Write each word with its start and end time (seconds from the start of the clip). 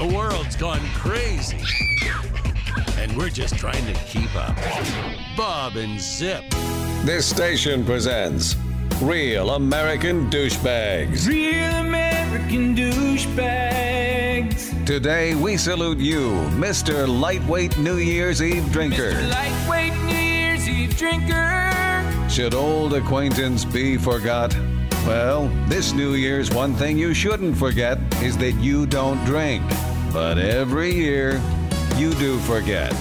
The 0.00 0.16
world's 0.16 0.56
gone 0.56 0.80
crazy. 0.94 1.60
And 2.96 3.14
we're 3.18 3.28
just 3.28 3.58
trying 3.58 3.84
to 3.84 3.92
keep 4.04 4.34
up. 4.34 4.56
Bob 5.36 5.76
and 5.76 6.00
Zip. 6.00 6.42
This 7.04 7.26
station 7.26 7.84
presents 7.84 8.56
Real 9.02 9.50
American 9.50 10.30
Douchebags. 10.30 11.28
Real 11.28 11.74
American 11.74 12.74
douchebags. 12.74 14.86
Today 14.86 15.34
we 15.34 15.58
salute 15.58 15.98
you, 15.98 16.30
Mr. 16.56 17.06
Lightweight 17.06 17.76
New 17.76 17.98
Year's 17.98 18.42
Eve 18.42 18.72
Drinker. 18.72 19.12
Mr. 19.12 19.30
Lightweight 19.30 19.92
New 20.04 20.16
Year's 20.16 20.66
Eve 20.66 20.96
drinker. 20.96 22.30
Should 22.30 22.54
old 22.54 22.94
acquaintance 22.94 23.66
be 23.66 23.98
forgot? 23.98 24.56
Well, 25.06 25.48
this 25.66 25.92
New 25.92 26.14
Year's 26.14 26.50
one 26.50 26.72
thing 26.72 26.96
you 26.96 27.12
shouldn't 27.12 27.58
forget 27.58 27.98
is 28.22 28.38
that 28.38 28.52
you 28.52 28.86
don't 28.86 29.22
drink. 29.26 29.62
But 30.12 30.38
every 30.38 30.92
year, 30.92 31.40
you 31.96 32.12
do 32.14 32.38
forget. 32.40 32.92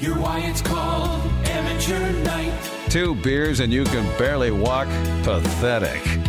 You're 0.00 0.18
why 0.18 0.40
it's 0.40 0.62
called 0.62 1.20
amateur 1.44 2.12
night. 2.22 2.52
Two 2.88 3.14
beers 3.16 3.60
and 3.60 3.72
you 3.72 3.84
can 3.84 4.06
barely 4.18 4.50
walk? 4.50 4.88
Pathetic. 5.22 6.23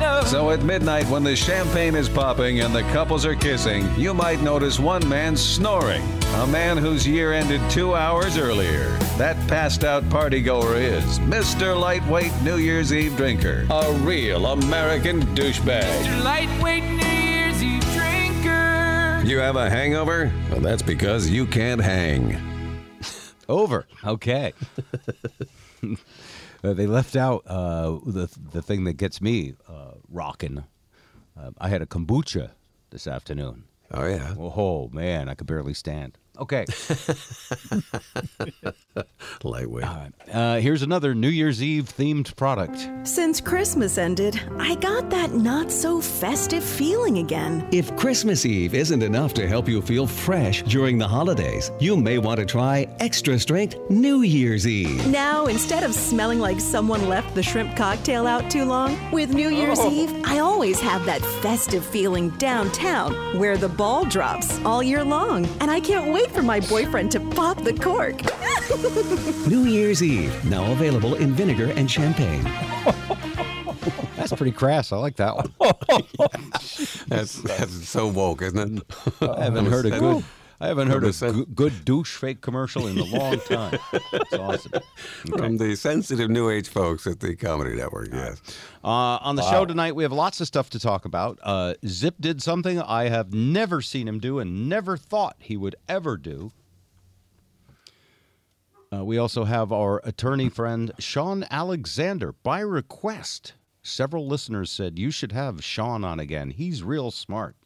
No. 0.00 0.22
So 0.24 0.50
at 0.50 0.62
midnight, 0.62 1.06
when 1.08 1.22
the 1.22 1.36
champagne 1.36 1.94
is 1.94 2.08
popping 2.08 2.60
and 2.60 2.74
the 2.74 2.82
couples 2.84 3.26
are 3.26 3.34
kissing, 3.34 3.86
you 3.98 4.14
might 4.14 4.40
notice 4.40 4.78
one 4.80 5.06
man 5.06 5.36
snoring. 5.36 6.02
A 6.36 6.46
man 6.46 6.78
whose 6.78 7.06
year 7.06 7.34
ended 7.34 7.60
two 7.70 7.94
hours 7.94 8.38
earlier. 8.38 8.88
That 9.18 9.36
passed 9.46 9.84
out 9.84 10.02
partygoer 10.04 10.80
is 10.80 11.18
Mr. 11.20 11.78
Lightweight 11.78 12.32
New 12.42 12.56
Year's 12.56 12.94
Eve 12.94 13.14
Drinker. 13.16 13.66
A 13.70 13.92
real 13.98 14.46
American 14.46 15.20
douchebag. 15.34 16.06
Your 16.06 16.24
lightweight 16.24 16.84
New 16.84 17.06
Year's 17.06 17.62
Eve 17.62 17.84
drinker. 17.92 19.22
You 19.26 19.38
have 19.38 19.56
a 19.56 19.68
hangover? 19.68 20.32
Well, 20.50 20.60
that's 20.60 20.82
because 20.82 21.28
you 21.28 21.44
can't 21.44 21.80
hang. 21.80 22.40
Over. 23.50 23.86
Okay. 24.04 24.54
Uh, 26.62 26.74
they 26.74 26.86
left 26.86 27.16
out 27.16 27.42
uh, 27.46 27.98
the 28.04 28.28
the 28.52 28.62
thing 28.62 28.84
that 28.84 28.94
gets 28.94 29.20
me 29.20 29.54
uh, 29.68 29.92
rocking. 30.08 30.64
Uh, 31.38 31.50
I 31.58 31.68
had 31.68 31.82
a 31.82 31.86
kombucha 31.86 32.50
this 32.90 33.06
afternoon. 33.06 33.64
Oh 33.92 34.06
yeah. 34.06 34.34
Oh 34.38 34.88
man, 34.92 35.28
I 35.28 35.34
could 35.34 35.46
barely 35.46 35.74
stand. 35.74 36.18
Okay. 36.40 36.64
Lightweight. 39.44 39.84
Uh, 40.32 40.56
here's 40.58 40.82
another 40.82 41.14
New 41.14 41.28
Year's 41.28 41.62
Eve 41.62 41.84
themed 41.84 42.34
product. 42.36 42.88
Since 43.06 43.40
Christmas 43.40 43.98
ended, 43.98 44.40
I 44.58 44.74
got 44.76 45.10
that 45.10 45.34
not 45.34 45.70
so 45.70 46.00
festive 46.00 46.64
feeling 46.64 47.18
again. 47.18 47.68
If 47.72 47.94
Christmas 47.96 48.46
Eve 48.46 48.74
isn't 48.74 49.02
enough 49.02 49.34
to 49.34 49.46
help 49.46 49.68
you 49.68 49.82
feel 49.82 50.06
fresh 50.06 50.62
during 50.62 50.96
the 50.98 51.06
holidays, 51.06 51.70
you 51.78 51.96
may 51.96 52.16
want 52.18 52.40
to 52.40 52.46
try 52.46 52.88
extra 53.00 53.38
strength 53.38 53.76
New 53.90 54.22
Year's 54.22 54.66
Eve. 54.66 55.06
Now, 55.08 55.46
instead 55.46 55.82
of 55.82 55.94
smelling 55.94 56.38
like 56.38 56.60
someone 56.60 57.08
left 57.08 57.34
the 57.34 57.42
shrimp 57.42 57.76
cocktail 57.76 58.26
out 58.26 58.50
too 58.50 58.64
long, 58.64 58.96
with 59.10 59.34
New 59.34 59.50
Year's 59.50 59.80
Eve, 59.80 60.10
I 60.24 60.38
always 60.38 60.80
have 60.80 61.04
that 61.06 61.20
festive 61.42 61.84
feeling 61.84 62.30
downtown 62.38 63.12
where 63.38 63.56
the 63.58 63.68
ball 63.68 64.04
drops 64.04 64.58
all 64.64 64.82
year 64.82 65.04
long. 65.04 65.46
And 65.60 65.70
I 65.70 65.80
can't 65.80 66.12
wait 66.12 66.29
for 66.30 66.42
my 66.42 66.60
boyfriend 66.60 67.10
to 67.12 67.20
pop 67.20 67.62
the 67.62 67.72
cork. 67.72 68.20
New 69.48 69.64
Year's 69.64 70.02
Eve, 70.02 70.32
now 70.44 70.70
available 70.72 71.14
in 71.16 71.32
vinegar 71.32 71.72
and 71.76 71.90
champagne. 71.90 72.44
That's 74.16 74.32
pretty 74.32 74.52
crass. 74.52 74.92
I 74.92 74.96
like 74.98 75.16
that 75.16 75.34
one. 75.36 75.52
That's 77.08 77.36
that's 77.42 77.88
so 77.88 78.06
woke, 78.06 78.42
isn't 78.42 78.78
it? 78.78 78.84
I 79.22 79.44
haven't 79.44 79.66
heard 79.66 79.86
a 79.86 79.98
good. 79.98 80.24
I 80.62 80.68
haven't 80.68 80.88
heard 80.88 81.04
a 81.04 81.06
Percent. 81.06 81.34
good, 81.34 81.54
good 81.56 81.84
douche 81.86 82.16
fake 82.16 82.42
commercial 82.42 82.86
in 82.86 82.98
a 82.98 83.04
long 83.04 83.40
time. 83.40 83.78
It's 84.12 84.32
awesome. 84.34 84.72
From 85.38 85.56
the 85.56 85.74
sensitive 85.74 86.28
new 86.28 86.50
age 86.50 86.68
folks 86.68 87.06
at 87.06 87.20
the 87.20 87.34
Comedy 87.34 87.76
Network. 87.76 88.08
Yes. 88.12 88.42
Uh, 88.84 88.88
on 89.22 89.36
the 89.36 89.50
show 89.50 89.64
tonight, 89.64 89.94
we 89.94 90.02
have 90.02 90.12
lots 90.12 90.38
of 90.40 90.46
stuff 90.46 90.68
to 90.70 90.78
talk 90.78 91.06
about. 91.06 91.38
Uh, 91.42 91.74
Zip 91.86 92.16
did 92.20 92.42
something 92.42 92.78
I 92.78 93.08
have 93.08 93.32
never 93.32 93.80
seen 93.80 94.06
him 94.06 94.18
do 94.18 94.38
and 94.38 94.68
never 94.68 94.98
thought 94.98 95.36
he 95.38 95.56
would 95.56 95.76
ever 95.88 96.18
do. 96.18 96.52
Uh, 98.92 99.04
we 99.04 99.16
also 99.16 99.44
have 99.44 99.72
our 99.72 100.00
attorney 100.04 100.48
friend, 100.50 100.92
Shawn 100.98 101.46
Alexander, 101.50 102.32
by 102.42 102.60
request. 102.60 103.54
Several 103.82 104.26
listeners 104.26 104.70
said, 104.70 104.98
You 104.98 105.10
should 105.10 105.32
have 105.32 105.64
Shawn 105.64 106.04
on 106.04 106.20
again. 106.20 106.50
He's 106.50 106.82
real 106.82 107.10
smart. 107.10 107.56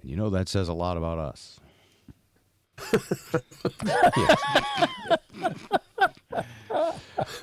And 0.00 0.10
you 0.10 0.16
know 0.16 0.30
that 0.30 0.48
says 0.48 0.68
a 0.68 0.72
lot 0.72 0.96
about 0.96 1.18
us. 1.18 1.60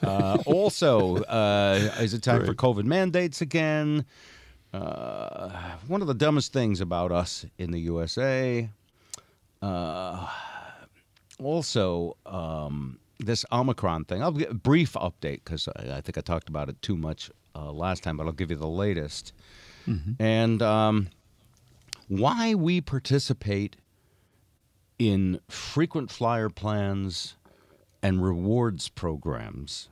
Uh, 0.01 0.37
also, 0.45 1.17
uh, 1.23 1.91
is 1.99 2.13
it 2.13 2.23
time 2.23 2.45
for 2.45 2.53
COVID 2.53 2.83
mandates 2.85 3.41
again? 3.41 4.05
Uh, 4.73 5.49
one 5.87 6.01
of 6.01 6.07
the 6.07 6.13
dumbest 6.13 6.53
things 6.53 6.81
about 6.81 7.11
us 7.11 7.45
in 7.57 7.71
the 7.71 7.79
USA. 7.79 8.69
Uh, 9.61 10.27
also, 11.41 12.15
um, 12.25 12.99
this 13.19 13.45
Omicron 13.51 14.05
thing. 14.05 14.23
I'll 14.23 14.31
give 14.31 14.49
a 14.51 14.53
brief 14.53 14.93
update 14.93 15.41
because 15.43 15.67
I, 15.75 15.97
I 15.97 16.01
think 16.01 16.17
I 16.17 16.21
talked 16.21 16.49
about 16.49 16.69
it 16.69 16.81
too 16.81 16.97
much 16.97 17.29
uh, 17.55 17.71
last 17.71 18.03
time, 18.03 18.17
but 18.17 18.25
I'll 18.25 18.31
give 18.31 18.49
you 18.51 18.57
the 18.57 18.67
latest. 18.67 19.33
And 20.19 20.61
um, 20.61 21.09
why 22.07 22.53
we 22.55 22.79
participate 22.81 23.75
in 24.99 25.39
frequent 25.47 26.11
flyer 26.11 26.49
plans 26.49 27.35
and 28.03 28.23
rewards 28.23 28.89
programs 28.89 29.89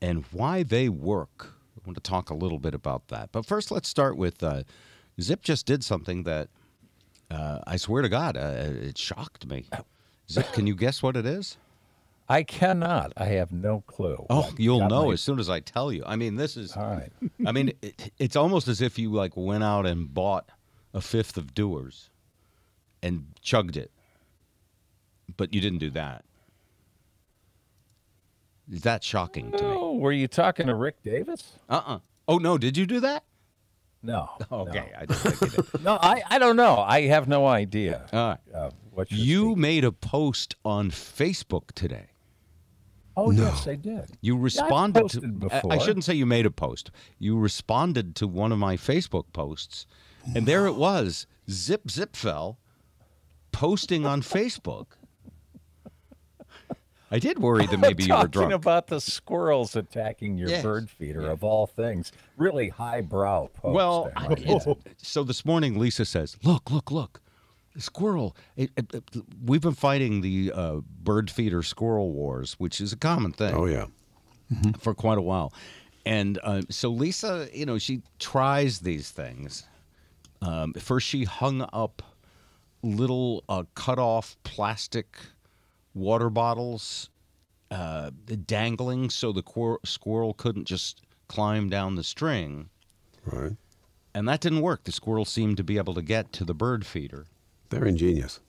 and 0.00 0.24
why 0.32 0.62
they 0.64 0.88
work. 0.88 1.54
I 1.76 1.80
want 1.86 1.96
to 1.96 2.02
talk 2.02 2.28
a 2.28 2.34
little 2.34 2.58
bit 2.58 2.74
about 2.74 3.08
that. 3.08 3.30
But 3.32 3.46
first, 3.46 3.70
let's 3.70 3.88
start 3.88 4.16
with 4.16 4.42
uh, 4.42 4.64
Zip 5.20 5.42
just 5.42 5.64
did 5.64 5.82
something 5.84 6.24
that 6.24 6.48
uh, 7.30 7.60
I 7.66 7.76
swear 7.76 8.02
to 8.02 8.08
God, 8.08 8.36
uh, 8.36 8.68
it 8.68 8.98
shocked 8.98 9.46
me. 9.46 9.64
Zip, 10.30 10.52
can 10.52 10.66
you 10.66 10.74
guess 10.74 11.02
what 11.02 11.16
it 11.16 11.24
is? 11.24 11.56
I 12.28 12.42
cannot. 12.44 13.12
I 13.16 13.26
have 13.26 13.52
no 13.52 13.82
clue. 13.86 14.24
Oh, 14.30 14.44
I've 14.44 14.58
you'll 14.58 14.88
know 14.88 15.06
my- 15.06 15.12
as 15.14 15.20
soon 15.20 15.38
as 15.38 15.50
I 15.50 15.60
tell 15.60 15.92
you. 15.92 16.02
I 16.06 16.16
mean, 16.16 16.36
this 16.36 16.56
is. 16.56 16.76
All 16.76 16.84
right. 16.84 17.10
I 17.46 17.52
mean, 17.52 17.72
it, 17.82 18.12
it's 18.18 18.36
almost 18.36 18.68
as 18.68 18.80
if 18.80 18.98
you 18.98 19.10
like 19.12 19.36
went 19.36 19.64
out 19.64 19.86
and 19.86 20.12
bought 20.12 20.48
a 20.94 21.00
fifth 21.00 21.36
of 21.36 21.54
Dewar's 21.54 22.10
and 23.02 23.26
chugged 23.40 23.76
it, 23.76 23.90
but 25.36 25.52
you 25.54 25.60
didn't 25.60 25.78
do 25.78 25.90
that. 25.90 26.24
Is 28.70 28.82
that 28.82 29.02
shocking 29.04 29.50
to 29.52 29.62
me? 29.62 29.70
Oh, 29.76 29.96
were 29.96 30.12
you 30.12 30.28
talking 30.28 30.66
to 30.66 30.74
Rick 30.74 31.02
Davis? 31.02 31.52
Uh 31.68 31.82
uh 31.86 31.98
Oh 32.28 32.38
no, 32.38 32.56
did 32.58 32.76
you 32.76 32.86
do 32.86 33.00
that? 33.00 33.24
No. 34.02 34.30
Okay, 34.52 34.90
I 34.96 35.00
didn't 35.06 35.16
think 35.16 35.40
you 35.40 35.62
did. 35.62 35.82
No, 35.84 35.98
I, 36.00 36.22
I 36.28 36.38
don't 36.38 36.56
know. 36.56 36.76
I 36.78 37.02
have 37.02 37.28
no 37.28 37.46
idea. 37.46 38.06
All 38.12 38.28
right. 38.30 38.38
Uh, 38.54 38.70
what 38.90 39.10
you're 39.10 39.20
You 39.20 39.40
speaking- 39.50 39.60
made 39.60 39.84
a 39.84 39.92
post 39.92 40.56
on 40.64 40.90
Facebook 40.90 41.72
today. 41.74 42.06
Oh, 43.16 43.30
yes, 43.30 43.66
I 43.68 43.74
did. 43.74 44.06
You 44.22 44.36
I've 44.36 44.42
responded 44.42 45.08
to. 45.10 45.20
posted 45.20 45.52
I- 45.70 45.74
I 45.74 45.78
shouldn't 45.78 46.04
say 46.04 46.14
you 46.14 46.24
made 46.24 46.46
a 46.46 46.50
post. 46.50 46.90
You 47.18 47.38
responded 47.38 48.16
to 48.16 48.26
one 48.26 48.52
of 48.52 48.58
my 48.58 48.76
Facebook 48.76 49.24
posts, 49.34 49.86
and 50.34 50.46
there 50.46 50.66
it 50.66 50.76
was, 50.76 51.26
Zip 51.50 51.84
Zipfel, 51.88 52.56
posting 53.52 54.06
on 54.06 54.22
Facebook. 54.22 54.86
I 57.12 57.18
did 57.18 57.38
worry 57.38 57.66
that 57.66 57.78
maybe 57.78 58.04
you 58.04 58.08
were 58.08 58.16
Talking 58.22 58.30
drunk. 58.30 58.52
about 58.54 58.86
the 58.86 59.00
squirrels 59.00 59.76
attacking 59.76 60.38
your 60.38 60.48
Yes. 60.48 60.62
bird 60.62 60.88
feeder 60.90 61.28
of 61.30 61.44
all 61.44 61.66
things. 61.66 62.10
Really 62.38 62.70
highbrow 62.70 63.50
well, 63.62 64.04
there, 64.18 64.28
right? 64.30 64.38
it's- 64.40 64.66
so 64.96 65.22
this 65.22 65.44
morning, 65.44 65.78
Lisa 65.78 66.04
says, 66.06 66.36
"Look, 66.42 66.70
look, 66.70 66.90
look, 66.90 67.20
the 67.74 67.82
squirrel." 67.82 68.34
It, 68.56 68.70
it- 68.76 68.94
it- 68.94 69.04
we've 69.44 69.60
been 69.60 69.74
fighting 69.74 70.22
the 70.22 70.50
uh, 70.54 70.76
bird 71.02 71.30
feeder 71.30 71.62
squirrel 71.62 72.12
wars, 72.12 72.54
which 72.54 72.80
is 72.80 72.92
a 72.92 72.96
common 72.96 73.32
thing. 73.32 73.54
Oh 73.54 73.66
yeah. 73.66 73.86
for 74.80 74.94
quite 74.94 75.18
a 75.18 75.22
while. 75.22 75.52
And 76.04 76.38
uh, 76.42 76.62
so 76.70 76.88
Lisa, 76.90 77.48
you 77.54 77.64
know, 77.66 77.78
she 77.78 78.02
tries 78.18 78.80
these 78.80 79.10
things. 79.10 79.64
Um, 80.40 80.72
first, 80.74 81.06
she 81.06 81.24
hung 81.24 81.64
up 81.72 82.02
little 82.82 83.44
uh, 83.48 83.62
cut 83.74 83.98
off 83.98 84.36
plastic 84.42 85.16
water 85.94 86.30
bottles 86.30 87.10
uh, 87.70 88.10
dangling 88.46 89.10
so 89.10 89.32
the 89.32 89.42
quir- 89.42 89.78
squirrel 89.84 90.34
couldn't 90.34 90.66
just 90.66 91.02
climb 91.28 91.68
down 91.68 91.94
the 91.94 92.04
string. 92.04 92.68
Right. 93.24 93.56
And 94.14 94.28
that 94.28 94.40
didn't 94.40 94.60
work. 94.60 94.84
The 94.84 94.92
squirrel 94.92 95.24
seemed 95.24 95.56
to 95.56 95.64
be 95.64 95.78
able 95.78 95.94
to 95.94 96.02
get 96.02 96.32
to 96.34 96.44
the 96.44 96.54
bird 96.54 96.84
feeder. 96.84 97.26
They're 97.70 97.86
ingenious. 97.86 98.40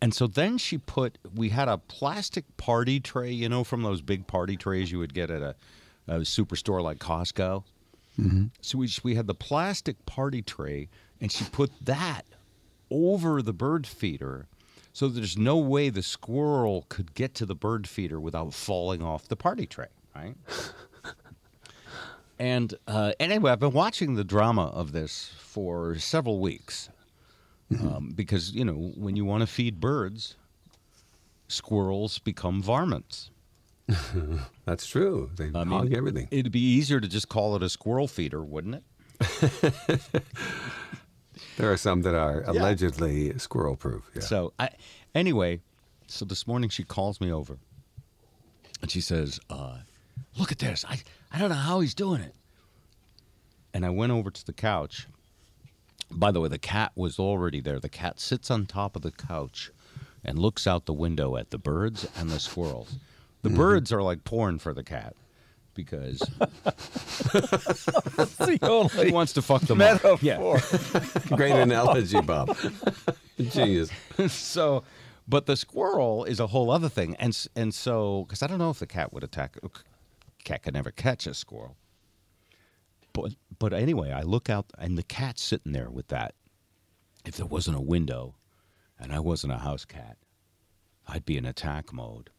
And 0.00 0.14
so 0.14 0.28
then 0.28 0.58
she 0.58 0.78
put, 0.78 1.18
we 1.34 1.48
had 1.48 1.66
a 1.66 1.78
plastic 1.78 2.44
party 2.56 3.00
tray, 3.00 3.32
you 3.32 3.48
know, 3.48 3.64
from 3.64 3.82
those 3.82 4.00
big 4.00 4.28
party 4.28 4.56
trays 4.56 4.92
you 4.92 5.00
would 5.00 5.12
get 5.12 5.30
at 5.30 5.42
a, 5.42 5.56
a 6.06 6.18
superstore 6.20 6.80
like 6.80 6.98
Costco. 6.98 7.64
So 8.60 8.78
we 8.78 8.88
we 9.04 9.14
had 9.14 9.26
the 9.26 9.34
plastic 9.34 10.04
party 10.04 10.42
tray, 10.42 10.88
and 11.20 11.30
she 11.30 11.44
put 11.44 11.70
that 11.84 12.22
over 12.90 13.42
the 13.42 13.52
bird 13.52 13.86
feeder, 13.86 14.46
so 14.98 15.06
there's 15.06 15.38
no 15.38 15.56
way 15.58 15.90
the 15.90 16.02
squirrel 16.02 16.84
could 16.88 17.14
get 17.14 17.32
to 17.32 17.46
the 17.46 17.54
bird 17.54 17.88
feeder 17.88 18.18
without 18.18 18.52
falling 18.52 19.00
off 19.00 19.28
the 19.28 19.36
party 19.36 19.64
tray. 19.64 19.86
Right. 20.12 20.34
and 22.40 22.74
uh, 22.88 23.12
anyway, 23.20 23.52
I've 23.52 23.60
been 23.60 23.70
watching 23.70 24.16
the 24.16 24.24
drama 24.24 24.64
of 24.70 24.90
this 24.90 25.30
for 25.38 25.96
several 26.00 26.40
weeks 26.40 26.88
um, 27.80 28.10
because 28.12 28.50
you 28.52 28.64
know 28.64 28.92
when 28.96 29.14
you 29.14 29.24
want 29.24 29.42
to 29.42 29.46
feed 29.46 29.78
birds, 29.78 30.34
squirrels 31.46 32.18
become 32.18 32.60
varmints. 32.60 33.30
That's 34.64 34.84
true. 34.84 35.30
They 35.36 35.52
I 35.54 35.64
hog 35.64 35.90
mean, 35.90 35.96
everything. 35.96 36.26
It'd 36.32 36.50
be 36.50 36.58
easier 36.58 36.98
to 36.98 37.06
just 37.06 37.28
call 37.28 37.54
it 37.54 37.62
a 37.62 37.68
squirrel 37.68 38.08
feeder, 38.08 38.42
wouldn't 38.42 38.74
it? 38.74 38.82
There 41.58 41.72
are 41.72 41.76
some 41.76 42.02
that 42.02 42.14
are 42.14 42.44
allegedly 42.46 43.36
squirrel 43.38 43.74
proof. 43.74 44.08
Yeah. 44.14 44.22
So 44.22 44.52
I, 44.60 44.70
anyway, 45.12 45.60
so 46.06 46.24
this 46.24 46.46
morning 46.46 46.70
she 46.70 46.84
calls 46.84 47.20
me 47.20 47.32
over, 47.32 47.58
and 48.80 48.88
she 48.88 49.00
says, 49.00 49.40
uh, 49.50 49.78
"Look 50.36 50.52
at 50.52 50.60
this! 50.60 50.84
I 50.88 51.00
I 51.32 51.40
don't 51.40 51.48
know 51.48 51.56
how 51.56 51.80
he's 51.80 51.94
doing 51.94 52.20
it." 52.20 52.34
And 53.74 53.84
I 53.84 53.90
went 53.90 54.12
over 54.12 54.30
to 54.30 54.46
the 54.46 54.52
couch. 54.52 55.08
By 56.12 56.30
the 56.30 56.40
way, 56.40 56.48
the 56.48 56.58
cat 56.58 56.92
was 56.94 57.18
already 57.18 57.60
there. 57.60 57.80
The 57.80 57.88
cat 57.88 58.20
sits 58.20 58.52
on 58.52 58.66
top 58.66 58.94
of 58.94 59.02
the 59.02 59.10
couch 59.10 59.72
and 60.24 60.38
looks 60.38 60.64
out 60.64 60.86
the 60.86 60.92
window 60.94 61.36
at 61.36 61.50
the 61.50 61.58
birds 61.58 62.08
and 62.16 62.30
the 62.30 62.38
squirrels. 62.38 62.96
The 63.42 63.50
birds 63.50 63.92
are 63.92 64.02
like 64.02 64.22
porn 64.24 64.58
for 64.58 64.72
the 64.72 64.84
cat 64.84 65.14
because 65.78 66.18
the 68.48 69.02
he 69.06 69.12
wants 69.12 69.32
to 69.34 69.42
fuck 69.42 69.62
them 69.62 69.80
up. 69.80 70.02
metaphor. 70.02 70.58
Great 71.36 71.52
analogy, 71.54 72.20
Bob. 72.20 72.56
Genius. 73.38 73.90
so, 74.28 74.82
but 75.28 75.46
the 75.46 75.56
squirrel 75.56 76.24
is 76.24 76.40
a 76.40 76.48
whole 76.48 76.70
other 76.72 76.88
thing, 76.88 77.14
and 77.20 77.30
s- 77.30 77.46
and 77.54 77.72
so 77.72 78.24
because 78.26 78.42
I 78.42 78.48
don't 78.48 78.58
know 78.58 78.70
if 78.70 78.80
the 78.80 78.86
cat 78.88 79.12
would 79.12 79.22
attack. 79.22 79.56
Uh, 79.62 79.68
cat 80.42 80.64
could 80.64 80.74
never 80.74 80.90
catch 80.90 81.26
a 81.28 81.34
squirrel. 81.34 81.76
But 83.12 83.34
but 83.58 83.72
anyway, 83.72 84.10
I 84.10 84.22
look 84.22 84.50
out, 84.50 84.66
and 84.78 84.98
the 84.98 85.02
cat's 85.04 85.42
sitting 85.42 85.72
there 85.72 85.90
with 85.90 86.08
that. 86.08 86.34
If 87.24 87.36
there 87.36 87.46
wasn't 87.46 87.76
a 87.76 87.80
window, 87.80 88.34
and 88.98 89.12
I 89.12 89.20
wasn't 89.20 89.52
a 89.52 89.58
house 89.58 89.84
cat, 89.84 90.16
I'd 91.06 91.24
be 91.24 91.36
in 91.36 91.44
attack 91.46 91.92
mode. 91.92 92.30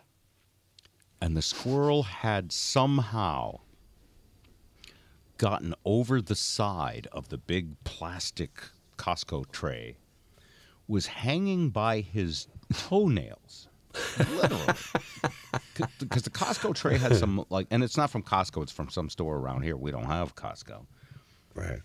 And 1.21 1.35
the 1.35 1.41
squirrel 1.41 2.03
had 2.03 2.51
somehow 2.51 3.59
gotten 5.37 5.73
over 5.85 6.21
the 6.21 6.35
side 6.35 7.07
of 7.11 7.29
the 7.29 7.37
big 7.37 7.81
plastic 7.83 8.61
Costco 8.97 9.51
tray 9.51 9.97
was 10.87 11.07
hanging 11.07 11.69
by 11.69 12.01
his 12.01 12.47
toenails. 12.73 13.67
Literally. 14.17 14.65
Because 15.99 16.23
the 16.23 16.29
Costco 16.29 16.75
tray 16.75 16.97
had 16.97 17.15
some, 17.15 17.45
like, 17.49 17.67
and 17.71 17.83
it's 17.85 17.95
not 17.95 18.09
from 18.09 18.21
Costco, 18.21 18.63
it's 18.63 18.71
from 18.71 18.89
some 18.89 19.09
store 19.09 19.37
around 19.37 19.61
here. 19.61 19.77
We 19.77 19.91
don't 19.91 20.05
have 20.05 20.35
Costco. 20.35 20.85
Right. 21.55 21.79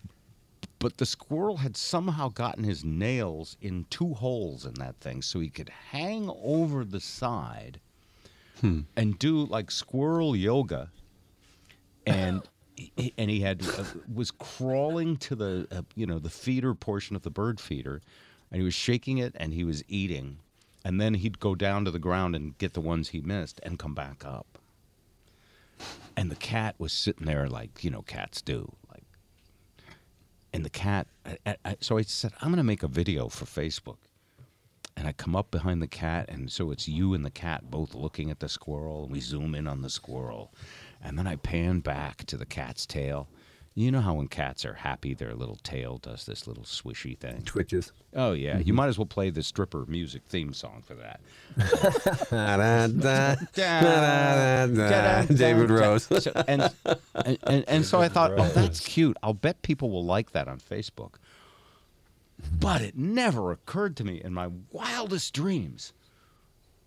But 0.80 0.98
the 0.98 1.06
squirrel 1.06 1.58
had 1.58 1.76
somehow 1.76 2.28
gotten 2.28 2.64
his 2.64 2.84
nails 2.84 3.56
in 3.60 3.86
two 3.90 4.14
holes 4.14 4.66
in 4.66 4.74
that 4.74 4.96
thing 4.96 5.22
so 5.22 5.38
he 5.38 5.48
could 5.48 5.68
hang 5.68 6.28
over 6.42 6.84
the 6.84 6.98
side 7.00 7.80
and 8.62 9.18
do 9.18 9.44
like 9.44 9.70
squirrel 9.70 10.34
yoga. 10.36 10.90
And. 12.06 12.42
he- 12.76 13.14
And 13.16 13.30
he 13.30 13.40
had 13.40 13.62
uh, 13.78 13.84
was 14.12 14.32
crawling 14.32 15.16
to 15.18 15.36
the 15.36 15.68
uh, 15.70 15.82
you 15.94 16.06
know 16.06 16.18
the 16.18 16.28
feeder 16.30 16.74
portion 16.74 17.14
of 17.14 17.22
the 17.22 17.30
bird 17.30 17.60
feeder, 17.60 18.02
and 18.50 18.60
he 18.60 18.64
was 18.64 18.74
shaking 18.74 19.18
it 19.18 19.32
and 19.38 19.52
he 19.54 19.62
was 19.62 19.84
eating, 19.86 20.38
and 20.84 21.00
then 21.00 21.14
he'd 21.14 21.38
go 21.38 21.54
down 21.54 21.84
to 21.84 21.92
the 21.92 22.00
ground 22.00 22.34
and 22.34 22.58
get 22.58 22.72
the 22.74 22.80
ones 22.80 23.10
he 23.10 23.20
missed 23.20 23.60
and 23.62 23.78
come 23.78 23.94
back 23.94 24.24
up. 24.24 24.58
And 26.16 26.32
the 26.32 26.36
cat 26.36 26.74
was 26.78 26.92
sitting 26.92 27.26
there 27.26 27.48
like 27.48 27.84
you 27.84 27.90
know 27.90 28.02
cats 28.02 28.42
do, 28.42 28.72
like 28.92 29.04
and 30.52 30.64
the 30.64 30.70
cat 30.70 31.06
I- 31.46 31.56
I, 31.64 31.76
so 31.80 31.96
i 31.98 32.02
said 32.02 32.32
i'm 32.40 32.48
going 32.48 32.56
to 32.58 32.64
make 32.64 32.82
a 32.82 32.88
video 32.88 33.28
for 33.28 33.44
facebook 33.44 33.98
and 34.96 35.06
i 35.08 35.12
come 35.12 35.34
up 35.36 35.50
behind 35.50 35.82
the 35.82 35.86
cat 35.86 36.28
and 36.28 36.50
so 36.50 36.70
it's 36.70 36.88
you 36.88 37.14
and 37.14 37.24
the 37.24 37.30
cat 37.30 37.70
both 37.70 37.94
looking 37.94 38.30
at 38.30 38.40
the 38.40 38.48
squirrel 38.48 39.04
and 39.04 39.12
we 39.12 39.20
zoom 39.20 39.54
in 39.54 39.66
on 39.66 39.82
the 39.82 39.90
squirrel 39.90 40.52
and 41.02 41.18
then 41.18 41.26
i 41.26 41.36
pan 41.36 41.80
back 41.80 42.24
to 42.24 42.36
the 42.36 42.46
cat's 42.46 42.86
tail 42.86 43.28
you 43.76 43.90
know 43.90 44.00
how 44.00 44.14
when 44.14 44.28
cats 44.28 44.64
are 44.64 44.74
happy 44.74 45.14
their 45.14 45.34
little 45.34 45.56
tail 45.56 45.98
does 45.98 46.26
this 46.26 46.46
little 46.46 46.62
swishy 46.62 47.18
thing 47.18 47.42
Twitches. 47.42 47.92
oh 48.14 48.32
yeah 48.32 48.58
you 48.58 48.64
mm-hmm. 48.64 48.76
might 48.76 48.86
as 48.86 48.98
well 48.98 49.06
play 49.06 49.30
the 49.30 49.42
stripper 49.42 49.84
music 49.86 50.22
theme 50.28 50.52
song 50.52 50.82
for 50.86 50.94
that. 50.94 51.20
David 55.28 55.70
Rose. 55.70 56.10
And, 56.48 56.70
and, 57.14 57.38
and 57.44 57.64
and 57.68 57.84
so 57.84 58.00
I 58.00 58.08
thought, 58.08 58.32
oh, 58.36 58.48
that's 58.48 58.80
cute. 58.80 59.16
I'll 59.22 59.34
bet 59.34 59.62
people 59.62 59.90
will 59.90 60.04
like 60.04 60.32
that 60.32 60.48
on 60.48 60.58
Facebook. 60.58 61.14
But 62.52 62.82
it 62.82 62.96
never 62.96 63.52
occurred 63.52 63.96
to 63.98 64.04
me 64.04 64.20
in 64.22 64.32
my 64.32 64.48
wildest 64.70 65.34
dreams 65.34 65.92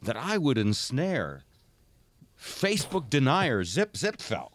that 0.02 0.16
I 0.16 0.38
would 0.38 0.58
ensnare 0.58 1.44
Facebook 2.40 3.10
denier 3.10 3.64
Zip 3.64 3.94
Zipfel. 3.94 4.52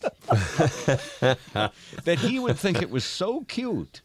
that 2.04 2.18
he 2.18 2.38
would 2.38 2.58
think 2.58 2.82
it 2.82 2.90
was 2.90 3.04
so 3.04 3.42
cute 3.44 4.02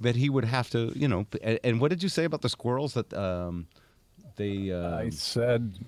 that 0.00 0.16
he 0.16 0.30
would 0.30 0.44
have 0.44 0.70
to, 0.70 0.92
you 0.94 1.08
know. 1.08 1.26
And, 1.42 1.58
and 1.64 1.80
what 1.80 1.90
did 1.90 2.02
you 2.02 2.08
say 2.08 2.24
about 2.24 2.42
the 2.42 2.48
squirrels 2.48 2.94
that 2.94 3.12
um, 3.14 3.66
they? 4.36 4.70
Uh, 4.70 4.98
I 4.98 5.10
said 5.10 5.78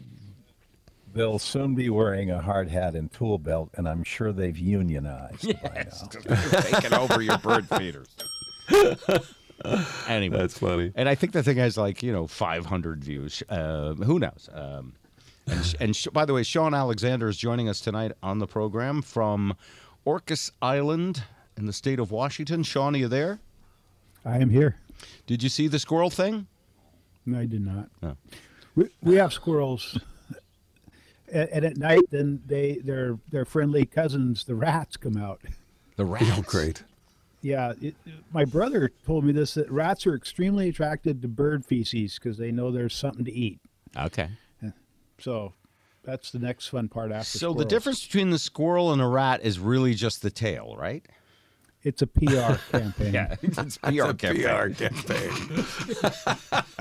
they'll 1.16 1.38
soon 1.38 1.74
be 1.74 1.90
wearing 1.90 2.30
a 2.30 2.40
hard 2.40 2.68
hat 2.68 2.94
and 2.94 3.10
tool 3.12 3.38
belt, 3.38 3.70
and 3.76 3.88
I'm 3.88 4.04
sure 4.04 4.32
they've 4.32 4.56
unionized 4.56 5.46
by 5.62 5.72
Yes, 5.74 6.04
now. 6.28 6.60
taking 6.60 6.94
over 6.94 7.20
your 7.22 7.38
bird 7.48 7.68
feeders. 7.68 8.08
anyway, 10.08 10.38
That's 10.38 10.58
funny. 10.58 10.92
and 10.94 11.08
I 11.08 11.14
think 11.14 11.32
the 11.32 11.42
thing 11.42 11.56
has 11.56 11.76
like 11.76 12.02
you 12.02 12.12
know 12.12 12.26
500 12.26 13.02
views. 13.04 13.42
Uh, 13.48 13.94
who 13.94 14.18
knows? 14.18 14.48
Um, 14.52 14.94
and 15.46 15.64
sh- 15.64 15.74
and 15.80 15.96
sh- 15.96 16.08
by 16.12 16.24
the 16.24 16.34
way, 16.34 16.42
Shawn 16.42 16.74
Alexander 16.74 17.28
is 17.28 17.36
joining 17.36 17.68
us 17.68 17.80
tonight 17.80 18.12
on 18.22 18.38
the 18.38 18.46
program 18.46 19.02
from 19.02 19.56
Orcas 20.06 20.50
Island 20.60 21.22
in 21.56 21.66
the 21.66 21.72
state 21.72 21.98
of 21.98 22.10
Washington. 22.10 22.62
Shawn, 22.62 22.94
are 22.94 22.98
you 22.98 23.08
there? 23.08 23.38
I 24.24 24.38
am 24.38 24.50
here. 24.50 24.76
Did 25.26 25.42
you 25.42 25.48
see 25.48 25.68
the 25.68 25.78
squirrel 25.78 26.10
thing? 26.10 26.46
No, 27.24 27.38
I 27.40 27.46
did 27.46 27.64
not. 27.64 27.88
Oh. 28.02 28.16
We, 28.74 28.88
we 29.02 29.14
have 29.16 29.32
squirrels, 29.32 29.98
and, 31.32 31.48
and 31.50 31.64
at 31.64 31.76
night, 31.76 32.02
then 32.10 32.42
they 32.46 32.78
their 32.82 33.18
their 33.30 33.44
friendly 33.44 33.86
cousins, 33.86 34.44
the 34.44 34.54
rats, 34.54 34.96
come 34.96 35.16
out. 35.16 35.40
The 35.96 36.04
oh, 36.04 36.06
rats. 36.06 36.26
Oh, 36.36 36.42
great. 36.42 36.82
Yeah, 37.42 37.74
it, 37.80 37.94
my 38.32 38.44
brother 38.44 38.90
told 39.04 39.24
me 39.24 39.32
this 39.32 39.54
that 39.54 39.70
rats 39.70 40.06
are 40.06 40.14
extremely 40.14 40.68
attracted 40.68 41.22
to 41.22 41.28
bird 41.28 41.64
feces 41.64 42.18
because 42.18 42.38
they 42.38 42.50
know 42.50 42.70
there's 42.70 42.94
something 42.94 43.24
to 43.24 43.32
eat. 43.32 43.60
Okay. 43.96 44.30
So 45.18 45.52
that's 46.04 46.30
the 46.30 46.38
next 46.38 46.68
fun 46.68 46.88
part 46.88 47.12
after. 47.12 47.38
So 47.38 47.52
the 47.54 47.64
difference 47.64 48.04
between 48.04 48.30
the 48.30 48.38
squirrel 48.38 48.92
and 48.92 49.00
a 49.00 49.06
rat 49.06 49.40
is 49.42 49.58
really 49.58 49.94
just 49.94 50.22
the 50.22 50.30
tail, 50.30 50.76
right? 50.78 51.04
It's 51.82 52.02
a 52.02 52.06
PR 52.06 52.54
campaign. 52.72 53.14
Yeah, 53.14 53.36
it's 53.42 53.78
PR 53.78 54.12
campaign. 54.12 54.42
PR 54.42 54.68
campaign. 54.70 55.64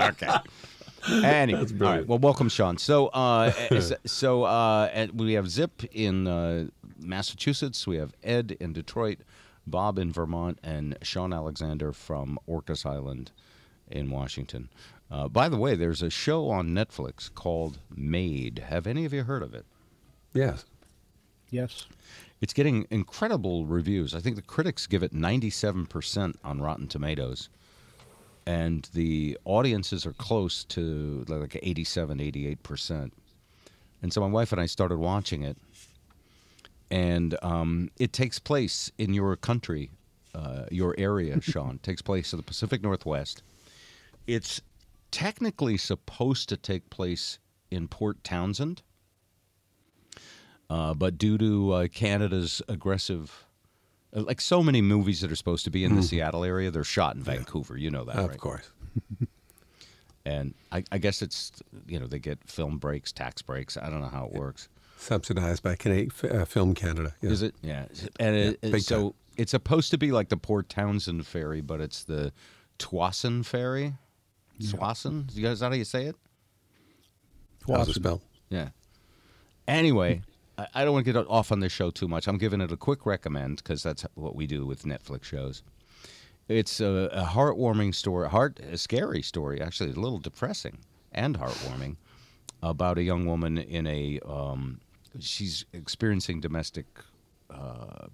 okay. 0.00 0.36
Anyway, 1.08 1.60
all 1.60 1.66
right. 1.78 2.06
Well, 2.06 2.18
welcome, 2.18 2.48
Shawn. 2.48 2.78
So, 2.78 3.08
uh, 3.08 3.52
so 4.06 4.44
uh, 4.44 4.90
and 4.92 5.12
we 5.12 5.34
have 5.34 5.48
Zip 5.48 5.84
in 5.92 6.26
uh, 6.26 6.66
Massachusetts. 6.98 7.86
We 7.86 7.96
have 7.96 8.12
Ed 8.22 8.56
in 8.60 8.72
Detroit, 8.72 9.18
Bob 9.66 9.98
in 9.98 10.12
Vermont, 10.12 10.58
and 10.62 10.96
Shawn 11.02 11.32
Alexander 11.32 11.92
from 11.92 12.38
Orcas 12.48 12.84
Island 12.86 13.32
in 13.90 14.10
Washington. 14.10 14.68
Uh, 15.10 15.28
by 15.28 15.48
the 15.48 15.56
way, 15.56 15.74
there's 15.76 16.02
a 16.02 16.10
show 16.10 16.48
on 16.48 16.70
Netflix 16.70 17.32
called 17.32 17.78
Maid. 17.94 18.64
Have 18.68 18.86
any 18.86 19.04
of 19.04 19.12
you 19.12 19.22
heard 19.22 19.42
of 19.42 19.54
it? 19.54 19.64
Yes. 20.32 20.64
Yes. 21.50 21.86
It's 22.40 22.52
getting 22.52 22.86
incredible 22.90 23.66
reviews. 23.66 24.14
I 24.14 24.20
think 24.20 24.36
the 24.36 24.42
critics 24.42 24.86
give 24.86 25.02
it 25.02 25.14
97% 25.14 26.34
on 26.44 26.60
Rotten 26.60 26.88
Tomatoes. 26.88 27.48
And 28.46 28.88
the 28.94 29.38
audiences 29.44 30.06
are 30.06 30.12
close 30.14 30.64
to 30.66 31.24
like 31.28 31.58
87, 31.62 32.18
88%. 32.18 33.12
And 34.02 34.12
so 34.12 34.20
my 34.20 34.28
wife 34.28 34.52
and 34.52 34.60
I 34.60 34.66
started 34.66 34.98
watching 34.98 35.42
it. 35.42 35.58
And 36.90 37.36
um, 37.42 37.90
it 37.98 38.12
takes 38.12 38.38
place 38.38 38.92
in 38.98 39.14
your 39.14 39.36
country, 39.36 39.90
uh, 40.34 40.64
your 40.70 40.94
area, 40.98 41.40
Shawn. 41.42 41.78
takes 41.82 42.02
place 42.02 42.32
in 42.32 42.38
the 42.38 42.44
Pacific 42.44 42.82
Northwest. 42.82 43.42
It's 44.26 44.60
technically 45.10 45.76
supposed 45.78 46.48
to 46.50 46.56
take 46.56 46.90
place 46.90 47.38
in 47.70 47.88
Port 47.88 48.22
Townsend 48.24 48.82
Uh, 50.70 50.94
but 50.94 51.18
due 51.18 51.38
to 51.38 51.72
uh, 51.72 51.88
Canada's 51.88 52.62
aggressive, 52.68 53.45
like 54.12 54.40
so 54.40 54.62
many 54.62 54.80
movies 54.82 55.20
that 55.20 55.30
are 55.30 55.36
supposed 55.36 55.64
to 55.64 55.70
be 55.70 55.84
in 55.84 55.96
the 55.96 56.02
Seattle 56.02 56.44
area, 56.44 56.70
they're 56.70 56.84
shot 56.84 57.16
in 57.16 57.22
Vancouver. 57.22 57.76
You 57.76 57.90
know 57.90 58.04
that, 58.04 58.16
Of 58.16 58.28
right? 58.30 58.38
course. 58.38 58.70
And 60.24 60.54
I, 60.72 60.82
I 60.90 60.98
guess 60.98 61.22
it's 61.22 61.52
you 61.86 62.00
know 62.00 62.08
they 62.08 62.18
get 62.18 62.40
film 62.50 62.78
breaks, 62.78 63.12
tax 63.12 63.42
breaks. 63.42 63.76
I 63.76 63.88
don't 63.88 64.00
know 64.00 64.08
how 64.08 64.24
it 64.26 64.32
works. 64.32 64.68
Subsidized 64.96 65.62
by 65.62 65.76
Cana- 65.76 66.08
uh, 66.28 66.44
Film 66.44 66.74
Canada. 66.74 67.14
Yeah. 67.20 67.30
Is 67.30 67.42
it? 67.42 67.54
Yeah. 67.62 67.84
And 68.18 68.34
it, 68.34 68.60
big 68.60 68.74
it, 68.74 68.82
so 68.84 69.02
time. 69.02 69.14
it's 69.36 69.52
supposed 69.52 69.92
to 69.92 69.98
be 69.98 70.10
like 70.10 70.28
the 70.28 70.36
Port 70.36 70.68
Townsend 70.68 71.24
ferry, 71.28 71.60
but 71.60 71.80
it's 71.80 72.02
the 72.02 72.32
Tsawwassen 72.80 73.46
ferry. 73.46 73.94
Tsawwassen? 74.60 75.32
You 75.32 75.44
guys, 75.44 75.52
is 75.52 75.60
that 75.60 75.68
how 75.68 75.74
you 75.74 75.84
say 75.84 76.06
it? 76.06 76.16
How's 77.68 77.88
it 77.88 77.94
spelled? 77.94 78.22
Yeah. 78.48 78.70
Anyway, 79.68 80.22
I, 80.58 80.84
don't 80.84 80.94
want 80.94 81.04
to 81.06 81.12
get 81.12 81.26
off 81.28 81.52
on 81.52 81.60
this 81.60 81.72
show 81.72 81.90
too 81.90 82.08
much. 82.08 82.26
I'm 82.26 82.38
giving 82.38 82.60
it 82.60 82.72
a 82.72 82.76
quick 82.76 83.04
recommend 83.04 83.58
because 83.58 83.82
that's 83.82 84.06
what 84.14 84.34
we 84.34 84.46
do 84.46 84.64
with 84.64 84.84
Netflix 84.84 85.24
shows. 85.24 85.62
It's 86.48 86.80
a, 86.80 87.10
a 87.12 87.24
heartwarming 87.24 87.94
story, 87.94 88.28
heart 88.28 88.60
a 88.60 88.78
scary 88.78 89.22
story, 89.22 89.60
actually, 89.60 89.90
a 89.90 89.94
little 89.94 90.18
depressing 90.18 90.78
and 91.12 91.38
heartwarming, 91.38 91.96
about 92.62 92.98
a 92.98 93.02
young 93.02 93.26
woman 93.26 93.58
in 93.58 93.86
a. 93.86 94.20
Um, 94.20 94.80
she's 95.18 95.64
experiencing 95.72 96.40
domestic 96.40 96.86
uh, 97.50 98.06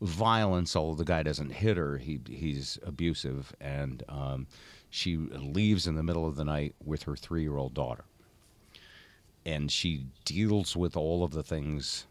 violence. 0.00 0.74
Although 0.74 0.96
the 0.96 1.04
guy 1.04 1.22
doesn't 1.22 1.50
hit 1.50 1.76
her, 1.76 1.98
he 1.98 2.18
he's 2.26 2.78
abusive, 2.84 3.54
and 3.60 4.02
um, 4.08 4.46
she 4.90 5.16
leaves 5.16 5.86
in 5.86 5.94
the 5.94 6.02
middle 6.02 6.26
of 6.26 6.36
the 6.36 6.44
night 6.44 6.74
with 6.82 7.04
her 7.04 7.14
three 7.14 7.42
year 7.42 7.58
old 7.58 7.74
daughter 7.74 8.04
and 9.44 9.70
she 9.70 10.06
deals 10.24 10.76
with 10.76 10.96
all 10.96 11.24
of 11.24 11.32
the 11.32 11.42
things 11.42 12.06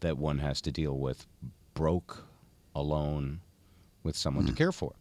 that 0.00 0.18
one 0.18 0.38
has 0.38 0.60
to 0.62 0.70
deal 0.70 0.96
with 0.98 1.26
broke 1.74 2.24
alone 2.74 3.40
with 4.02 4.16
someone 4.16 4.46
to 4.46 4.52
care 4.52 4.72
for. 4.72 4.92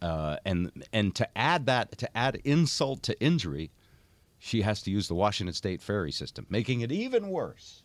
Uh, 0.00 0.36
and 0.44 0.70
and 0.92 1.14
to 1.14 1.26
add 1.36 1.66
that 1.66 1.96
to 1.98 2.16
add 2.16 2.40
insult 2.44 3.02
to 3.02 3.20
injury 3.20 3.68
she 4.38 4.62
has 4.62 4.80
to 4.80 4.92
use 4.92 5.08
the 5.08 5.14
washington 5.14 5.52
state 5.52 5.82
ferry 5.82 6.12
system 6.12 6.46
making 6.48 6.82
it 6.82 6.92
even 6.92 7.30
worse. 7.30 7.82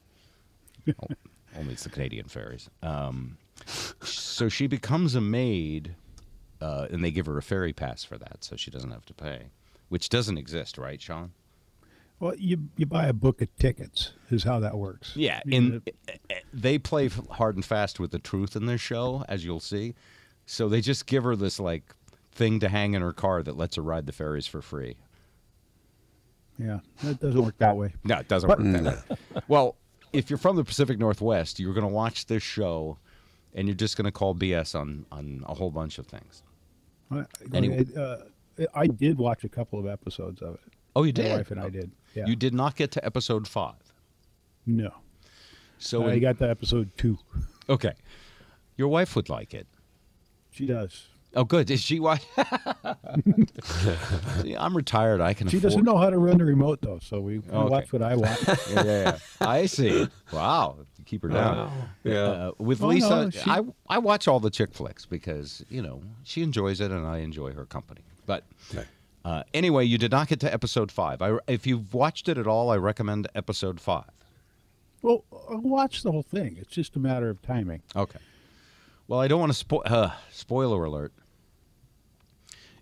Oh, 0.88 1.08
only 1.58 1.74
it's 1.74 1.84
the 1.84 1.90
canadian 1.90 2.28
ferries. 2.28 2.70
Um, 2.84 3.38
so 3.66 4.48
she 4.48 4.68
becomes 4.68 5.16
a 5.16 5.22
maid 5.22 5.96
uh, 6.62 6.88
and 6.92 7.04
they 7.04 7.10
give 7.10 7.26
her 7.26 7.38
a 7.38 7.42
ferry 7.42 7.74
pass 7.74 8.04
for 8.04 8.18
that 8.18 8.44
so 8.44 8.56
she 8.56 8.70
doesn't 8.70 8.92
have 8.92 9.06
to 9.06 9.14
pay 9.14 9.46
which 9.90 10.10
doesn't 10.10 10.38
exist 10.38 10.78
right 10.78 11.02
shawn 11.02 11.32
Well, 12.24 12.36
you 12.38 12.70
you 12.78 12.86
buy 12.86 13.08
a 13.08 13.14
book 13.14 13.42
of 13.42 13.54
tickets 13.58 14.14
is 14.32 14.44
how 14.44 14.62
that 14.62 14.78
works. 14.78 15.12
Yeah, 15.14 15.42
know, 15.46 15.82
they 16.54 16.78
play 16.78 17.10
hard 17.10 17.56
and 17.58 17.66
fast 17.66 18.00
with 18.00 18.12
the 18.12 18.20
truth 18.20 18.56
in 18.56 18.66
this 18.66 18.80
show, 18.80 19.26
as 19.28 19.44
you'll 19.44 19.60
see. 19.60 19.94
So 20.46 20.70
they 20.70 20.80
just 20.80 21.06
give 21.06 21.26
her 21.26 21.36
this 21.36 21.60
like 21.60 21.84
thing 22.32 22.62
to 22.62 22.70
hang 22.70 22.94
in 22.94 23.02
her 23.02 23.12
car 23.12 23.44
that 23.44 23.58
lets 23.58 23.76
her 23.76 23.82
ride 23.82 24.06
the 24.06 24.14
ferries 24.14 24.48
for 24.48 24.62
free. 24.62 24.96
yeah, 26.58 26.80
it 27.04 27.20
doesn't 27.20 27.44
work 27.44 27.58
that 27.58 27.76
way. 27.76 27.94
No, 28.06 28.18
it 28.20 28.30
doesn't 28.30 28.48
But- 28.48 28.60
work 28.62 28.84
that 28.84 29.10
way. 29.10 29.42
Well, 29.50 29.76
if 30.14 30.30
you're 30.30 30.38
from 30.40 30.56
the 30.56 30.64
Pacific 30.64 30.98
Northwest, 31.00 31.60
you're 31.60 31.74
going 31.74 31.86
to 31.88 31.94
watch 31.94 32.28
this 32.28 32.42
show, 32.44 33.00
and 33.54 33.68
you're 33.68 33.76
just 33.76 33.98
going 33.98 34.06
to 34.06 34.12
call 34.14 34.34
BS 34.34 34.80
on 34.80 35.06
on 35.12 35.44
a 35.46 35.54
whole 35.56 35.72
bunch 35.72 35.98
of 36.00 36.08
things. 36.08 36.42
I, 37.12 37.26
Anyway. 37.54 37.86
uh, 37.98 38.18
I 38.74 38.88
did 38.88 39.18
watch 39.18 39.44
a 39.44 39.50
couple 39.50 39.78
of 39.78 39.88
episodes 39.88 40.42
of 40.42 40.54
it. 40.56 40.62
Oh, 40.96 41.04
you 41.04 41.08
My 41.18 41.24
did. 41.24 41.32
wife 41.38 41.52
and 41.52 41.60
I 41.60 41.70
did. 41.70 41.92
Yeah. 42.14 42.26
You 42.28 42.36
did 42.36 42.54
not 42.54 42.76
get 42.76 42.92
to 42.92 43.06
episode 43.06 43.48
five. 43.48 43.76
No. 44.66 44.92
So 45.78 46.06
I 46.08 46.14
in- 46.14 46.22
got 46.22 46.38
to 46.40 46.50
episode 46.50 46.92
two. 46.98 47.18
okay, 47.70 47.94
your 48.78 48.88
wife 48.88 49.16
would 49.16 49.30
like 49.30 49.54
it. 49.54 49.68
She 50.52 50.66
does. 50.66 51.08
Oh, 51.36 51.44
good. 51.44 51.72
Is 51.72 51.82
she 51.82 52.00
watch? 52.00 52.24
See, 54.42 54.56
I'm 54.56 54.76
retired. 54.78 55.22
I 55.22 55.34
can. 55.34 55.48
She 55.48 55.58
afford- 55.58 55.72
doesn't 55.72 55.84
know 55.84 55.98
how 55.98 56.10
to 56.10 56.18
run 56.18 56.38
the 56.38 56.46
remote 56.46 56.80
though, 56.82 57.00
so 57.02 57.20
we, 57.20 57.40
we 57.40 57.50
Okay. 57.50 57.70
watch 57.70 57.92
what 57.94 58.02
I 58.02 58.16
watch. 58.16 58.40
yeah, 58.48 58.56
yeah, 58.70 58.84
yeah. 58.86 59.18
I 59.42 59.66
see. 59.66 60.08
Wow, 60.32 60.78
keep 61.06 61.24
her 61.24 61.30
down. 61.30 61.72
Yeah. 62.04 62.14
Uh, 62.20 62.52
with 62.60 62.84
Oh, 62.84 62.88
Lisa, 62.88 63.10
no, 63.10 63.30
she- 63.30 63.50
I 63.50 63.62
I 63.90 63.98
watch 63.98 64.28
all 64.28 64.40
the 64.40 64.52
chick 64.52 64.74
flicks 64.74 65.06
because 65.06 65.66
you 65.70 65.82
know 65.82 66.02
she 66.24 66.44
enjoys 66.44 66.82
it 66.82 66.92
and 66.92 67.06
I 67.06 67.20
enjoy 67.20 67.52
her 67.54 67.66
company. 67.66 68.02
But 68.26 68.44
Okay. 68.74 68.86
Uh, 69.26 69.44
anyway, 69.54 69.86
you 69.86 69.98
did 69.98 70.12
not 70.12 70.28
get 70.28 70.40
to 70.42 70.54
episode 70.54 70.92
five. 70.92 71.22
I, 71.22 71.38
if 71.48 71.66
you've 71.66 71.94
watched 71.94 72.28
it 72.28 72.38
at 72.38 72.48
all, 72.48 72.70
I 72.70 72.78
recommend 72.78 73.28
episode 73.36 73.80
five. 73.80 74.12
well, 75.02 75.24
I'll 75.50 75.62
watch 75.62 76.04
the 76.04 76.12
whole 76.12 76.24
thing. 76.24 76.58
It's 76.60 76.74
just 76.74 76.96
a 76.96 77.00
matter 77.00 77.30
of 77.30 77.42
timing. 77.42 77.82
Okay. 77.96 78.20
Well, 79.08 79.20
I 79.20 79.28
don't 79.28 79.40
want 79.40 79.52
to 79.52 79.58
spoil. 79.58 79.84
Uh, 79.86 80.12
spoiler 80.32 80.84
alert. 80.84 81.14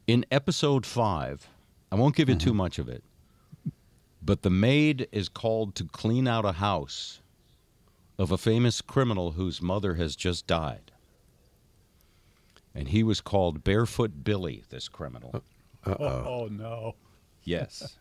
In 0.07 0.25
episode 0.31 0.85
five, 0.85 1.47
I 1.91 1.95
won't 1.95 2.15
give 2.15 2.27
you 2.27 2.35
too 2.35 2.53
much 2.53 2.79
of 2.79 2.89
it, 2.89 3.03
but 4.21 4.41
the 4.41 4.49
maid 4.49 5.07
is 5.11 5.29
called 5.29 5.75
to 5.75 5.85
clean 5.85 6.27
out 6.27 6.43
a 6.45 6.53
house 6.53 7.21
of 8.17 8.31
a 8.31 8.37
famous 8.37 8.81
criminal 8.81 9.31
whose 9.31 9.61
mother 9.61 9.95
has 9.95 10.15
just 10.15 10.47
died. 10.47 10.91
And 12.73 12.89
he 12.89 13.03
was 13.03 13.21
called 13.21 13.63
Barefoot 13.63 14.23
Billy, 14.23 14.63
this 14.69 14.87
criminal. 14.87 15.43
Oh, 15.85 15.95
oh 15.99 16.47
no. 16.51 16.95
Yes. 17.43 17.97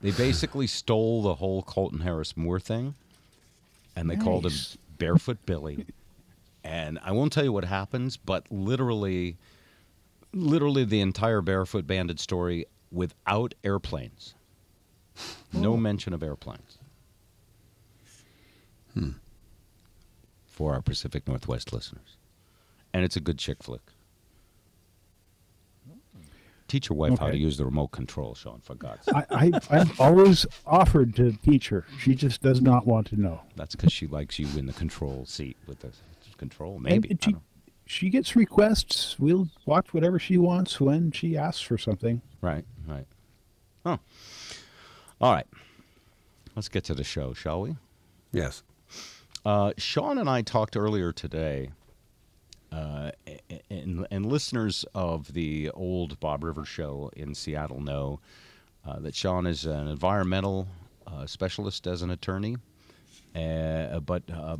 They 0.00 0.10
basically 0.12 0.66
stole 0.66 1.22
the 1.22 1.34
whole 1.34 1.62
Colton 1.62 2.00
Harris 2.00 2.36
Moore 2.36 2.60
thing, 2.60 2.94
and 3.94 4.08
they 4.08 4.16
called 4.16 4.46
him 4.46 4.52
Barefoot 4.96 5.44
Billy. 5.44 5.84
And 6.64 6.98
I 7.02 7.12
won't 7.12 7.32
tell 7.32 7.44
you 7.44 7.52
what 7.52 7.64
happens, 7.64 8.16
but 8.16 8.46
literally, 8.50 9.36
literally 10.32 10.84
the 10.84 11.00
entire 11.00 11.42
Barefoot 11.42 11.86
Bandit 11.86 12.18
story 12.18 12.66
without 12.90 13.54
airplanes. 13.62 14.34
No 15.52 15.72
oh. 15.72 15.76
mention 15.76 16.12
of 16.12 16.22
airplanes. 16.22 16.78
Hmm. 18.94 19.10
For 20.46 20.74
our 20.74 20.82
Pacific 20.82 21.26
Northwest 21.28 21.72
listeners. 21.72 22.16
And 22.92 23.04
it's 23.04 23.16
a 23.16 23.20
good 23.20 23.38
chick 23.38 23.62
flick. 23.62 23.82
Teach 26.70 26.88
your 26.88 26.96
wife 26.96 27.18
how 27.18 27.28
to 27.28 27.36
use 27.36 27.56
the 27.56 27.64
remote 27.64 27.88
control, 27.88 28.32
Shawn, 28.36 28.60
for 28.60 28.76
God's 28.76 29.04
sake. 29.04 29.14
I, 29.16 29.24
I 29.32 29.50
I've 29.70 30.00
always 30.00 30.46
offered 30.64 31.16
to 31.16 31.32
teach 31.32 31.68
her. 31.70 31.84
She 31.98 32.14
just 32.14 32.42
does 32.42 32.60
not 32.60 32.86
want 32.86 33.08
to 33.08 33.20
know. 33.20 33.40
That's 33.56 33.74
because 33.74 33.92
she 33.92 34.06
likes 34.06 34.38
you 34.38 34.46
in 34.56 34.66
the 34.66 34.72
control 34.72 35.26
seat 35.26 35.56
with 35.66 35.80
the 35.80 35.90
control. 36.38 36.78
Maybe. 36.78 37.10
and 37.10 37.20
she, 37.20 37.34
she 37.86 38.08
gets 38.08 38.36
requests. 38.36 39.18
We'll 39.18 39.48
watch 39.66 39.92
whatever 39.92 40.20
she 40.20 40.38
wants 40.38 40.80
when 40.80 41.10
she 41.10 41.36
asks 41.36 41.60
for 41.60 41.76
something. 41.76 42.22
Right, 42.40 42.64
right. 42.86 43.06
Oh. 43.84 43.98
All 45.20 45.32
right. 45.32 45.48
Let's 46.54 46.68
get 46.68 46.84
to 46.84 46.94
the 46.94 47.02
show, 47.02 47.34
shall 47.34 47.62
we? 47.62 47.74
Yes. 48.30 48.62
Uh, 49.44 49.72
Shawn 49.76 50.18
and 50.18 50.30
I 50.30 50.42
talked 50.42 50.76
earlier 50.76 51.12
today, 51.12 51.70
uh, 52.72 53.10
and, 53.70 54.06
and 54.10 54.26
listeners 54.26 54.84
of 54.94 55.32
the 55.32 55.70
old 55.70 56.18
Bob 56.20 56.44
Rivers 56.44 56.68
show 56.68 57.10
in 57.16 57.34
Seattle 57.34 57.80
know 57.80 58.20
uh, 58.86 58.98
that 59.00 59.14
Shawn 59.14 59.46
is 59.46 59.64
an 59.64 59.88
environmental 59.88 60.68
uh, 61.06 61.26
specialist 61.26 61.86
as 61.86 62.02
an 62.02 62.10
attorney. 62.10 62.56
Uh, 63.34 64.00
but 64.00 64.22
uh, 64.32 64.56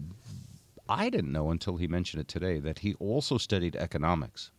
I 0.88 1.08
didn't 1.08 1.32
know 1.32 1.50
until 1.50 1.76
he 1.76 1.86
mentioned 1.86 2.20
it 2.20 2.28
today 2.28 2.58
that 2.60 2.80
he 2.80 2.94
also 2.94 3.38
studied 3.38 3.76
economics. 3.76 4.50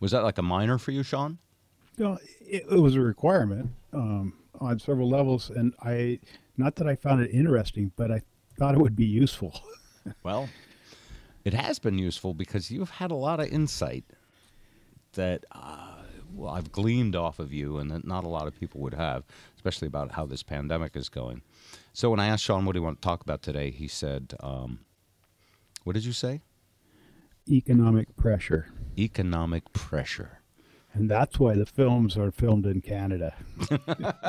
Was 0.00 0.10
that 0.10 0.22
like 0.22 0.38
a 0.38 0.42
minor 0.42 0.78
for 0.78 0.90
you, 0.90 1.02
Shawn? 1.02 1.38
Know, 1.98 2.18
it, 2.40 2.64
it 2.70 2.78
was 2.80 2.94
a 2.94 3.00
requirement 3.00 3.70
um, 3.94 4.34
on 4.60 4.78
several 4.78 5.08
levels, 5.08 5.48
and 5.48 5.74
I 5.82 6.20
not 6.58 6.76
that 6.76 6.86
I 6.86 6.94
found 6.94 7.22
it 7.22 7.30
interesting, 7.30 7.92
but 7.96 8.10
I 8.10 8.22
thought 8.58 8.74
it 8.74 8.80
would 8.80 8.96
be 8.96 9.06
useful. 9.06 9.58
Well, 10.22 10.48
it 11.46 11.54
has 11.54 11.78
been 11.78 11.96
useful 11.96 12.34
because 12.34 12.72
you've 12.72 12.90
had 12.90 13.12
a 13.12 13.14
lot 13.14 13.38
of 13.38 13.46
insight 13.46 14.04
that 15.12 15.44
uh, 15.52 16.02
well 16.34 16.52
I've 16.52 16.72
gleaned 16.72 17.14
off 17.14 17.38
of 17.38 17.52
you, 17.52 17.78
and 17.78 17.88
that 17.92 18.04
not 18.04 18.24
a 18.24 18.28
lot 18.28 18.48
of 18.48 18.58
people 18.58 18.80
would 18.80 18.94
have, 18.94 19.22
especially 19.54 19.86
about 19.86 20.10
how 20.10 20.26
this 20.26 20.42
pandemic 20.42 20.96
is 20.96 21.08
going. 21.08 21.42
So 21.92 22.10
when 22.10 22.18
I 22.18 22.26
asked 22.26 22.42
Shawn 22.42 22.64
what 22.64 22.72
do 22.72 22.80
you 22.80 22.82
want 22.82 23.00
to 23.00 23.06
talk 23.06 23.22
about 23.22 23.42
today, 23.42 23.70
he 23.70 23.86
said, 23.86 24.34
um, 24.40 24.80
"What 25.84 25.92
did 25.92 26.04
you 26.04 26.12
say? 26.12 26.40
Economic 27.48 28.16
pressure, 28.16 28.66
Economic 28.98 29.72
pressure." 29.72 30.40
and 30.94 31.08
that's 31.08 31.38
why 31.38 31.54
the 31.54 31.66
films 31.66 32.16
are 32.16 32.32
filmed 32.32 32.66
in 32.66 32.80
Canada. 32.80 33.34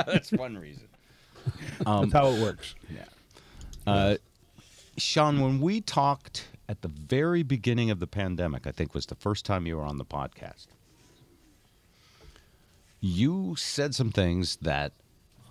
That's 0.05 0.33
one 0.33 0.57
reason. 0.57 0.89
that's 1.79 2.12
how 2.12 2.27
it 2.27 2.41
works. 2.41 2.75
Uh, 3.86 4.17
Shawn, 4.97 5.39
when 5.39 5.62
we 5.62 5.79
talked 5.79 6.45
at 6.69 6.81
the 6.81 6.88
very 6.88 7.43
beginning 7.43 7.91
of 7.91 8.00
the 8.00 8.07
pandemic, 8.07 8.67
I 8.67 8.71
think 8.71 8.93
was 8.93 9.05
the 9.05 9.15
first 9.15 9.45
time 9.45 9.65
you 9.65 9.77
were 9.77 9.83
on 9.83 9.97
the 9.97 10.05
podcast, 10.05 10.67
you 13.00 13.55
said 13.55 13.95
some 13.95 14.12
things 14.12 14.57
that 14.57 14.93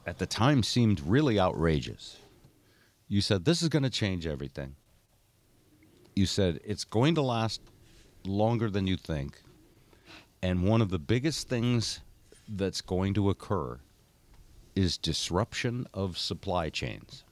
at 0.07 0.19
the 0.19 0.27
time 0.27 0.63
seemed 0.63 1.01
really 1.01 1.39
outrageous. 1.39 2.19
You 3.09 3.21
said 3.21 3.45
this 3.45 3.63
is 3.63 3.69
going 3.69 3.85
to 3.85 3.91
change 3.91 4.27
everything. 4.27 4.75
You 6.15 6.27
said 6.27 6.61
it's 6.65 6.85
going 6.85 7.15
to 7.15 7.23
last 7.23 7.61
longer 8.25 8.69
than 8.69 8.87
you 8.87 8.97
think. 8.97 9.41
And 10.43 10.69
one 10.69 10.83
of 10.83 10.91
the 10.91 10.99
biggest 10.99 11.49
things 11.49 12.01
that's 12.49 12.81
going 12.81 13.15
to 13.15 13.31
occur 13.31 13.79
is 14.75 14.99
disruption 14.99 15.87
of 15.95 16.19
supply 16.19 16.69
chains. 16.69 17.25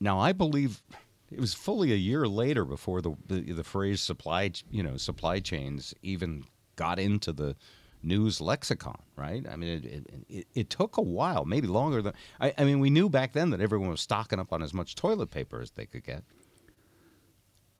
Now, 0.00 0.18
I 0.18 0.32
believe 0.32 0.82
it 1.30 1.40
was 1.40 1.54
fully 1.54 1.92
a 1.92 1.96
year 1.96 2.26
later 2.26 2.64
before 2.64 3.00
the, 3.00 3.14
the 3.26 3.52
the 3.52 3.64
phrase 3.64 4.00
supply 4.00 4.50
you 4.70 4.82
know 4.82 4.96
supply 4.96 5.40
chains 5.40 5.94
even 6.02 6.44
got 6.76 6.98
into 6.98 7.32
the 7.32 7.56
news 8.02 8.40
lexicon, 8.40 8.98
right? 9.16 9.44
I 9.50 9.56
mean, 9.56 9.84
it, 9.84 10.24
it, 10.28 10.46
it, 10.54 10.70
took 10.70 10.96
a 10.96 11.02
while, 11.02 11.44
maybe 11.44 11.66
longer 11.66 12.00
than 12.00 12.14
I, 12.40 12.54
I 12.56 12.64
mean. 12.64 12.80
We 12.80 12.88
knew 12.90 13.10
back 13.10 13.32
then 13.32 13.50
that 13.50 13.60
everyone 13.60 13.90
was 13.90 14.00
stocking 14.00 14.38
up 14.38 14.52
on 14.52 14.62
as 14.62 14.72
much 14.72 14.94
toilet 14.94 15.30
paper 15.30 15.60
as 15.60 15.70
they 15.72 15.84
could 15.86 16.04
get, 16.04 16.24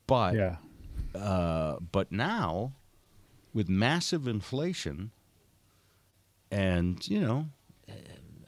but 0.07 0.35
Yeah. 0.35 0.57
uh, 1.14 1.78
but 1.80 2.12
now, 2.12 2.75
with 3.54 3.69
massive 3.69 4.28
inflation, 4.28 5.11
and 6.50 7.07
you 7.09 7.21
know, 7.21 7.47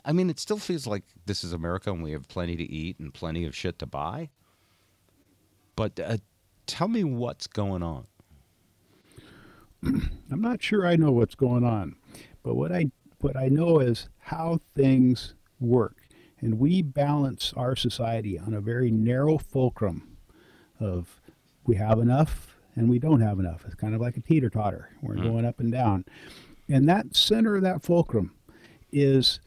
I 0.05 0.13
mean, 0.13 0.29
it 0.31 0.39
still 0.39 0.59
feels 0.59 0.87
like 0.87 1.05
this 1.27 1.45
is 1.45 1.53
America 1.53 1.91
and 1.91 2.03
we 2.03 2.13
have 2.13 2.29
plenty 2.29 2.57
to 2.57 2.65
eat 2.65 2.99
and 2.99 3.15
plenty 3.15 3.45
of 3.47 3.55
shit 3.57 3.79
to 3.79 3.87
buy. 3.87 4.31
But 5.83 5.99
uh, 5.99 6.19
tell 6.65 6.87
me 6.87 7.03
what's 7.03 7.49
going 7.49 7.83
on. 7.83 8.07
I'm 9.83 10.41
not 10.41 10.63
sure 10.63 10.87
I 10.87 10.95
know 10.95 11.11
what's 11.11 11.35
going 11.35 11.65
on, 11.65 11.97
but 12.45 12.55
what 12.55 12.71
I 12.71 12.93
what 13.19 13.37
I 13.37 13.49
know 13.49 13.81
is 13.81 14.09
how 14.21 14.61
things 14.77 15.35
work, 15.59 15.97
and 16.41 16.61
we 16.61 16.83
balance 16.83 17.53
our 17.57 17.75
society 17.75 18.39
on 18.39 18.55
a 18.55 18.61
very 18.61 18.93
narrow 18.93 19.39
fulcrum 19.39 20.19
of 20.79 21.21
we 21.67 21.75
have 21.75 21.99
enough 21.99 22.55
and 22.77 22.89
we 22.89 23.01
don't 23.01 23.21
have 23.21 23.41
enough. 23.41 23.65
It's 23.67 23.75
kind 23.75 23.97
of 23.97 24.01
like 24.01 24.17
a 24.17 24.21
teeter 24.21 24.51
totter. 24.51 24.89
We're 25.03 25.17
going 25.17 25.45
up 25.45 25.59
and 25.59 25.73
down, 25.73 26.05
and 26.69 26.89
that 26.89 27.17
center 27.17 27.57
of 27.57 27.63
that 27.63 27.83
fulcrum 27.83 28.37
is, 28.93 29.41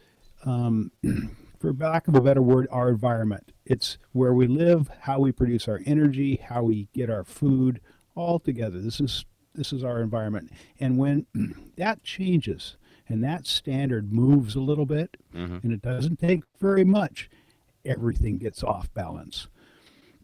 um, 0.44 0.92
for 1.66 1.74
lack 1.74 2.08
of 2.08 2.16
a 2.16 2.22
better 2.22 2.44
word, 2.44 2.68
our 2.70 2.90
environment. 2.90 3.52
It's 3.66 3.98
where 4.12 4.36
we 4.36 4.46
live, 4.46 4.92
how 5.02 5.20
we 5.20 5.32
produce 5.32 5.68
our 5.68 5.82
energy, 5.86 6.36
how 6.36 6.62
we 6.62 6.88
get 6.94 7.10
our 7.10 7.24
food, 7.24 7.82
all 8.14 8.40
together. 8.40 8.80
This 8.80 9.00
is 9.00 9.26
this 9.56 9.74
is 9.74 9.84
our 9.84 10.02
environment. 10.02 10.52
And 10.80 10.98
when 10.98 11.26
that 11.78 12.04
changes 12.04 12.78
and 13.08 13.24
that 13.24 13.48
standard 13.48 14.14
moves 14.14 14.56
a 14.56 14.60
little 14.60 14.86
bit, 14.86 15.18
and 15.64 15.72
it 15.74 15.82
doesn't 15.82 16.20
take 16.20 16.44
very 16.60 16.84
much, 16.84 17.30
everything 17.84 18.38
gets 18.38 18.64
off 18.64 18.94
balance. 18.94 19.48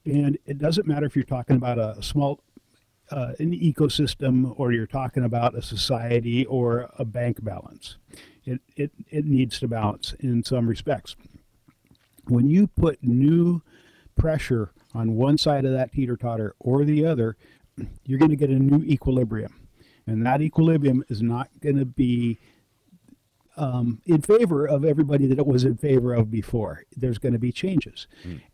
And 0.06 0.38
it 0.46 0.60
doesn't 0.60 0.86
matter 0.86 1.06
if 1.06 1.16
you're 1.16 1.26
talking 1.26 1.56
about 1.56 1.80
a 1.80 2.04
small 2.04 2.44
uh, 3.10 3.34
an 3.40 3.52
ecosystem 3.52 4.54
or 4.58 4.72
you're 4.72 4.88
talking 4.88 5.24
about 5.24 5.56
a 5.56 5.62
society 5.62 6.46
or 6.46 6.90
a 6.98 7.06
bank 7.06 7.44
balance. 7.44 7.98
It, 8.46 8.62
it, 8.76 8.92
it 9.10 9.26
needs 9.26 9.60
to 9.60 9.68
balance 9.68 10.14
in 10.20 10.44
some 10.44 10.68
respects. 10.68 11.16
When 12.28 12.50
you 12.50 12.68
put 12.68 13.04
new 13.04 13.62
pressure 14.16 14.72
on 14.94 15.16
one 15.16 15.38
side 15.38 15.66
of 15.66 15.74
that 15.74 15.92
teeter 15.92 16.18
totter 16.18 16.56
or 16.60 16.84
the 16.84 17.06
other, 17.06 17.38
you're 18.06 18.20
going 18.20 18.32
to 18.32 18.36
get 18.36 18.50
a 18.50 18.60
new 18.60 18.84
equilibrium. 18.86 19.68
And 20.06 20.26
that 20.26 20.42
equilibrium 20.42 21.04
is 21.10 21.22
not 21.22 21.50
going 21.62 21.78
to 21.78 21.86
be 21.86 22.40
um, 23.58 24.02
in 24.06 24.22
favor 24.22 24.66
of 24.66 24.86
everybody 24.86 25.28
that 25.28 25.38
it 25.38 25.46
was 25.46 25.64
in 25.64 25.78
favor 25.78 26.14
of 26.14 26.32
before. 26.32 26.84
There's 26.96 27.18
going 27.18 27.34
to 27.34 27.40
be 27.40 27.52
changes, 27.52 28.08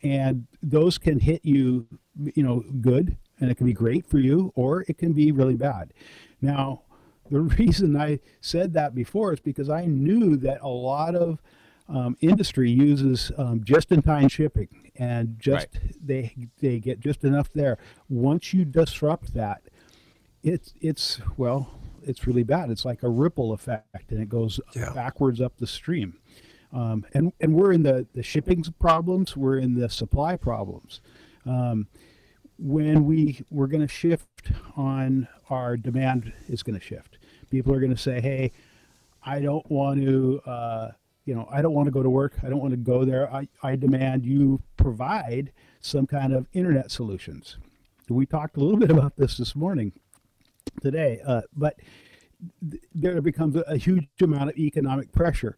and 0.03 0.47
those 0.61 0.97
can 0.97 1.19
hit 1.19 1.45
you, 1.45 1.87
you 2.33 2.43
know, 2.43 2.63
good, 2.81 3.15
and 3.39 3.49
it 3.49 3.55
can 3.55 3.67
be 3.67 3.73
great 3.73 4.07
for 4.07 4.19
you, 4.19 4.51
or 4.55 4.83
it 4.87 4.97
can 4.97 5.13
be 5.13 5.31
really 5.31 5.55
bad. 5.55 5.93
Now, 6.41 6.81
the 7.29 7.41
reason 7.59 7.95
I 7.95 8.19
said 8.41 8.73
that 8.73 8.95
before 8.95 9.33
is 9.33 9.39
because 9.39 9.69
I 9.69 9.85
knew 9.85 10.35
that 10.37 10.61
a 10.61 10.67
lot 10.67 11.15
of 11.15 11.41
um, 11.89 12.17
industry 12.21 12.69
uses 12.69 13.31
um, 13.37 13.63
just-in-time 13.63 14.27
shipping, 14.29 14.91
and 14.95 15.37
just 15.39 15.67
they 16.03 16.35
they 16.59 16.79
get 16.79 16.99
just 16.99 17.23
enough 17.23 17.51
there. 17.53 17.77
Once 18.09 18.53
you 18.53 18.65
disrupt 18.65 19.33
that, 19.33 19.61
it's 20.43 20.73
it's 20.81 21.19
well 21.37 21.79
it's 22.03 22.25
really 22.25 22.43
bad. 22.43 22.69
It's 22.69 22.85
like 22.85 23.03
a 23.03 23.09
ripple 23.09 23.51
effect 23.53 24.11
and 24.11 24.21
it 24.21 24.29
goes 24.29 24.59
Yeah. 24.75 24.93
backwards 24.93 25.41
up 25.41 25.57
the 25.57 25.67
stream. 25.67 26.19
Um, 26.73 27.05
and 27.13 27.33
and 27.41 27.53
we're 27.53 27.71
in 27.73 27.83
the 27.83 28.07
the 28.13 28.23
shipping 28.23 28.63
problems 28.79 29.35
we're 29.37 29.57
in 29.57 29.75
the 29.75 29.89
supply 29.89 30.35
problems. 30.35 31.01
Um, 31.45 31.87
when 32.59 33.05
we 33.05 33.43
we're 33.51 33.67
going 33.67 33.85
to 33.85 33.93
shift 33.93 34.51
on 34.75 35.27
our 35.49 35.77
demand 35.77 36.33
is 36.49 36.63
going 36.63 36.77
to 36.79 36.83
shift. 36.85 37.17
People 37.51 37.73
are 37.73 37.79
going 37.79 37.95
to 37.95 38.01
say 38.01 38.19
hey 38.21 38.51
i 39.23 39.39
don't 39.39 39.69
want 39.69 39.99
to 40.01 40.39
uh, 40.45 40.91
you 41.27 41.35
know 41.35 41.47
i 41.51 41.61
don't 41.61 41.73
want 41.73 41.85
to 41.85 41.91
go 41.91 42.01
to 42.01 42.09
work 42.09 42.33
i 42.43 42.49
don't 42.49 42.59
want 42.59 42.71
to 42.71 42.77
go 42.77 43.05
there 43.05 43.31
I, 43.31 43.47
I 43.61 43.75
demand 43.75 44.25
you 44.25 44.61
provide 44.77 45.51
some 45.79 46.07
kind 46.07 46.33
of 46.33 46.47
internet 46.53 46.89
solutions 46.89 47.57
we 48.09 48.25
talked 48.25 48.57
a 48.57 48.59
little 48.59 48.79
bit 48.79 48.91
about 48.91 49.15
this 49.17 49.37
this 49.37 49.55
morning 49.55 49.91
today. 50.81 51.19
Uh, 51.25 51.41
but 51.55 51.75
th- 52.69 52.83
there 52.93 53.21
becomes 53.21 53.55
a, 53.55 53.61
a 53.61 53.77
huge 53.77 54.07
amount 54.21 54.49
of 54.49 54.57
economic 54.57 55.11
pressure 55.11 55.57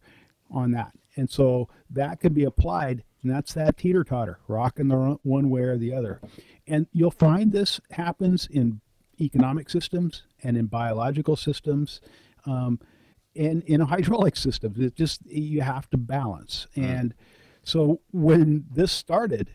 on 0.50 0.72
that. 0.72 0.92
And 1.16 1.28
so 1.30 1.68
that 1.90 2.20
can 2.20 2.32
be 2.32 2.44
applied, 2.44 3.04
and 3.22 3.30
that's 3.32 3.52
that 3.54 3.76
teeter 3.76 4.04
totter, 4.04 4.38
rocking 4.48 4.88
the 4.88 5.18
one 5.22 5.50
way 5.50 5.62
or 5.62 5.76
the 5.76 5.92
other. 5.92 6.20
And 6.66 6.86
you'll 6.92 7.10
find 7.10 7.52
this 7.52 7.80
happens 7.90 8.48
in 8.50 8.80
economic 9.20 9.68
systems 9.68 10.22
and 10.42 10.56
in 10.56 10.66
biological 10.66 11.36
systems 11.36 12.00
um, 12.46 12.80
and 13.36 13.62
in 13.64 13.80
a 13.80 13.86
hydraulic 13.86 14.36
system. 14.36 14.74
It 14.78 14.96
just, 14.96 15.24
you 15.26 15.60
have 15.60 15.88
to 15.90 15.96
balance. 15.96 16.66
And 16.76 17.14
so 17.62 18.00
when 18.12 18.66
this 18.70 18.92
started, 18.92 19.50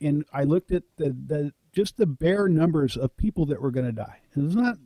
and 0.00 0.24
I 0.32 0.44
looked 0.44 0.72
at 0.72 0.84
the, 0.96 1.10
the 1.10 1.52
just 1.72 1.96
the 1.96 2.06
bare 2.06 2.48
numbers 2.48 2.96
of 2.96 3.16
people 3.16 3.46
that 3.46 3.60
were 3.60 3.70
going 3.70 3.86
to 3.86 3.92
die. 3.92 4.18
And 4.34 4.44
it 4.44 4.46
was 4.46 4.56
not, 4.56 4.78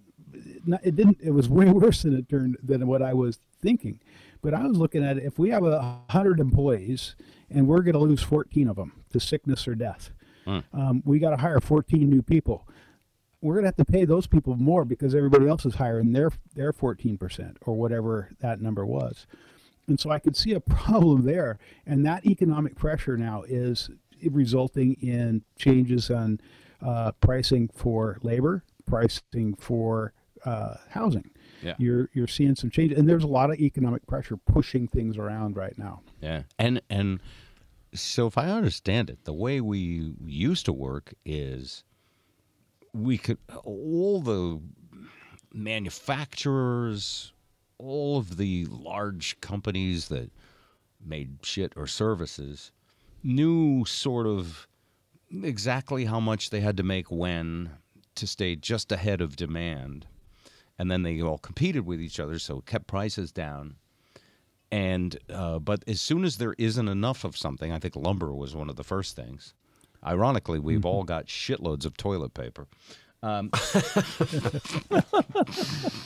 not, 0.67 0.81
it 0.85 0.97
didn't, 0.97 1.19
it 1.23 1.31
was 1.31 1.49
way 1.49 1.67
worse 1.71 2.03
than 2.03 2.17
it 2.17 2.29
turned 2.29 2.57
than 2.63 2.87
what 2.87 3.03
I 3.03 3.15
was 3.15 3.39
thinking. 3.61 4.01
But 4.43 4.55
I 4.55 4.67
was 4.67 4.77
looking 4.77 5.05
at 5.05 5.19
it. 5.19 5.25
If 5.25 5.39
we 5.39 5.51
have 5.51 5.65
a 5.65 6.01
hundred 6.11 6.41
employees 6.41 7.15
and 7.51 7.69
we're 7.69 7.83
going 7.83 7.95
to 7.95 8.01
lose 8.01 8.23
14 8.23 8.69
of 8.69 8.77
them 8.77 8.93
to 9.13 9.21
sickness 9.21 9.69
or 9.69 9.75
death, 9.75 10.11
um, 10.73 11.03
we 11.05 11.19
got 11.19 11.31
to 11.31 11.37
hire 11.37 11.61
14 11.61 12.09
new 12.09 12.23
people. 12.23 12.67
We're 13.43 13.55
going 13.55 13.65
to 13.65 13.69
have 13.69 13.77
to 13.77 13.85
pay 13.85 14.05
those 14.05 14.27
people 14.27 14.57
more 14.57 14.85
because 14.85 15.15
everybody 15.15 15.49
else 15.49 15.67
is 15.67 15.75
hiring 15.75 16.13
their 16.13 16.31
their 16.55 16.73
14% 16.73 17.57
or 17.63 17.75
whatever 17.75 18.31
that 18.41 18.61
number 18.61 18.87
was. 18.87 19.27
And 19.89 19.99
so 19.99 20.11
I 20.11 20.19
could 20.19 20.37
see 20.37 20.53
a 20.53 20.61
problem 20.61 21.25
there. 21.25 21.59
And 21.85 22.07
that 22.07 22.25
economic 22.25 22.77
pressure 22.77 23.17
now 23.17 23.43
is 23.43 23.91
resulting 24.31 24.95
in 24.95 25.43
changes 25.59 26.11
on 26.11 26.41
uh, 26.81 27.13
pricing 27.21 27.69
for 27.75 28.19
labor, 28.23 28.65
pricing 28.87 29.55
for 29.55 30.13
uh, 30.45 30.75
housing. 30.91 31.31
Yeah. 31.63 31.75
You're 31.79 32.11
you're 32.13 32.27
seeing 32.27 32.57
some 32.57 32.71
changes, 32.71 32.99
and 32.99 33.09
there's 33.09 33.23
a 33.23 33.29
lot 33.29 33.51
of 33.51 33.61
economic 33.61 34.07
pressure 34.07 34.37
pushing 34.37 34.89
things 34.89 35.17
around 35.17 35.57
right 35.57 35.77
now. 35.79 36.03
Yeah. 36.21 36.43
And 36.59 36.83
and 36.91 37.21
so 37.95 38.27
if 38.27 38.37
I 38.37 38.49
understand 38.49 39.11
it, 39.11 39.25
the 39.25 39.33
way 39.33 39.61
we 39.61 40.15
used 40.25 40.65
to 40.67 40.73
work 40.73 41.15
is 41.25 41.85
we 42.93 43.19
could 43.19 43.39
all 43.65 44.21
the 44.21 44.61
manufacturers, 45.53 47.33
all 47.79 48.19
of 48.19 48.37
the 48.37 48.67
large 48.67 49.41
companies 49.41 50.09
that 50.09 50.31
made 51.05 51.39
shit 51.43 51.73
or 51.77 51.87
services 51.87 52.71
knew 53.23 53.85
sort 53.85 54.27
of 54.27 54.67
exactly 55.43 56.05
how 56.05 56.21
much 56.21 56.51
they 56.51 56.61
had 56.61 56.77
to 56.77 56.83
make 56.83 57.11
when 57.11 57.71
to 58.15 58.27
stay 58.27 58.57
just 58.57 58.93
ahead 58.93 59.21
of 59.21 59.37
demand. 59.37 60.07
And 60.79 60.91
then 60.91 61.03
they 61.03 61.21
all 61.21 61.39
competed 61.39 61.87
with 61.87 62.01
each 62.01 62.19
other, 62.19 62.39
so 62.39 62.59
it 62.59 62.67
kept 62.67 62.87
prices 62.87 63.31
down. 63.31 63.77
And 64.71 65.19
uh, 65.31 65.59
but 65.59 65.85
as 65.87 66.01
soon 66.01 66.25
as 66.25 66.39
there 66.39 66.55
isn't 66.59 66.89
enough 66.89 67.25
of 67.25 67.37
something, 67.37 67.71
I 67.71 67.79
think 67.79 67.95
lumber 67.95 68.33
was 68.33 68.55
one 68.55 68.71
of 68.71 68.77
the 68.77 68.85
first 68.85 69.15
things. 69.15 69.55
Ironically, 70.05 70.59
we've 70.59 70.85
all 70.85 71.05
got 71.05 71.27
shitloads 71.27 71.85
of 71.87 71.97
toilet 71.97 72.35
paper. 72.35 72.67
Um, 73.25 73.51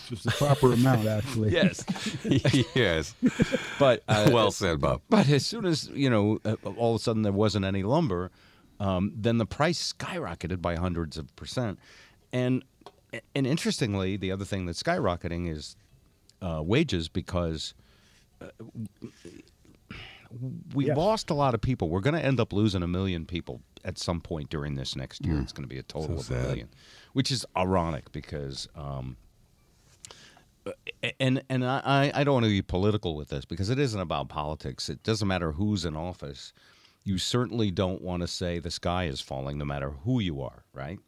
Just 0.06 0.24
the 0.24 0.34
proper 0.36 0.72
amount, 0.74 1.06
actually. 1.06 1.50
yes, 1.52 1.84
yes. 2.74 3.14
but 3.78 4.02
uh, 4.08 4.30
well 4.32 4.50
said, 4.50 4.80
Bob. 4.80 5.00
But 5.08 5.28
as 5.30 5.46
soon 5.46 5.64
as 5.64 5.88
you 5.88 6.10
know, 6.10 6.38
uh, 6.44 6.56
all 6.76 6.94
of 6.94 7.00
a 7.00 7.02
sudden 7.02 7.22
there 7.22 7.32
wasn't 7.32 7.64
any 7.64 7.82
lumber, 7.82 8.30
um, 8.80 9.12
then 9.16 9.38
the 9.38 9.46
price 9.46 9.94
skyrocketed 9.94 10.60
by 10.60 10.76
hundreds 10.76 11.16
of 11.16 11.34
percent. 11.36 11.78
And 12.32 12.62
and 13.34 13.46
interestingly, 13.46 14.16
the 14.18 14.30
other 14.30 14.44
thing 14.44 14.66
that's 14.66 14.82
skyrocketing 14.82 15.50
is 15.50 15.76
uh, 16.42 16.60
wages 16.62 17.08
because 17.08 17.72
uh, 18.42 18.48
we 20.74 20.86
Yes. 20.88 20.96
lost 20.96 21.30
a 21.30 21.34
lot 21.34 21.54
of 21.54 21.60
people. 21.62 21.88
We're 21.88 22.00
going 22.00 22.16
to 22.16 22.24
end 22.24 22.40
up 22.40 22.52
losing 22.52 22.82
a 22.82 22.88
million 22.88 23.24
people 23.24 23.62
at 23.84 23.98
some 23.98 24.20
point 24.20 24.50
during 24.50 24.74
this 24.74 24.96
next 24.96 25.24
year. 25.24 25.38
It's 25.40 25.52
going 25.52 25.64
to 25.68 25.72
be 25.72 25.78
a 25.78 25.82
total 25.82 26.16
So 26.16 26.20
of 26.20 26.26
sad. 26.26 26.36
a 26.36 26.42
million, 26.48 26.68
which 27.12 27.30
is 27.30 27.44
ironic 27.56 28.10
because. 28.12 28.68
Um, 28.74 29.16
and 31.20 31.42
and 31.48 31.64
I, 31.64 32.10
I 32.12 32.24
don't 32.24 32.34
want 32.34 32.44
to 32.44 32.50
be 32.50 32.62
political 32.62 33.14
with 33.14 33.28
this 33.28 33.44
because 33.44 33.70
it 33.70 33.78
isn't 33.78 34.00
about 34.00 34.28
politics. 34.28 34.88
It 34.88 35.02
doesn't 35.04 35.28
matter 35.28 35.52
who's 35.52 35.84
in 35.84 35.94
office. 35.96 36.52
You 37.04 37.18
certainly 37.18 37.70
don't 37.70 38.02
want 38.02 38.22
to 38.22 38.26
say 38.26 38.58
the 38.58 38.70
sky 38.72 39.04
is 39.04 39.20
falling 39.20 39.58
no 39.58 39.64
matter 39.64 39.90
who 39.90 40.18
you 40.18 40.42
are, 40.42 40.64
right? 40.72 40.98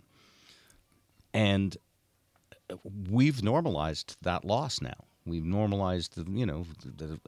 And 1.35 1.77
we've 3.11 3.43
normalized 3.43 4.17
that 4.23 4.45
loss 4.45 4.81
now. 4.81 5.07
We've 5.27 5.45
normalized, 5.45 6.15
the, 6.15 6.31
you 6.31 6.47
know, 6.47 6.65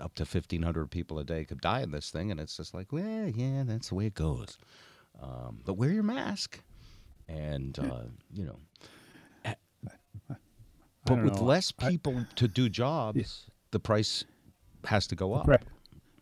up 0.01 0.15
to 0.15 0.23
1,500 0.23 0.91
people 0.91 1.19
a 1.19 1.25
day 1.25 1.45
could 1.45 1.61
die 1.61 1.81
in 1.83 1.91
this 1.91 2.11
thing. 2.11 2.31
And 2.31 2.39
it's 2.41 2.57
just 2.57 2.73
like, 2.73 2.93
well, 2.93 3.29
yeah, 3.29 3.65
that's 3.67 3.89
the 3.89 3.95
way 3.97 4.07
it 4.07 4.15
goes. 4.15 4.57
Um, 5.23 5.61
but 5.65 5.75
wear 5.75 5.91
your 5.91 6.03
mask. 6.03 6.61
And, 7.29 7.79
uh, 7.79 8.03
you 8.33 8.45
know, 8.47 8.59
but 11.05 11.23
with 11.25 11.37
know. 11.37 11.43
less 11.45 11.73
I- 11.79 11.89
people 11.91 12.27
to 12.37 12.49
do 12.49 12.69
jobs, 12.69 13.47
the 13.71 13.81
price 13.81 14.25
has 14.85 15.07
to 15.09 15.17
go 15.17 15.33
up. 15.35 15.45
Pre- 15.47 15.57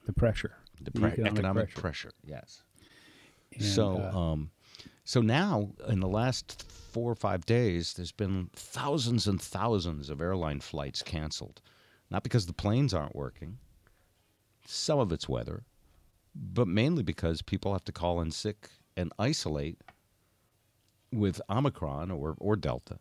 the 0.06 0.12
pressure, 0.12 0.56
The 0.80 0.90
pre- 0.90 1.10
economic, 1.10 1.32
economic, 1.32 1.64
pressure. 1.74 1.80
pressure. 1.80 2.10
yes. 2.24 2.62
And, 3.52 3.62
so, 3.64 3.96
uh, 3.98 4.16
um, 4.18 4.50
so 5.04 5.20
now 5.20 5.70
in 5.88 6.00
the 6.00 6.08
last 6.08 6.62
four 6.70 7.10
or 7.10 7.14
five 7.14 7.44
days, 7.46 7.94
there's 7.94 8.12
been 8.12 8.50
thousands 8.54 9.26
and 9.26 9.40
thousands 9.40 10.10
of 10.10 10.20
airline 10.20 10.60
flights 10.60 11.02
canceled, 11.02 11.60
not 12.10 12.22
because 12.22 12.46
the 12.46 12.52
planes 12.52 12.92
aren't 12.94 13.16
working. 13.16 13.58
Some 14.66 14.98
of 14.98 15.10
it's 15.12 15.28
weather, 15.28 15.64
but 16.34 16.68
mainly 16.68 17.02
because 17.02 17.40
people 17.42 17.72
have 17.72 17.84
to 17.86 17.92
call 17.92 18.20
in 18.20 18.30
sick 18.30 18.68
and 18.98 19.12
isolate 19.18 19.78
with 21.12 21.40
Omicron 21.48 22.10
or 22.10 22.34
or 22.38 22.56
Delta. 22.56 22.98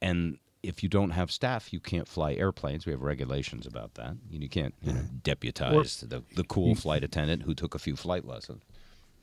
And 0.00 0.38
if 0.62 0.82
you 0.82 0.88
don't 0.88 1.10
have 1.10 1.30
staff, 1.30 1.72
you 1.72 1.80
can't 1.80 2.08
fly 2.08 2.34
airplanes. 2.34 2.86
We 2.86 2.92
have 2.92 3.02
regulations 3.02 3.66
about 3.66 3.94
that. 3.94 4.16
You, 4.30 4.40
you 4.40 4.48
can't 4.48 4.74
you 4.82 4.92
know, 4.92 5.00
deputize 5.22 6.00
the, 6.00 6.22
the 6.34 6.44
cool 6.44 6.74
flight 6.74 7.04
attendant 7.04 7.42
who 7.42 7.54
took 7.54 7.74
a 7.74 7.78
few 7.78 7.94
flight 7.96 8.24
lessons. 8.24 8.62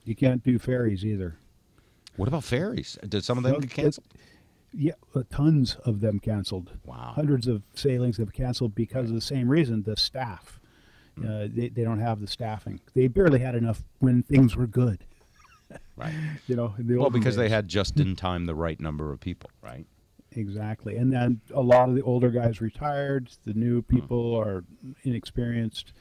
you 0.05 0.15
can't 0.15 0.43
do 0.43 0.59
ferries 0.59 1.03
either. 1.05 1.37
What 2.15 2.27
about 2.29 2.43
ferries? 2.45 2.97
Did 3.07 3.23
some 3.25 3.37
of 3.37 3.43
them 3.43 3.59
get 3.59 3.69
canceled? 3.71 4.05
Yeah, 4.73 4.93
uh, 5.13 5.23
tons 5.29 5.75
of 5.85 5.99
them 6.01 6.19
canceled. 6.19 6.71
Wow. 6.85 7.13
Hundreds 7.15 7.47
of 7.47 7.63
sailings 7.73 8.17
have 8.17 8.31
canceled 8.33 8.75
because 8.75 9.09
of 9.09 9.15
the 9.15 9.21
same 9.21 9.47
reason. 9.49 9.83
The 9.83 9.95
staff, 9.97 10.59
Hmm. 11.17 11.25
uh, 11.27 11.47
they 11.49 11.69
they 11.69 11.83
don't 11.83 11.99
have 11.99 12.19
the 12.19 12.27
staffing. 12.27 12.81
They 12.93 13.07
barely 13.07 13.39
had 13.39 13.55
enough 13.55 13.83
when 13.99 14.23
things 14.23 14.55
were 14.57 14.67
good. 14.67 15.05
Right. 15.97 16.13
You 16.47 16.56
know, 16.58 16.73
the 16.78 16.97
Well, 16.97 17.10
because 17.10 17.36
they 17.38 17.47
had 17.49 17.67
just 17.69 17.99
in 17.99 18.15
time 18.17 18.45
the 18.45 18.56
right 18.56 18.80
number 18.80 19.12
of 19.13 19.19
people, 19.21 19.49
right? 19.62 19.86
exactly, 20.34 20.97
and 20.97 21.12
then 21.13 21.39
a 21.54 21.62
lot 21.62 21.88
of 21.88 21.95
the 21.95 22.01
older 22.01 22.30
guys 22.30 22.60
retired. 22.60 23.30
The 23.45 23.54
new 23.54 23.82
Hmm. 23.82 23.95
people 23.95 24.36
are 24.36 24.65
inexperienced. 25.04 25.93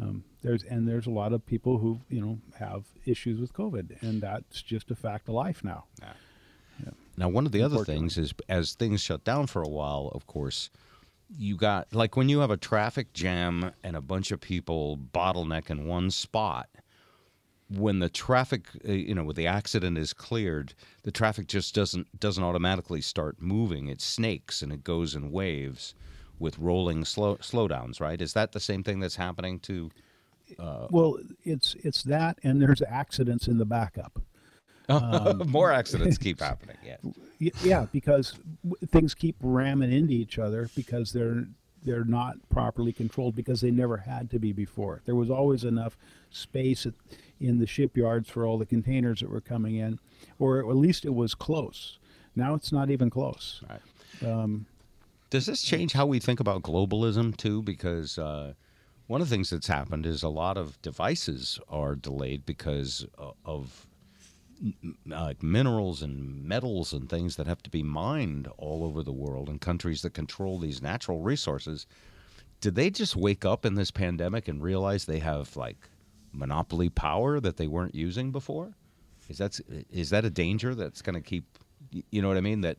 Um, 0.00 0.22
there's 0.42 0.62
and 0.64 0.86
there's 0.86 1.06
a 1.06 1.10
lot 1.10 1.32
of 1.32 1.44
people 1.46 1.78
who 1.78 1.98
you 2.10 2.20
know 2.20 2.38
have 2.58 2.84
issues 3.06 3.40
with 3.40 3.52
COVID, 3.54 4.00
and 4.02 4.20
that's 4.20 4.60
just 4.62 4.90
a 4.90 4.94
fact 4.94 5.28
of 5.28 5.34
life 5.34 5.64
now. 5.64 5.84
Now, 7.16 7.28
one 7.28 7.46
of 7.46 7.50
the 7.52 7.62
other 7.62 7.84
things 7.84 8.16
is 8.16 8.32
as 8.48 8.74
things 8.74 9.00
shut 9.00 9.24
down 9.24 9.48
for 9.48 9.60
a 9.62 9.68
while, 9.68 10.12
of 10.14 10.28
course, 10.28 10.70
you 11.36 11.56
got 11.56 11.92
like 11.92 12.16
when 12.16 12.28
you 12.28 12.38
have 12.40 12.50
a 12.52 12.56
traffic 12.56 13.12
jam 13.12 13.72
and 13.82 13.96
a 13.96 14.00
bunch 14.00 14.30
of 14.30 14.40
people 14.40 14.96
bottleneck 14.96 15.68
in 15.70 15.86
one 15.86 16.10
spot. 16.12 16.68
When 17.70 17.98
the 17.98 18.08
traffic, 18.08 18.66
uh, 18.88 18.92
you 18.92 19.14
know, 19.14 19.24
when 19.24 19.36
the 19.36 19.46
accident 19.46 19.98
is 19.98 20.12
cleared, 20.12 20.74
the 21.02 21.10
traffic 21.10 21.48
just 21.48 21.74
doesn't 21.74 22.20
doesn't 22.20 22.42
automatically 22.42 23.00
start 23.00 23.40
moving. 23.40 23.88
It 23.88 24.00
snakes 24.00 24.62
and 24.62 24.72
it 24.72 24.84
goes 24.84 25.14
in 25.14 25.30
waves 25.30 25.94
with 26.38 26.58
rolling 26.58 27.04
slow 27.04 27.36
slowdowns. 27.36 28.00
Right? 28.00 28.20
Is 28.20 28.32
that 28.34 28.52
the 28.52 28.60
same 28.60 28.82
thing 28.82 29.00
that's 29.00 29.16
happening 29.16 29.58
to? 29.60 29.90
Well, 30.90 31.18
it's 31.44 31.76
it's 31.84 32.02
that, 32.04 32.38
and 32.42 32.60
there's 32.62 32.82
accidents 32.82 33.48
in 33.48 33.58
the 33.58 33.66
backup. 33.66 34.20
More 35.46 35.70
accidents 35.72 36.18
keep 36.26 36.40
happening. 36.40 36.76
Yeah. 36.84 36.96
Yeah, 37.62 37.86
because 37.92 38.34
things 38.88 39.14
keep 39.14 39.36
ramming 39.40 39.92
into 39.92 40.14
each 40.14 40.38
other 40.38 40.70
because 40.74 41.12
they're 41.12 41.46
they're 41.84 42.04
not 42.04 42.36
properly 42.48 42.92
controlled 42.92 43.36
because 43.36 43.60
they 43.60 43.70
never 43.70 43.98
had 43.98 44.30
to 44.30 44.38
be 44.38 44.52
before. 44.52 45.00
There 45.04 45.14
was 45.14 45.30
always 45.30 45.64
enough 45.64 45.96
space 46.30 46.86
at, 46.86 46.94
in 47.40 47.58
the 47.58 47.66
shipyards 47.66 48.28
for 48.28 48.46
all 48.46 48.58
the 48.58 48.66
containers 48.66 49.20
that 49.20 49.30
were 49.30 49.40
coming 49.40 49.76
in, 49.76 49.98
or 50.38 50.58
at 50.58 50.76
least 50.76 51.04
it 51.04 51.14
was 51.14 51.34
close. 51.34 51.98
Now 52.36 52.54
it's 52.54 52.72
not 52.72 52.90
even 52.90 53.10
close. 53.10 53.62
Right. 53.68 54.30
Um, 54.30 54.66
Does 55.30 55.46
this 55.46 55.62
change 55.62 55.92
how 55.92 56.06
we 56.06 56.18
think 56.18 56.40
about 56.40 56.62
globalism 56.62 57.36
too? 57.36 57.62
Because 57.62 58.18
uh, 58.18 58.54
one 59.06 59.20
of 59.20 59.28
the 59.28 59.34
things 59.34 59.50
that's 59.50 59.66
happened 59.66 60.06
is 60.06 60.22
a 60.22 60.28
lot 60.28 60.56
of 60.56 60.80
devices 60.82 61.58
are 61.68 61.94
delayed 61.94 62.44
because 62.46 63.06
uh, 63.18 63.30
of 63.44 63.86
m- 64.62 64.74
m- 64.82 65.12
uh, 65.12 65.24
like 65.24 65.42
minerals 65.42 66.02
and 66.02 66.44
metals 66.44 66.92
and 66.92 67.08
things 67.08 67.36
that 67.36 67.46
have 67.46 67.62
to 67.62 67.70
be 67.70 67.82
mined 67.82 68.48
all 68.56 68.84
over 68.84 69.02
the 69.02 69.12
world 69.12 69.48
and 69.48 69.60
countries 69.60 70.02
that 70.02 70.14
control 70.14 70.58
these 70.58 70.82
natural 70.82 71.20
resources. 71.20 71.86
Did 72.60 72.74
they 72.74 72.90
just 72.90 73.14
wake 73.16 73.44
up 73.44 73.64
in 73.64 73.74
this 73.76 73.90
pandemic 73.90 74.48
and 74.48 74.62
realize 74.62 75.04
they 75.04 75.20
have 75.20 75.56
like 75.56 75.88
monopoly 76.32 76.88
power 76.88 77.40
that 77.40 77.56
they 77.56 77.66
weren't 77.66 77.94
using 77.94 78.30
before? 78.32 78.74
Is 79.28 79.38
that 79.38 79.58
is 79.90 80.10
that 80.10 80.24
a 80.24 80.30
danger 80.30 80.74
that's 80.74 81.02
going 81.02 81.14
to 81.14 81.20
keep? 81.20 81.44
You 82.10 82.22
know 82.22 82.28
what 82.28 82.36
I 82.36 82.40
mean? 82.40 82.62
That 82.62 82.76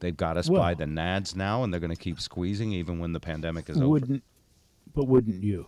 they've 0.00 0.16
got 0.16 0.36
us 0.36 0.48
by 0.48 0.74
the 0.74 0.84
nads 0.86 1.36
now, 1.36 1.62
and 1.62 1.72
they're 1.72 1.80
going 1.80 1.94
to 1.94 2.00
keep 2.02 2.20
squeezing 2.20 2.72
even 2.72 2.98
when 2.98 3.12
the 3.12 3.20
pandemic 3.20 3.68
is 3.68 3.76
over. 3.76 3.88
Wouldn't, 3.88 4.22
but 4.94 5.06
wouldn't 5.06 5.42
you? 5.42 5.66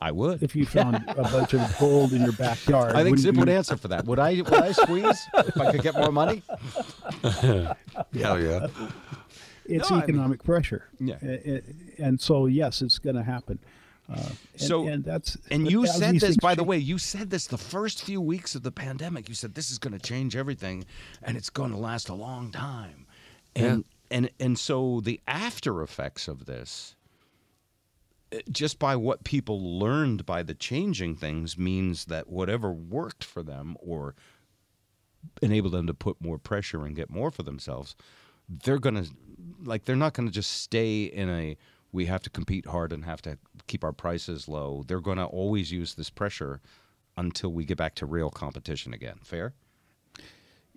I 0.00 0.12
would. 0.12 0.42
If 0.44 0.54
you 0.54 0.64
found 0.64 1.02
a 1.08 1.22
bunch 1.24 1.54
of 1.54 1.76
gold 1.80 2.12
in 2.12 2.22
your 2.22 2.32
backyard, 2.32 2.92
I 2.94 3.02
think 3.02 3.18
Zip 3.18 3.34
you- 3.34 3.40
would 3.40 3.48
answer 3.48 3.76
for 3.76 3.88
that. 3.88 4.04
Would 4.04 4.18
I? 4.20 4.34
Would 4.36 4.52
I 4.54 4.70
squeeze 4.72 5.18
if 5.38 5.56
I 5.60 5.72
could 5.72 5.82
get 5.82 5.94
more 5.96 6.12
money? 6.12 6.42
Hell 7.32 7.76
yeah. 8.14 8.66
it's 9.64 9.90
No, 9.90 9.96
I 9.96 10.00
mean- 10.00 10.02
economic 10.10 10.42
pressure. 10.44 10.84
Yeah. 11.00 11.16
A- 11.22 11.56
a- 11.56 11.62
and 11.98 12.20
so 12.20 12.46
yes, 12.46 12.80
it's 12.82 12.98
going 12.98 13.16
to 13.16 13.22
happen. 13.24 13.58
Uh, 14.10 14.16
and, 14.52 14.60
So- 14.60 14.88
and 14.88 15.04
that's 15.04 15.36
And 15.50 15.70
you 15.70 15.86
said 15.86 16.18
this, 16.20 16.36
by 16.38 16.54
the 16.54 16.64
way, 16.64 16.78
you 16.78 16.98
said 16.98 17.30
this 17.30 17.46
the 17.46 17.58
first 17.58 18.02
few 18.04 18.20
weeks 18.20 18.54
of 18.54 18.62
the 18.62 18.72
pandemic. 18.72 19.28
You 19.28 19.34
said 19.34 19.54
this 19.54 19.70
is 19.70 19.78
going 19.78 19.92
to 19.92 19.98
change 19.98 20.34
everything, 20.34 20.84
and 21.22 21.36
it's 21.36 21.50
going 21.50 21.70
to 21.72 21.76
last 21.76 22.08
a 22.08 22.14
long 22.14 22.50
time. 22.50 23.06
And 23.54 23.84
and 24.10 24.30
and 24.40 24.58
so 24.58 25.00
the 25.00 25.20
after 25.26 25.82
effects 25.82 26.28
of 26.28 26.46
this, 26.46 26.96
uh, 28.32 28.38
just 28.50 28.78
by 28.78 28.96
what 28.96 29.24
people 29.24 29.78
learned 29.78 30.24
by 30.24 30.42
the 30.42 30.54
changing 30.54 31.16
things, 31.16 31.58
means 31.58 32.06
that 32.06 32.28
whatever 32.28 32.72
worked 32.72 33.24
for 33.24 33.42
them 33.42 33.76
or 33.80 34.14
enabled 35.42 35.72
them 35.72 35.86
to 35.86 35.94
put 35.94 36.20
more 36.20 36.38
pressure 36.38 36.86
and 36.86 36.94
get 36.96 37.10
more 37.10 37.30
for 37.30 37.42
themselves, 37.42 37.96
they're 38.48 38.78
going 38.78 38.94
to 39.02 39.10
like 39.62 39.84
they're 39.84 39.96
not 39.96 40.14
going 40.14 40.28
to 40.28 40.32
just 40.32 40.52
stay 40.62 41.02
in 41.04 41.28
a 41.28 41.56
we 41.92 42.06
have 42.06 42.22
to 42.22 42.30
compete 42.30 42.66
hard 42.66 42.92
and 42.92 43.04
have 43.04 43.22
to 43.22 43.38
keep 43.66 43.84
our 43.84 43.92
prices 43.92 44.48
low. 44.48 44.84
They're 44.86 45.00
going 45.00 45.18
to 45.18 45.24
always 45.24 45.72
use 45.72 45.94
this 45.94 46.10
pressure 46.10 46.60
until 47.16 47.50
we 47.50 47.64
get 47.64 47.78
back 47.78 47.94
to 47.96 48.06
real 48.06 48.30
competition 48.30 48.92
again. 48.94 49.18
Fair? 49.22 49.54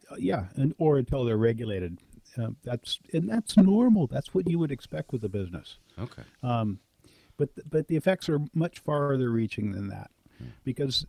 Uh, 0.09 0.15
yeah, 0.17 0.45
and 0.55 0.73
or 0.77 0.97
until 0.97 1.25
they're 1.25 1.37
regulated. 1.37 1.99
Uh, 2.41 2.47
that's 2.63 2.99
and 3.13 3.29
that's 3.29 3.57
normal. 3.57 4.07
That's 4.07 4.33
what 4.33 4.49
you 4.49 4.57
would 4.57 4.71
expect 4.71 5.11
with 5.11 5.23
a 5.23 5.29
business. 5.29 5.77
Okay. 5.99 6.23
But 7.37 7.49
but 7.69 7.87
the 7.87 7.95
effects 7.95 8.29
are 8.29 8.39
much 8.53 8.79
farther 8.79 9.31
reaching 9.31 9.71
than 9.71 9.87
that, 9.89 10.11
because 10.63 11.05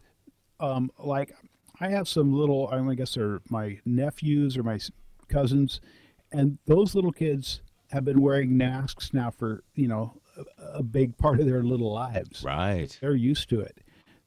um, 0.61 0.91
like 0.99 1.35
I 1.81 1.89
have 1.89 2.09
some 2.09 2.33
little 2.33 2.69
I, 2.69 2.95
guess 2.95 3.15
they're 3.15 3.41
my 3.51 3.79
nephews 3.85 4.57
or 4.57 4.63
my 4.63 4.79
cousins, 5.29 5.81
and 6.33 6.59
those 6.67 6.95
little 6.95 7.13
kids 7.13 7.61
have 7.93 8.05
been 8.05 8.21
wearing 8.21 8.57
masks 8.57 9.13
now 9.13 9.31
for 9.31 9.63
you 9.75 9.87
know 9.87 10.15
a, 10.37 10.79
a 10.79 10.83
big 10.83 11.17
part 11.19 11.39
of 11.41 11.47
their 11.47 11.63
little 11.63 11.93
lives. 11.93 12.43
Right. 12.43 12.97
They're 13.01 13.15
used 13.15 13.49
to 13.51 13.61
it. 13.61 13.79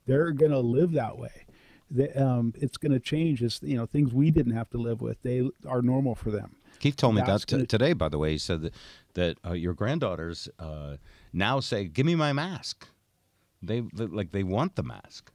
They're 0.05 0.31
going 0.31 0.51
to 0.51 0.59
live 0.59 0.91
that 0.91 1.17
way. 1.17 1.45
They, 1.89 2.09
um, 2.13 2.53
it's 2.59 2.77
going 2.77 2.91
to 2.91 2.99
change 2.99 3.41
as 3.43 3.59
you 3.63 3.75
know 3.75 3.85
things 3.85 4.13
we 4.13 4.31
didn't 4.31 4.53
have 4.53 4.69
to 4.71 4.77
live 4.77 5.01
with. 5.01 5.21
They 5.23 5.49
are 5.67 5.81
normal 5.81 6.15
for 6.15 6.31
them. 6.31 6.55
Keith 6.79 6.95
told 6.95 7.15
me 7.15 7.21
That's 7.21 7.43
that 7.43 7.47
t- 7.47 7.55
gonna- 7.55 7.65
today, 7.65 7.93
by 7.93 8.09
the 8.09 8.17
way. 8.17 8.33
He 8.33 8.37
said 8.37 8.61
that, 8.61 8.73
that 9.13 9.37
uh, 9.45 9.53
your 9.53 9.73
granddaughters 9.73 10.49
uh, 10.59 10.97
now 11.33 11.59
say, 11.59 11.85
Give 11.85 12.05
me 12.05 12.15
my 12.15 12.33
mask. 12.33 12.87
They, 13.63 13.81
they 13.93 14.05
like 14.05 14.31
they 14.31 14.43
want 14.43 14.75
the 14.75 14.83
mask. 14.83 15.31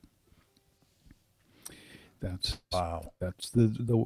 That's 2.21 2.59
Wow. 2.73 3.13
That's 3.19 3.51
the 3.51 3.67
the 3.69 4.05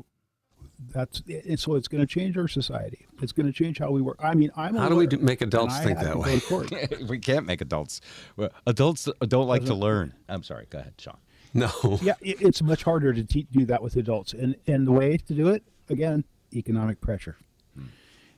that's 0.93 1.23
and 1.47 1.59
so 1.59 1.75
it's 1.77 1.89
going 1.89 2.01
to 2.01 2.07
change 2.07 2.37
our 2.37 2.49
society. 2.49 3.07
It's 3.23 3.33
going 3.33 3.47
to 3.47 3.53
change 3.53 3.79
how 3.79 3.91
we 3.91 4.03
work. 4.03 4.17
I 4.23 4.35
mean, 4.35 4.51
I'm. 4.57 4.77
a 4.77 4.81
How 4.81 4.89
do 4.89 4.97
we 4.97 5.07
do- 5.07 5.19
make 5.19 5.41
adults 5.41 5.79
think 5.81 5.99
that 5.99 6.19
way? 6.19 6.35
go 6.35 6.39
to 6.39 6.47
court. 6.47 7.01
we 7.09 7.19
can't 7.19 7.47
make 7.47 7.61
adults. 7.61 8.01
Well, 8.37 8.51
adults 8.67 9.09
don't 9.29 9.47
like 9.49 9.65
to 9.67 9.75
learn. 9.75 10.15
I'm 10.29 10.43
sorry. 10.43 10.67
Go 10.71 10.79
ahead, 10.79 10.95
Shawn. 10.99 11.19
No. 11.57 11.71
yeah, 12.03 12.15
it, 12.21 12.43
it's 12.43 12.63
much 12.63 12.83
harder 12.83 13.13
to 13.13 13.23
te- 13.23 13.47
do 13.53 13.65
that 13.67 13.83
with 13.83 13.97
adults, 13.97 14.33
and 14.33 14.57
and 14.67 14.87
the 14.87 14.93
way 14.93 15.17
to 15.17 15.35
do 15.35 15.49
it 15.49 15.63
again, 15.89 16.25
economic 16.53 17.01
pressure. 17.01 17.37
Hmm. 17.77 17.85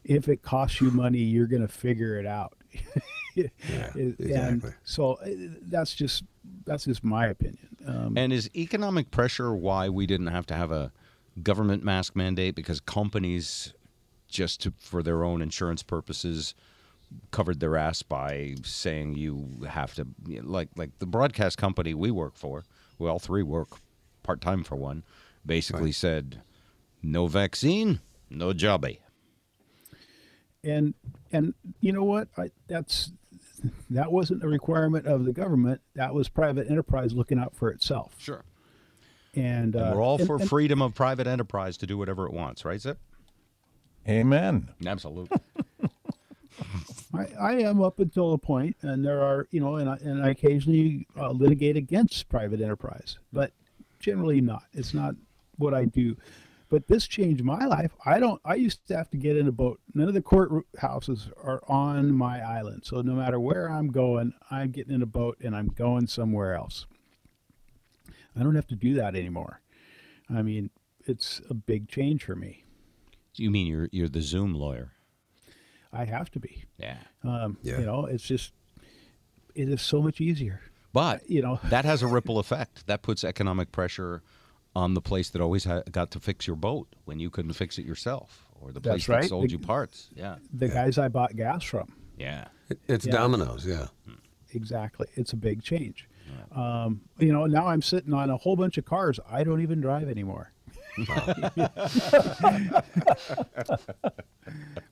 If 0.05 0.29
it 0.29 0.43
costs 0.43 0.81
you 0.81 0.91
money, 0.91 1.19
you're 1.21 1.47
going 1.47 1.63
to 1.63 1.69
figure 1.73 2.19
it 2.19 2.27
out. 2.27 2.53
Yeah, 3.35 3.49
And 3.93 4.17
exactly. 4.19 4.71
so 4.85 5.13
uh, 5.17 5.27
that's 5.69 5.95
just 5.95 6.25
that's 6.65 6.87
just 6.87 7.05
my 7.05 7.27
opinion. 7.27 7.69
Um, 7.87 8.17
And 8.17 8.33
is 8.33 8.49
economic 8.57 9.11
pressure 9.11 9.55
why 9.55 9.91
we 9.91 10.07
didn't 10.07 10.29
have 10.29 10.47
to 10.47 10.55
have 10.55 10.71
a 10.71 10.91
government 11.43 11.85
mask 11.85 12.17
mandate 12.17 12.55
because 12.55 12.81
companies 12.81 13.75
just 14.29 14.61
to, 14.63 14.73
for 14.79 15.03
their 15.03 15.25
own 15.25 15.41
insurance 15.43 15.83
purposes 15.83 16.55
covered 17.31 17.61
their 17.61 17.77
ass 17.77 18.03
by 18.03 18.57
saying 18.65 19.15
you 19.15 19.65
have 19.69 19.95
to 19.95 20.07
like 20.43 20.69
like 20.77 20.99
the 20.99 21.07
broadcast 21.07 21.57
company 21.57 21.95
we 21.95 22.11
work 22.11 22.35
for, 22.37 22.65
we 22.99 23.09
all 23.09 23.19
three 23.19 23.43
work 23.43 23.69
part 24.23 24.41
time 24.41 24.65
for 24.65 24.75
one, 24.77 25.05
basically 25.45 25.93
said 25.93 26.43
no 27.03 27.29
vaccine, 27.29 28.01
no 28.29 28.53
jobby. 28.53 28.99
and 30.65 30.95
and 31.31 31.55
you 31.81 31.93
know 31.93 32.03
what 32.05 32.29
I, 32.37 32.51
that's 32.67 33.13
that 33.91 34.11
wasn't 34.11 34.43
a 34.43 34.49
requirement 34.49 35.07
of 35.07 35.25
the 35.25 35.33
government 35.33 35.81
that 35.95 36.13
was 36.13 36.29
private 36.29 36.69
enterprise 36.71 37.13
looking 37.15 37.39
out 37.39 37.55
for 37.55 37.71
itself 37.71 38.15
Sure. 38.19 38.45
And, 39.37 39.77
uh, 39.77 39.85
And 39.85 39.95
we're 39.97 40.03
all 40.03 40.19
for 40.19 40.37
and- 40.37 40.49
freedom 40.49 40.83
of 40.83 40.95
private 40.95 41.27
enterprise 41.27 41.77
to 41.79 41.87
do 41.87 41.97
whatever 41.99 42.27
it 42.27 42.33
wants, 42.33 42.65
right, 42.65 42.81
Zip? 42.81 42.99
Amen. 44.09 44.71
Absolutely. 44.85 45.37
I, 47.15 47.27
I 47.39 47.53
am 47.61 47.83
up 47.83 47.99
until 48.01 48.33
a 48.33 48.39
point 48.39 48.77
and 48.83 49.05
there 49.05 49.23
are 49.23 49.47
you 49.51 49.61
know 49.61 49.77
and 49.77 49.89
I, 49.89 49.97
and 49.97 50.23
I 50.23 50.31
occasionally 50.31 51.07
uh, 51.19 51.31
litigate 51.31 51.77
against 51.77 52.29
private 52.29 52.61
enterprise 52.61 53.19
but 53.33 53.53
generally 54.01 54.41
not 54.41 54.65
it's 54.73 54.95
not 54.95 55.15
what 55.57 55.75
I 55.75 55.85
do 55.85 56.17
but 56.69 56.87
this 56.89 57.07
changed 57.07 57.45
my 57.45 57.65
life 57.67 57.93
I 58.05 58.19
don't 58.19 58.41
I 58.45 58.55
used 58.55 58.87
to 58.89 58.97
have 58.97 59.11
to 59.11 59.17
get 59.19 59.37
in 59.37 59.49
a 59.49 59.53
boat 59.53 59.81
none 59.95 60.09
of 60.09 60.15
the 60.15 60.23
courthouses 60.23 61.31
are 61.43 61.63
on 61.69 62.13
my 62.13 62.41
island 62.41 62.83
so 62.85 63.03
no 63.03 63.13
matter 63.13 63.39
where 63.41 63.71
I'm 63.71 63.89
going 63.89 64.33
I'm 64.51 64.71
getting 64.71 64.95
in 64.95 65.03
a 65.03 65.07
boat 65.07 65.37
and 65.43 65.55
I'm 65.55 65.69
going 65.69 66.07
somewhere 66.07 66.55
else 66.55 66.87
I 68.39 68.43
don't 68.43 68.55
have 68.55 68.67
to 68.69 68.77
do 68.77 68.95
that 68.95 69.15
anymore 69.17 69.61
I 70.29 70.43
mean 70.43 70.71
it's 71.07 71.41
a 71.49 71.55
big 71.55 71.89
change 71.89 72.25
for 72.25 72.35
me 72.37 72.65
you 73.35 73.51
mean 73.51 73.67
you're 73.67 73.89
you're 73.93 74.09
the 74.09 74.23
Zoom 74.23 74.55
lawyer? 74.55 74.93
I 75.93 76.05
have 76.05 76.31
to 76.33 76.41
be 76.41 76.65
Yeah. 76.79 76.99
um, 77.25 77.59
Yeah. 77.63 77.79
you 77.81 77.87
know 77.87 78.07
it's 78.07 78.25
just 78.25 78.53
it 79.55 79.69
is 79.69 79.81
so 79.83 80.03
much 80.03 80.21
easier 80.21 80.61
But 80.93 81.29
you 81.31 81.43
know 81.43 81.61
that 81.71 81.85
has 81.85 82.03
a 82.03 82.07
ripple 82.17 82.39
effect. 82.39 82.87
That 82.87 83.03
puts 83.03 83.25
economic 83.25 83.73
pressure 83.73 84.23
on 84.75 84.93
the 84.95 85.01
place 85.01 85.31
that 85.31 85.41
always 85.41 85.65
ha- 85.65 85.83
got 85.91 86.11
to 86.11 86.21
fix 86.21 86.47
your 86.47 86.57
boat 86.57 86.89
when 87.07 87.19
you 87.21 87.31
couldn't 87.31 87.55
fix 87.55 87.79
it 87.79 87.87
yourself, 87.87 88.45
or 88.61 88.73
the 88.73 88.81
place 88.81 89.09
right. 89.09 89.23
that 89.23 89.29
sold 89.29 89.45
The- 89.49 89.53
you 89.53 89.59
parts. 89.59 90.11
Yeah, 90.15 90.37
the 90.53 90.69
guys 90.69 90.99
I 90.99 91.09
bought 91.09 91.35
gas 91.37 91.63
from. 91.65 91.93
yeah. 92.19 92.49
It's 92.89 93.07
Yeah. 93.07 93.13
dominoes, 93.13 93.65
yeah. 93.67 93.87
Exactly. 94.53 95.07
It's 95.15 95.33
a 95.33 95.37
big 95.37 95.63
change. 95.63 96.09
Um, 96.55 97.01
you 97.19 97.33
know, 97.33 97.47
now 97.47 97.67
I'm 97.67 97.83
sitting 97.83 98.13
on 98.15 98.31
a 98.31 98.37
whole 98.37 98.57
bunch 98.57 98.79
of 98.79 98.85
cars 98.85 99.21
I 99.31 99.45
don't 99.45 99.61
even 99.63 99.81
drive 99.81 100.09
anymore. 100.09 100.53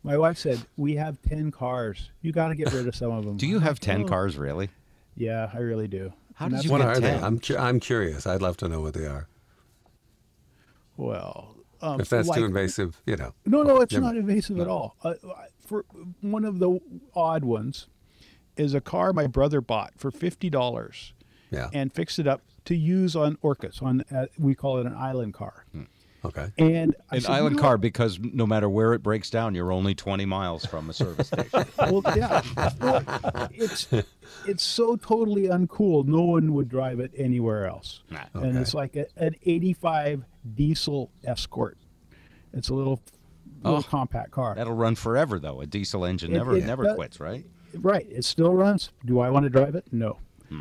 My 0.03 0.17
wife 0.19 0.39
said, 0.39 0.61
We 0.77 0.97
have 0.97 1.21
10 1.23 1.51
cars. 1.51 2.11
You 2.23 2.33
got 2.33 2.49
to 2.49 2.55
get 2.55 2.73
rid 2.73 2.87
of 2.87 2.95
some 2.97 3.11
of 3.13 3.25
them. 3.25 3.37
Do 3.37 3.47
you 3.47 3.59
have 3.61 3.81
ten 3.81 4.03
Oh. 4.03 4.07
cars 4.07 4.37
really? 4.37 4.69
Yeah, 5.17 5.51
I 5.53 5.59
really 5.59 5.89
do. 5.89 6.13
How 6.35 6.47
And 6.47 6.57
did 6.57 6.65
you 6.65 6.71
What 6.73 6.79
get 6.79 6.89
are 6.89 7.01
they? 7.01 7.15
I'm 7.15 7.39
cu- 7.39 7.57
I'm 7.57 7.79
curious. 7.81 8.27
I'd 8.27 8.43
love 8.43 8.57
to 8.59 8.69
know 8.69 8.81
what 8.81 8.95
they 8.95 9.07
are. 9.07 9.29
Well, 10.97 11.57
um, 11.81 12.01
If 12.01 12.09
that's 12.09 12.29
like- 12.29 12.39
too 12.39 12.45
invasive, 12.45 13.01
you 13.07 13.17
know. 13.17 13.33
No, 13.47 13.63
no, 13.63 13.81
it's 13.81 13.93
Never- 13.93 14.05
not 14.07 14.17
invasive 14.17 14.59
at 14.61 14.69
all. 14.69 14.97
Uh, 15.03 15.15
for 15.65 15.85
one 16.21 16.45
of 16.45 16.59
the 16.59 16.81
odd 17.15 17.45
ones 17.45 17.87
is 18.57 18.75
a 18.75 18.81
car 18.81 19.13
my 19.13 19.27
brother 19.27 19.61
bought 19.61 19.95
for 19.97 20.11
fifty 20.11 20.51
dollars. 20.51 21.13
Yeah. 21.55 21.69
and 21.73 21.93
fixed 21.93 22.19
it 22.19 22.27
up 22.27 22.43
to 22.67 22.75
use 22.75 23.15
on 23.17 23.37
Orcas. 23.43 23.83
On 23.83 24.03
uh, 24.15 24.27
we 24.39 24.55
call 24.55 24.79
it 24.79 24.87
an 24.87 24.95
island 24.95 25.35
car. 25.35 25.65
Okay. 26.25 26.51
And 26.57 26.95
I 27.11 27.17
An 27.17 27.21
said, 27.21 27.31
island 27.33 27.57
"You 27.57 27.57
know 27.57 27.63
car 27.69 27.77
because 27.77 28.19
no 28.19 28.47
matter 28.47 28.67
where 28.69 28.95
it 28.95 29.03
breaks 29.03 29.29
down, 29.29 29.55
you're 29.55 29.71
only 29.71 29.95
twenty 29.95 30.25
miles 30.25 30.65
from 30.65 30.89
a 30.89 30.93
service 30.95 31.27
station. 31.27 31.67
Well, 31.79 32.01
yeah, 32.17 32.41
Well, 32.81 33.49
it's 33.53 33.89
it's 34.47 34.63
so 34.65 34.97
totally 34.97 35.49
uncool. 35.49 36.07
No 36.07 36.23
one 36.23 36.55
would 36.55 36.71
drive 36.71 36.99
it 37.01 37.11
anywhere 37.17 37.67
else. 37.67 38.03
And 38.33 38.45
Okay. 38.47 38.59
it's 38.59 38.73
like 38.73 38.97
a, 38.97 39.05
an 39.17 39.35
'85 39.45 40.25
diesel 40.55 41.11
Escort. 41.25 41.77
It's 42.55 42.71
a 42.71 42.75
little 42.75 43.01
little 43.63 43.81
Oh. 43.81 43.83
compact 43.83 44.31
car. 44.31 44.55
That'll 44.55 44.73
run 44.75 44.95
forever 44.95 45.39
though. 45.39 45.61
A 45.61 45.67
diesel 45.67 46.07
engine 46.07 46.31
It- 46.33 46.39
never 46.39 46.57
it 46.57 46.65
never 46.65 46.85
does- 46.85 46.95
quits, 46.97 47.21
right? 47.21 47.45
Right. 47.75 48.07
It 48.11 48.25
still 48.25 48.55
runs. 48.55 48.93
Do 49.05 49.21
I 49.21 49.29
want 49.29 49.45
to 49.45 49.51
drive 49.51 49.75
it? 49.75 49.85
No. 49.93 50.17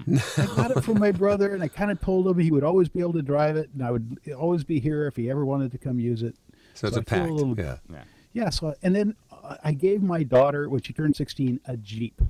Hmm. 0.05 0.17
I 0.41 0.45
got 0.55 0.71
it 0.71 0.83
from 0.83 0.99
my 0.99 1.11
brother, 1.11 1.53
and 1.53 1.61
I 1.63 1.67
kind 1.67 1.91
of 1.91 2.01
told 2.01 2.27
him 2.27 2.37
he 2.39 2.51
would 2.51 2.63
always 2.63 2.89
be 2.89 2.99
able 2.99 3.13
to 3.13 3.21
drive 3.21 3.55
it, 3.55 3.69
and 3.73 3.83
I 3.85 3.91
would 3.91 4.17
always 4.37 4.63
be 4.63 4.79
here 4.79 5.07
if 5.07 5.15
he 5.15 5.29
ever 5.29 5.45
wanted 5.45 5.71
to 5.71 5.77
come 5.77 5.99
use 5.99 6.23
it. 6.23 6.35
So 6.73 6.87
it's 6.87 6.97
I 6.97 7.01
a 7.01 7.03
feel 7.03 7.19
pact. 7.19 7.31
little- 7.31 7.59
yeah. 7.59 7.77
Yeah. 7.91 8.03
Yeah. 8.33 8.49
So, 8.49 8.73
and 8.81 8.95
then 8.95 9.15
uh, 9.31 9.57
I 9.63 9.73
gave 9.73 10.01
my 10.01 10.23
daughter, 10.23 10.67
when 10.69 10.81
she 10.81 10.93
turned 10.93 11.15
16, 11.15 11.59
a 11.67 11.77
Jeep. 11.77 12.21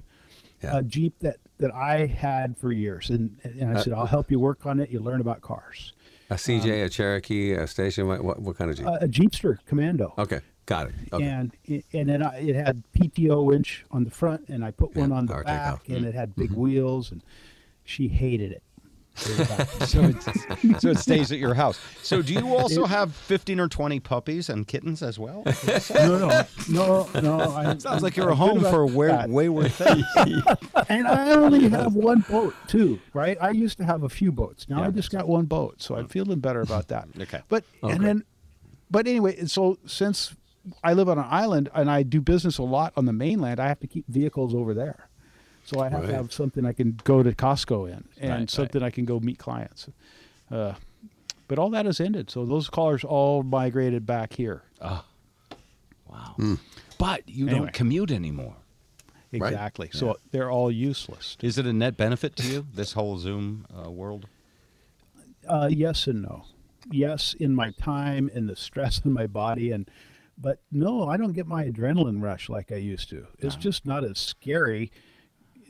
Yeah. 0.62 0.78
A 0.78 0.84
Jeep 0.84 1.18
that, 1.20 1.38
that 1.60 1.74
I 1.74 2.06
had 2.06 2.58
for 2.58 2.72
years. 2.72 3.10
And, 3.10 3.38
and 3.44 3.70
I 3.70 3.74
Uh, 3.80 3.84
said, 3.84 3.94
I'll 3.94 4.06
help 4.06 4.30
you 4.32 4.40
work 4.40 4.66
on 4.66 4.80
it. 4.80 4.90
You 4.90 5.00
learn 5.00 5.22
about 5.22 5.42
cars. 5.42 5.94
A 6.30 6.36
CJ, 6.36 6.86
a 6.86 6.90
Cherokee, 6.90 7.52
a 7.54 7.68
station. 7.68 8.08
What, 8.08 8.24
what, 8.24 8.42
what 8.42 8.58
kind 8.58 8.72
of 8.72 8.78
Jeep? 8.78 8.88
Uh, 8.88 8.98
a 9.02 9.08
Jeepster 9.08 9.58
Commando. 9.66 10.14
okay. 10.18 10.40
Got 10.66 10.88
it. 10.88 10.94
Okay. 11.12 11.26
And 11.26 11.52
it- 11.66 11.84
and 11.92 12.08
then 12.08 12.24
I, 12.24 12.38
it 12.40 12.56
had 12.56 12.84
PTO 12.98 13.44
winch 13.44 13.84
on 13.92 14.06
the 14.06 14.10
front, 14.12 14.48
and 14.48 14.64
I 14.64 14.72
put 14.72 14.96
one 14.96 15.10
Yeah, 15.10 15.18
on 15.18 15.26
the 15.26 15.34
power 15.34 15.44
back, 15.44 15.84
takeoff. 15.84 15.98
and 15.98 16.06
it 16.06 16.16
had 16.16 16.34
big 16.38 16.52
wheels, 16.54 17.12
and 17.12 17.22
she 17.84 18.08
hated 18.08 18.52
it. 18.52 18.64
So 19.86 20.02
it, 20.02 20.82
so 20.82 20.90
it 20.90 20.98
stays 20.98 21.32
at 21.32 21.38
your 21.38 21.54
house. 21.54 21.80
So 22.02 22.24
do 22.24 22.34
you 22.34 22.56
also 22.56 22.86
have 22.86 23.14
fifteen 23.14 23.60
or 23.60 23.68
twenty 23.68 24.00
puppies 24.00 24.50
and 24.50 24.68
kittens 24.68 25.04
as 25.04 25.20
well? 25.20 25.44
no, 25.94 26.18
no, 26.18 26.46
no, 26.68 27.10
no. 27.22 27.40
I, 27.52 27.64
Sounds 27.78 28.02
like 28.02 28.18
I'm 28.18 28.24
you're 28.24 28.32
a 28.32 28.36
good 28.36 28.38
home 28.38 28.62
for 28.62 28.88
wa- 28.88 29.06
that. 29.08 29.30
wayward 29.30 29.72
things. 29.74 30.04
And 30.90 31.08
I 31.08 31.32
only 31.34 31.70
have 31.70 31.94
one 31.94 32.22
boat 32.22 32.56
too, 32.68 33.00
right? 33.14 33.38
I 33.40 33.52
used 33.52 33.78
to 33.78 33.86
have 33.86 34.02
a 34.02 34.10
few 34.10 34.32
boats. 34.32 34.68
Now 34.68 34.80
Yeah. 34.82 34.88
I 34.88 34.92
just 34.92 35.12
got 35.12 35.28
one 35.28 35.46
boat, 35.46 35.80
so 35.82 35.96
I'm 35.96 36.06
oh. 36.06 36.08
feeling 36.08 36.40
better 36.40 36.62
about 36.62 36.88
that. 36.88 37.08
Okay. 37.20 37.42
But 37.50 37.66
Okay. 37.84 37.94
and 37.94 38.04
then, 38.04 38.24
but 38.90 39.06
anyway, 39.08 39.46
so 39.46 39.78
since 39.86 40.36
I 40.84 40.94
live 40.94 41.08
on 41.08 41.20
an 41.20 41.28
island 41.30 41.70
and 41.76 41.92
I 41.92 42.02
do 42.02 42.20
business 42.20 42.58
a 42.58 42.64
lot 42.64 42.94
on 42.98 43.06
the 43.06 43.14
mainland, 43.14 43.60
I 43.60 43.68
have 43.68 43.80
to 43.82 43.88
keep 43.88 44.08
vehicles 44.08 44.56
over 44.56 44.74
there. 44.74 45.08
So 45.66 45.80
I 45.80 45.90
have 45.90 46.02
Right. 46.02 46.08
to 46.10 46.16
have 46.16 46.34
something 46.34 46.66
I 46.66 46.74
can 46.74 47.00
go 47.04 47.24
to 47.24 47.32
Costco 47.32 47.88
in 47.88 47.94
and 48.20 48.30
Right, 48.30 48.40
right. 48.40 48.50
something 48.50 48.84
I 48.84 48.90
can 48.90 49.06
go 49.06 49.20
meet 49.20 49.38
clients. 49.40 49.88
Uh, 50.52 50.74
but 51.48 51.58
all 51.60 51.70
that 51.72 51.86
has 51.86 52.00
ended. 52.00 52.30
So 52.30 52.46
those 52.46 52.70
callers 52.70 53.04
all 53.04 53.44
migrated 53.44 54.06
back 54.06 54.34
here. 54.34 54.64
Wow. 54.82 56.36
But 56.98 57.28
you 57.28 57.48
Anyway. 57.48 57.66
don't 57.66 57.74
commute 57.74 58.12
anymore. 58.12 58.56
Exactly. 59.32 59.90
So 59.92 60.18
they're 60.32 60.52
all 60.52 60.72
useless. 60.72 61.38
Is 61.42 61.58
it 61.58 61.66
a 61.66 61.74
net 61.74 61.98
benefit 61.98 62.36
to 62.38 62.48
you? 62.48 62.68
This 62.74 62.94
whole 62.94 63.18
Zoom 63.18 63.66
uh, 63.76 63.90
world. 63.90 64.28
Uh, 65.48 65.70
yes 65.72 66.06
and 66.08 66.22
no. 66.22 66.46
Yes, 66.92 67.34
in 67.40 67.56
my 67.56 67.72
time 67.72 68.30
and 68.36 68.48
the 68.48 68.56
stress 68.56 69.02
in 69.04 69.12
my 69.12 69.26
body, 69.26 69.72
and 69.72 69.90
but 70.38 70.62
no, 70.72 71.08
I 71.10 71.18
don't 71.18 71.32
get 71.34 71.48
my 71.48 71.66
adrenaline 71.66 72.22
rush 72.22 72.48
like 72.50 72.72
I 72.72 72.76
used 72.76 73.10
to. 73.10 73.26
It's 73.40 73.56
just 73.56 73.86
not 73.86 74.04
as 74.04 74.20
scary. 74.20 74.92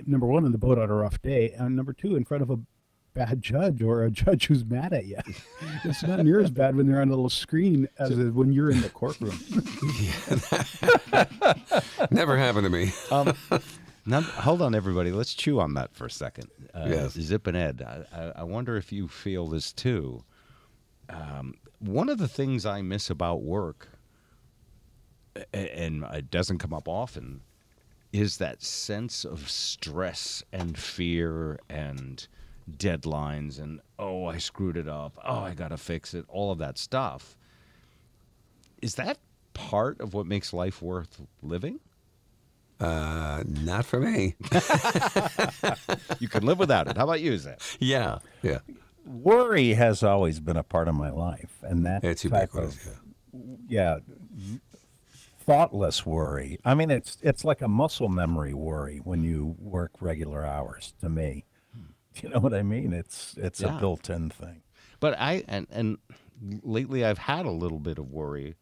Number 0.05 0.27
one, 0.27 0.45
in 0.45 0.51
the 0.51 0.57
boat 0.57 0.77
on 0.77 0.89
a 0.89 0.93
rough 0.93 1.21
day, 1.21 1.51
and 1.57 1.75
number 1.75 1.93
two, 1.93 2.15
in 2.15 2.25
front 2.25 2.43
of 2.43 2.49
a 2.49 2.57
bad 3.13 3.41
judge 3.41 3.81
or 3.83 4.03
a 4.03 4.11
judge 4.23 4.47
who's 4.47 4.65
mad 4.65 4.91
at 4.93 5.05
you. 5.05 5.17
it's 5.83 6.03
not 6.03 6.19
near 6.23 6.39
as 6.39 6.49
bad 6.51 6.75
when 6.75 6.87
they're 6.87 7.01
on 7.01 7.07
a 7.07 7.11
little 7.11 7.29
screen 7.29 7.87
as 7.99 8.09
it 8.11 8.19
is 8.19 8.31
when 8.31 8.51
you're 8.51 8.71
in 8.71 8.81
the 8.81 8.89
courtroom. 8.89 9.37
Never 12.11 12.37
happened 12.37 12.65
to 12.65 12.69
me. 12.69 12.91
Um, 13.11 13.33
now, 14.05 14.21
hold 14.21 14.61
on, 14.61 14.75
everybody. 14.75 15.11
Let's 15.11 15.33
chew 15.33 15.59
on 15.59 15.73
that 15.75 15.93
for 15.95 16.05
a 16.05 16.11
second. 16.11 16.49
Uh, 16.73 16.85
Yes. 16.87 17.13
Zip 17.13 17.47
and 17.47 17.55
Ed, 17.57 17.83
I, 17.85 18.17
I, 18.17 18.31
I 18.37 18.43
wonder 18.43 18.75
if 18.77 18.91
you 18.91 19.07
feel 19.07 19.47
this 19.47 19.71
too. 19.71 20.23
Um, 21.09 21.55
one 21.79 22.09
of 22.09 22.17
the 22.17 22.27
things 22.27 22.65
I 22.65 22.81
miss 22.81 23.09
about 23.09 23.43
work, 23.43 23.89
a- 25.53 25.55
and 25.79 26.03
it 26.13 26.31
doesn't 26.31 26.57
come 26.59 26.73
up 26.73 26.87
often, 26.87 27.41
is 28.13 28.37
that 28.37 28.61
sense 28.63 29.25
of 29.25 29.49
stress 29.49 30.41
and 30.53 30.77
fear 30.77 31.59
and 31.69 32.25
deadlines 32.71 33.59
and, 33.59 33.81
oh, 33.99 34.25
I 34.27 34.37
screwed 34.37 34.77
it 34.77 34.87
up. 34.87 35.17
Oh, 35.25 35.39
I 35.39 35.53
got 35.53 35.69
to 35.69 35.77
fix 35.77 36.13
it. 36.13 36.23
All 36.29 36.51
of 36.51 36.59
that 36.59 36.77
stuff. 36.77 37.35
is 38.81 38.95
that 38.95 39.17
part 39.53 39.99
of 39.99 40.13
what 40.13 40.25
makes 40.27 40.53
life 40.53 40.81
worth 40.81 41.21
living? 41.41 41.79
Uh, 42.79 43.43
not 43.45 43.85
for 43.85 43.99
me. 43.99 44.35
You 46.19 46.27
can 46.27 46.45
live 46.45 46.59
without 46.59 46.87
it. 46.87 46.97
How 46.97 47.03
about 47.03 47.21
you, 47.21 47.37
Zach? 47.37 47.59
yeah, 47.79 48.19
yeah. 48.41 48.59
Worry 49.05 49.73
has 49.73 50.01
always 50.03 50.39
been 50.39 50.55
a 50.57 50.63
part 50.63 50.87
of 50.87 50.95
my 50.95 51.09
life, 51.11 51.57
and 51.61 51.85
that 51.85 52.03
It's 52.03 52.21
type 52.23 52.49
ubiquitous. 52.53 52.85
of 52.87 52.99
yeah, 53.67 53.97
thoughtless 55.45 56.05
worry. 56.05 56.59
I 56.65 56.73
mean, 56.73 56.89
it's 56.91 57.17
it's 57.21 57.43
like 57.45 57.61
a 57.61 57.67
muscle 57.67 58.09
memory 58.09 58.53
worry 58.53 58.97
when 59.03 59.23
you 59.23 59.55
work 59.59 59.91
regular 60.01 60.45
hours. 60.45 60.93
To 61.01 61.09
me, 61.09 61.45
you 62.21 62.29
know 62.29 62.39
what 62.39 62.53
I 62.53 62.63
mean? 62.63 62.93
It's 62.93 63.35
it's 63.37 63.61
Yeah. 63.61 63.77
a 63.77 63.79
built-in 63.79 64.29
thing. 64.29 64.61
But 64.99 65.19
I 65.19 65.43
and 65.47 65.67
and 65.71 65.97
lately 66.63 67.03
I've 67.05 67.17
had 67.17 67.45
a 67.45 67.51
little 67.51 67.79
bit 67.79 67.97
of 67.97 68.09
worry 68.11 68.55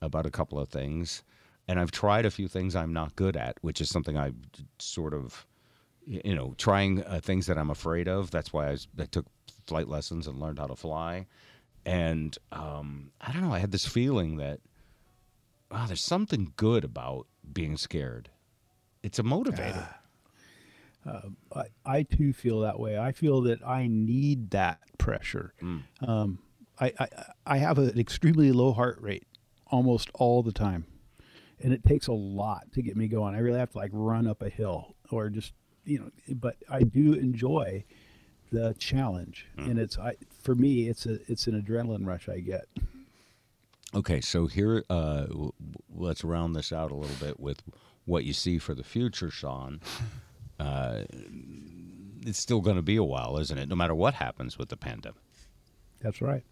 about 0.00 0.26
a 0.26 0.30
couple 0.30 0.58
of 0.58 0.68
things, 0.68 1.22
and 1.68 1.78
I've 1.78 1.90
tried 1.92 2.26
a 2.26 2.30
few 2.30 2.48
things 2.48 2.74
I'm 2.74 2.92
not 2.92 3.14
good 3.16 3.36
at, 3.36 3.58
which 3.60 3.80
is 3.80 3.88
something 3.88 4.16
I 4.16 4.32
sort 4.78 5.14
of, 5.14 5.46
you 6.06 6.34
know, 6.34 6.54
trying 6.58 7.04
uh, 7.04 7.20
things 7.22 7.46
that 7.46 7.58
I'm 7.58 7.70
afraid 7.70 8.08
of. 8.08 8.30
That's 8.30 8.52
why 8.52 8.70
I 8.70 9.04
took 9.10 9.26
flight 9.66 9.88
lessons 9.88 10.26
and 10.26 10.40
learned 10.40 10.58
how 10.58 10.66
to 10.66 10.74
fly, 10.76 11.26
and 11.86 12.36
um, 12.50 13.12
I 13.20 13.32
don't 13.32 13.42
know. 13.42 13.52
I 13.52 13.58
had 13.60 13.70
this 13.72 13.86
feeling 13.86 14.38
that, 14.38 14.60
wow, 15.72 15.86
there's 15.86 16.02
something 16.02 16.52
good 16.56 16.84
about 16.84 17.26
being 17.52 17.76
scared. 17.76 18.30
It's 19.02 19.18
a 19.18 19.22
motivator. 19.22 19.88
Ah. 19.88 19.98
Uh, 21.04 21.20
I, 21.56 21.64
I 21.84 22.02
too 22.04 22.32
feel 22.32 22.60
that 22.60 22.78
way. 22.78 22.96
I 22.96 23.10
feel 23.10 23.40
that 23.42 23.66
I 23.66 23.88
need 23.88 24.50
that 24.50 24.78
pressure. 24.98 25.52
Mm. 25.60 25.82
Um, 26.06 26.38
I, 26.80 26.92
I 26.98 27.08
I 27.44 27.56
have 27.58 27.78
an 27.78 27.98
extremely 27.98 28.52
low 28.52 28.72
heart 28.72 28.98
rate 29.00 29.26
almost 29.66 30.10
all 30.14 30.44
the 30.44 30.52
time, 30.52 30.86
and 31.60 31.72
it 31.72 31.84
takes 31.84 32.06
a 32.06 32.12
lot 32.12 32.72
to 32.74 32.82
get 32.82 32.96
me 32.96 33.08
going. 33.08 33.34
I 33.34 33.38
really 33.38 33.58
have 33.58 33.70
to 33.72 33.78
like 33.78 33.90
run 33.92 34.28
up 34.28 34.42
a 34.42 34.48
hill 34.48 34.94
or 35.10 35.28
just 35.28 35.54
you 35.84 35.98
know. 35.98 36.10
But 36.34 36.56
I 36.68 36.82
do 36.82 37.14
enjoy 37.14 37.84
the 38.52 38.74
challenge, 38.78 39.46
mm. 39.58 39.70
and 39.70 39.80
it's 39.80 39.98
I 39.98 40.14
for 40.42 40.54
me 40.54 40.88
it's 40.88 41.06
a 41.06 41.18
it's 41.26 41.48
an 41.48 41.60
adrenaline 41.60 42.06
rush 42.06 42.28
I 42.28 42.38
get. 42.38 42.66
Okay, 43.94 44.20
so 44.20 44.46
here, 44.46 44.84
uh, 44.88 45.26
w- 45.26 45.52
let's 45.94 46.24
round 46.24 46.56
this 46.56 46.72
out 46.72 46.90
a 46.90 46.94
little 46.94 47.16
bit 47.24 47.38
with 47.38 47.62
what 48.04 48.24
you 48.24 48.32
see 48.32 48.58
for 48.58 48.74
the 48.74 48.84
future, 48.84 49.30
Shawn. 49.30 49.80
Uh, 50.60 51.02
it's 52.24 52.38
still 52.38 52.60
going 52.60 52.76
to 52.76 52.82
be 52.82 52.94
a 52.94 53.02
while, 53.02 53.36
isn't 53.38 53.58
it? 53.58 53.68
No 53.68 53.74
matter 53.74 53.96
what 53.96 54.14
happens 54.14 54.56
with 54.56 54.68
the 54.68 54.76
pandemic. 54.76 55.18
That's 56.00 56.22
right. 56.22 56.44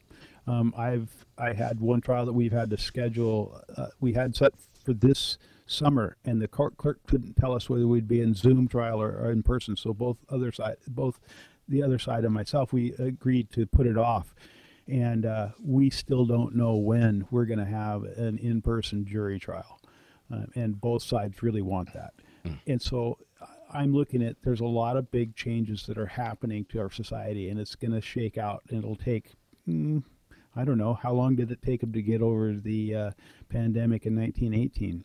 Um, 0.49 0.75
I've 0.77 1.11
I 1.39 1.53
had 1.53 1.79
one 1.79 2.01
trial 2.01 2.27
that 2.27 2.33
we've 2.33 2.51
had 2.51 2.71
to 2.71 2.79
schedule. 2.79 3.63
Uh, 3.77 3.89
we 4.01 4.13
had 4.13 4.35
set 4.35 4.53
for 4.85 4.95
this 4.95 5.39
summer, 5.67 6.17
and 6.25 6.43
the 6.43 6.49
court 6.49 6.77
clerk 6.77 6.99
couldn't 7.07 7.37
tell 7.37 7.55
us 7.55 7.71
whether 7.71 7.87
we'd 7.87 8.09
be 8.09 8.21
in 8.21 8.35
Zoom 8.35 8.67
trial 8.67 9.01
or, 9.01 9.11
or 9.13 9.31
in 9.31 9.45
person. 9.45 9.77
So 9.77 9.95
both 9.95 10.17
other 10.29 10.51
side, 10.51 10.77
both 10.89 11.21
the 11.69 11.81
other 11.83 11.99
side 12.01 12.25
and 12.25 12.35
myself, 12.35 12.73
we 12.73 12.93
agreed 12.95 13.51
to 13.53 13.65
put 13.65 13.87
it 13.87 13.97
off, 13.97 14.35
and 14.91 15.27
uh, 15.27 15.49
we 15.63 15.91
still 15.91 16.25
don't 16.25 16.55
know 16.55 16.75
when 16.75 17.27
we're 17.31 17.45
going 17.45 17.59
to 17.59 17.65
have 17.65 18.03
an 18.03 18.39
in-person 18.39 19.07
jury 19.07 19.39
trial, 19.39 19.81
uh, 20.33 20.45
and 20.55 20.81
both 20.81 21.03
sides 21.03 21.43
really 21.43 21.63
want 21.63 21.93
that. 21.95 22.13
And 22.67 22.81
so 22.81 23.19
I'm 23.73 23.93
looking 23.93 24.23
at 24.23 24.37
there's 24.43 24.61
a 24.61 24.67
lot 24.67 24.97
of 24.97 25.11
big 25.11 25.37
changes 25.37 25.87
that 25.87 25.99
are 25.99 26.07
happening 26.07 26.65
to 26.71 26.81
our 26.81 26.91
society, 26.91 27.49
and 27.49 27.61
it's 27.61 27.75
going 27.75 27.93
to 27.93 28.01
shake 28.01 28.39
out, 28.39 28.63
and 28.71 28.79
it'll 28.79 28.97
take. 28.97 29.33
Mm, 29.69 30.03
I 30.57 30.65
don't 30.65 30.79
know 30.79 30.95
how 30.95 31.13
long 31.13 31.37
did 31.37 31.53
it 31.53 31.63
take 31.63 31.81
them 31.81 31.93
to 31.93 32.03
get 32.03 32.23
over 32.23 32.55
the 32.55 32.95
uh, 32.95 33.11
pandemic 33.49 34.07
in 34.07 34.17
1918, 34.17 35.05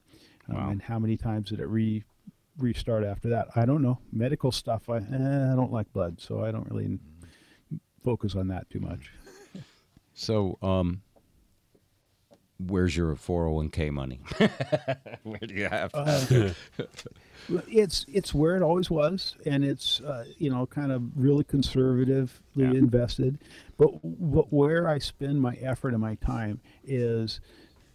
um, 0.50 0.70
and 0.70 0.82
how 0.82 0.98
many 0.98 1.18
times 1.18 1.50
did 1.50 1.60
it 1.60 1.68
re 1.68 2.04
restart 2.58 3.04
after 3.04 3.30
that? 3.30 3.50
I 3.56 3.66
don't 3.66 3.82
know. 3.82 4.00
Medical 4.12 4.52
stuff, 4.52 4.90
I 4.90 4.98
eh, 4.98 5.52
I 5.52 5.56
don't 5.56 5.72
like 5.72 5.92
blood, 5.94 6.20
so 6.20 6.44
I 6.44 6.52
don't 6.52 6.70
really 6.72 7.00
focus 8.04 8.36
on 8.36 8.48
that 8.48 8.70
too 8.70 8.80
much. 8.80 9.12
So, 10.16 10.58
um, 10.62 11.02
where's 12.58 12.96
your 12.96 13.16
401k 13.16 13.92
money? 13.92 14.22
Where 15.24 15.40
do 15.40 15.54
you 15.54 15.68
have? 15.68 15.92
It? 15.94 16.56
It's 17.68 18.08
it's 18.12 18.34
where 18.34 18.56
it 18.56 18.64
always 18.64 18.90
was, 18.90 19.36
and 19.46 19.64
it's 19.64 20.02
uh, 20.02 20.26
you 20.40 20.50
know 20.50 20.66
kind 20.66 20.92
of 20.92 21.04
really 21.16 21.44
conservatively 21.44 22.32
Yeah. 22.56 22.72
invested. 22.72 23.38
But, 23.78 23.92
but 24.04 24.52
where 24.52 24.88
I 24.88 24.98
spend 24.98 25.42
my 25.42 25.54
effort 25.56 25.90
and 25.94 26.02
my 26.02 26.16
time 26.16 26.60
is 26.84 27.42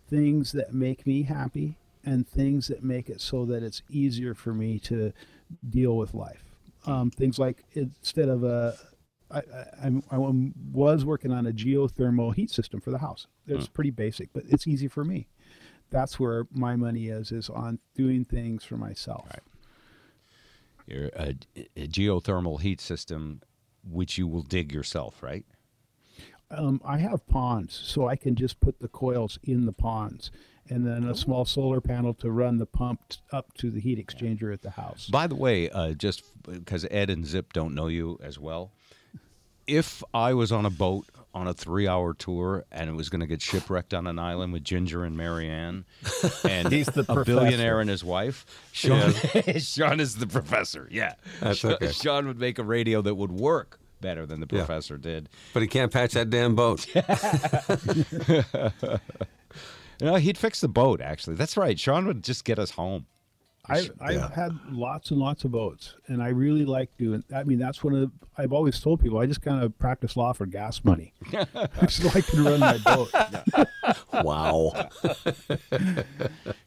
things 0.08 0.52
that 0.52 0.72
make 0.72 1.04
me 1.04 1.22
happy 1.24 1.74
and 2.04 2.28
things 2.28 2.68
that 2.68 2.84
make 2.84 3.08
it 3.08 3.20
so 3.20 3.44
that 3.46 3.64
it's 3.64 3.82
easier 3.90 4.34
for 4.34 4.54
me 4.54 4.78
to 4.80 5.12
deal 5.68 5.96
with 5.96 6.14
life. 6.14 6.44
Um, 6.86 7.10
things 7.10 7.36
like 7.40 7.64
instead 7.72 8.28
of 8.28 8.44
a 8.44 8.76
I, 9.30 9.38
I, 9.38 10.02
I 10.10 10.18
was 10.72 11.04
working 11.04 11.32
on 11.32 11.46
a 11.46 11.52
geothermal 11.52 12.34
heat 12.34 12.50
system 12.50 12.80
for 12.80 12.90
the 12.90 12.98
house. 12.98 13.26
It's 13.46 13.68
pretty 13.68 13.90
basic, 13.90 14.32
but 14.32 14.44
it's 14.48 14.66
easy 14.66 14.88
for 14.88 15.04
me. 15.04 15.28
That's 15.90 16.20
where 16.20 16.46
my 16.52 16.76
money 16.76 17.08
is, 17.08 17.32
is 17.32 17.50
on 17.50 17.78
doing 17.96 18.24
things 18.24 18.64
for 18.64 18.76
myself. 18.76 19.28
Your 20.86 21.06
a, 21.16 21.34
a 21.76 21.86
geothermal 21.88 22.60
heat 22.60 22.80
system, 22.80 23.42
which 23.88 24.18
you 24.18 24.26
will 24.26 24.42
dig 24.42 24.72
yourself, 24.72 25.22
right? 25.22 25.44
Um, 26.50 26.80
I 26.84 26.98
have 26.98 27.26
ponds, 27.28 27.74
so 27.74 28.08
I 28.08 28.16
can 28.16 28.34
just 28.34 28.60
put 28.60 28.80
the 28.80 28.88
coils 28.88 29.38
in 29.44 29.66
the 29.66 29.72
ponds, 29.72 30.32
and 30.68 30.84
then 30.84 31.04
a 31.04 31.14
small 31.14 31.44
solar 31.44 31.80
panel 31.80 32.12
to 32.14 32.30
run 32.30 32.58
the 32.58 32.66
pump 32.66 33.00
t- 33.08 33.18
up 33.32 33.54
to 33.54 33.70
the 33.70 33.80
heat 33.80 34.04
exchanger 34.04 34.52
at 34.52 34.62
the 34.62 34.70
house. 34.70 35.08
By 35.08 35.28
the 35.28 35.36
way, 35.36 35.70
uh, 35.70 35.92
just 35.92 36.24
because 36.42 36.84
Ed 36.90 37.08
and 37.08 37.24
Zip 37.24 37.52
don't 37.52 37.74
know 37.74 37.86
you 37.86 38.18
as 38.20 38.36
well, 38.36 38.72
if 39.70 40.02
I 40.12 40.34
was 40.34 40.52
on 40.52 40.66
a 40.66 40.70
boat 40.70 41.06
on 41.32 41.46
a 41.46 41.54
three-hour 41.54 42.12
tour 42.14 42.64
and 42.72 42.90
it 42.90 42.94
was 42.94 43.08
going 43.08 43.20
to 43.20 43.26
get 43.26 43.40
shipwrecked 43.40 43.94
on 43.94 44.06
an 44.08 44.18
island 44.18 44.52
with 44.52 44.64
Ginger 44.64 45.04
and 45.04 45.16
Mary 45.16 45.48
Ann, 45.48 45.84
and 46.48 46.72
He's 46.72 46.86
the 46.86 47.04
a 47.08 47.24
billionaire 47.24 47.80
and 47.80 47.88
his 47.88 48.02
wife, 48.02 48.44
Shawn, 48.72 49.12
Shawn 49.58 50.00
is 50.00 50.16
the 50.16 50.26
professor. 50.26 50.88
Yeah, 50.90 51.14
That's 51.40 51.60
Shawn, 51.60 51.74
okay. 51.74 51.92
Shawn 51.92 52.26
would 52.26 52.40
make 52.40 52.58
a 52.58 52.64
radio 52.64 53.00
that 53.02 53.14
would 53.14 53.30
work 53.32 53.78
better 54.00 54.26
than 54.26 54.40
the 54.40 54.46
Yeah. 54.50 54.64
professor 54.64 54.96
did. 54.98 55.28
But 55.54 55.62
he 55.62 55.68
can't 55.68 55.92
patch 55.92 56.12
that 56.14 56.30
damn 56.30 56.56
boat. 56.56 56.84
You 60.00 60.06
know, 60.06 60.14
he'd 60.14 60.38
fix 60.38 60.62
the 60.62 60.68
boat. 60.68 61.02
Actually, 61.02 61.36
that's 61.36 61.58
right. 61.58 61.78
Shawn 61.78 62.06
would 62.06 62.24
just 62.24 62.46
get 62.46 62.58
us 62.58 62.70
home. 62.70 63.04
I, 63.68 63.88
I've 64.00 64.32
had 64.32 64.58
lots 64.70 65.10
and 65.10 65.20
lots 65.20 65.44
of 65.44 65.52
votes, 65.52 65.94
and 66.06 66.22
I 66.22 66.28
really 66.28 66.64
like 66.64 66.90
doing. 66.96 67.22
I 67.34 67.44
mean, 67.44 67.58
that's 67.58 67.84
one 67.84 67.94
of 67.94 68.00
the, 68.00 68.10
I've 68.36 68.52
always 68.52 68.80
told 68.80 69.00
people 69.00 69.18
I 69.18 69.26
just 69.26 69.42
kind 69.42 69.62
of 69.62 69.78
practice 69.78 70.16
law 70.16 70.32
for 70.32 70.46
gas 70.46 70.82
money, 70.82 71.12
so 71.88 72.08
I 72.08 72.20
can 72.22 72.44
run 72.44 72.60
my 72.60 72.78
boat. 72.78 73.12
wow. 74.24 74.88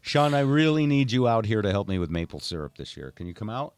Shawn, 0.00 0.34
I 0.34 0.40
really 0.40 0.86
need 0.86 1.12
you 1.12 1.28
out 1.28 1.46
here 1.46 1.62
to 1.62 1.70
help 1.70 1.88
me 1.88 1.98
with 1.98 2.10
maple 2.10 2.40
syrup 2.40 2.76
this 2.78 2.96
year. 2.96 3.10
Can 3.10 3.26
you 3.26 3.34
come 3.34 3.50
out? 3.50 3.74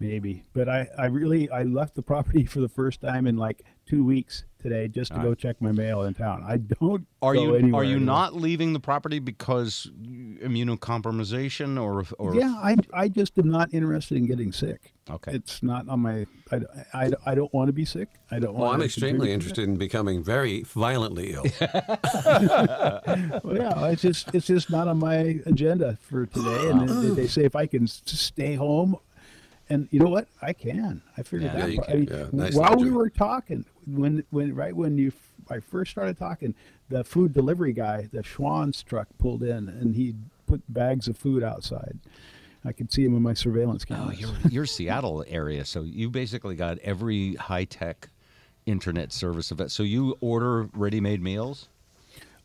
maybe. 0.00 0.42
But 0.52 0.68
I, 0.68 0.88
I 0.98 1.06
really, 1.06 1.48
I 1.50 1.62
left 1.62 1.94
the 1.94 2.02
property 2.02 2.44
for 2.46 2.60
the 2.60 2.68
first 2.68 3.00
time 3.00 3.26
in 3.26 3.36
like 3.36 3.62
two 3.86 4.04
weeks 4.04 4.44
today 4.60 4.88
just 4.88 5.12
to 5.12 5.18
All 5.18 5.24
go 5.24 5.34
check 5.34 5.60
my 5.60 5.72
mail 5.72 6.02
in 6.02 6.14
town. 6.14 6.44
I 6.46 6.58
don't. 6.58 7.06
Are 7.22 7.34
go 7.34 7.42
you 7.42 7.54
anywhere 7.56 7.80
are 7.80 7.84
you 7.84 7.96
anymore. 7.96 8.14
not 8.14 8.34
leaving 8.34 8.72
the 8.72 8.80
property 8.80 9.18
because 9.18 9.90
immunocompromisation 10.00 11.80
or 11.80 12.04
or 12.18 12.34
Yeah, 12.34 12.54
I, 12.56 12.76
I 12.92 13.08
just 13.08 13.38
am 13.38 13.50
not 13.50 13.72
interested 13.72 14.16
in 14.16 14.26
getting 14.26 14.52
sick. 14.52 14.92
Okay. 15.10 15.32
It's 15.32 15.62
not 15.62 15.88
on 15.88 16.00
my. 16.00 16.26
I, 16.52 16.60
I, 16.94 17.10
I 17.26 17.34
don't 17.34 17.52
want 17.52 17.68
to 17.68 17.72
be 17.72 17.84
sick. 17.84 18.08
I 18.30 18.38
don't. 18.38 18.54
Well, 18.54 18.62
want 18.64 18.74
I'm 18.74 18.80
to 18.80 18.86
extremely 18.86 19.32
interested 19.32 19.64
in 19.64 19.76
becoming 19.76 20.22
very 20.22 20.62
violently 20.62 21.32
ill. 21.32 21.44
Well, 23.42 23.56
yeah, 23.56 23.86
it's 23.88 24.02
just 24.02 24.34
it's 24.34 24.46
just 24.46 24.70
not 24.70 24.86
on 24.88 24.98
my 24.98 25.40
agenda 25.46 25.98
for 26.02 26.26
today. 26.26 26.68
And 26.70 26.88
they, 27.16 27.22
they 27.22 27.26
say 27.26 27.44
if 27.44 27.56
I 27.56 27.66
can 27.66 27.86
stay 27.86 28.54
home, 28.54 28.96
and 29.70 29.88
you 29.90 30.00
know 30.00 30.08
what, 30.10 30.28
I 30.42 30.52
can. 30.52 31.00
I 31.16 31.22
figured 31.22 31.52
Yeah, 31.54 31.66
that. 31.66 31.76
part- 31.76 31.90
I 31.90 31.94
mean, 31.94 32.08
Yeah, 32.10 32.26
nice 32.32 32.54
while 32.54 32.76
we 32.76 32.90
were 32.90 33.08
talking, 33.08 33.64
when 33.86 34.24
when 34.30 34.54
right 34.54 34.74
when 34.74 34.98
you 34.98 35.12
I 35.48 35.60
first 35.60 35.90
started 35.92 36.18
talking, 36.18 36.54
the 36.88 37.02
food 37.04 37.32
delivery 37.32 37.72
guy, 37.72 38.08
the 38.12 38.22
Schwan's 38.22 38.82
truck 38.82 39.08
pulled 39.18 39.42
in, 39.42 39.68
and 39.68 39.94
he 39.94 40.14
put 40.46 40.60
bags 40.72 41.08
of 41.08 41.16
food 41.16 41.42
outside. 41.42 41.98
I 42.64 42.72
could 42.72 42.92
see 42.92 43.04
him 43.04 43.16
in 43.16 43.22
my 43.22 43.32
surveillance 43.32 43.84
camera. 43.84 44.08
Oh, 44.08 44.12
you're 44.12 44.34
you're 44.50 44.66
Seattle 44.66 45.24
area, 45.28 45.64
so 45.64 45.82
you 45.82 46.10
basically 46.10 46.56
got 46.56 46.78
every 46.78 47.34
high 47.36 47.64
tech 47.64 48.08
internet 48.66 49.12
service 49.12 49.50
of 49.50 49.60
it. 49.60 49.70
So 49.70 49.82
you 49.82 50.16
order 50.20 50.68
ready 50.74 51.00
made 51.00 51.22
meals. 51.22 51.68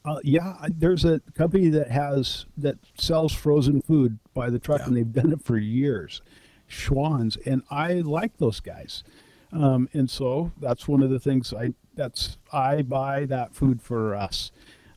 Uh, 0.05 0.19
yeah, 0.23 0.55
there's 0.69 1.03
a 1.03 1.19
company 1.35 1.67
that 1.69 1.89
has 1.89 2.45
that 2.57 2.77
sells 2.97 3.33
frozen 3.33 3.81
food 3.81 4.17
by 4.35 4.49
the 4.51 4.59
truck, 4.59 4.85
and 4.85 4.95
they've 4.95 5.11
done 5.11 5.33
it 5.33 5.43
for 5.43 5.57
years. 5.57 6.21
Schwan's, 6.67 7.37
and 7.45 7.63
I 7.69 7.93
like 7.95 8.37
those 8.37 8.59
guys, 8.59 9.03
um, 9.51 9.89
and 9.93 10.09
so 10.09 10.51
that's 10.59 10.87
one 10.87 11.01
of 11.03 11.09
the 11.09 11.19
things 11.19 11.53
I 11.53 11.73
that's 11.95 12.37
I 12.51 12.81
buy 12.81 13.25
that 13.25 13.55
food 13.55 13.81
for 13.81 14.15
us. 14.15 14.51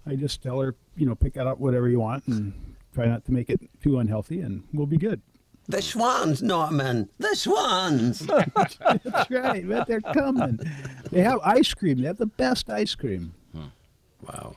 I 0.07 0.17
just 0.17 0.43
tell 0.43 0.61
her, 0.61 0.75
you 0.97 1.07
know, 1.07 1.15
pick 1.15 1.37
out 1.37 1.61
whatever 1.61 1.89
you 1.89 2.01
want 2.01 2.27
and 2.27 2.53
try 2.95 3.07
not 3.07 3.25
to 3.27 3.33
make 3.33 3.51
it 3.51 3.61
too 3.83 3.99
unhealthy, 3.99 4.41
and 4.41 4.65
we'll 4.73 4.87
be 4.87 4.97
good. 4.97 5.21
The 5.69 5.79
Schwans, 5.79 6.41
Norman. 6.41 7.11
The 7.19 7.29
Schwans. 7.29 8.27
That's 9.05 9.31
right, 9.31 9.69
but 9.69 9.87
they're 9.87 10.01
coming. 10.01 10.59
They 11.11 11.21
have 11.21 11.41
ice 11.45 11.75
cream. 11.75 12.01
They 12.01 12.07
have 12.07 12.17
the 12.17 12.25
best 12.27 12.71
ice 12.71 12.95
cream. 12.95 13.35
wow. 14.27 14.57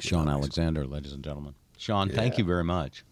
Shawn 0.00 0.28
Alexander, 0.28 0.84
ladies 0.84 1.12
and 1.12 1.22
gentlemen. 1.22 1.54
Shawn, 1.78 2.10
thank 2.10 2.36
you 2.36 2.44
very 2.44 2.64
much. 2.64 3.04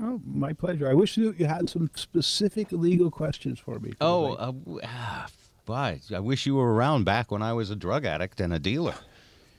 Oh, 0.00 0.20
my 0.24 0.52
pleasure. 0.52 0.88
I 0.88 0.94
wish 0.94 1.16
you 1.16 1.34
you 1.38 1.46
had 1.46 1.68
some 1.70 1.90
specific 1.94 2.70
legal 2.72 3.10
questions 3.10 3.58
for 3.58 3.78
me. 3.80 3.92
Oh, 4.00 4.34
uh, 4.34 4.46
w- 4.52 4.80
ah, 4.84 5.26
boy, 5.66 6.00
I 6.14 6.20
wish 6.20 6.46
you 6.46 6.54
were 6.54 6.72
around 6.72 7.04
back 7.04 7.30
when 7.30 7.42
I 7.42 7.52
was 7.52 7.70
a 7.70 7.76
drug 7.76 8.04
addict 8.04 8.40
and 8.40 8.52
a 8.52 8.58
dealer. 8.58 8.94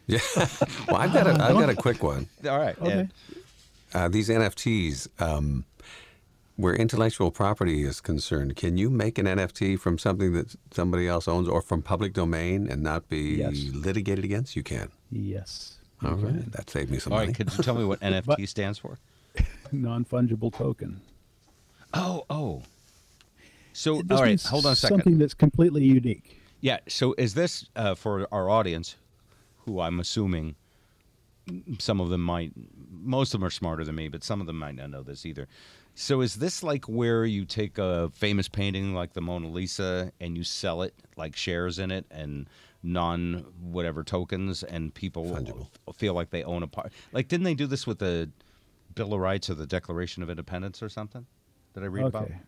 Yeah. 0.07 0.19
well, 0.87 0.97
I've 0.97 1.13
got 1.13 1.27
a, 1.27 1.31
I've 1.31 1.53
got 1.55 1.69
a 1.69 1.75
quick 1.75 2.01
one. 2.03 2.27
All 2.49 2.57
right. 2.59 2.77
okay. 2.81 3.09
Uh, 3.93 4.07
these 4.07 4.29
NFTs, 4.29 5.07
um, 5.21 5.65
where 6.55 6.73
intellectual 6.73 7.29
property 7.31 7.83
is 7.83 7.99
concerned, 7.99 8.55
can 8.55 8.77
you 8.77 8.89
make 8.89 9.17
an 9.17 9.25
NFT 9.25 9.77
from 9.79 9.97
something 9.97 10.33
that 10.33 10.55
somebody 10.71 11.07
else 11.07 11.27
owns 11.27 11.47
or 11.49 11.61
from 11.61 11.81
public 11.81 12.13
domain 12.13 12.67
and 12.69 12.81
not 12.81 13.09
be 13.09 13.35
Yes. 13.35 13.65
litigated 13.73 14.23
against? 14.23 14.55
You 14.55 14.63
can. 14.63 14.89
Yes. 15.11 15.77
All 16.03 16.15
right. 16.15 16.51
That 16.53 16.69
saved 16.69 16.89
me 16.89 16.99
some 16.99 17.13
All 17.13 17.19
money. 17.19 17.27
right. 17.29 17.35
Could 17.35 17.55
you 17.55 17.63
tell 17.63 17.75
me 17.75 17.83
what 17.83 17.99
NFT 18.01 18.47
stands 18.47 18.79
for? 18.79 18.97
Non 19.71 20.03
fungible 20.05 20.53
token. 20.53 21.01
Oh, 21.93 22.25
oh. 22.29 22.63
So, 23.73 24.01
This 24.01 24.17
all 24.17 24.23
right, 24.23 24.41
hold 24.41 24.65
on 24.65 24.73
a 24.73 24.75
second. 24.75 24.97
Something 24.97 25.17
that's 25.17 25.33
completely 25.33 25.83
unique. 25.83 26.41
Yeah. 26.59 26.79
So, 26.87 27.15
is 27.17 27.33
this 27.33 27.69
uh, 27.75 27.95
for 27.95 28.27
our 28.31 28.49
audience, 28.49 28.95
who 29.59 29.79
I'm 29.79 29.99
assuming 29.99 30.55
some 31.79 31.99
of 31.99 32.09
them 32.09 32.21
might, 32.21 32.51
most 32.91 33.33
of 33.33 33.39
them 33.39 33.47
are 33.47 33.51
smarter 33.51 33.83
than 33.83 33.95
me, 33.95 34.07
but 34.07 34.23
some 34.23 34.41
of 34.41 34.47
them 34.47 34.57
might 34.57 34.75
not 34.75 34.89
know 34.89 35.03
this 35.03 35.25
either. 35.25 35.47
So, 35.95 36.21
is 36.21 36.35
this 36.35 36.63
like 36.63 36.85
where 36.85 37.25
you 37.25 37.45
take 37.45 37.77
a 37.77 38.09
famous 38.13 38.47
painting 38.47 38.93
like 38.93 39.13
the 39.13 39.21
Mona 39.21 39.47
Lisa 39.47 40.11
and 40.19 40.37
you 40.37 40.43
sell 40.43 40.81
it, 40.81 40.93
like 41.17 41.35
shares 41.35 41.79
in 41.79 41.91
it 41.91 42.05
and 42.11 42.47
non 42.83 43.45
whatever 43.61 44.03
tokens, 44.03 44.63
and 44.63 44.93
people 44.93 45.25
Fungible. 45.25 45.67
feel 45.95 46.13
like 46.13 46.29
they 46.29 46.43
own 46.43 46.63
a 46.63 46.67
part? 46.67 46.91
Like, 47.11 47.27
didn't 47.27 47.43
they 47.43 47.53
do 47.53 47.67
this 47.67 47.85
with 47.85 47.99
the 47.99 48.29
Bill 48.95 49.13
of 49.13 49.19
Rights 49.19 49.49
or 49.49 49.55
the 49.55 49.67
Declaration 49.67 50.23
of 50.23 50.29
Independence 50.29 50.81
or 50.83 50.89
something? 50.89 51.25
Did 51.73 51.83
I 51.83 51.87
read 51.87 52.05
about? 52.05 52.23
Okay. 52.23 52.39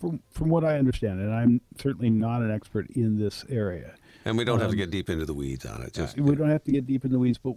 From 0.00 0.20
from 0.30 0.48
what 0.48 0.64
I 0.64 0.78
understand, 0.78 1.20
and 1.20 1.32
I'm 1.34 1.60
certainly 1.78 2.10
not 2.10 2.40
an 2.42 2.50
expert 2.50 2.88
in 2.90 3.18
this 3.18 3.44
area. 3.48 3.94
And 4.24 4.36
we 4.38 4.44
don't 4.44 4.58
have 4.58 4.68
to 4.70 4.72
Um, 4.74 4.78
get 4.78 4.90
deep 4.90 5.10
into 5.10 5.26
the 5.26 5.34
weeds 5.34 5.66
on 5.66 5.82
it. 5.82 5.92
Just 5.92 6.18
we 6.18 6.34
don't 6.34 6.48
have 6.48 6.64
to 6.64 6.72
get 6.72 6.86
deep 6.86 7.04
in 7.04 7.12
the 7.12 7.18
weeds, 7.18 7.38
but 7.38 7.56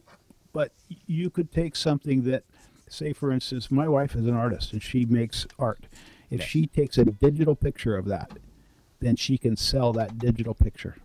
but 0.51 0.71
you 1.07 1.29
could 1.29 1.51
take 1.51 1.75
something 1.75 2.23
that, 2.23 2.43
say, 2.89 3.13
for 3.13 3.31
instance, 3.31 3.71
my 3.71 3.87
wife 3.87 4.15
is 4.15 4.25
an 4.25 4.33
artist 4.33 4.73
and 4.73 4.81
she 4.83 5.05
makes 5.05 5.47
art. 5.57 5.85
If 6.29 6.43
she 6.43 6.67
takes 6.67 6.97
a 6.97 7.05
digital 7.05 7.55
picture 7.55 7.95
of 7.95 8.05
that, 8.05 8.31
then 8.99 9.15
she 9.15 9.37
can 9.37 9.55
sell 9.55 9.93
that 9.93 10.17
digital 10.19 10.53
picture 10.53 10.97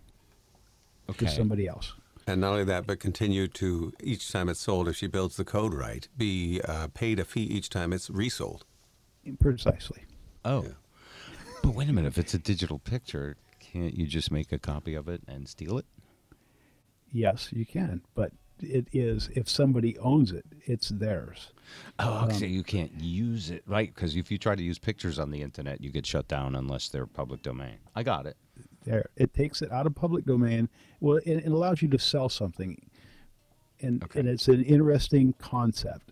Okay. 1.09 1.27
to 1.27 1.31
somebody 1.31 1.67
else. 1.67 1.93
And 2.27 2.41
not 2.41 2.53
only 2.53 2.63
that, 2.63 2.87
but 2.87 2.99
continue 2.99 3.47
to 3.49 3.93
each 4.01 4.31
time 4.31 4.49
it's 4.49 4.59
sold, 4.59 4.87
if 4.87 4.95
she 4.95 5.07
builds 5.07 5.37
the 5.37 5.45
code 5.45 5.73
right, 5.73 6.07
be 6.17 6.59
uh, 6.67 6.87
paid 6.93 7.19
a 7.19 7.25
fee 7.25 7.43
each 7.43 7.69
time 7.69 7.93
it's 7.93 8.09
resold. 8.09 8.65
Precisely. 9.39 10.05
Oh. 10.43 10.65
But 11.61 11.75
wait 11.75 11.89
a 11.89 11.93
minute. 11.93 12.07
If 12.07 12.17
it's 12.17 12.33
a 12.33 12.39
digital 12.39 12.79
picture, 12.79 13.37
can't 13.59 13.95
you 13.95 14.07
just 14.07 14.31
make 14.31 14.51
a 14.51 14.59
copy 14.59 14.95
of 14.95 15.07
it 15.07 15.21
and 15.27 15.47
steal 15.47 15.77
it? 15.77 15.85
Yes, 17.11 17.49
you 17.51 17.65
can, 17.65 18.01
but 18.15 18.31
it 18.59 18.87
is 18.91 19.29
if 19.35 19.49
somebody 19.49 19.97
owns 19.99 20.31
it, 20.31 20.45
it's 20.65 20.89
theirs. 20.89 21.51
Oh, 21.99 22.27
okay. 22.31 22.47
you 22.47 22.63
can't 22.63 22.91
use 22.99 23.49
it, 23.51 23.63
right? 23.67 23.93
Because 23.93 24.15
if 24.15 24.31
you 24.31 24.37
try 24.37 24.55
to 24.55 24.63
use 24.63 24.79
pictures 24.79 25.19
on 25.19 25.31
the 25.31 25.41
internet, 25.41 25.81
you 25.81 25.91
get 25.91 26.05
shut 26.05 26.27
down 26.27 26.55
unless 26.55 26.89
they're 26.89 27.05
public 27.05 27.41
domain. 27.41 27.77
I 27.95 28.03
got 28.03 28.25
it. 28.25 28.37
There, 28.85 29.09
it 29.17 29.33
takes 29.33 29.61
it 29.61 29.71
out 29.71 29.85
of 29.87 29.95
public 29.95 30.25
domain. 30.25 30.69
Well, 30.99 31.17
it, 31.17 31.37
it 31.45 31.47
allows 31.51 31.81
you 31.81 31.87
to 31.89 31.99
sell 31.99 32.29
something, 32.29 32.89
and 33.81 34.03
Okay. 34.03 34.19
and 34.21 34.29
it's 34.29 34.47
an 34.47 34.63
interesting 34.63 35.33
concept. 35.39 36.11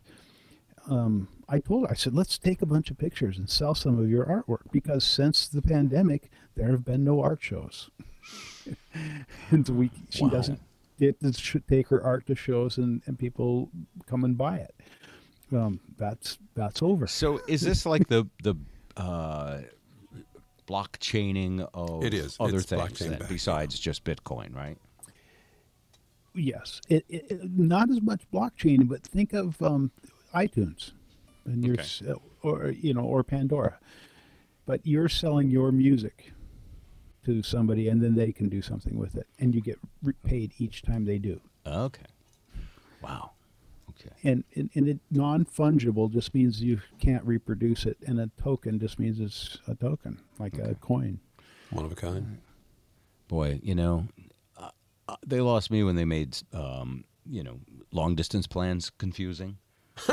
Um, 0.88 1.30
I 1.48 1.60
told 1.60 1.86
her, 1.86 1.92
I 1.92 1.96
said, 1.96 2.14
let's 2.14 2.38
take 2.38 2.62
a 2.62 2.66
bunch 2.66 2.90
of 2.92 2.98
pictures 2.98 3.38
and 3.38 3.50
sell 3.50 3.74
some 3.76 3.98
of 4.00 4.10
your 4.10 4.26
artwork 4.26 4.70
because 4.72 5.04
since 5.06 5.48
the 5.48 5.62
pandemic, 5.62 6.30
there 6.56 6.70
have 6.72 6.84
been 6.84 7.04
no 7.06 7.22
art 7.22 7.42
shows, 7.42 7.90
and 9.52 9.68
we 9.70 9.92
she 10.10 10.24
Wow. 10.24 10.30
doesn't 10.30 10.60
get 11.00 11.20
to 11.22 11.34
sh- 11.34 11.58
take 11.70 11.88
her 11.90 12.04
art 12.04 12.26
to 12.28 12.36
shows 12.36 12.78
and, 12.78 13.02
and 13.06 13.18
people 13.18 13.70
come 14.08 14.24
and 14.24 14.38
buy 14.38 14.58
it. 14.58 14.76
Um, 15.52 15.80
that's 15.98 16.38
that's 16.56 16.82
over. 16.82 17.06
So 17.08 17.40
is 17.48 17.62
this 17.62 17.86
like 17.86 18.08
the 18.08 18.28
the 18.42 18.56
uh, 18.98 19.62
blockchaining 20.74 21.68
of 21.74 22.04
It 22.04 22.14
is. 22.14 22.36
other 22.40 22.58
It's 22.58 22.66
things 22.66 22.82
blockchain 22.82 23.10
then, 23.10 23.20
backed, 23.20 23.30
besides 23.30 23.78
just 23.80 24.04
Bitcoin, 24.04 24.56
right? 24.56 24.78
Yes, 26.36 26.82
it, 26.90 27.06
it, 27.10 27.26
it- 27.30 27.52
not 27.58 27.90
as 27.92 28.02
much 28.02 28.24
blockchain, 28.34 28.88
but 28.88 29.04
think 29.04 29.34
of 29.34 29.62
um, 29.62 29.92
iTunes, 30.34 30.92
and 31.46 31.64
you're 31.64 31.74
Okay. 31.76 31.84
s- 31.84 32.02
or 32.42 32.70
you 32.72 32.94
know 32.94 33.02
or 33.04 33.24
Pandora, 33.24 33.78
but 34.66 34.82
you're 34.86 35.10
selling 35.10 35.50
your 35.52 35.72
music 35.72 36.32
to 37.26 37.44
somebody, 37.44 37.88
and 37.88 38.02
then 38.04 38.16
they 38.16 38.32
can 38.32 38.50
do 38.50 38.62
something 38.62 38.98
with 38.98 39.16
it, 39.16 39.28
and 39.40 39.54
you 39.54 39.62
get 39.62 39.78
paid 40.24 40.54
each 40.58 40.82
time 40.82 41.06
they 41.06 41.20
do. 41.20 41.40
Okay. 41.68 42.04
Wow. 43.02 43.33
Okay. 44.00 44.16
And 44.24 44.44
and, 44.56 44.70
and 44.76 44.88
it 44.88 45.00
non 45.12 45.46
fungible 45.46 46.12
just 46.12 46.34
means 46.34 46.62
you 46.62 46.82
can't 47.00 47.24
reproduce 47.26 47.86
it, 47.86 47.98
and 48.06 48.20
a 48.20 48.30
token 48.42 48.80
just 48.80 49.00
means 49.00 49.20
it's 49.20 49.60
a 49.68 49.76
token, 49.76 50.20
like 50.40 50.58
a 50.58 50.76
coin. 50.76 51.20
One 51.70 51.86
of 51.86 51.92
a 51.92 51.96
kind. 51.96 52.40
Boy, 53.28 53.60
you 53.64 53.76
know, 53.76 54.08
uh, 54.58 54.70
uh, 55.08 55.16
they 55.26 55.42
lost 55.42 55.72
me 55.72 55.84
when 55.84 55.96
they 55.96 56.06
made, 56.06 56.38
um, 56.54 57.06
you 57.26 57.44
know, 57.44 57.60
long 57.92 58.16
distance 58.16 58.48
plans 58.48 58.90
confusing. 58.90 59.58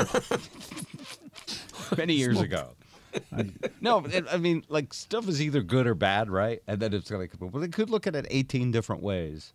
Many 1.97 2.13
years 2.13 2.39
ago. 2.39 2.75
no, 3.81 4.05
it, 4.05 4.25
I 4.31 4.37
mean, 4.37 4.63
like 4.69 4.93
stuff 4.93 5.27
is 5.27 5.41
either 5.41 5.61
good 5.61 5.87
or 5.87 5.95
bad, 5.95 6.29
right? 6.29 6.61
And 6.67 6.79
then 6.79 6.93
it's 6.93 7.11
like, 7.11 7.33
well, 7.39 7.61
they 7.61 7.67
could 7.67 7.89
look 7.89 8.07
at 8.07 8.15
it 8.15 8.25
18 8.29 8.71
different 8.71 9.03
ways, 9.03 9.53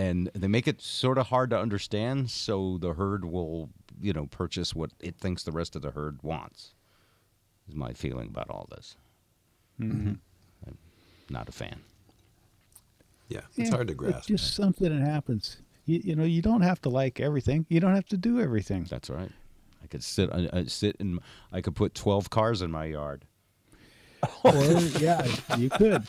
and 0.00 0.30
they 0.34 0.48
make 0.48 0.66
it 0.66 0.80
sort 0.80 1.18
of 1.18 1.26
hard 1.26 1.50
to 1.50 1.58
understand, 1.58 2.30
so 2.30 2.78
the 2.78 2.94
herd 2.94 3.26
will, 3.26 3.68
you 4.00 4.14
know, 4.14 4.26
purchase 4.26 4.74
what 4.74 4.92
it 4.98 5.18
thinks 5.18 5.42
the 5.42 5.52
rest 5.52 5.76
of 5.76 5.82
the 5.82 5.90
herd 5.90 6.22
wants. 6.22 6.72
Is 7.68 7.74
my 7.74 7.92
feeling 7.92 8.28
about 8.28 8.48
all 8.48 8.66
this. 8.70 8.96
Mm-hmm. 9.78 10.14
I'm 10.66 10.78
not 11.28 11.50
a 11.50 11.52
fan. 11.52 11.80
Yeah, 13.28 13.40
it's 13.56 13.68
Yeah, 13.68 13.76
hard 13.76 13.88
to 13.88 13.94
grasp. 13.94 14.16
It's 14.18 14.26
just 14.26 14.54
something 14.56 14.88
that 14.88 15.06
happens. 15.06 15.58
You, 15.84 16.00
you 16.02 16.16
know, 16.16 16.24
you 16.24 16.40
don't 16.40 16.62
have 16.62 16.80
to 16.82 16.88
like 16.88 17.20
everything. 17.20 17.66
You 17.68 17.80
don't 17.80 17.94
have 17.94 18.06
to 18.06 18.16
do 18.16 18.40
everything. 18.40 18.86
That's 18.88 19.10
right. 19.10 19.30
I 19.82 19.86
could 19.86 20.02
sit. 20.02 20.30
I, 20.32 20.48
I 20.52 20.64
sit 20.64 20.96
in. 20.98 21.18
I 21.52 21.60
could 21.60 21.76
put 21.76 21.94
twelve 21.94 22.30
cars 22.30 22.62
in 22.62 22.70
my 22.70 22.86
yard. 22.86 23.26
or 24.44 24.54
yeah, 25.00 25.26
you 25.56 25.70
could. 25.70 26.06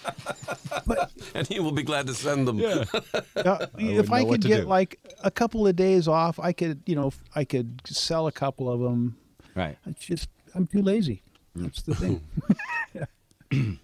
and 1.35 1.47
he 1.47 1.59
will 1.59 1.71
be 1.71 1.83
glad 1.83 2.07
to 2.07 2.13
send 2.13 2.47
them. 2.47 2.59
Uh, 2.63 2.85
wouldn't 3.35 3.69
if 3.77 4.11
I 4.11 4.23
could 4.23 4.41
get 4.41 4.61
do. 4.61 4.67
like 4.67 4.99
a 5.23 5.31
couple 5.31 5.67
of 5.67 5.75
days 5.75 6.07
off, 6.07 6.39
I 6.39 6.53
could, 6.53 6.81
you 6.85 6.95
know, 6.95 7.11
I 7.35 7.43
could 7.43 7.81
sell 7.85 8.27
a 8.27 8.31
couple 8.31 8.71
of 8.71 8.79
them. 8.79 9.17
Right. 9.55 9.77
It's 9.85 10.05
just 10.05 10.29
I'm 10.55 10.67
too 10.67 10.81
lazy. 10.81 11.23
Mm. 11.57 11.63
That's 11.63 11.81
the 11.81 11.95
thing. 11.95 13.79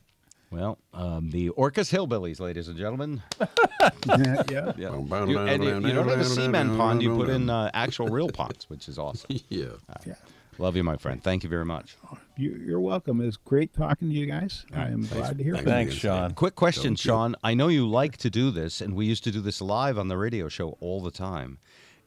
Well, 0.49 0.77
um, 0.93 1.29
the 1.31 1.49
Orcas 1.49 1.91
Hillbillies, 1.91 2.39
ladies 2.39 2.69
and 2.69 2.77
gentlemen. 2.77 3.21
yeah, 3.39 3.47
yeah. 4.49 4.71
Yeah. 4.77 4.95
You, 4.95 5.39
and 5.39 5.63
you, 5.63 5.87
you 5.87 5.93
don't 5.93 6.07
have 6.07 6.19
a 6.19 6.23
cement 6.23 6.77
pond. 6.77 7.03
You 7.03 7.17
put 7.17 7.29
in 7.29 7.49
uh, 7.49 7.69
actual 7.73 8.07
real 8.07 8.29
ponds, 8.29 8.69
which 8.69 8.87
is 8.87 8.97
awesome. 8.97 9.39
Yeah. 9.49 9.65
yeah. 10.05 10.13
Love 10.59 10.75
you, 10.75 10.83
my 10.83 10.97
friend. 10.97 11.23
Thank 11.23 11.43
you 11.43 11.49
very 11.49 11.65
much. 11.65 11.97
You, 12.35 12.59
you're 12.65 12.79
welcome. 12.79 13.21
It's 13.21 13.37
great 13.37 13.73
talking 13.73 14.09
to 14.09 14.15
you 14.15 14.25
guys. 14.25 14.65
I 14.73 14.87
am 14.87 15.05
glad 15.05 15.37
to 15.37 15.43
hear 15.43 15.55
from 15.55 15.65
you. 15.65 15.71
Thanks, 15.71 15.93
Shawn. 15.93 16.33
Quick 16.33 16.55
question, 16.55 16.95
Shawn. 16.95 17.35
I 17.43 17.53
know 17.53 17.67
you 17.67 17.87
like 17.87 18.17
to 18.17 18.29
do 18.29 18.49
this, 18.51 18.81
and 18.81 18.95
we 18.95 19.05
used 19.05 19.23
to 19.25 19.31
do 19.31 19.41
this 19.41 19.61
live 19.61 19.97
on 19.97 20.07
the 20.07 20.17
radio 20.17 20.47
show 20.47 20.77
all 20.79 21.01
the 21.01 21.11
time. 21.11 21.59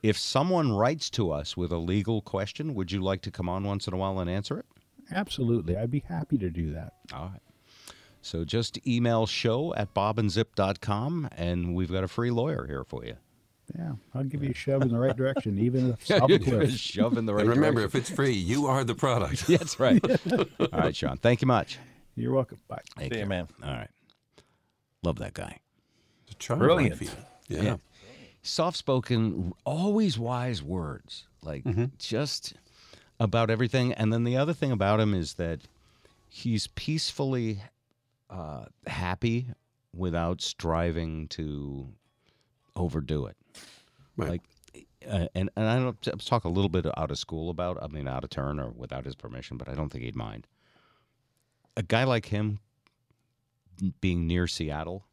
If 0.03 0.17
someone 0.17 0.73
writes 0.73 1.11
to 1.11 1.31
us 1.31 1.57
with 1.57 1.71
a 1.73 1.77
legal 1.77 2.23
question, 2.23 2.75
would 2.75 2.91
you 2.91 3.01
like 3.01 3.23
to 3.23 3.31
come 3.31 3.49
on 3.49 3.65
once 3.65 3.87
in 3.87 3.95
a 3.95 3.97
while 3.97 4.19
and 4.19 4.31
answer 4.31 4.59
it? 4.59 4.67
Absolutely, 5.13 5.77
I'd 5.77 5.91
be 5.91 6.05
happy 6.09 6.39
to 6.39 6.51
do 6.51 6.73
that. 6.73 6.95
All 7.13 7.31
right. 7.33 7.41
So 8.23 8.45
just 8.45 8.85
email 8.87 9.27
show 9.27 9.75
at 9.75 9.95
bobandzip.com, 9.95 11.29
and 11.37 11.75
we've 11.75 11.91
got 11.91 12.05
a 12.05 12.09
free 12.09 12.31
lawyer 12.31 12.67
here 12.67 12.85
for 12.85 13.05
you. 13.05 13.17
Yeah, 13.79 13.93
I'll 14.15 14.25
give 14.25 14.43
you 14.43 14.51
a 14.51 14.55
shove 14.55 14.83
in 14.83 14.89
the 14.89 14.99
right 14.99 15.17
direction, 15.17 15.59
even 15.65 15.91
if 15.91 16.09
Yeah, 16.11 16.19
I'll 16.23 16.31
you 16.31 16.39
be 16.39 16.51
a 16.51 16.69
shove 16.71 17.17
in 17.19 17.27
the 17.27 17.35
right 17.35 17.43
And 17.43 17.51
remember, 17.51 17.81
direction. 17.83 18.01
if 18.01 18.09
it's 18.09 18.15
free, 18.17 18.33
you 18.33 18.67
are 18.67 18.85
the 18.85 18.95
product. 18.95 19.47
That's 19.49 19.79
right. 19.79 20.03
All 20.61 20.69
right, 20.73 20.95
Shawn. 20.97 21.17
Thank 21.19 21.41
you 21.43 21.47
much. 21.47 21.79
You're 22.17 22.33
welcome. 22.33 22.59
Bye. 22.69 22.81
Take 22.99 23.15
See 23.15 23.21
you, 23.21 23.27
man. 23.27 23.49
All 23.63 23.73
right. 23.73 23.91
Love 25.03 25.19
that 25.21 25.35
guy. 25.35 25.59
It's 26.27 26.33
a 26.35 26.39
charm 26.39 26.59
Brilliant. 26.59 27.01
Yeah. 27.49 27.63
Yeah. 27.63 27.77
soft 28.43 28.77
spoken, 28.77 29.53
always 29.65 30.19
wise 30.19 30.63
words, 30.63 31.27
like 31.43 31.65
just 31.99 32.55
about 33.19 33.51
everything. 33.51 33.93
And 33.93 34.13
then 34.13 34.25
the 34.25 34.37
other 34.37 34.53
thing 34.53 34.71
about 34.73 35.01
him 35.01 35.15
is 35.15 35.35
that 35.35 35.61
he's 36.29 36.67
peacefully 36.69 37.63
uh, 38.29 38.67
happy 38.87 39.47
without 39.95 40.41
striving 40.41 41.27
to 41.29 41.89
overdo 42.77 43.27
it. 43.27 43.37
Right. 44.21 44.31
Like, 44.31 44.43
uh, 45.09 45.27
and 45.35 45.51
and 45.57 45.69
I 45.69 45.79
don't 45.79 46.27
talk 46.27 46.45
a 46.45 46.49
little 46.49 46.69
bit 46.69 46.87
out 46.99 47.11
of 47.11 47.19
school 47.19 47.51
about. 47.51 47.83
I 47.83 47.89
mean, 47.89 48.07
out 48.07 48.25
of 48.25 48.31
turn 48.31 48.61
or 48.61 48.71
without 48.71 49.05
his 49.05 49.15
permission, 49.15 49.57
but 49.57 49.69
I 49.69 49.75
don't 49.75 49.89
think 49.91 50.05
he'd 50.05 50.17
mind. 50.17 50.47
A 51.77 51.83
guy 51.83 52.05
like 52.05 52.27
him, 52.27 52.61
being 54.01 54.27
near 54.27 54.47
Seattle, 54.47 55.07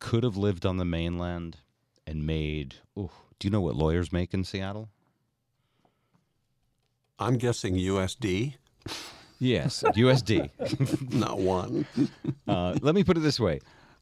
could 0.00 0.24
have 0.24 0.36
lived 0.36 0.66
on 0.66 0.76
the 0.76 0.84
mainland 0.84 1.58
and 2.06 2.26
made. 2.26 2.76
Ooh, 2.98 3.10
do 3.38 3.46
you 3.46 3.50
know 3.52 3.60
what 3.60 3.76
lawyers 3.76 4.12
make 4.12 4.34
in 4.34 4.44
Seattle? 4.44 4.88
I'm 7.18 7.38
guessing 7.38 7.76
USD. 7.76 8.54
Yes, 9.38 9.82
USD. 9.82 11.12
Not 11.14 11.38
one. 11.38 11.86
Uh, 12.48 12.76
let 12.80 12.94
me 12.94 13.04
put 13.04 13.16
it 13.16 13.20
this 13.20 13.38
way: 13.38 13.60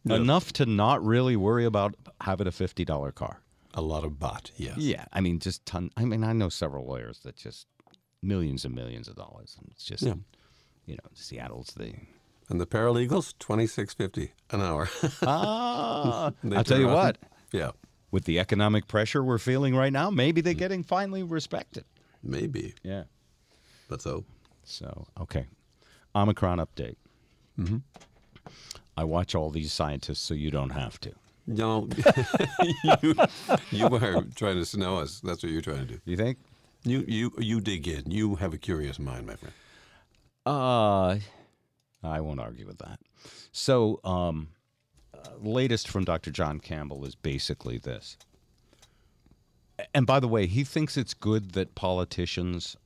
enough 0.09 0.53
to 0.55 0.67
not 0.67 1.05
really 1.05 1.37
worry 1.37 1.65
about 1.65 1.95
having 2.21 2.47
a 2.47 2.53
fifty 2.53 2.85
dollar 2.85 3.13
car. 3.13 3.41
A 3.77 3.83
lot 3.83 4.05
of 4.05 4.19
bot, 4.21 4.51
yes. 4.57 4.77
Yeah, 4.79 5.05
I 5.13 5.21
mean, 5.21 5.41
just 5.41 5.67
ton. 5.67 5.91
I 5.97 6.05
mean, 6.05 6.23
I 6.23 6.33
know 6.33 6.49
several 6.49 6.87
lawyers 6.87 7.19
that 7.25 7.37
just 7.37 7.67
millions 8.23 8.65
and 8.65 8.75
millions 8.75 9.09
of 9.09 9.17
dollars. 9.17 9.57
And 9.59 9.69
it's 9.73 9.85
just, 9.85 10.03
Yeah. 10.03 10.15
you 10.87 10.95
know, 10.95 11.11
Seattle's 11.15 11.75
the. 11.77 11.93
And 12.49 12.61
the 12.61 12.67
paralegals, 12.67 13.35
twenty 13.39 13.67
six 13.67 13.93
fifty 13.95 14.33
an 14.51 14.61
hour. 14.61 14.89
Ah, 15.23 16.31
I'll 16.53 16.63
tell 16.65 16.79
you 16.79 16.87
what. 16.89 17.17
yeah, 17.53 17.71
With 18.11 18.25
the 18.27 18.39
economic 18.39 18.87
pressure 18.87 19.25
we're 19.25 19.39
feeling 19.39 19.75
right 19.75 19.93
now, 19.93 20.11
maybe 20.11 20.41
they're 20.41 20.55
getting 20.55 20.83
finally 20.85 21.23
respected. 21.23 21.85
maybe. 22.23 22.75
Yeah. 22.83 23.05
Let's 23.89 24.05
hope. 24.05 24.27
So 24.63 25.07
okay, 25.21 25.47
Omicron 26.15 26.59
update. 26.59 26.97
Mm-hmm. 27.59 27.79
I 28.97 29.05
watch 29.05 29.35
all 29.35 29.51
these 29.51 29.73
scientists, 29.73 30.21
so 30.21 30.35
you 30.35 30.51
don't 30.51 30.71
have 30.71 31.01
to. 31.01 31.13
No, 31.47 31.89
you, 33.03 33.15
you 33.71 33.87
are 33.87 34.25
trying 34.35 34.57
to 34.57 34.65
snow 34.65 34.99
us. 34.99 35.21
That's 35.21 35.43
what 35.43 35.53
you're 35.53 35.61
trying 35.61 35.87
to 35.87 35.95
do. 35.95 36.01
You 36.05 36.17
think? 36.17 36.39
You 36.85 37.05
you 37.07 37.33
you 37.39 37.61
dig 37.61 37.87
in. 37.89 38.11
You 38.11 38.37
have 38.37 38.55
a 38.55 38.59
curious 38.59 38.99
mind, 38.99 39.27
my 39.27 39.37
friend. 39.37 39.55
Uh, 40.47 41.17
I 42.03 42.21
won't 42.21 42.41
argue 42.41 42.67
with 42.67 42.79
that. 42.79 42.99
So, 43.53 44.01
um, 44.05 44.49
uh, 45.15 45.31
latest 45.41 45.89
from 45.89 46.05
Dr. 46.05 46.31
John 46.31 46.61
Campbell 46.61 47.05
is 47.07 47.15
basically 47.15 47.79
this. 47.79 48.19
And 49.95 50.07
by 50.07 50.21
the 50.21 50.29
way, 50.29 50.47
he 50.47 50.65
thinks 50.65 50.97
it's 50.97 51.15
good 51.15 51.53
that 51.53 51.75
politicians 51.75 52.77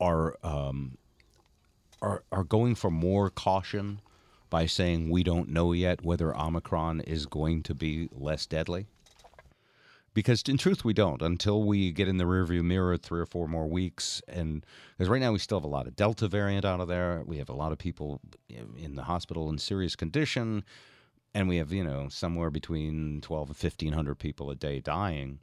are 0.00 0.36
um, 0.42 0.96
are 2.00 2.22
are 2.32 2.44
going 2.44 2.74
for 2.74 2.90
more 2.90 3.30
caution 3.30 4.00
by 4.50 4.66
saying 4.66 5.10
we 5.10 5.22
don't 5.22 5.48
know 5.48 5.72
yet 5.72 6.04
whether 6.04 6.36
Omicron 6.36 7.00
is 7.02 7.26
going 7.26 7.62
to 7.64 7.74
be 7.74 8.08
less 8.12 8.46
deadly. 8.46 8.86
Because 10.14 10.42
in 10.48 10.58
truth, 10.58 10.84
we 10.84 10.94
don't 10.94 11.22
until 11.22 11.62
we 11.62 11.92
get 11.92 12.08
in 12.08 12.16
the 12.16 12.24
rearview 12.24 12.62
mirror 12.64 12.96
three 12.96 13.20
or 13.20 13.26
four 13.26 13.46
more 13.46 13.68
weeks. 13.68 14.20
And 14.26 14.66
because 14.96 15.08
right 15.08 15.20
now 15.20 15.32
we 15.32 15.38
still 15.38 15.60
have 15.60 15.64
a 15.64 15.68
lot 15.68 15.86
of 15.86 15.94
Delta 15.94 16.26
variant 16.26 16.64
out 16.64 16.80
of 16.80 16.88
there. 16.88 17.22
We 17.24 17.38
have 17.38 17.48
a 17.48 17.54
lot 17.54 17.70
of 17.70 17.78
people 17.78 18.20
in 18.48 18.96
the 18.96 19.04
hospital 19.04 19.48
in 19.48 19.58
serious 19.58 19.94
condition. 19.94 20.64
And 21.34 21.48
we 21.48 21.58
have, 21.58 21.72
you 21.72 21.84
know, 21.84 22.08
somewhere 22.08 22.50
between 22.50 23.20
12 23.20 23.50
and 23.50 23.56
1,500 23.56 24.18
people 24.18 24.50
a 24.50 24.56
day 24.56 24.80
dying. 24.80 25.38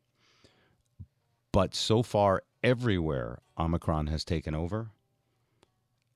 But 1.53 1.73
so 1.73 2.03
far, 2.03 2.43
everywhere 2.61 3.39
Omicron 3.57 4.07
has 4.07 4.25
taken 4.25 4.53
over, 4.53 4.89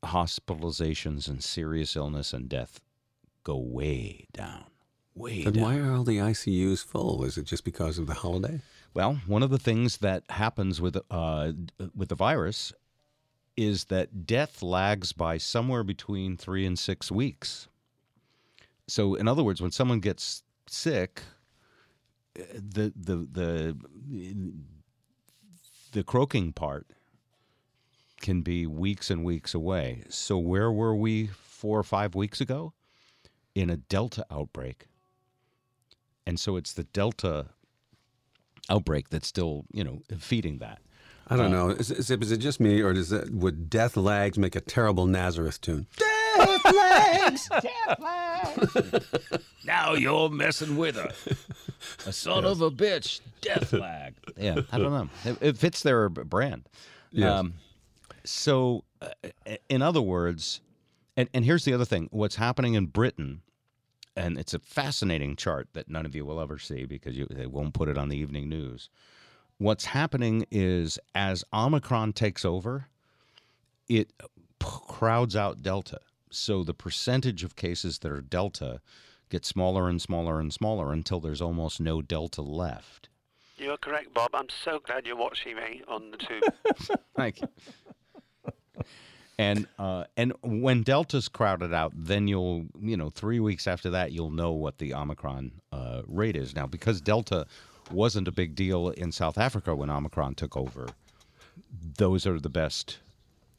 hospitalizations 0.04 1.28
and 1.28 1.44
serious 1.44 1.96
illness 1.96 2.34
and 2.34 2.48
death 2.50 2.80
go 3.44 3.58
way 3.58 4.28
down. 4.34 4.66
Way 5.16 5.44
Then 5.44 5.54
down. 5.54 5.64
why 5.64 5.78
are 5.78 5.94
all 5.94 6.04
the 6.04 6.18
ICUs 6.18 6.84
full? 6.84 7.24
Is 7.24 7.38
it 7.38 7.46
just 7.46 7.64
because 7.66 7.98
of 7.98 8.08
the 8.08 8.14
holiday? 8.14 8.62
Well, 8.94 9.20
one 9.28 9.44
of 9.44 9.50
the 9.50 9.60
things 9.60 9.98
that 9.98 10.24
happens 10.30 10.80
with 10.82 10.98
uh, 11.12 11.52
with 11.96 12.10
the 12.10 12.16
virus 12.16 12.74
is 13.58 13.86
that 13.86 14.26
death 14.26 14.62
lags 14.64 15.12
by 15.12 15.38
somewhere 15.38 15.84
between 15.84 16.38
three 16.38 16.66
and 16.66 16.80
six 16.80 17.12
weeks. 17.12 17.68
So, 18.88 19.16
in 19.16 19.28
other 19.28 19.44
words, 19.44 19.62
when 19.62 19.72
someone 19.72 20.00
gets 20.00 20.44
sick, 20.68 21.22
uh, 22.40 22.44
the 22.54 22.94
the 22.96 23.28
the 23.32 23.78
the 25.92 26.04
croaking 26.04 26.54
part 26.54 26.88
can 28.22 28.42
be 28.42 28.66
weeks 28.68 29.10
and 29.10 29.24
weeks 29.24 29.54
away. 29.54 30.04
So, 30.10 30.38
where 30.38 30.72
were 30.72 30.96
we 30.96 31.28
four 31.28 31.80
or 31.80 31.84
five 31.84 32.16
weeks 32.16 32.40
ago? 32.42 32.74
In 33.56 33.70
a 33.70 33.78
Delta 33.78 34.26
outbreak. 34.32 34.88
And 36.26 36.40
so 36.40 36.56
it's 36.56 36.74
the 36.74 36.84
Delta 36.84 37.48
outbreak 38.70 39.10
that's 39.10 39.28
still, 39.28 39.66
you 39.74 39.84
know, 39.84 40.02
feeding 40.20 40.60
that. 40.60 40.80
I 41.28 41.36
don't 41.36 41.52
know. 41.52 41.70
Is, 41.70 41.92
is, 41.92 42.10
it- 42.10 42.22
is 42.24 42.32
it 42.32 42.38
just 42.38 42.60
me, 42.60 42.82
or 42.82 42.94
does 42.94 43.10
that 43.10 43.32
would 43.32 43.70
Death 43.70 43.96
Lags 43.98 44.38
make 44.38 44.56
a 44.56 44.62
terrible 44.62 45.06
Nazareth 45.06 45.60
tune? 45.62 45.88
Death 45.98 46.66
Lags! 46.74 47.50
Death 47.50 48.00
Lags! 48.00 49.44
now 49.66 49.94
you're 49.94 50.30
messing 50.30 50.78
with 50.78 50.96
her. 50.96 51.12
A 52.08 52.14
son 52.14 52.46
of 52.46 52.62
a 52.62 52.72
bitch, 52.72 53.20
death 53.42 53.70
flag. 53.70 54.16
Yeah, 54.38 54.62
I 54.72 54.78
don't 54.78 54.92
know. 54.92 55.10
It, 55.26 55.38
it 55.42 55.58
fits 55.58 55.84
their 55.84 56.10
b- 56.10 56.24
brand. 56.24 56.64
Um, 56.66 56.72
Yes. 57.12 57.46
So, 58.24 58.84
uh, 59.02 59.10
in 59.70 59.82
other 59.82 60.02
words, 60.02 60.62
and, 61.16 61.30
and 61.34 61.46
here's 61.46 61.66
the 61.66 61.74
other 61.74 61.86
thing 61.86 62.08
what's 62.12 62.36
happening 62.36 62.74
in 62.76 62.88
Britain, 62.88 63.42
and 64.16 64.38
it's 64.38 64.54
a 64.54 64.60
fascinating 64.60 65.36
chart 65.36 65.70
that 65.74 65.90
none 65.90 66.06
of 66.06 66.16
you 66.16 66.26
will 66.26 66.40
ever 66.40 66.58
see 66.58 66.86
because 66.86 67.16
you, 67.16 67.28
they 67.30 67.46
won't 67.46 67.74
put 67.74 67.90
it 67.90 67.98
on 67.98 68.10
the 68.10 68.18
evening 68.18 68.50
news. 68.50 68.90
What's 69.58 69.86
happening 69.86 70.46
is 70.52 70.98
as 71.14 71.44
Omicron 71.54 72.14
takes 72.14 72.46
over, 72.46 72.88
it 73.90 74.14
crowds 74.60 75.36
out 75.36 75.62
Delta. 75.62 76.00
So 76.32 76.64
the 76.64 76.74
percentage 76.74 77.44
of 77.44 77.56
cases 77.56 78.00
that 78.00 78.12
are 78.12 78.22
Delta 78.22 78.82
gets 79.30 79.48
smaller 79.48 79.90
and 79.90 80.02
smaller 80.02 80.40
and 80.40 80.54
smaller 80.54 80.92
until 80.92 81.20
there's 81.20 81.42
almost 81.42 81.80
no 81.80 82.02
Delta 82.02 82.42
left. 82.42 83.10
You're 83.58 83.78
correct, 83.78 84.14
Bob. 84.14 84.30
I'm 84.34 84.48
so 84.64 84.80
glad 84.80 85.06
you're 85.06 85.18
watching 85.18 85.56
me 85.56 85.82
on 85.88 86.12
the 86.12 86.18
tube. 86.18 86.44
Thank 87.16 87.42
you. 87.42 87.48
And 89.38 89.68
uh, 89.78 90.04
and 90.18 90.34
when 90.42 90.84
Delta's 90.84 91.30
crowded 91.30 91.74
out, 91.74 91.94
then 91.96 92.28
you'll 92.28 92.66
you 92.80 92.98
know 92.98 93.10
three 93.10 93.40
weeks 93.40 93.68
after 93.68 93.90
that 93.92 94.12
you'll 94.12 94.32
know 94.32 94.52
what 94.52 94.80
the 94.80 94.94
Omicron 94.94 95.52
uh, 95.72 96.02
rate 96.08 96.36
is 96.36 96.54
now 96.56 96.68
because 96.68 97.00
Delta 97.00 97.46
wasn't 97.90 98.28
a 98.28 98.32
big 98.32 98.54
deal 98.56 98.90
in 98.90 99.12
South 99.12 99.38
Africa 99.38 99.74
when 99.76 99.90
Omicron 99.90 100.36
took 100.36 100.58
over. 100.58 100.88
Those 101.98 102.28
are 102.28 102.40
the 102.40 102.50
best 102.50 103.00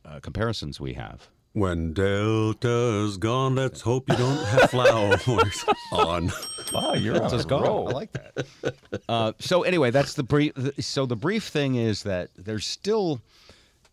uh, 0.04 0.20
comparisons 0.20 0.80
we 0.80 0.94
have. 0.94 1.28
When 1.52 1.92
Delta's 1.94 3.16
gone, 3.16 3.56
let's 3.56 3.80
hope 3.80 4.08
you 4.08 4.16
don't 4.16 4.44
have 4.46 4.70
flowers 4.70 5.26
on. 5.92 6.30
Wow, 6.72 6.92
you're 6.94 7.14
on 7.16 7.22
Delta's 7.22 7.44
a 7.44 7.48
gone. 7.48 7.62
roll. 7.62 7.88
I 7.88 7.92
like 7.92 8.12
that. 8.12 8.74
Uh, 9.08 9.32
so 9.40 9.62
anyway, 9.62 9.90
that's 9.90 10.14
the 10.14 10.22
brief. 10.22 10.52
So 10.78 11.06
the 11.06 11.16
brief 11.16 11.48
thing 11.48 11.74
is 11.74 12.04
that 12.04 12.30
there's 12.36 12.66
still, 12.66 13.20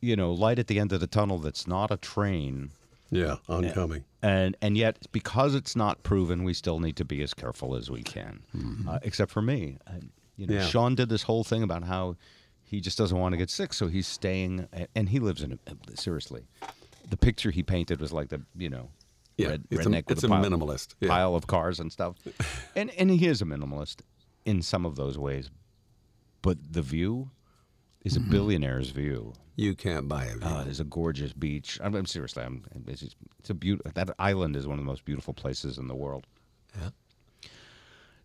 you 0.01 0.15
know, 0.15 0.31
light 0.31 0.59
at 0.59 0.67
the 0.67 0.79
end 0.79 0.91
of 0.93 0.99
the 0.99 1.07
tunnel. 1.07 1.39
That's 1.39 1.67
not 1.67 1.91
a 1.91 1.97
train, 1.97 2.71
Yeah, 3.09 3.37
oncoming. 3.49 4.03
and 4.21 4.55
and 4.61 4.77
yet 4.77 5.07
because 5.11 5.55
it's 5.55 5.75
not 5.75 6.03
proven, 6.03 6.43
we 6.43 6.53
still 6.53 6.79
need 6.79 6.95
to 6.97 7.05
be 7.05 7.21
as 7.23 7.33
careful 7.33 7.75
as 7.75 7.89
we 7.89 8.03
can. 8.03 8.43
Uh, 8.87 8.99
except 9.03 9.31
for 9.31 9.41
me, 9.41 9.77
you 10.35 10.47
know, 10.47 10.55
Yeah. 10.55 10.65
Shawn 10.67 10.95
did 10.95 11.09
this 11.09 11.23
whole 11.23 11.43
thing 11.43 11.63
about 11.63 11.83
how 11.83 12.15
he 12.63 12.81
just 12.81 12.97
doesn't 12.97 13.17
want 13.17 13.33
to 13.33 13.37
get 13.37 13.49
sick, 13.49 13.73
so 13.73 13.87
he's 13.87 14.07
staying, 14.07 14.67
and 14.93 15.09
he 15.09 15.19
lives 15.19 15.41
in 15.41 15.57
a 15.67 15.97
seriously. 15.97 16.47
The 17.09 17.17
picture 17.17 17.49
he 17.51 17.63
painted 17.63 18.01
was 18.01 18.11
like 18.11 18.29
the 18.29 18.41
you 18.57 18.69
know. 18.69 18.89
Yeah, 19.37 19.49
red, 19.49 19.63
it's 19.69 19.85
a- 19.85 19.89
redneck 19.89 20.07
with 20.09 20.17
it's 20.17 20.23
a 20.23 20.29
pile, 20.29 20.43
minimalist, 20.43 20.95
yeah. 20.99 21.09
pile 21.09 21.35
of 21.35 21.45
cars 21.45 21.79
and 21.79 21.91
stuff, 21.91 22.15
and 22.75 22.89
and 22.97 23.09
he 23.11 23.27
is 23.27 23.39
a 23.41 23.45
minimalist 23.45 23.97
in 24.45 24.61
some 24.63 24.83
of 24.85 24.95
those 24.95 25.15
ways, 25.17 25.51
but 26.41 26.57
the 26.73 26.81
view 26.81 27.29
is 28.07 28.17
a 28.17 28.19
billionaire's 28.19 28.89
view. 28.89 29.33
You 29.55 29.75
can't 29.75 30.07
buy 30.07 30.25
it. 30.25 30.37
Uh, 30.41 30.63
there's 30.63 30.79
a 30.79 30.85
gorgeous 30.85 31.33
beach. 31.33 31.79
I'm, 31.81 31.95
I'm 31.95 32.05
seriously, 32.05 32.43
I'm, 32.43 32.63
it's, 32.87 33.01
just, 33.01 33.15
it's 33.39 33.49
a 33.49 33.53
beautiful. 33.53 33.91
That 33.93 34.09
island 34.19 34.55
is 34.55 34.67
one 34.67 34.79
of 34.79 34.85
the 34.85 34.89
most 34.89 35.05
beautiful 35.05 35.33
places 35.33 35.77
in 35.77 35.87
the 35.87 35.95
world. 35.95 36.25
Yeah. 36.79 36.89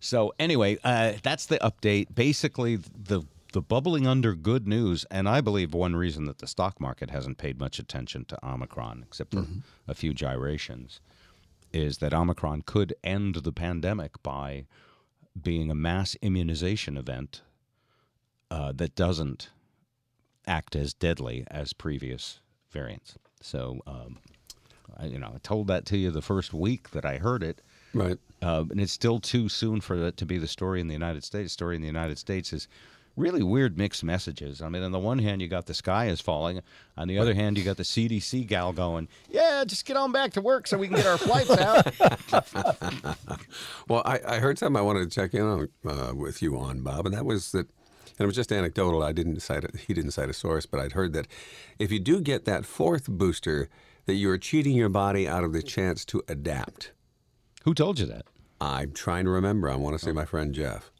So 0.00 0.34
anyway, 0.38 0.78
uh, 0.84 1.14
that's 1.22 1.46
the 1.46 1.58
update. 1.58 2.14
Basically, 2.14 2.76
the 2.76 3.22
the 3.52 3.62
bubbling 3.62 4.06
under 4.06 4.34
good 4.34 4.66
news, 4.66 5.04
and 5.10 5.28
I 5.28 5.40
believe 5.42 5.74
one 5.74 5.94
reason 5.94 6.24
that 6.24 6.38
the 6.38 6.46
stock 6.46 6.80
market 6.80 7.10
hasn't 7.10 7.36
paid 7.36 7.58
much 7.58 7.78
attention 7.78 8.24
to 8.26 8.46
Omicron, 8.46 9.04
except 9.06 9.34
for 9.34 9.46
a 9.86 9.94
few 9.94 10.14
gyrations, 10.14 11.00
is 11.70 11.98
that 11.98 12.14
Omicron 12.14 12.62
could 12.62 12.94
end 13.04 13.36
the 13.36 13.52
pandemic 13.52 14.22
by 14.22 14.64
being 15.40 15.70
a 15.70 15.74
mass 15.74 16.16
immunization 16.22 16.96
event 16.96 17.42
uh, 18.50 18.72
that 18.72 18.94
doesn't 18.94 19.50
act 20.46 20.76
as 20.76 20.94
deadly 20.94 21.44
as 21.50 21.72
previous 21.72 22.40
variants. 22.70 23.16
So, 23.40 23.80
um, 23.86 24.18
I, 24.96 25.06
you 25.06 25.18
know, 25.18 25.32
I 25.34 25.38
told 25.42 25.66
that 25.68 25.84
to 25.86 25.96
you 25.96 26.10
the 26.10 26.22
first 26.22 26.52
week 26.52 26.90
that 26.90 27.04
I 27.04 27.18
heard 27.18 27.42
it. 27.42 27.60
Right. 27.94 28.18
Uh, 28.40 28.64
and 28.70 28.80
it's 28.80 28.92
still 28.92 29.20
too 29.20 29.48
soon 29.48 29.80
for 29.80 29.96
that 29.98 30.16
to 30.18 30.26
be 30.26 30.38
the 30.38 30.48
story 30.48 30.80
in 30.80 30.88
the 30.88 30.94
United 30.94 31.24
States. 31.24 31.46
The 31.46 31.52
story 31.52 31.76
in 31.76 31.82
the 31.82 31.86
United 31.86 32.18
States 32.18 32.52
is 32.52 32.68
really 33.16 33.42
weird 33.42 33.76
mixed 33.76 34.02
messages. 34.02 34.62
I 34.62 34.68
mean, 34.68 34.82
on 34.82 34.92
the 34.92 34.98
one 34.98 35.18
hand, 35.18 35.42
you 35.42 35.48
got 35.48 35.66
the 35.66 35.74
sky 35.74 36.06
is 36.06 36.20
falling. 36.20 36.60
On 36.96 37.08
the 37.08 37.18
other 37.18 37.34
hand, 37.34 37.58
you 37.58 37.64
got 37.64 37.76
the 37.76 37.82
CDC 37.82 38.46
gal 38.46 38.72
going, 38.72 39.08
"Yeah, 39.28 39.64
just 39.66 39.84
get 39.84 39.96
on 39.96 40.12
back 40.12 40.32
to 40.32 40.40
work 40.40 40.66
so 40.66 40.78
we 40.78 40.88
can 40.88 40.96
get 40.96 41.06
our 41.06 41.18
flights 41.18 41.50
out." 41.50 43.16
Well, 43.88 44.02
I, 44.04 44.20
I 44.26 44.38
heard 44.38 44.58
something 44.58 44.78
I 44.78 44.82
wanted 44.82 45.10
to 45.10 45.14
check 45.14 45.34
in 45.34 45.42
on 45.42 45.68
uh, 45.86 46.12
with 46.14 46.40
you 46.40 46.56
on, 46.56 46.80
Bob, 46.80 47.04
and 47.04 47.14
that 47.14 47.26
was 47.26 47.52
that, 47.52 47.66
and 48.18 48.24
it 48.24 48.26
was 48.26 48.36
just 48.36 48.52
anecdotal. 48.52 49.02
I 49.02 49.12
didn't 49.12 49.40
cite 49.40 49.64
it. 49.64 49.74
He 49.86 49.94
didn't 49.94 50.10
cite 50.12 50.28
a 50.28 50.34
source, 50.34 50.66
but 50.66 50.80
I'd 50.80 50.92
heard 50.92 51.12
that 51.14 51.26
if 51.78 51.90
you 51.92 51.98
do 51.98 52.20
get 52.20 52.44
that 52.44 52.64
fourth 52.64 53.08
booster, 53.08 53.68
that 54.06 54.14
you 54.14 54.30
are 54.30 54.38
cheating 54.38 54.74
your 54.76 54.88
body 54.88 55.26
out 55.28 55.44
of 55.44 55.52
the 55.52 55.62
chance 55.62 56.04
to 56.06 56.22
adapt. 56.28 56.92
Who 57.64 57.74
told 57.74 57.98
you 58.00 58.06
that? 58.06 58.26
I'm 58.60 58.92
trying 58.92 59.24
to 59.24 59.30
remember. 59.30 59.68
I 59.70 59.76
want 59.76 59.98
to 59.98 60.04
say 60.04 60.12
my 60.12 60.24
friend 60.24 60.54
Jeff. 60.54 60.90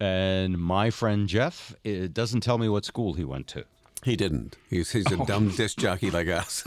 And 0.00 0.58
my 0.58 0.90
friend 0.90 1.28
Jeff 1.28 1.74
it 1.84 2.12
doesn't 2.12 2.40
tell 2.40 2.58
me 2.58 2.68
what 2.68 2.84
school 2.84 3.12
he 3.14 3.24
went 3.24 3.46
to. 3.48 3.64
He 4.04 4.16
didn't. 4.16 4.56
He's 4.68 4.90
he's 4.90 5.10
a 5.12 5.24
dumb 5.26 5.50
disc 5.50 5.78
jockey 5.78 6.10
like 6.10 6.26
us. 6.28 6.64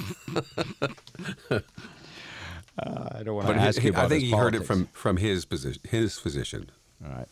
Uh, 1.52 1.60
I 2.80 3.24
don't 3.24 3.36
want 3.36 3.48
But 3.48 3.54
to 3.54 3.60
ask 3.60 3.80
he- 3.80 3.88
you 3.88 3.92
about 3.94 4.06
I 4.06 4.10
think 4.10 4.24
he 4.24 4.32
heard 4.32 4.56
it 4.56 4.64
from 4.66 4.88
from 4.94 5.18
his 5.18 5.46
position, 5.46 5.82
his 5.90 6.18
physician. 6.18 6.70
All 7.04 7.12
right. 7.12 7.28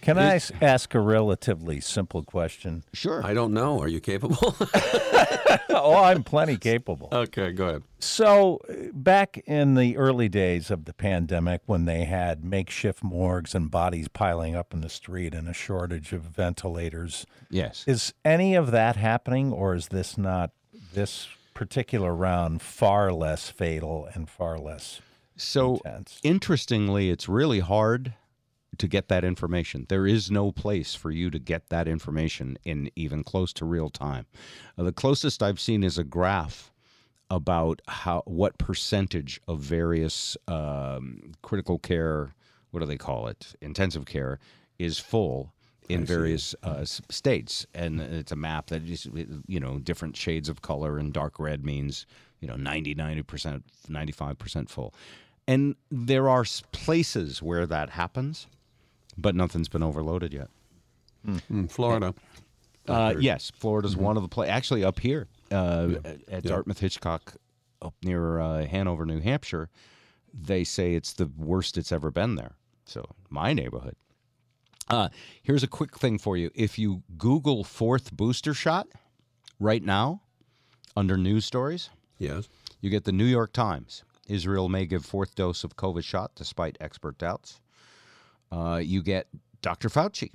Can 0.00 0.16
I 0.18 0.36
s- 0.36 0.52
ask 0.60 0.94
a 0.94 1.00
relatively 1.00 1.80
simple 1.80 2.22
question? 2.22 2.84
Sure. 2.92 3.24
I 3.24 3.34
don't 3.34 3.52
know. 3.52 3.80
Are 3.80 3.88
you 3.88 4.00
capable? 4.00 4.36
oh, 5.70 6.02
I'm 6.02 6.22
plenty 6.22 6.56
capable. 6.56 7.08
okay, 7.12 7.52
go 7.52 7.68
ahead. 7.68 7.82
So, 7.98 8.60
uh, 8.68 8.74
back 8.92 9.38
in 9.46 9.74
the 9.74 9.96
early 9.96 10.28
days 10.28 10.70
of 10.70 10.84
the 10.84 10.92
pandemic, 10.94 11.62
when 11.66 11.84
they 11.84 12.04
had 12.04 12.44
makeshift 12.44 13.02
morgues 13.02 13.54
and 13.54 13.70
bodies 13.70 14.08
piling 14.08 14.54
up 14.54 14.72
in 14.72 14.80
the 14.80 14.88
street 14.88 15.34
and 15.34 15.48
a 15.48 15.52
shortage 15.54 16.12
of 16.12 16.22
ventilators, 16.22 17.26
Yes. 17.50 17.84
is 17.86 18.14
any 18.24 18.54
of 18.54 18.70
that 18.70 18.96
happening, 18.96 19.52
or 19.52 19.74
is 19.74 19.88
this 19.88 20.16
not 20.16 20.52
this 20.94 21.28
particular 21.54 22.14
round 22.14 22.62
far 22.62 23.12
less 23.12 23.48
fatal 23.48 24.08
and 24.14 24.28
far 24.30 24.58
less? 24.58 25.00
So 25.36 25.76
intense? 25.84 26.20
interestingly, 26.22 27.10
it's 27.10 27.28
really 27.28 27.60
hard 27.60 28.14
to 28.76 28.86
get 28.86 29.08
that 29.08 29.24
information. 29.24 29.86
There 29.88 30.06
is 30.06 30.30
no 30.30 30.52
place 30.52 30.94
for 30.94 31.10
you 31.10 31.30
to 31.30 31.38
get 31.38 31.68
that 31.70 31.88
information 31.88 32.58
in 32.64 32.90
even 32.94 33.24
close 33.24 33.52
to 33.54 33.64
real 33.64 33.88
time. 33.88 34.26
Uh, 34.76 34.84
the 34.84 34.92
closest 34.92 35.42
I've 35.42 35.60
seen 35.60 35.82
is 35.82 35.96
a 35.98 36.04
graph 36.04 36.70
about 37.30 37.82
how 37.88 38.22
what 38.26 38.58
percentage 38.58 39.40
of 39.48 39.60
various 39.60 40.36
um, 40.46 41.32
critical 41.42 41.78
care, 41.78 42.34
what 42.70 42.80
do 42.80 42.86
they 42.86 42.96
call 42.96 43.26
it, 43.26 43.54
intensive 43.60 44.06
care, 44.06 44.38
is 44.78 44.98
full 44.98 45.52
in 45.88 46.04
various 46.04 46.54
uh, 46.62 46.84
states, 46.84 47.66
and 47.74 48.00
it's 48.00 48.32
a 48.32 48.36
map 48.36 48.66
that 48.66 48.82
is 48.82 49.08
you 49.46 49.58
know 49.58 49.78
different 49.78 50.16
shades 50.16 50.48
of 50.48 50.62
color, 50.62 50.98
and 50.98 51.12
dark 51.12 51.38
red 51.38 51.64
means 51.64 52.06
you 52.40 52.48
know 52.48 52.56
90, 52.56 52.94
90 52.94 53.22
percent, 53.22 53.64
ninety 53.88 54.12
five 54.12 54.38
percent 54.38 54.68
full, 54.70 54.94
and 55.46 55.76
there 55.90 56.28
are 56.28 56.44
places 56.72 57.42
where 57.42 57.66
that 57.66 57.90
happens, 57.90 58.46
but 59.18 59.34
nothing's 59.34 59.68
been 59.68 59.82
overloaded 59.82 60.32
yet. 60.32 60.48
Mm, 61.26 61.70
Florida. 61.70 62.14
Uh, 62.86 63.14
yes, 63.20 63.52
Florida's 63.54 63.96
one 63.96 64.16
of 64.16 64.22
the 64.22 64.28
places. 64.28 64.52
Actually, 64.52 64.84
up 64.84 64.98
here 65.00 65.26
uh, 65.52 65.88
at, 66.04 66.18
at 66.28 66.42
Dartmouth 66.44 66.78
Hitchcock, 66.78 67.34
up 67.82 67.92
near 68.02 68.40
uh, 68.40 68.64
Hanover, 68.64 69.04
New 69.04 69.20
Hampshire, 69.20 69.68
they 70.32 70.64
say 70.64 70.94
it's 70.94 71.12
the 71.12 71.30
worst 71.36 71.76
it's 71.76 71.92
ever 71.92 72.10
been 72.10 72.36
there. 72.36 72.52
So 72.86 73.04
my 73.28 73.52
neighborhood. 73.52 73.96
Uh, 74.88 75.10
here's 75.42 75.62
a 75.62 75.66
quick 75.68 75.98
thing 75.98 76.16
for 76.18 76.36
you: 76.38 76.50
if 76.54 76.78
you 76.78 77.02
Google 77.18 77.62
fourth 77.62 78.10
booster 78.16 78.54
shot 78.54 78.86
right 79.60 79.82
now, 79.82 80.22
under 80.96 81.18
news 81.18 81.44
stories, 81.44 81.90
Yes. 82.18 82.48
you 82.80 82.88
get 82.88 83.04
the 83.04 83.12
New 83.12 83.26
York 83.26 83.52
Times. 83.52 84.02
Israel 84.28 84.68
may 84.70 84.86
give 84.86 85.04
fourth 85.04 85.34
dose 85.34 85.62
of 85.64 85.76
COVID 85.76 86.04
shot 86.04 86.30
despite 86.34 86.78
expert 86.80 87.18
doubts. 87.18 87.60
Uh, 88.50 88.80
you 88.82 89.02
get 89.02 89.28
Dr. 89.62 89.88
Fauci. 89.88 90.30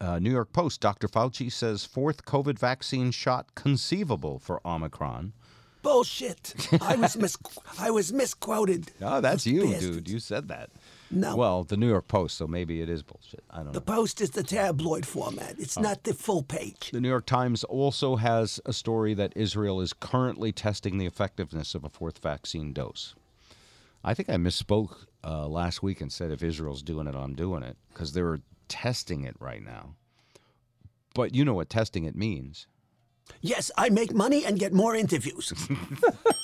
Uh, 0.00 0.18
New 0.18 0.30
York 0.30 0.52
Post. 0.52 0.80
Dr. 0.80 1.08
Fauci 1.08 1.50
says 1.50 1.84
fourth 1.84 2.24
COVID 2.24 2.58
vaccine 2.58 3.10
shot 3.10 3.54
conceivable 3.54 4.38
for 4.38 4.60
Omicron. 4.66 5.32
Bullshit. 5.82 6.54
I 6.82 6.96
was 6.96 7.16
mis- 7.24 7.36
I 7.78 7.90
was 7.90 8.12
misquoted. 8.12 8.90
Oh, 9.02 9.20
that's 9.20 9.46
you, 9.46 9.62
Bastards. 9.64 9.86
dude. 9.96 10.08
You 10.08 10.18
said 10.18 10.48
that. 10.48 10.70
No. 11.10 11.36
Well, 11.36 11.62
the 11.62 11.76
New 11.76 11.88
York 11.88 12.08
Post, 12.08 12.38
so 12.38 12.46
maybe 12.46 12.80
it 12.80 12.88
is 12.88 13.02
bullshit. 13.02 13.44
I 13.50 13.58
don't 13.58 13.66
know. 13.66 13.72
The 13.72 13.80
Post 13.82 14.20
is 14.22 14.30
the 14.30 14.42
tabloid 14.42 15.06
format. 15.06 15.56
It's 15.58 15.78
not 15.78 16.04
the 16.04 16.14
full 16.14 16.42
page. 16.42 16.90
The 16.90 17.00
New 17.02 17.08
York 17.10 17.26
Times 17.26 17.64
also 17.64 18.16
has 18.16 18.60
a 18.66 18.72
story 18.72 19.12
that 19.14 19.32
Israel 19.36 19.80
is 19.80 19.92
currently 19.92 20.52
testing 20.52 20.96
the 20.98 21.06
effectiveness 21.06 21.74
of 21.74 21.84
a 21.84 21.90
fourth 21.90 22.18
vaccine 22.18 22.72
dose. 22.72 23.14
I 24.02 24.14
think 24.14 24.28
I 24.30 24.36
misspoke 24.36 25.06
uh, 25.24 25.46
last 25.48 25.82
week 25.82 26.00
and 26.00 26.12
said 26.12 26.30
if 26.30 26.42
Israel's 26.42 26.82
doing 26.82 27.06
it, 27.06 27.14
I'm 27.14 27.34
doing 27.34 27.62
it 27.62 27.76
because 27.92 28.12
they're 28.12 28.40
testing 28.68 29.24
it 29.24 29.36
right 29.40 29.62
now. 29.62 29.94
But 31.14 31.34
you 31.34 31.44
know 31.44 31.54
what 31.54 31.70
testing 31.70 32.04
it 32.04 32.16
means. 32.16 32.66
Yes, 33.40 33.70
I 33.78 33.88
make 33.88 34.12
money 34.12 34.44
and 34.44 34.58
get 34.58 34.72
more 34.72 34.94
interviews. 34.94 35.52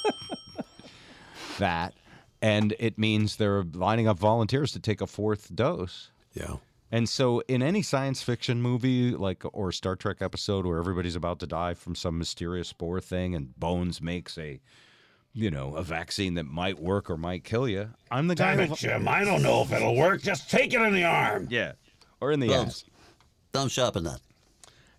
That, 1.61 1.93
and 2.41 2.74
it 2.78 2.99
means 2.99 3.37
they're 3.37 3.62
lining 3.62 4.09
up 4.09 4.18
volunteers 4.18 4.72
to 4.72 4.81
take 4.81 5.03
a 5.03 5.07
fourth 5.07 5.55
dose. 5.55 6.11
Yeah. 6.33 6.57
And 6.91 7.07
so, 7.09 7.41
in 7.49 7.62
any 7.62 7.83
science 7.83 8.22
fiction 8.22 8.62
movie, 8.62 9.11
like 9.12 9.45
or 9.53 9.70
Star 9.70 9.95
Trek 9.95 10.16
episode 10.20 10.66
where 10.66 10.78
everybody's 10.78 11.14
about 11.14 11.39
to 11.41 11.47
die 11.47 11.74
from 11.74 11.95
some 11.95 12.18
mysterious 12.18 12.68
spore 12.68 13.01
thing, 13.01 13.35
and 13.35 13.55
Bones 13.61 14.01
makes 14.01 14.39
a, 14.39 14.59
you 15.33 15.51
know, 15.51 15.74
a 15.76 15.83
vaccine 15.83 16.35
that 16.35 16.45
might 16.45 16.78
work 16.78 17.09
or 17.11 17.16
might 17.16 17.45
kill 17.45 17.68
you, 17.68 17.91
I'm 18.11 18.26
the 18.28 18.35
guy. 18.35 18.57
Damn 18.57 18.72
it, 18.72 18.76
Jim. 18.76 19.09
I 19.09 19.24
don't 19.24 19.43
know 19.43 19.62
if 19.62 19.72
it'll 19.72 19.97
work. 19.97 20.22
Just 20.22 20.51
take 20.51 20.72
it 20.74 20.81
in 20.81 20.93
the 20.95 21.05
arm. 21.05 21.47
Yeah, 21.51 21.72
or 22.20 22.33
in 22.33 22.41
the 22.41 22.49
Bones, 22.49 22.68
ass. 22.68 22.85
Don't 23.53 23.70
sharpen 23.70 24.05
that. 24.05 24.20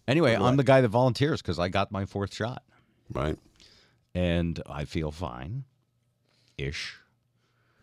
Anyway, 0.07 0.35
I'm 0.35 0.57
the 0.57 0.63
guy 0.63 0.81
that 0.81 0.87
volunteers 0.89 1.41
because 1.41 1.59
I 1.59 1.69
got 1.69 1.91
my 1.91 2.05
fourth 2.05 2.33
shot, 2.33 2.63
Right. 3.11 3.37
and 4.15 4.61
I 4.67 4.85
feel 4.85 5.11
fine, 5.11 5.63
ish. 6.57 6.97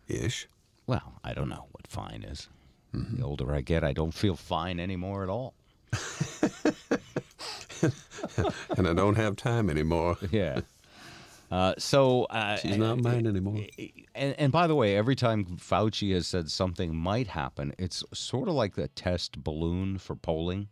Ish. 0.07 0.47
Well, 0.87 1.19
I 1.23 1.33
don't 1.33 1.49
know 1.49 1.67
what 1.71 1.87
fine 1.87 2.23
is. 2.23 2.49
Mm-hmm. 2.95 3.17
The 3.17 3.23
older 3.25 3.53
I 3.53 3.61
get, 3.61 3.83
I 3.83 3.93
don't 3.93 4.13
feel 4.13 4.35
fine 4.35 4.79
anymore 4.79 5.21
at 5.23 5.29
all. 5.29 5.53
and 8.77 8.87
I 8.87 8.93
don't 8.93 9.15
have 9.15 9.35
time 9.35 9.69
anymore. 9.69 10.17
Yeah. 10.31 10.61
Uh, 11.51 11.73
so 11.77 12.25
uh, 12.25 12.57
She's 12.57 12.77
not 12.77 13.01
mine 13.01 13.25
anymore. 13.25 13.65
And, 14.13 14.35
and 14.37 14.51
by 14.51 14.67
the 14.67 14.75
way, 14.75 14.95
every 14.95 15.15
time 15.15 15.45
Fauci 15.57 16.13
has 16.13 16.27
said 16.27 16.51
something 16.51 16.95
might 16.95 17.27
happen, 17.27 17.73
it's 17.79 18.03
sort 18.13 18.47
of 18.47 18.53
like 18.53 18.75
the 18.75 18.87
test 18.89 19.43
balloon 19.43 19.97
for 19.97 20.15
polling. 20.15 20.67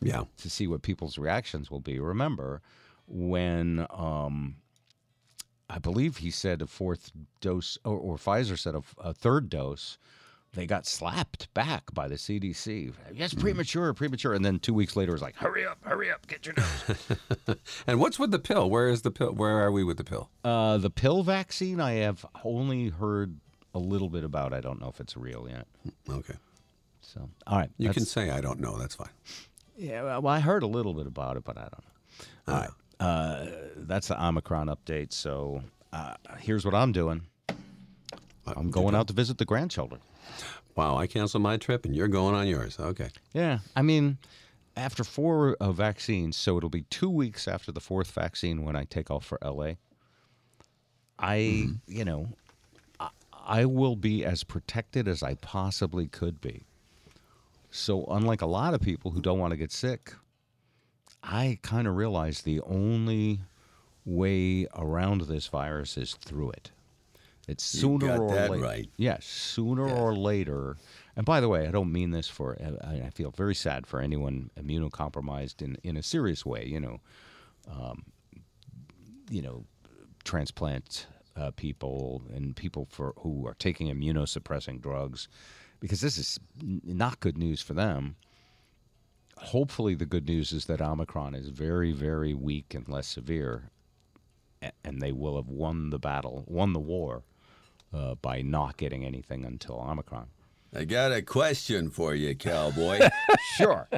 Yeah. 0.00 0.24
To 0.38 0.50
see 0.50 0.66
what 0.66 0.82
people's 0.82 1.18
reactions 1.18 1.70
will 1.70 1.80
be. 1.80 1.98
Remember 1.98 2.62
when 3.08 3.86
um, 3.90 4.56
I 5.68 5.78
believe 5.78 6.18
he 6.18 6.30
said 6.30 6.62
a 6.62 6.66
fourth 6.66 7.10
dose, 7.40 7.78
or, 7.84 7.96
or 7.96 8.16
Pfizer 8.16 8.58
said 8.58 8.74
a, 8.74 8.82
a 8.98 9.12
third 9.12 9.50
dose, 9.50 9.98
they 10.54 10.66
got 10.66 10.86
slapped 10.86 11.52
back 11.54 11.92
by 11.92 12.08
the 12.08 12.14
CDC. 12.16 12.92
Yes, 13.12 13.34
premature, 13.34 13.92
premature. 13.94 14.34
And 14.34 14.44
then 14.44 14.58
two 14.58 14.74
weeks 14.74 14.96
later, 14.96 15.12
it 15.12 15.14
was 15.14 15.22
like, 15.22 15.36
hurry 15.36 15.66
up, 15.66 15.78
hurry 15.82 16.10
up, 16.10 16.26
get 16.26 16.46
your 16.46 16.54
dose. 16.54 17.58
And 17.86 18.00
what's 18.00 18.18
with 18.18 18.30
the 18.30 18.38
pill? 18.38 18.68
Where 18.70 18.88
is 18.88 19.02
the 19.02 19.10
pill? 19.10 19.32
Where 19.32 19.58
are 19.60 19.70
we 19.70 19.84
with 19.84 19.98
the 19.98 20.04
pill? 20.04 20.30
Uh, 20.44 20.78
the 20.78 20.90
pill 20.90 21.22
vaccine, 21.22 21.80
I 21.80 21.92
have 21.94 22.24
only 22.44 22.88
heard 22.88 23.36
a 23.74 23.78
little 23.78 24.08
bit 24.08 24.24
about. 24.24 24.52
I 24.52 24.60
don't 24.60 24.80
know 24.80 24.88
if 24.88 25.00
it's 25.00 25.16
real 25.16 25.46
yet. 25.48 25.66
Okay. 26.08 26.34
So, 27.00 27.28
all 27.46 27.58
right. 27.58 27.70
You 27.78 27.90
can 27.90 28.04
say 28.04 28.30
I 28.30 28.40
don't 28.40 28.60
know. 28.60 28.76
That's 28.78 28.94
fine. 28.94 29.08
Yeah, 29.76 30.18
well, 30.18 30.28
I 30.28 30.40
heard 30.40 30.62
a 30.62 30.66
little 30.66 30.92
bit 30.92 31.06
about 31.06 31.36
it, 31.36 31.44
but 31.44 31.56
I 31.56 31.62
don't 31.62 31.72
know. 32.48 32.54
All 32.54 32.60
right. 32.60 32.70
Uh, 33.00 33.46
that's 33.76 34.08
the 34.08 34.22
Omicron 34.22 34.66
update. 34.68 35.12
So 35.12 35.62
uh, 35.92 36.14
here's 36.40 36.64
what 36.64 36.74
I'm 36.74 36.92
doing. 36.92 37.22
I'm 38.56 38.70
going 38.70 38.94
out 38.94 39.06
to 39.08 39.12
visit 39.12 39.38
the 39.38 39.44
grandchildren. 39.44 40.00
Wow, 40.74 40.96
I 40.96 41.06
canceled 41.06 41.42
my 41.42 41.56
trip 41.56 41.84
and 41.84 41.94
you're 41.94 42.08
going 42.08 42.34
on 42.34 42.46
yours. 42.46 42.78
Okay. 42.78 43.08
Yeah, 43.32 43.58
I 43.74 43.82
mean, 43.82 44.18
after 44.76 45.02
four 45.02 45.56
uh, 45.60 45.72
vaccines, 45.72 46.36
so 46.36 46.56
it'll 46.56 46.70
be 46.70 46.82
two 46.82 47.10
weeks 47.10 47.48
after 47.48 47.72
the 47.72 47.80
fourth 47.80 48.10
vaccine 48.12 48.64
when 48.64 48.76
I 48.76 48.84
take 48.84 49.10
off 49.10 49.24
for 49.24 49.38
LA. 49.42 49.72
I, 51.18 51.68
you 51.88 52.04
know, 52.04 52.28
I, 53.00 53.08
I 53.32 53.64
will 53.64 53.96
be 53.96 54.24
as 54.24 54.44
protected 54.44 55.08
as 55.08 55.22
I 55.22 55.34
possibly 55.34 56.06
could 56.06 56.40
be. 56.40 56.64
So, 57.70 58.04
unlike 58.04 58.40
a 58.40 58.46
lot 58.46 58.72
of 58.72 58.80
people 58.80 59.10
who 59.10 59.20
don't 59.20 59.38
want 59.38 59.50
to 59.50 59.56
get 59.56 59.72
sick, 59.72 60.14
I 61.22 61.58
kind 61.62 61.86
of 61.86 61.96
realized 61.96 62.44
the 62.44 62.60
only 62.60 63.40
way 64.04 64.66
around 64.74 65.22
this 65.22 65.48
virus 65.48 65.96
is 65.98 66.14
through 66.14 66.52
it. 66.52 66.70
It's 67.48 67.64
sooner 67.64 68.20
or 68.20 68.48
later. 68.48 68.62
right. 68.62 68.90
Yes, 68.98 69.24
sooner 69.24 69.88
or 69.88 70.14
later. 70.14 70.76
And 71.16 71.24
by 71.24 71.40
the 71.40 71.48
way, 71.48 71.66
I 71.66 71.70
don't 71.70 71.90
mean 71.90 72.10
this 72.10 72.28
for. 72.28 72.56
I 72.84 73.06
I 73.06 73.10
feel 73.10 73.30
very 73.30 73.54
sad 73.54 73.86
for 73.86 74.00
anyone 74.00 74.50
immunocompromised 74.60 75.62
in 75.62 75.76
in 75.82 75.96
a 75.96 76.02
serious 76.02 76.44
way. 76.44 76.66
You 76.66 76.78
know, 76.78 77.00
um, 77.70 78.04
you 79.30 79.40
know, 79.42 79.64
transplant 80.24 81.06
uh, 81.36 81.50
people 81.52 82.22
and 82.34 82.54
people 82.54 82.86
for 82.90 83.14
who 83.20 83.46
are 83.46 83.54
taking 83.54 83.88
immunosuppressing 83.88 84.80
drugs, 84.82 85.26
because 85.80 86.02
this 86.02 86.18
is 86.18 86.38
n- 86.62 86.82
not 86.84 87.20
good 87.20 87.38
news 87.38 87.62
for 87.62 87.72
them. 87.72 88.16
Hopefully, 89.38 89.94
the 89.94 90.06
good 90.06 90.26
news 90.28 90.52
is 90.52 90.66
that 90.66 90.80
Omicron 90.82 91.34
is 91.34 91.48
very, 91.48 91.92
very 91.92 92.34
weak 92.34 92.74
and 92.74 92.88
less 92.88 93.06
severe, 93.06 93.70
and 94.84 95.00
they 95.00 95.12
will 95.12 95.36
have 95.36 95.48
won 95.48 95.90
the 95.90 95.98
battle, 95.98 96.44
won 96.48 96.72
the 96.72 96.80
war, 96.80 97.22
uh, 97.92 98.14
by 98.16 98.42
not 98.42 98.76
getting 98.76 99.04
anything 99.04 99.44
until 99.44 99.80
Omicron. 99.80 100.28
I 100.74 100.84
got 100.84 101.12
a 101.12 101.22
question 101.22 101.90
for 101.90 102.14
you, 102.14 102.34
cowboy. 102.34 103.00
sure. 103.56 103.88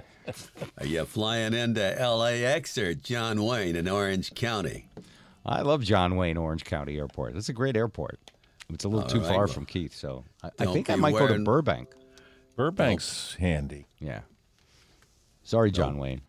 Are 0.78 0.86
you 0.86 1.04
flying 1.04 1.52
into 1.52 1.80
LAX 1.80 2.78
or 2.78 2.94
John 2.94 3.42
Wayne 3.42 3.74
in 3.74 3.88
Orange 3.88 4.34
County? 4.34 4.88
I 5.44 5.62
love 5.62 5.82
John 5.82 6.16
Wayne 6.16 6.36
Orange 6.36 6.64
County 6.64 6.96
Airport. 6.98 7.34
It's 7.34 7.48
a 7.48 7.52
great 7.52 7.76
airport. 7.76 8.20
It's 8.72 8.84
a 8.84 8.88
little 8.88 9.02
All 9.02 9.10
too 9.10 9.20
right, 9.20 9.28
far 9.28 9.38
well, 9.38 9.48
from 9.48 9.66
Keith, 9.66 9.94
so 9.94 10.24
I, 10.44 10.50
I 10.60 10.66
think 10.66 10.90
I 10.90 10.94
be 10.94 11.00
might 11.00 11.14
go 11.14 11.26
to 11.26 11.38
Burbank. 11.40 11.88
Burbank's 12.56 13.34
handy. 13.34 13.86
Yeah. 13.98 14.20
Sorry, 15.42 15.72
John 15.72 15.98
Wayne. 15.98 16.20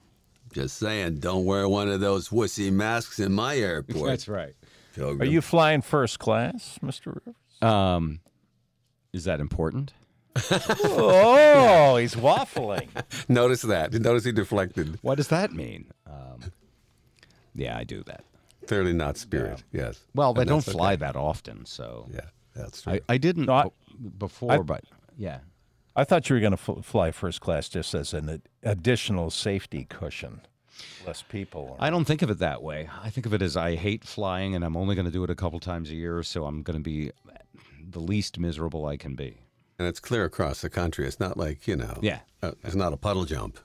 Just 0.54 0.78
saying, 0.78 1.20
don't 1.20 1.46
wear 1.46 1.70
one 1.70 1.88
of 1.88 2.00
those 2.00 2.30
wussy 2.30 2.72
masks 2.72 3.20
in 3.20 3.32
my 3.32 3.58
airport. 3.58 4.06
That's 4.08 4.28
right. 4.28 4.56
Are 5.00 5.24
you 5.26 5.42
flying 5.42 5.82
first 5.82 6.20
class, 6.20 6.80
Mr. 6.84 7.08
Rivers? 7.08 7.36
Um, 7.62 8.20
is 9.14 9.24
that 9.26 9.40
important? 9.40 9.94
oh, 10.36 11.98
he's 11.98 12.16
waffling. 12.16 12.88
Notice 13.30 13.62
that. 13.64 13.94
Notice 13.94 14.24
he 14.24 14.32
deflected. 14.32 14.98
What 15.02 15.16
does 15.16 15.28
that 15.30 15.52
mean? 15.54 15.92
Um, 16.08 16.40
yeah, 17.54 17.78
I 17.78 17.84
do 17.84 18.04
that. 18.04 18.24
Clearly 18.68 18.94
not 18.94 19.18
spirit. 19.18 19.64
Yes. 19.74 20.00
Well, 20.16 20.34
they 20.34 20.46
don't 20.46 20.64
fly 20.64 20.94
okay. 20.94 21.00
that 21.02 21.16
often, 21.16 21.66
so 21.66 22.08
Yeah, 22.14 22.22
that's 22.56 22.84
true. 22.84 22.94
I, 22.94 23.02
I 23.10 23.18
didn't 23.18 23.46
No, 23.48 23.54
I- 23.54 23.64
o- 23.66 23.74
before, 24.18 24.52
I- 24.54 24.58
but 24.60 24.84
yeah. 25.18 25.40
I 25.96 26.06
thought 26.06 26.30
you 26.30 26.36
were 26.36 26.40
going 26.40 26.56
to 26.56 26.72
f- 26.78 26.86
fly 26.86 27.12
first 27.12 27.42
class 27.42 27.68
just 27.68 27.94
as 27.94 28.14
an 28.14 28.30
ad- 28.30 28.42
additional 28.64 29.30
safety 29.30 29.86
cushion. 29.90 30.40
Less 31.06 31.22
people. 31.22 31.76
I 31.80 31.90
don't 31.90 32.06
think 32.06 32.22
of 32.22 32.30
it 32.30 32.40
that 32.40 32.62
way. 32.62 32.90
I 33.04 33.10
think 33.10 33.26
of 33.26 33.34
it 33.34 33.42
as 33.42 33.56
I 33.58 33.76
hate 33.76 34.04
flying, 34.04 34.56
and 34.56 34.64
I'm 34.64 34.76
only 34.78 34.96
going 34.96 35.06
to 35.06 35.12
do 35.12 35.24
it 35.24 35.30
a 35.30 35.36
couple 35.36 35.60
times 35.60 35.90
a 35.90 35.96
year, 35.96 36.22
so 36.24 36.46
I'm 36.46 36.64
going 36.64 36.78
to 36.78 36.84
be 36.84 37.12
the 37.90 38.00
least 38.00 38.40
miserable 38.40 38.86
I 38.86 38.98
can 38.98 39.16
be. 39.16 39.38
and 39.80 39.88
it's 39.88 40.00
clear 40.00 40.24
across 40.26 40.62
the 40.62 40.70
country. 40.70 41.08
It's 41.08 41.20
not 41.20 41.38
like 41.38 41.68
you 41.68 41.76
know. 41.76 41.98
Yeah. 42.02 42.20
uh, 42.44 42.52
it's 42.64 42.76
not 42.76 42.94
a 42.94 42.98
puddle 42.98 43.26
jump. 43.26 43.60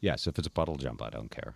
Yes, 0.00 0.26
if 0.26 0.38
it's 0.38 0.46
a 0.46 0.50
puddle 0.50 0.76
jump, 0.76 1.02
I 1.02 1.10
don't 1.10 1.30
care. 1.30 1.54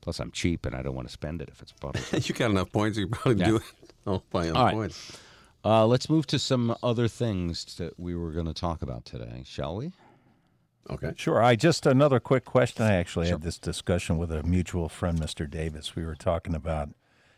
Plus, 0.00 0.20
I'm 0.20 0.30
cheap, 0.30 0.66
and 0.66 0.74
I 0.76 0.82
don't 0.82 0.94
want 0.94 1.08
to 1.08 1.12
spend 1.12 1.40
it 1.42 1.48
if 1.50 1.60
it's 1.62 1.72
a 1.72 1.74
puddle. 1.76 2.00
jump. 2.10 2.28
you 2.28 2.34
got 2.34 2.50
enough 2.50 2.70
points. 2.72 2.96
You 2.98 3.08
probably 3.08 3.40
Yeah. 3.40 3.46
do 3.50 3.56
it 3.56 3.62
all 4.06 4.22
by 4.30 4.44
enough 4.46 4.56
All 4.56 4.64
right. 4.66 4.74
points. 4.74 5.18
Uh, 5.64 5.84
let's 5.86 6.08
move 6.08 6.26
to 6.28 6.38
some 6.38 6.76
other 6.82 7.08
things 7.08 7.64
that 7.76 7.98
we 7.98 8.14
were 8.14 8.30
going 8.30 8.46
to 8.46 8.54
talk 8.54 8.82
about 8.82 9.04
today, 9.04 9.42
shall 9.44 9.74
we? 9.76 9.90
Okay. 10.90 11.12
Sure. 11.16 11.42
I 11.42 11.56
just 11.56 11.86
another 11.86 12.20
quick 12.20 12.44
question. 12.44 12.84
I 12.84 12.94
actually 12.94 13.28
had 13.28 13.42
this 13.42 13.58
discussion 13.58 14.18
with 14.18 14.30
a 14.30 14.42
mutual 14.42 14.88
friend, 14.88 15.18
Mr. 15.20 15.48
Davis. 15.48 15.96
We 15.96 16.04
were 16.04 16.14
talking 16.14 16.54
about, 16.54 16.90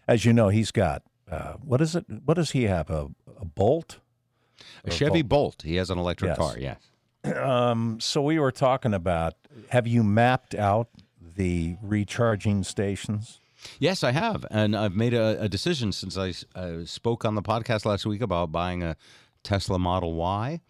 as 0.07 0.25
you 0.25 0.33
know, 0.33 0.49
he's 0.49 0.71
got 0.71 1.03
uh, 1.31 1.55
what 1.55 1.81
is 1.81 1.95
it? 1.97 2.05
What 2.25 2.35
does 2.35 2.51
he 2.53 2.65
have? 2.65 2.91
A, 2.91 3.09
a 3.41 3.45
Bolt? 3.45 4.01
A 4.85 4.91
Chevy 4.91 5.21
Volt? 5.23 5.29
Bolt. 5.29 5.63
He 5.63 5.77
has 5.77 5.91
an 5.91 5.99
electric 5.99 6.31
Yes. 6.31 6.39
car. 6.39 6.59
Yes. 6.59 6.81
Um, 7.37 7.99
so 8.01 8.23
we 8.23 8.39
were 8.39 8.53
talking 8.53 8.95
about. 8.95 9.35
Have 9.71 9.87
you 9.87 10.03
mapped 10.03 10.55
out 10.55 10.89
the 11.21 11.77
recharging 11.83 12.63
stations? 12.63 13.41
Yes, 13.81 14.05
I 14.05 14.13
have, 14.13 14.47
and 14.53 14.77
I've 14.77 14.95
made 14.95 15.13
a, 15.15 15.43
a 15.43 15.49
decision 15.49 15.91
since 15.93 16.17
I 16.17 16.33
uh, 16.55 16.85
spoke 16.85 17.25
on 17.25 17.35
the 17.35 17.43
podcast 17.43 17.85
last 17.85 18.07
week 18.07 18.23
about 18.23 18.53
buying 18.53 18.83
a 18.85 18.97
Tesla 19.43 19.79
Model 19.81 20.15
Y 20.15 20.61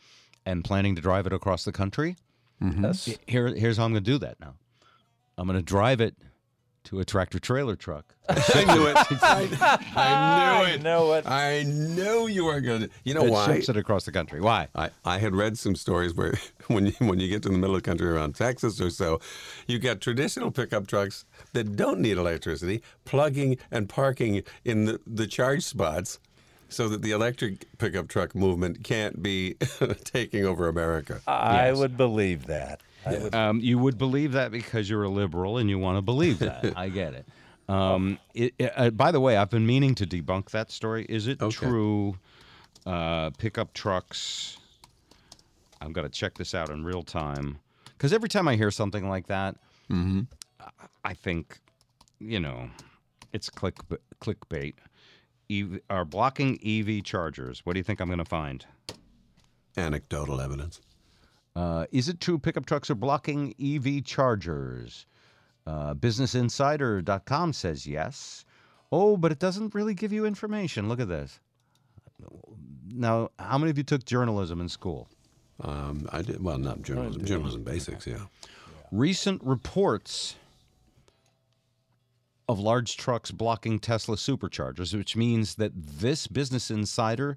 and 0.47 0.64
planning 0.64 0.97
to 0.97 1.03
drive 1.03 1.26
it 1.26 1.33
across 1.35 1.64
the 1.64 1.70
country. 1.72 2.16
Mm-hmm. 2.62 2.84
Yes. 2.84 3.18
Here, 3.26 3.48
here's 3.48 3.76
how 3.76 3.84
I'm 3.84 3.92
going 3.92 4.04
to 4.04 4.11
do 4.11 4.18
that 4.18 4.40
now. 4.40 4.54
I'm 5.36 5.46
going 5.46 5.59
to 5.59 5.64
drive 5.64 6.00
it 6.00 6.16
to 6.88 7.00
a 7.00 7.04
tractor 7.04 7.38
trailer 7.38 7.76
truck. 7.76 8.14
I 8.28 8.64
knew 8.64 8.86
it. 8.86 8.96
I, 9.22 9.82
I 9.94 10.64
knew 10.64 10.74
it. 10.74 10.82
know 10.82 11.12
it. 11.12 11.26
I 11.26 11.62
knew 11.64 12.28
you 12.28 12.46
were 12.46 12.61
going 12.61 12.82
to. 12.82 12.90
You 13.04 13.14
know 13.14 13.24
that 13.24 13.30
why? 13.30 13.46
ships 13.46 13.68
it 13.68 13.76
across 13.76 14.06
the 14.06 14.12
country. 14.12 14.40
Why? 14.40 14.68
I, 14.74 14.90
I 15.04 15.18
had 15.18 15.34
read 15.34 15.59
some 15.59 15.76
stories 15.76 16.14
where 16.14 16.34
when 16.68 16.86
you, 16.86 16.92
when 16.98 17.20
you 17.20 17.28
get 17.28 17.42
to 17.42 17.50
the 17.50 17.59
middle 17.59 17.76
of 17.76 17.82
the 17.82 17.88
country 17.88 18.09
around 18.09 18.34
Texas 18.36 18.80
or 18.80 18.88
so, 18.90 19.20
you 19.66 19.78
got 19.78 20.00
traditional 20.00 20.50
pickup 20.50 20.86
trucks 20.86 21.26
that 21.52 21.76
don't 21.76 22.00
need 22.00 22.16
electricity 22.16 22.82
plugging 23.04 23.59
and 23.70 23.88
parking 23.88 24.42
in 24.64 24.86
the, 24.86 25.00
the 25.06 25.26
charge 25.26 25.64
spots 25.64 26.18
so 26.68 26.88
that 26.88 27.02
the 27.02 27.10
electric 27.12 27.66
pickup 27.78 28.08
truck 28.08 28.34
movement 28.34 28.84
can't 28.84 29.22
be 29.22 29.54
taking 30.04 30.44
over 30.44 30.68
America. 30.68 31.20
I 31.26 31.68
Yes. 31.68 31.78
would 31.78 31.96
believe 31.96 32.46
that. 32.46 32.82
I 33.06 33.18
would- 33.18 33.34
Um, 33.34 33.60
you 33.60 33.78
would 33.78 33.96
believe 33.98 34.32
that 34.32 34.50
because 34.50 34.88
you're 34.90 35.04
a 35.04 35.08
liberal 35.08 35.58
and 35.58 35.70
you 35.70 35.78
want 35.78 35.96
to 35.98 36.02
believe 36.02 36.38
that. 36.40 36.72
I 36.76 36.88
get 36.88 37.14
it. 37.14 37.26
Um, 37.68 38.18
it, 38.34 38.54
it- 38.58 38.72
uh, 38.76 38.90
by 38.90 39.10
the 39.12 39.20
way, 39.20 39.36
I've 39.36 39.50
been 39.50 39.66
meaning 39.66 39.94
to 39.96 40.06
debunk 40.06 40.50
that 40.50 40.70
story. 40.70 41.04
Is 41.08 41.26
it 41.26 41.40
Okay. 41.40 41.54
true? 41.54 42.16
Uh, 42.86 43.30
pickup 43.38 43.72
trucks. 43.74 44.56
I'm 45.80 45.92
going 45.92 46.06
to 46.06 46.12
check 46.12 46.34
this 46.38 46.54
out 46.54 46.70
in 46.70 46.84
real 46.84 47.02
time 47.02 47.58
because 47.84 48.12
every 48.12 48.28
time 48.28 48.48
I 48.48 48.56
hear 48.56 48.70
something 48.70 49.08
like 49.08 49.26
that, 49.28 49.56
Mm-hmm. 49.90 50.20
I 51.02 51.14
think, 51.14 51.60
you 52.20 52.40
know, 52.40 52.68
it's 53.32 53.48
click 53.48 53.76
clickbait. 54.20 54.74
EV, 55.51 55.80
are 55.88 56.05
blocking 56.05 56.59
EV 56.64 57.03
chargers. 57.05 57.61
What 57.64 57.74
do 57.74 57.80
you 57.80 57.84
think 57.84 58.01
I'm 58.01 58.09
going 58.09 58.18
to 58.18 58.24
find? 58.24 58.64
Anecdotal 59.76 60.40
evidence. 60.40 60.80
Uh, 61.57 61.86
is 61.90 62.09
it 62.09 62.20
true 62.20 62.38
pickup 62.38 62.66
trucks 62.66 62.90
are 62.90 62.94
blocking 62.94 63.55
EV 63.61 64.05
chargers? 64.05 65.07
Uh, 65.66 65.94
BusinessInsider.com 65.94 67.53
says 67.53 67.86
yes. 67.86 68.44
Oh, 68.90 69.16
but 69.16 69.32
it 69.32 69.38
doesn't 69.38 69.74
really 69.74 69.94
give 69.94 70.12
you 70.12 70.24
information. 70.24 70.88
Look 70.88 71.01
at 71.01 71.09
this. 71.09 71.40
Now, 72.90 73.30
how 73.38 73.59
many 73.59 73.70
of 73.70 73.76
you 73.78 73.84
took 73.84 74.05
journalism 74.05 74.61
in 74.61 74.68
school? 74.68 75.09
Um, 75.61 76.09
I 76.12 76.22
did 76.22 76.42
well, 76.42 76.59
not 76.59 76.82
journalism. 76.82 77.24
Journalism 77.24 77.64
basics, 77.64 78.07
yeah. 78.07 78.26
Recent 78.92 79.42
reports 79.44 80.36
of 82.49 82.59
large 82.59 82.96
trucks 82.96 83.30
blocking 83.30 83.78
Tesla 83.78 84.16
superchargers, 84.16 84.96
which 84.96 85.16
means 85.16 85.57
that 85.57 85.72
this 85.74 86.26
Business 86.26 86.70
Insider 86.70 87.36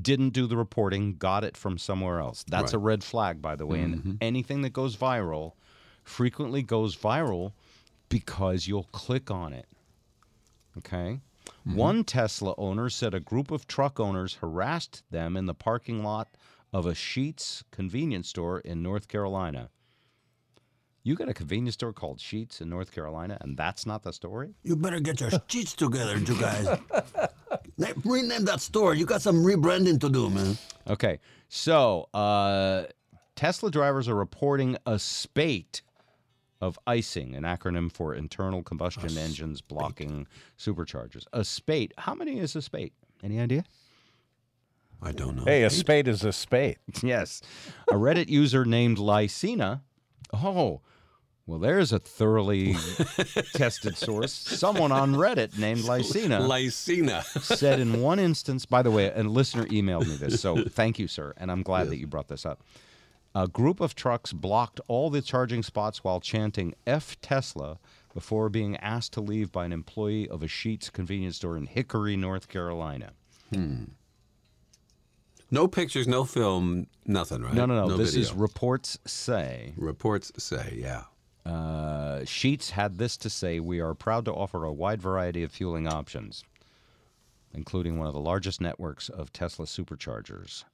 didn't 0.00 0.30
do 0.30 0.46
the 0.46 0.56
reporting, 0.56 1.16
got 1.16 1.44
it 1.44 1.56
from 1.56 1.78
somewhere 1.78 2.18
else. 2.20 2.44
That's 2.48 2.72
a 2.72 2.78
red 2.78 3.02
flag, 3.04 3.40
by 3.40 3.56
the 3.56 3.66
way. 3.66 3.80
And 3.80 3.94
mm-hmm. 3.96 4.12
anything 4.20 4.62
that 4.62 4.72
goes 4.72 4.96
viral 4.96 5.52
frequently 6.04 6.62
goes 6.62 6.96
viral 6.96 7.52
because 8.08 8.66
you'll 8.66 8.88
click 8.92 9.30
on 9.30 9.52
it. 9.52 9.66
Okay? 10.76 11.20
Mm-hmm. 11.46 11.76
One 11.76 12.04
Tesla 12.04 12.54
owner 12.58 12.90
said 12.90 13.14
a 13.14 13.20
group 13.20 13.50
of 13.50 13.66
truck 13.66 13.98
owners 13.98 14.34
harassed 14.34 15.02
them 15.10 15.36
in 15.36 15.46
the 15.46 15.54
parking 15.54 16.02
lot 16.02 16.28
of 16.72 16.86
a 16.86 16.92
Sheetz 16.92 17.62
convenience 17.70 18.28
store 18.28 18.60
in 18.60 18.82
North 18.82 19.08
Carolina. 19.08 19.70
You 21.08 21.14
got 21.14 21.30
a 21.30 21.32
convenience 21.32 21.72
store 21.72 21.94
called 21.94 22.18
Sheetz 22.18 22.60
in 22.60 22.68
North 22.68 22.92
Carolina, 22.92 23.38
and 23.40 23.56
that's 23.56 23.86
not 23.86 24.02
the 24.02 24.12
story? 24.12 24.52
You 24.62 24.76
better 24.76 25.00
get 25.00 25.22
your 25.22 25.30
sheets 25.48 25.72
together, 25.72 26.18
you 26.18 26.38
guys. 26.38 26.78
Rename 28.04 28.44
that 28.44 28.60
store. 28.60 28.92
You 28.92 29.06
got 29.06 29.22
some 29.22 29.36
rebranding 29.42 29.98
to 30.02 30.10
do, 30.10 30.28
man. 30.28 30.58
Okay, 30.86 31.18
so 31.48 32.10
uh, 32.12 32.84
Tesla 33.36 33.70
drivers 33.70 34.06
are 34.06 34.14
reporting 34.14 34.76
a 34.84 34.98
spate 34.98 35.80
of 36.60 36.78
icing, 36.86 37.34
an 37.34 37.44
acronym 37.44 37.90
for 37.90 38.14
internal 38.14 38.62
combustion 38.62 39.16
engines 39.16 39.62
blocking 39.62 40.26
superchargers. 40.58 41.24
A 41.32 41.42
spate. 41.42 41.94
How 41.96 42.14
many 42.14 42.38
is 42.38 42.54
a 42.54 42.60
spate? 42.60 42.92
Any 43.22 43.40
idea? 43.40 43.64
I 45.00 45.12
don't 45.12 45.36
know. 45.36 45.44
hey, 45.44 45.62
a 45.62 45.70
spate 45.70 46.06
is 46.06 46.22
a 46.22 46.34
spade. 46.34 46.76
yes. 47.02 47.40
A 47.90 47.94
Reddit 47.94 48.28
user 48.28 48.66
named 48.66 48.98
Lysina. 48.98 49.80
Oh, 50.34 50.82
well, 51.48 51.58
there's 51.58 51.94
a 51.94 51.98
thoroughly 51.98 52.74
tested 53.54 53.96
source. 53.96 54.34
Someone 54.34 54.92
on 54.92 55.14
Reddit 55.14 55.58
named 55.58 55.80
Lysina. 55.80 56.46
Lysina. 56.46 57.24
said 57.40 57.80
in 57.80 58.02
one 58.02 58.18
instance, 58.18 58.66
by 58.66 58.82
the 58.82 58.90
way, 58.90 59.10
a 59.10 59.22
listener 59.22 59.64
emailed 59.64 60.06
me 60.06 60.16
this, 60.16 60.42
so 60.42 60.62
thank 60.68 60.98
you, 60.98 61.08
sir, 61.08 61.32
and 61.38 61.50
I'm 61.50 61.62
glad 61.62 61.88
that 61.88 61.96
you 61.96 62.06
brought 62.06 62.28
this 62.28 62.44
up. 62.44 62.62
A 63.34 63.48
group 63.48 63.80
of 63.80 63.94
trucks 63.94 64.34
blocked 64.34 64.78
all 64.88 65.08
the 65.08 65.22
charging 65.22 65.62
spots 65.62 66.04
while 66.04 66.20
chanting 66.20 66.74
F 66.86 67.18
Tesla 67.22 67.78
before 68.12 68.50
being 68.50 68.76
asked 68.76 69.14
to 69.14 69.22
leave 69.22 69.50
by 69.50 69.64
an 69.64 69.72
employee 69.72 70.28
of 70.28 70.42
a 70.42 70.46
Sheetz 70.46 70.92
convenience 70.92 71.36
store 71.36 71.56
in 71.56 71.64
Hickory, 71.64 72.14
North 72.14 72.48
Carolina. 72.48 73.12
Hmm. 73.50 73.84
No 75.50 75.66
pictures, 75.66 76.06
no 76.06 76.24
film, 76.24 76.88
nothing, 77.06 77.40
right? 77.40 77.54
No, 77.54 77.64
no, 77.64 77.86
no. 77.86 77.96
this 77.96 78.14
is 78.14 78.34
reports 78.34 78.98
say. 79.06 79.72
reports 79.78 80.30
say, 80.36 80.74
yeah. 80.76 81.04
Uh, 81.48 82.20
Sheetz 82.24 82.70
had 82.70 82.98
this 82.98 83.16
to 83.18 83.30
say 83.30 83.58
We 83.60 83.80
are 83.80 83.94
proud 83.94 84.24
to 84.26 84.32
offer 84.32 84.64
a 84.64 84.72
wide 84.72 85.00
variety 85.00 85.42
of 85.42 85.50
fueling 85.52 85.88
options, 85.88 86.44
including 87.54 87.98
one 87.98 88.06
of 88.06 88.12
the 88.14 88.20
largest 88.20 88.60
networks 88.60 89.08
of 89.08 89.32
Tesla 89.32 89.64
superchargers. 89.66 90.64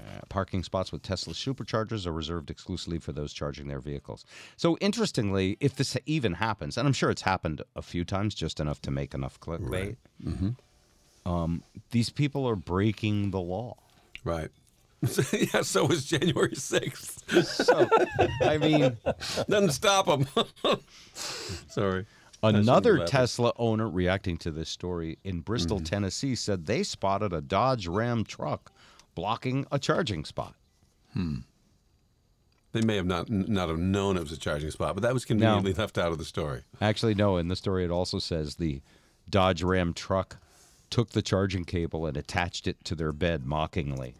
Uh, 0.00 0.20
parking 0.28 0.62
spots 0.62 0.92
with 0.92 1.02
Tesla 1.02 1.34
superchargers 1.34 2.06
are 2.06 2.12
reserved 2.12 2.50
exclusively 2.50 2.98
for 3.00 3.10
those 3.10 3.32
charging 3.32 3.66
their 3.66 3.80
vehicles. 3.80 4.24
So, 4.56 4.78
interestingly, 4.80 5.56
if 5.60 5.74
this 5.74 5.96
even 6.06 6.34
happens, 6.34 6.78
and 6.78 6.86
I'm 6.86 6.92
sure 6.94 7.10
it's 7.10 7.22
happened 7.22 7.62
a 7.74 7.82
few 7.82 8.04
times, 8.04 8.34
just 8.36 8.60
enough 8.60 8.80
to 8.82 8.90
make 8.92 9.12
enough 9.12 9.40
clickbait, 9.40 9.96
Mm-hmm. 10.24 10.50
um, 11.30 11.62
these 11.90 12.10
people 12.10 12.48
are 12.48 12.56
breaking 12.56 13.32
the 13.32 13.40
law. 13.40 13.76
Right. 14.24 14.50
yeah, 15.32 15.62
so 15.62 15.84
was 15.86 16.04
January 16.04 16.50
6th. 16.50 17.44
So, 17.44 17.88
I 18.42 18.58
mean, 18.58 18.96
doesn't 19.48 19.72
stop 19.72 20.06
them. 20.06 20.26
Sorry. 21.14 22.06
Another. 22.42 23.04
Tesla 23.06 23.52
owner 23.56 23.88
reacting 23.88 24.36
to 24.38 24.50
this 24.50 24.68
story 24.68 25.18
in 25.24 25.40
Bristol, 25.40 25.78
Mm-hmm. 25.78 25.84
Tennessee 25.84 26.34
said 26.34 26.66
they 26.66 26.82
spotted 26.82 27.32
a 27.32 27.40
Dodge 27.40 27.86
Ram 27.86 28.24
truck 28.24 28.72
blocking 29.14 29.66
a 29.72 29.78
charging 29.78 30.24
spot. 30.24 30.54
Hmm. 31.14 31.38
They 32.72 32.82
may 32.82 32.96
have 32.96 33.06
not 33.06 33.30
not 33.30 33.68
have 33.70 33.78
known 33.78 34.16
it 34.16 34.20
was 34.20 34.30
a 34.30 34.36
charging 34.36 34.70
spot, 34.70 34.94
but 34.94 35.02
that 35.02 35.14
was 35.14 35.24
conveniently 35.24 35.72
left 35.72 35.96
out 35.98 36.12
of 36.12 36.18
the 36.18 36.24
story. 36.24 36.62
Actually, 36.80 37.14
no, 37.14 37.36
in 37.38 37.48
the 37.48 37.56
story 37.56 37.84
it 37.84 37.90
also 37.90 38.18
says 38.18 38.56
the 38.56 38.82
Dodge 39.28 39.62
Ram 39.62 39.94
truck 39.94 40.36
took 40.90 41.10
the 41.10 41.22
charging 41.22 41.64
cable 41.64 42.06
and 42.06 42.16
attached 42.16 42.66
it 42.68 42.84
to 42.84 42.94
their 42.94 43.12
bed 43.12 43.46
mockingly. 43.46 44.14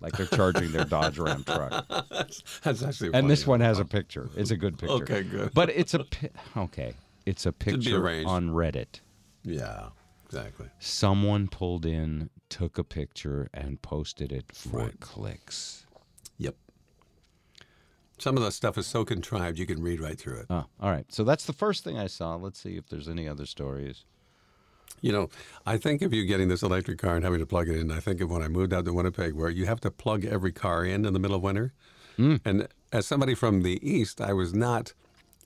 Like 0.00 0.16
they're 0.16 0.26
charging 0.26 0.70
their 0.72 0.84
Dodge 0.84 1.18
Ram 1.18 1.44
truck. 1.44 1.86
that's, 2.10 2.42
that's 2.62 2.82
actually 2.82 3.14
And 3.14 3.28
this 3.28 3.46
one 3.46 3.60
has 3.60 3.78
a 3.78 3.84
picture. 3.84 4.28
It's 4.36 4.50
a 4.50 4.56
good 4.56 4.78
picture. 4.78 4.94
Okay, 4.94 5.22
good. 5.22 5.52
But 5.54 5.70
it's 5.70 5.94
a 5.94 6.04
pi- 6.04 6.30
okay. 6.56 6.94
It's 7.26 7.46
a 7.46 7.52
picture 7.52 8.06
on 8.26 8.50
Reddit. 8.50 9.00
Yeah, 9.44 9.88
exactly. 10.24 10.66
Someone 10.78 11.48
pulled 11.48 11.84
in, 11.84 12.30
took 12.48 12.78
a 12.78 12.84
picture, 12.84 13.48
and 13.52 13.80
posted 13.82 14.32
it 14.32 14.46
for 14.52 14.78
Right. 14.78 15.00
clicks. 15.00 15.84
Yep. 16.38 16.54
Some 18.18 18.36
of 18.36 18.42
the 18.42 18.50
stuff 18.50 18.78
is 18.78 18.86
so 18.86 19.04
contrived 19.04 19.58
you 19.58 19.66
can 19.66 19.82
read 19.82 20.00
right 20.00 20.18
through 20.18 20.38
it. 20.40 20.46
Oh, 20.50 20.64
all 20.80 20.90
right. 20.90 21.06
So 21.12 21.24
that's 21.24 21.44
the 21.46 21.52
first 21.52 21.84
thing 21.84 21.98
I 21.98 22.06
saw. 22.06 22.36
Let's 22.36 22.60
see 22.60 22.76
if 22.76 22.88
there's 22.88 23.08
any 23.08 23.28
other 23.28 23.46
stories. 23.46 24.04
You 25.00 25.12
know, 25.12 25.30
I 25.66 25.76
think 25.76 26.02
of 26.02 26.12
you 26.12 26.24
getting 26.26 26.48
this 26.48 26.62
electric 26.62 26.98
car 26.98 27.14
and 27.16 27.24
having 27.24 27.40
to 27.40 27.46
plug 27.46 27.68
it 27.68 27.76
in. 27.76 27.90
I 27.90 28.00
think 28.00 28.20
of 28.20 28.30
when 28.30 28.42
I 28.42 28.48
moved 28.48 28.72
out 28.72 28.84
to 28.84 28.92
Winnipeg, 28.92 29.34
where 29.34 29.50
you 29.50 29.66
have 29.66 29.80
to 29.80 29.90
plug 29.90 30.24
every 30.24 30.52
car 30.52 30.84
in 30.84 31.04
in 31.04 31.12
the 31.12 31.18
middle 31.18 31.36
of 31.36 31.42
winter. 31.42 31.72
And 32.44 32.66
as 32.92 33.06
somebody 33.06 33.34
from 33.34 33.62
the 33.62 33.78
east, 33.88 34.20
I 34.20 34.32
was 34.32 34.52
not 34.52 34.92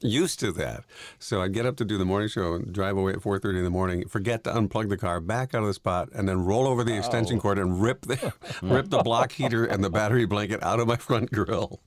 used 0.00 0.40
to 0.40 0.53
that. 0.53 0.84
So 1.18 1.42
I'd 1.42 1.53
get 1.53 1.66
up 1.66 1.76
to 1.76 1.84
do 1.84 1.98
the 1.98 2.05
morning 2.05 2.28
show 2.28 2.55
and 2.55 2.72
drive 2.72 2.96
away 2.96 3.12
at 3.12 3.20
4:30 3.20 3.59
in 3.59 3.64
the 3.64 3.70
morning, 3.70 4.09
forget 4.09 4.42
to 4.44 4.50
unplug 4.50 4.88
the 4.88 4.96
car, 4.96 5.20
back 5.20 5.55
out 5.55 5.61
of 5.61 5.66
the 5.68 5.74
spot, 5.74 6.09
and 6.14 6.28
then 6.28 6.44
roll 6.44 6.66
over 6.66 6.82
the 6.82 6.96
extension 6.96 7.38
cord 7.38 7.59
and 7.59 7.82
rip 7.82 8.03
the 8.03 8.32
rip 8.62 8.88
the 8.90 9.03
block 9.03 9.32
heater 9.32 9.64
and 9.64 9.84
the 9.84 9.90
battery 9.90 10.24
blanket 10.24 10.62
out 10.62 10.80
of 10.80 10.88
my 10.88 10.96
front 10.96 11.30
grill. 11.30 11.80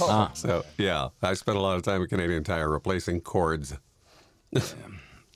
Ah. 0.00 0.30
So 0.34 0.64
yeah, 0.78 1.08
I 1.22 1.34
spent 1.34 1.56
a 1.58 1.60
lot 1.60 1.76
of 1.76 1.82
time 1.82 2.02
at 2.02 2.08
Canadian 2.08 2.44
Tire 2.44 2.68
replacing 2.68 3.20
cords. 3.20 3.74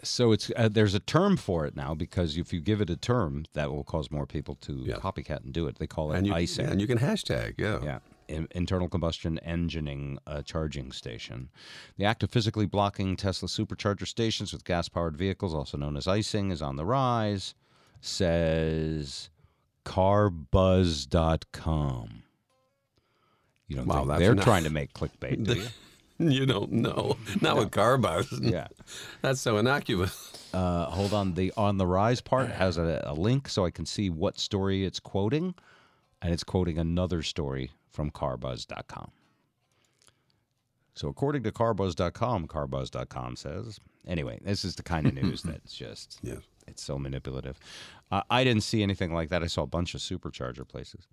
So 0.05 0.33
it's 0.33 0.51
uh, 0.57 0.69
there's 0.69 0.95
a 0.95 1.01
term 1.01 1.37
for 1.37 1.65
it 1.65 1.77
now 1.77 1.95
because 1.95 2.37
if 2.37 2.53
you 2.53 2.61
give 2.61 2.81
it 2.81 2.91
a 2.91 2.97
term, 2.97 3.45
that 3.53 3.71
will 3.71 3.85
cause 3.85 4.11
more 4.11 4.27
people 4.27 4.57
to 4.63 4.73
copycat 4.99 5.45
and 5.45 5.53
do 5.53 5.67
it. 5.69 5.79
They 5.79 5.87
call 5.87 6.13
it 6.13 6.19
And 6.19 6.27
you, 6.27 6.35
icing. 6.35 6.67
and 6.67 6.81
you 6.81 6.89
can 6.89 6.99
hashtag, 6.99 7.55
yeah. 7.59 7.79
Yeah. 7.83 7.99
In- 8.29 8.49
internal 8.53 8.89
combustion 8.89 9.39
engineing 9.41 10.19
uh, 10.27 10.43
charging 10.43 10.91
station. 10.93 11.51
The 11.99 12.05
act 12.05 12.23
of 12.23 12.31
physically 12.31 12.67
blocking 12.67 13.15
Tesla 13.17 13.49
supercharger 13.49 14.07
stations 14.09 14.53
with 14.53 14.65
gas 14.65 14.89
powered 14.89 15.17
vehicles, 15.17 15.55
also 15.55 15.77
known 15.77 15.97
as 15.97 16.07
icing, 16.09 16.51
is 16.51 16.63
on 16.63 16.77
the 16.77 16.85
rise, 16.85 17.55
says 18.01 19.29
carbuzz.com. 19.85 22.23
You 23.69 23.77
don't 23.77 23.87
Wow, 23.87 24.05
they're 24.19 24.35
trying 24.35 24.65
to 24.65 24.71
make 24.71 24.93
clickbait, 24.95 25.45
do 25.45 25.55
you? 25.55 25.67
You 26.33 26.47
don't 26.47 26.73
know. 26.73 27.17
Not 27.41 27.57
with 27.57 27.71
car 27.73 27.99
buzz. 27.99 28.29
Yeah. 28.43 28.69
That's 29.23 29.41
so 29.41 29.57
innocuous. 29.59 30.33
Uh, 30.55 30.87
hold 30.87 31.13
on. 31.13 31.35
The 31.35 31.53
on 31.57 31.79
the 31.79 31.87
rise 31.87 32.21
part 32.21 32.51
has 32.51 32.77
a, 32.77 33.03
a 33.07 33.15
link 33.15 33.49
so 33.49 33.65
I 33.65 33.71
can 33.71 33.87
see 33.87 34.11
what 34.11 34.39
story 34.39 34.85
it's 34.85 35.01
quoting, 35.01 35.55
and 36.21 36.33
it's 36.33 36.45
quoting 36.45 36.79
another 36.79 37.23
story 37.23 37.71
from 37.91 38.11
carbuzz.com. 38.11 39.11
So 40.95 41.09
according 41.09 41.43
to 41.45 41.53
carbuzz.com, 41.53 42.49
carbuzz.com 42.49 43.37
says, 43.37 43.81
anyway, 44.07 44.39
this 44.43 44.65
is 44.65 44.75
the 44.77 44.83
kind 44.83 45.07
of 45.07 45.15
news 45.15 45.43
that's 45.45 45.75
just, 45.75 46.19
Yes. 46.23 46.41
it's 46.67 46.83
so 46.83 46.99
manipulative. 46.99 47.59
Uh, 48.11 48.23
I 48.29 48.45
didn't 48.45 48.63
see 48.63 48.83
anything 48.83 49.15
like 49.15 49.31
that. 49.31 49.43
I 49.43 49.47
saw 49.47 49.63
a 49.63 49.67
bunch 49.67 49.95
of 49.95 50.01
supercharger 50.03 50.69
places. 50.69 51.09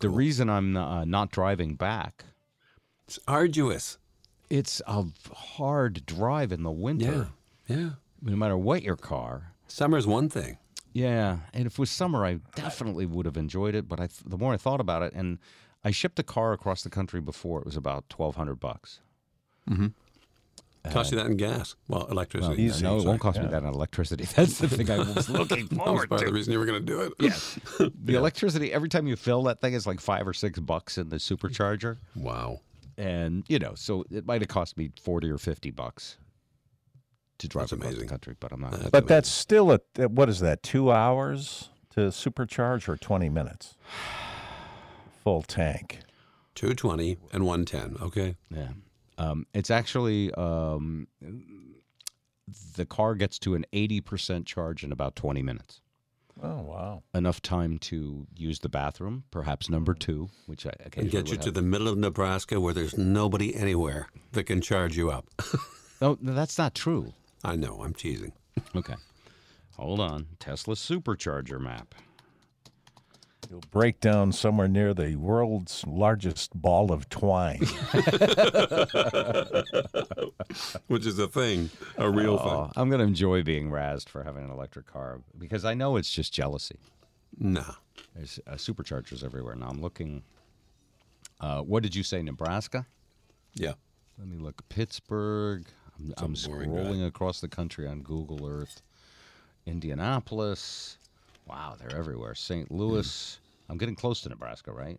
The 0.00 0.08
reason 0.08 0.48
I'm 0.48 0.76
uh, 0.76 1.04
not 1.04 1.32
driving 1.32 1.74
back, 1.74 2.24
It's 3.08 3.18
arduous. 3.26 3.98
It's 4.50 4.80
a 4.86 5.04
hard 5.34 6.04
drive 6.06 6.52
in 6.52 6.62
the 6.62 6.70
winter. 6.70 7.28
Yeah. 7.68 7.76
Yeah. 7.76 7.88
No 8.22 8.36
matter 8.36 8.56
what 8.56 8.82
your 8.82 8.96
car. 8.96 9.52
Summer's 9.68 10.06
one 10.06 10.28
thing. 10.28 10.58
Yeah, 10.92 11.38
and 11.52 11.66
if 11.66 11.74
it 11.74 11.78
was 11.78 11.90
summer, 11.90 12.24
I 12.24 12.38
definitely 12.54 13.04
would 13.04 13.26
have 13.26 13.36
enjoyed 13.36 13.74
it. 13.74 13.86
But 13.88 14.00
I, 14.00 14.08
the 14.24 14.38
more 14.38 14.54
I 14.54 14.56
thought 14.56 14.80
about 14.80 15.02
it, 15.02 15.12
and 15.12 15.38
I 15.84 15.90
shipped 15.90 16.18
a 16.18 16.22
car 16.22 16.52
across 16.54 16.82
the 16.82 16.88
country 16.90 17.20
before, 17.20 17.60
it 17.60 17.66
was 17.66 17.76
about 17.76 18.08
twelve 18.08 18.36
hundred 18.36 18.60
bucks. 18.60 19.00
Mm-hmm. 19.68 19.88
Cost 20.90 21.10
you 21.10 21.18
that 21.18 21.26
in 21.26 21.36
gas? 21.36 21.74
Well, 21.88 22.02
Well, 22.02 22.10
electricity. 22.12 22.70
no, 22.80 22.98
it 23.00 23.04
won't 23.04 23.20
cost 23.20 23.40
me 23.40 23.46
that 23.48 23.62
in 23.64 23.68
electricity. 23.68 24.24
That's 24.36 24.58
the 24.58 24.68
thing 24.68 24.88
I 24.88 24.98
was 24.98 25.28
looking 25.28 25.66
That 25.70 25.78
was 25.78 25.84
forward 25.84 26.08
part 26.08 26.20
of 26.22 26.26
to. 26.26 26.30
the 26.30 26.32
reason 26.32 26.52
you 26.52 26.60
were 26.60 26.64
going 26.66 26.78
to 26.78 26.86
do 26.86 27.00
it. 27.00 27.12
Yeah, 27.18 27.88
the 28.04 28.14
electricity 28.14 28.72
every 28.72 28.88
time 28.88 29.08
you 29.08 29.16
fill 29.16 29.42
that 29.44 29.60
thing 29.60 29.74
is 29.74 29.84
like 29.86 30.00
five 30.00 30.26
or 30.28 30.32
six 30.32 30.60
bucks 30.60 30.96
in 30.96 31.08
the 31.08 31.16
supercharger, 31.16 31.96
Wow. 32.14 32.60
And 32.96 33.44
you 33.48 33.58
know, 33.58 33.74
so 33.74 34.04
it 34.10 34.26
might 34.26 34.40
have 34.42 34.48
cost 34.48 34.76
me 34.76 34.90
forty 35.00 35.30
or 35.30 35.38
fifty 35.38 35.70
bucks 35.70 36.18
to 37.38 37.48
drive 37.48 37.70
That's 37.70 37.80
across 37.80 37.96
the 37.96 38.06
country. 38.06 38.36
But 38.38 38.52
I'm 38.52 38.60
not. 38.60 38.72
That's 38.72 38.90
But 38.90 39.06
that's 39.08 39.28
still 39.28 39.72
a 39.72 39.80
what 40.08 40.28
is 40.28 40.40
that? 40.40 40.62
Two 40.62 40.90
hours 40.90 41.70
to 41.90 42.00
supercharge 42.08 42.88
or 42.88 42.96
twenty 42.96 43.28
minutes? 43.28 43.76
Full 45.24 45.42
tank. 45.42 46.00
220 46.56 47.18
and 47.32 47.44
110. 47.44 47.96
Okay. 48.06 48.34
Yeah. 48.50 48.68
Um, 49.18 49.46
it's 49.54 49.70
actually 49.70 50.32
um, 50.34 51.06
the 52.76 52.86
car 52.86 53.14
gets 53.14 53.38
to 53.40 53.54
an 53.54 53.64
80% 53.72 54.46
charge 54.46 54.82
in 54.82 54.92
about 54.92 55.16
20 55.16 55.42
minutes. 55.42 55.80
Oh 56.42 56.62
wow! 56.62 57.02
Enough 57.14 57.40
time 57.40 57.78
to 57.78 58.26
use 58.36 58.58
the 58.58 58.68
bathroom, 58.68 59.24
perhaps 59.30 59.70
number 59.70 59.94
mm. 59.94 59.98
two, 59.98 60.28
which 60.46 60.66
I 60.66 60.72
And 60.80 60.86
occasionally 60.88 61.10
get 61.10 61.30
you 61.30 61.36
to 61.38 61.50
the 61.50 61.62
middle 61.62 61.88
of 61.88 61.96
Nebraska 61.96 62.60
where 62.60 62.74
there's 62.74 62.98
nobody 62.98 63.54
anywhere 63.54 64.08
that 64.32 64.44
can 64.44 64.60
charge 64.60 64.96
you 64.96 65.10
up. 65.10 65.26
No, 65.42 65.60
oh, 66.10 66.18
no, 66.20 66.34
that's 66.34 66.58
not 66.58 66.74
true. 66.74 67.14
I 67.42 67.56
know. 67.56 67.80
I'm 67.82 67.94
teasing. 67.94 68.32
Okay. 68.74 68.96
Hold 69.76 70.00
on. 70.00 70.26
Tesla 70.38 70.74
supercharger 70.74 71.60
map. 71.60 71.94
You'll 73.48 73.62
break 73.70 74.00
down 74.00 74.32
somewhere 74.32 74.68
near 74.68 74.92
the 74.94 75.16
world's 75.16 75.86
largest 75.86 76.60
ball 76.60 76.92
of 76.92 77.08
twine. 77.08 77.58
Which 80.88 81.06
is 81.06 81.18
a 81.18 81.28
thing, 81.28 81.70
a 81.96 82.10
real 82.10 82.34
Oh, 82.40 82.70
I'm 82.76 82.88
going 82.88 83.00
to 83.00 83.06
enjoy 83.06 83.42
being 83.42 83.70
razzed 83.70 84.08
for 84.08 84.24
having 84.24 84.44
an 84.44 84.50
electric 84.50 84.86
car 84.86 85.20
because 85.38 85.64
I 85.64 85.74
know 85.74 85.96
it's 85.96 86.10
just 86.10 86.32
jealousy. 86.32 86.78
No, 87.38 87.64
There's 88.14 88.40
uh, 88.46 88.52
superchargers 88.52 89.22
everywhere. 89.24 89.54
Now 89.54 89.68
I'm 89.68 89.80
looking. 89.82 90.22
Uh, 91.40 91.60
what 91.60 91.82
did 91.82 91.94
you 91.94 92.02
say, 92.02 92.22
Nebraska? 92.22 92.86
Yeah. 93.54 93.74
Let 94.18 94.28
me 94.28 94.38
look. 94.38 94.66
Pittsburgh. 94.68 95.66
I'm, 95.98 96.14
I'm 96.18 96.34
a 96.34 96.48
boring 96.48 96.70
scrolling 96.70 97.06
across 97.06 97.40
the 97.40 97.48
country 97.48 97.86
on 97.86 98.02
Google 98.02 98.46
Earth. 98.48 98.82
Indianapolis. 99.66 100.98
Wow, 101.46 101.76
they're 101.78 101.96
everywhere. 101.96 102.34
St. 102.34 102.70
Louis. 102.70 103.38
I'm 103.68 103.78
getting 103.78 103.94
close 103.94 104.20
to 104.22 104.28
Nebraska, 104.28 104.72
right? 104.72 104.98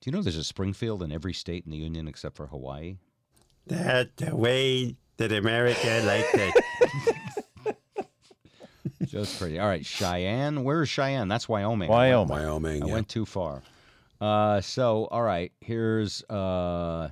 Do 0.00 0.10
you 0.10 0.12
know 0.12 0.22
there's 0.22 0.36
a 0.36 0.44
Springfield 0.44 1.02
in 1.02 1.10
every 1.10 1.32
state 1.32 1.64
in 1.64 1.70
the 1.70 1.76
union 1.76 2.06
except 2.06 2.36
for 2.36 2.46
Hawaii? 2.46 2.98
That's 3.66 4.10
the 4.16 4.36
way 4.36 4.96
that 5.16 5.32
America 5.32 6.02
likes 6.04 6.28
it. 6.34 7.76
Just 9.06 9.38
crazy. 9.38 9.58
All 9.58 9.68
right, 9.68 9.84
Cheyenne. 9.84 10.62
Where 10.64 10.82
is 10.82 10.88
Cheyenne? 10.88 11.28
That's 11.28 11.48
Wyoming. 11.48 11.88
Wyoming. 11.88 12.28
Wyoming. 12.28 12.82
I 12.82 12.86
yeah. 12.86 12.92
went 12.92 13.08
too 13.08 13.24
far. 13.24 13.62
Uh, 14.20 14.60
so 14.60 15.06
all 15.10 15.22
right, 15.22 15.52
here's 15.60 16.22
uh, 16.24 17.10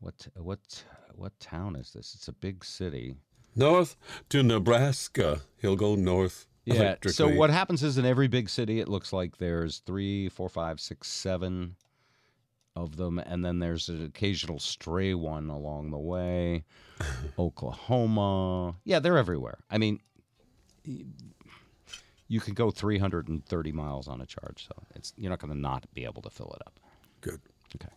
what 0.00 0.26
what 0.36 0.84
what 1.14 1.38
town 1.40 1.76
is 1.76 1.92
this? 1.92 2.14
It's 2.14 2.28
a 2.28 2.32
big 2.32 2.64
city. 2.64 3.16
North 3.54 3.96
to 4.28 4.42
Nebraska. 4.42 5.40
He'll 5.60 5.76
go 5.76 5.94
north. 5.94 6.46
Yeah. 6.66 6.96
So 7.06 7.28
what 7.28 7.50
happens 7.50 7.82
is 7.82 7.96
in 7.96 8.04
every 8.04 8.26
big 8.26 8.48
city, 8.50 8.80
it 8.80 8.88
looks 8.88 9.12
like 9.12 9.38
there's 9.38 9.78
three, 9.78 10.28
four, 10.28 10.48
five, 10.48 10.80
six, 10.80 11.08
seven 11.08 11.76
of 12.74 12.96
them, 12.96 13.18
and 13.18 13.44
then 13.44 13.60
there's 13.60 13.88
an 13.88 14.04
occasional 14.04 14.58
stray 14.58 15.14
one 15.14 15.48
along 15.48 15.92
the 15.92 15.98
way. 15.98 16.64
Oklahoma, 17.38 18.74
yeah, 18.84 18.98
they're 18.98 19.16
everywhere. 19.16 19.58
I 19.70 19.78
mean, 19.78 20.00
you 20.84 22.40
can 22.40 22.54
go 22.54 22.70
330 22.70 23.72
miles 23.72 24.08
on 24.08 24.20
a 24.20 24.26
charge, 24.26 24.66
so 24.66 24.74
it's 24.94 25.12
you're 25.16 25.30
not 25.30 25.38
going 25.38 25.52
to 25.52 25.58
not 25.58 25.86
be 25.94 26.04
able 26.04 26.22
to 26.22 26.30
fill 26.30 26.52
it 26.54 26.66
up. 26.66 26.80
Good. 27.20 27.40
Okay. 27.76 27.92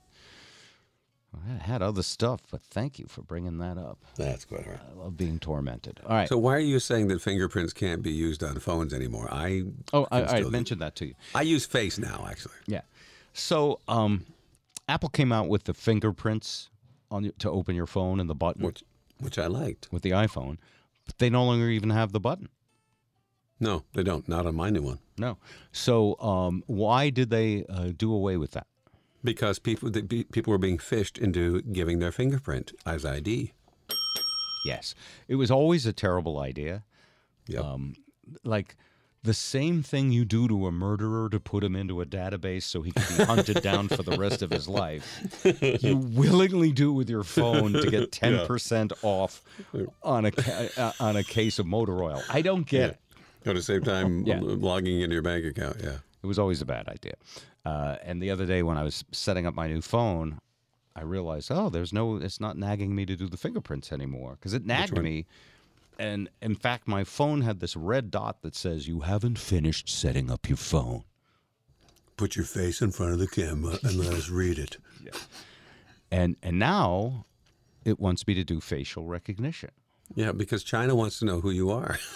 I 1.34 1.64
had 1.64 1.82
other 1.82 2.02
stuff, 2.02 2.42
but 2.50 2.62
thank 2.64 2.98
you 2.98 3.06
for 3.08 3.22
bringing 3.22 3.60
that 3.60 3.78
up. 3.78 4.00
That's 4.16 4.46
quite 4.46 4.66
all 4.66 4.72
right. 4.72 4.82
I 4.92 5.04
love 5.04 5.16
being 5.16 5.40
tormented. 5.40 6.00
All 6.06 6.16
right. 6.16 6.28
So 6.28 6.38
why 6.38 6.56
are 6.56 6.60
you 6.60 6.80
saying 6.80 7.08
that 7.10 7.22
fingerprints 7.22 7.72
can't 7.72 8.02
be 8.02 8.12
used 8.12 8.44
on 8.44 8.58
phones 8.60 8.94
anymore? 8.94 9.28
I 9.32 9.64
oh, 9.94 10.08
I, 10.12 10.24
I 10.24 10.42
mentioned 10.44 10.82
that 10.82 10.96
to 10.98 11.06
you. 11.08 11.16
I 11.36 11.44
use 11.44 11.66
Face 11.66 12.00
now, 12.00 12.26
actually. 12.30 12.56
Yeah. 12.66 12.82
So, 13.34 13.80
um, 13.88 14.26
Apple 14.88 15.10
came 15.10 15.32
out 15.32 15.50
with 15.50 15.66
the 15.66 15.74
fingerprints 15.74 16.70
on 17.12 17.24
your, 17.24 17.34
to 17.40 17.52
open 17.52 17.76
your 17.76 17.86
phone 17.86 18.20
and 18.20 18.30
the 18.30 18.36
button, 18.36 18.66
which 18.66 18.84
which 19.20 19.38
I 19.38 19.46
liked 19.48 19.88
with 19.92 20.02
the 20.02 20.12
iPhone. 20.12 20.58
But 21.06 21.20
they 21.20 21.30
no 21.30 21.46
longer 21.46 21.70
even 21.70 21.92
have 21.92 22.12
the 22.12 22.20
button. 22.20 22.50
No, 23.60 23.84
they 23.94 24.04
don't. 24.04 24.28
Not 24.28 24.46
on 24.46 24.56
my 24.56 24.70
new 24.70 24.82
one. 24.82 25.00
No. 25.18 25.38
So, 25.72 26.20
um, 26.20 26.64
why 26.66 27.10
did 27.10 27.30
they 27.30 27.66
uh, 27.70 27.92
do 27.96 28.12
away 28.14 28.38
with 28.38 28.52
that? 28.52 28.68
Because 29.24 29.60
people 29.60 29.90
the, 29.90 30.02
people 30.32 30.52
were 30.52 30.58
being 30.58 30.78
phished 30.78 31.18
into 31.18 31.62
giving 31.62 32.00
their 32.00 32.12
fingerprint 32.12 32.72
as 32.86 33.06
ID. 33.06 33.54
Yes, 34.66 34.96
it 35.28 35.36
was 35.36 35.50
always 35.52 35.86
a 35.86 35.94
terrible 35.94 36.40
idea. 36.40 36.84
Yep. 37.48 37.64
Um, 37.64 37.96
like 38.44 38.76
the 39.24 39.34
same 39.34 39.84
thing 39.84 40.12
you 40.12 40.24
do 40.24 40.48
to 40.48 40.68
a 40.68 40.72
murderer 40.72 41.30
to 41.30 41.40
put 41.40 41.64
him 41.64 41.76
into 41.76 42.00
a 42.00 42.06
database 42.06 42.64
so 42.64 42.82
he 42.82 42.92
can 42.92 43.18
be 43.18 43.24
hunted 43.26 43.62
down 43.64 43.88
for 43.90 44.04
the 44.04 44.18
rest 44.18 44.42
of 44.42 44.50
his 44.52 44.68
life. 44.70 45.44
You 45.82 45.98
willingly 45.98 46.72
do 46.72 46.94
with 46.94 47.10
your 47.10 47.24
phone 47.24 47.74
to 47.74 47.90
get 47.90 48.12
ten 48.14 48.36
Yeah. 48.36 48.48
percent 48.48 48.94
off 49.02 49.42
on 50.04 50.26
a 50.28 50.32
uh, 50.78 50.92
on 51.00 51.18
a 51.18 51.24
case 51.24 51.60
of 51.60 51.66
motor 51.66 52.02
oil. 52.04 52.22
I 52.30 52.42
don't 52.42 52.66
get 52.66 52.92
it. 52.92 53.00
At 53.46 53.56
the 53.56 53.62
same 53.62 53.84
time, 53.84 54.24
Yeah. 54.26 54.40
logging 54.42 55.02
into 55.02 55.14
your 55.14 55.22
bank 55.24 55.46
account. 55.46 55.78
Yeah. 55.84 55.98
It 56.22 56.28
was 56.28 56.38
always 56.38 56.62
a 56.62 56.66
bad 56.66 56.88
idea. 56.90 57.14
Uh, 57.66 57.98
and 58.04 58.22
the 58.22 58.32
other 58.32 58.46
day 58.46 58.64
when 58.64 58.78
I 58.78 58.84
was 58.84 59.04
setting 59.12 59.46
up 59.46 59.54
my 59.54 59.68
new 59.68 59.82
phone, 59.82 60.40
I 60.96 61.04
realized, 61.04 61.52
oh, 61.52 61.70
there's 61.70 61.94
no, 61.94 62.18
it's 62.18 62.40
not 62.40 62.58
nagging 62.58 62.96
me 62.96 63.06
to 63.06 63.16
do 63.16 63.28
the 63.28 63.38
fingerprints 63.38 63.92
anymore 63.92 64.38
because 64.40 64.54
it 64.54 64.66
nagged 64.66 64.98
me. 64.98 65.26
And 65.98 66.30
in 66.42 66.56
fact, 66.56 66.88
my 66.88 67.04
phone 67.04 67.42
had 67.42 67.60
this 67.60 67.76
red 67.76 68.10
dot 68.10 68.42
that 68.42 68.56
says, 68.56 68.88
you 68.88 69.02
haven't 69.02 69.38
finished 69.38 69.90
setting 69.90 70.32
up 70.32 70.48
your 70.48 70.58
phone. 70.58 71.04
Put 72.18 72.36
your 72.36 72.46
face 72.46 72.82
in 72.82 72.92
front 72.92 73.14
of 73.14 73.20
the 73.20 73.28
camera 73.28 73.78
and 73.84 73.96
let 73.96 74.14
us 74.14 74.30
read 74.30 74.60
it. 74.60 74.78
And, 76.12 76.38
and 76.42 76.58
now 76.58 77.26
it 77.86 78.00
wants 78.00 78.26
me 78.26 78.34
to 78.34 78.44
do 78.44 78.60
facial 78.60 79.06
recognition. 79.06 79.70
Yeah, 80.16 80.32
because 80.32 80.64
China 80.64 80.96
wants 80.96 81.20
to 81.20 81.26
know 81.26 81.40
who 81.40 81.52
you 81.52 81.70
are. 81.70 82.00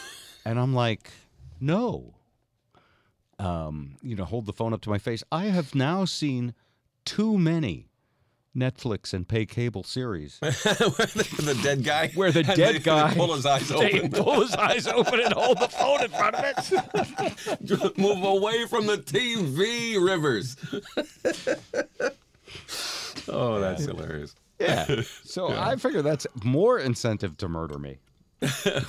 And 0.46 0.60
I'm 0.60 0.74
like, 0.74 1.12
no. 1.62 2.16
Um, 3.40 3.96
you 4.02 4.16
know, 4.16 4.26
hold 4.26 4.46
the 4.46 4.54
phone 4.54 4.74
up 4.74 4.82
to 4.82 4.90
my 4.90 4.98
face. 5.00 5.24
I 5.32 5.46
have 5.46 5.74
now 5.76 6.06
seen 6.06 6.54
too 7.06 7.38
many 7.38 7.90
Netflix 8.56 9.14
and 9.14 9.28
pay 9.28 9.46
cable 9.48 9.84
series 9.84 10.38
the 10.40 11.60
dead 11.64 11.84
guy. 11.84 12.10
where 12.14 12.32
the 12.32 12.44
dead 12.44 12.56
they- 12.58 12.74
they 12.74 12.80
guy 12.80 13.12
pull 13.16 13.34
his 13.34 13.48
eyes 13.48 13.72
open. 13.72 14.12
pull 14.12 14.42
his 14.42 14.54
eyes 14.54 14.86
open 14.86 15.20
and 15.22 15.34
hold 15.34 15.58
the 15.60 15.68
phone 15.68 16.04
in 16.04 16.12
front 16.12 16.36
of 16.36 16.46
it. 16.46 16.72
Move 17.98 18.24
away 18.24 18.68
from 18.68 18.86
the 18.86 18.98
TV, 19.00 19.98
Rivers. 20.06 20.56
oh, 23.28 23.60
that's 23.60 23.86
hilarious. 23.86 24.36
Yeah. 24.60 25.02
So 25.24 25.48
I 25.48 25.76
figure 25.76 26.04
that's 26.04 26.28
more 26.44 26.78
incentive 26.80 27.36
to 27.38 27.50
murder 27.50 27.80
me. 27.80 27.98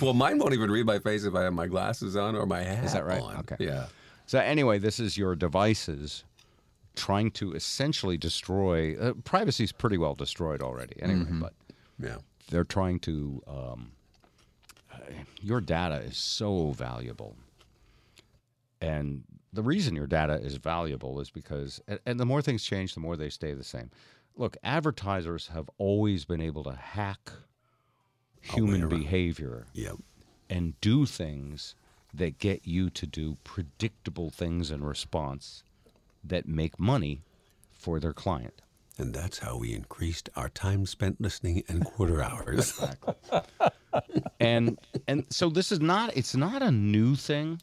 well, 0.02 0.12
mine 0.12 0.38
won't 0.38 0.52
even 0.52 0.70
read 0.70 0.84
my 0.84 0.98
face 0.98 1.24
if 1.24 1.34
I 1.34 1.44
have 1.44 1.54
my 1.54 1.68
glasses 1.68 2.16
on 2.16 2.36
or 2.36 2.44
my 2.44 2.62
hat 2.62 2.84
Is 2.84 2.92
that 2.92 3.06
right? 3.06 3.22
on. 3.22 3.36
Okay. 3.38 3.56
Yeah. 3.60 3.86
So 4.26 4.38
anyway, 4.38 4.78
this 4.78 4.98
is 4.98 5.16
your 5.18 5.34
devices 5.36 6.24
trying 6.96 7.30
to 7.32 7.52
essentially 7.52 8.16
destroy. 8.16 8.96
Uh, 8.98 9.12
privacy's 9.24 9.72
pretty 9.72 9.98
well 9.98 10.14
destroyed 10.14 10.62
already, 10.62 11.00
anyway. 11.02 11.26
But 11.32 11.52
Yeah. 11.98 12.18
they're 12.50 12.64
trying 12.64 13.00
to. 13.00 13.42
Um, 13.46 13.92
your 15.40 15.60
data 15.60 15.96
is 15.96 16.16
so 16.16 16.70
valuable, 16.72 17.36
and 18.80 19.24
the 19.52 19.62
reason 19.62 19.94
your 19.94 20.06
data 20.06 20.34
is 20.34 20.56
valuable 20.56 21.20
is 21.20 21.30
because, 21.30 21.80
and, 21.86 22.00
and 22.06 22.18
the 22.18 22.26
more 22.26 22.42
things 22.42 22.64
change, 22.64 22.94
the 22.94 23.00
more 23.00 23.16
they 23.16 23.30
stay 23.30 23.52
the 23.54 23.64
same. 23.64 23.90
Look, 24.36 24.56
advertisers 24.64 25.48
have 25.48 25.70
always 25.78 26.24
been 26.24 26.40
able 26.40 26.64
to 26.64 26.72
hack 26.72 27.30
human 28.40 28.88
behavior 28.88 29.66
Yep. 29.74 29.96
and 30.50 30.78
do 30.80 31.06
things 31.06 31.74
that 32.14 32.38
get 32.38 32.66
you 32.66 32.90
to 32.90 33.06
do 33.06 33.36
predictable 33.44 34.30
things 34.30 34.70
in 34.70 34.84
response 34.84 35.62
that 36.22 36.48
make 36.48 36.78
money 36.78 37.22
for 37.72 38.00
their 38.00 38.12
client. 38.12 38.62
And 38.96 39.12
that's 39.12 39.40
how 39.40 39.56
we 39.56 39.74
increased 39.74 40.30
our 40.36 40.48
time 40.48 40.86
spent 40.86 41.20
listening 41.20 41.64
and 41.68 41.84
quarter 41.84 42.22
hours. 42.22 42.70
Exactly. 42.70 43.14
and 44.40 44.78
and 45.06 45.24
so 45.30 45.48
this 45.48 45.72
is 45.72 45.80
not 45.80 46.16
it's 46.16 46.34
not 46.34 46.62
a 46.62 46.70
new 46.70 47.14
thing 47.14 47.60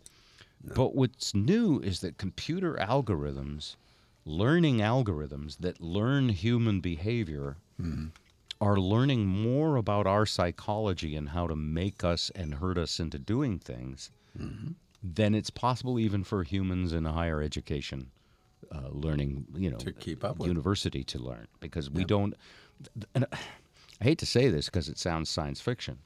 but 0.75 0.95
what's 0.95 1.33
new 1.33 1.79
is 1.79 2.01
that 2.01 2.17
computer 2.17 2.77
algorithms 2.79 3.75
learning 4.25 4.77
algorithms 4.77 5.57
that 5.57 5.81
learn 5.81 6.29
human 6.29 6.79
behavior 6.79 7.57
hmm. 7.77 8.07
are 8.59 8.77
learning 8.77 9.25
more 9.25 9.75
about 9.75 10.05
our 10.05 10.25
psychology 10.25 11.15
and 11.15 11.29
how 11.29 11.47
to 11.47 11.55
make 11.55 12.03
us 12.03 12.31
and 12.35 12.55
hurt 12.55 12.77
us 12.77 12.99
into 12.99 13.17
doing 13.17 13.57
things 13.57 14.11
than 15.03 15.33
it's 15.35 15.49
possible 15.49 15.99
even 15.99 16.23
for 16.23 16.43
humans 16.43 16.93
in 16.93 17.05
a 17.05 17.11
higher 17.11 17.41
education 17.41 18.11
uh, 18.71 18.87
learning 18.89 19.45
you 19.55 19.69
know 19.69 19.77
To 19.77 19.91
keep 19.91 20.23
up 20.23 20.37
with. 20.39 20.47
university 20.47 21.03
to 21.05 21.19
learn 21.19 21.47
because 21.59 21.89
we 21.89 22.03
don't 22.05 22.35
and 23.15 23.25
i 23.33 24.03
hate 24.03 24.19
to 24.19 24.25
say 24.25 24.49
this 24.49 24.65
because 24.67 24.87
it 24.89 24.97
sounds 24.97 25.29
science 25.29 25.59
fiction 25.61 25.97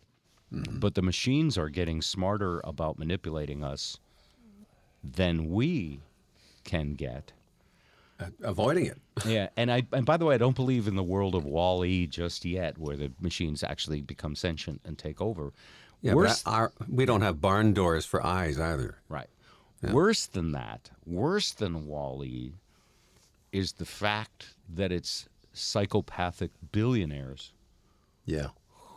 but 0.51 0.95
the 0.95 1.01
machines 1.01 1.57
are 1.57 1.69
getting 1.69 2.01
smarter 2.01 2.61
about 2.63 2.97
manipulating 2.97 3.63
us 3.63 3.97
than 5.03 5.49
we 5.49 5.99
can 6.63 6.93
get 6.93 7.33
Avoiding 8.43 8.85
it. 8.85 8.97
yeah, 9.25 9.49
and 9.57 9.69
I 9.69 9.83
and 9.91 10.05
by 10.05 10.15
the 10.15 10.23
way, 10.23 10.35
I 10.35 10.37
don't 10.37 10.55
believe 10.55 10.87
in 10.87 10.95
the 10.95 11.03
world 11.03 11.35
of 11.35 11.43
Wall-E 11.43 12.07
just 12.07 12.45
yet, 12.45 12.77
where 12.77 12.95
the 12.95 13.11
machines 13.19 13.61
actually 13.61 14.01
become 14.01 14.35
sentient 14.37 14.79
and 14.85 14.97
take 14.97 15.19
over. 15.19 15.51
Yeah, 16.01 16.13
Worse, 16.13 16.43
our, 16.45 16.71
we 16.89 17.05
don't 17.05 17.21
have 17.21 17.41
barn 17.41 17.73
doors 17.73 18.05
for 18.05 18.23
eyes 18.25 18.59
either. 18.59 18.97
right? 19.09 19.27
Worse 19.91 20.25
than 20.25 20.51
that, 20.53 20.89
worse 21.05 21.51
than 21.51 21.85
Wall-E, 21.87 22.53
is 23.51 23.73
the 23.73 23.85
fact 23.85 24.55
that 24.73 24.91
it's 24.91 25.27
psychopathic 25.53 26.51
billionaires 26.71 27.53
Yeah. 28.25 28.47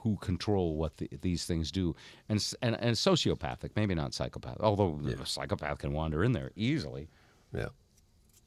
who 0.02 0.16
control 0.16 0.76
what 0.76 0.96
the, 0.96 1.08
these 1.20 1.44
things 1.44 1.70
do, 1.70 1.94
and, 2.28 2.42
and 2.62 2.74
and 2.80 2.96
sociopathic, 2.96 3.70
maybe 3.76 3.94
not 3.94 4.14
psychopath, 4.14 4.56
although 4.60 4.98
a 5.20 5.26
psychopath 5.26 5.78
can 5.78 5.92
wander 5.92 6.24
in 6.24 6.32
there 6.32 6.52
easily. 6.56 7.08
Yeah. 7.54 7.68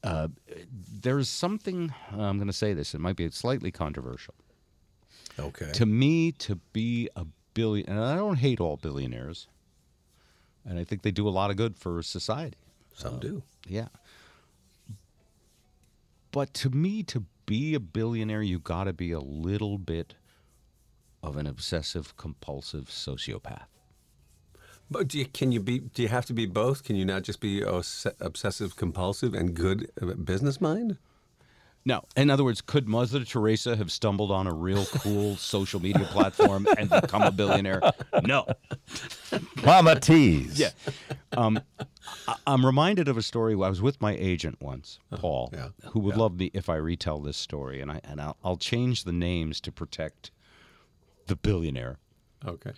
Uh, 0.03 0.29
there's 1.01 1.29
something 1.29 1.93
I'm 2.11 2.37
going 2.37 2.47
to 2.47 2.53
say 2.53 2.73
this. 2.73 2.95
It 2.95 2.99
might 3.01 3.15
be 3.17 3.29
slightly 3.29 3.71
controversial. 3.71 4.33
Okay. 5.37 5.71
To 5.73 5.85
me, 5.85 6.31
to 6.33 6.55
be 6.73 7.07
a 7.15 7.25
billion, 7.53 7.89
and 7.89 7.99
I 7.99 8.15
don't 8.15 8.37
hate 8.37 8.59
all 8.59 8.77
billionaires, 8.77 9.47
and 10.65 10.79
I 10.79 10.83
think 10.83 11.01
they 11.01 11.11
do 11.11 11.27
a 11.27 11.29
lot 11.29 11.51
of 11.51 11.57
good 11.57 11.77
for 11.77 12.01
society. 12.03 12.57
Some 12.93 13.19
do. 13.19 13.43
Yeah. 13.67 13.87
But 16.31 16.53
to 16.55 16.69
me, 16.69 17.03
to 17.03 17.25
be 17.45 17.73
a 17.73 17.79
billionaire, 17.79 18.41
you 18.41 18.59
got 18.59 18.85
to 18.85 18.93
be 18.93 19.11
a 19.11 19.19
little 19.19 19.77
bit 19.77 20.13
of 21.21 21.37
an 21.37 21.45
obsessive 21.45 22.15
compulsive 22.17 22.85
sociopath. 22.85 23.65
But 24.89 25.07
do 25.07 25.19
you, 25.19 25.25
can 25.25 25.51
you 25.51 25.61
be? 25.61 25.79
Do 25.79 26.01
you 26.01 26.09
have 26.09 26.25
to 26.25 26.33
be 26.33 26.45
both? 26.45 26.83
Can 26.83 26.95
you 26.97 27.05
not 27.05 27.23
just 27.23 27.39
be 27.39 27.61
obsessive 27.61 28.75
compulsive 28.75 29.33
and 29.33 29.53
good 29.53 29.89
uh, 30.01 30.13
business 30.15 30.59
mind? 30.59 30.97
No. 31.83 32.03
In 32.15 32.29
other 32.29 32.43
words, 32.43 32.61
could 32.61 32.87
Mother 32.87 33.23
Teresa 33.25 33.75
have 33.75 33.91
stumbled 33.91 34.29
on 34.31 34.45
a 34.45 34.53
real 34.53 34.85
cool 34.85 35.35
social 35.37 35.79
media 35.81 36.05
platform 36.05 36.67
and 36.77 36.89
become 36.89 37.23
a 37.23 37.31
billionaire? 37.31 37.81
No. 38.23 38.45
Mama 39.65 39.99
tease. 39.99 40.59
Yeah. 40.59 40.69
Um, 41.31 41.59
I- 42.27 42.35
I'm 42.45 42.65
reminded 42.65 43.07
of 43.07 43.17
a 43.17 43.21
story. 43.23 43.53
I 43.53 43.69
was 43.69 43.81
with 43.81 43.99
my 44.01 44.13
agent 44.15 44.61
once, 44.61 44.99
Paul, 45.15 45.49
yeah, 45.53 45.69
who 45.91 45.99
would 46.01 46.17
love 46.17 46.37
me 46.37 46.51
if 46.53 46.69
I 46.69 46.75
retell 46.75 47.19
this 47.19 47.37
story, 47.37 47.81
and 47.81 47.91
I 47.91 48.01
and 48.03 48.21
I'll, 48.21 48.37
I'll 48.43 48.57
change 48.57 49.03
the 49.03 49.13
names 49.13 49.59
to 49.61 49.71
protect 49.71 50.31
the 51.27 51.35
billionaire. 51.35 51.97
Okay. 52.45 52.71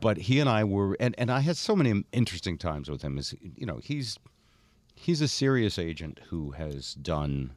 But 0.00 0.16
he 0.18 0.40
and 0.40 0.48
I 0.48 0.64
were, 0.64 0.96
and, 0.98 1.14
and 1.18 1.30
I 1.30 1.40
had 1.40 1.56
so 1.56 1.76
many 1.76 2.04
interesting 2.12 2.56
times 2.58 2.88
with 2.88 3.02
him. 3.02 3.18
Is 3.18 3.34
you 3.56 3.66
know 3.66 3.78
he's 3.82 4.18
he's 4.94 5.20
a 5.20 5.28
serious 5.28 5.78
agent 5.78 6.20
who 6.30 6.52
has 6.52 6.94
done 6.94 7.52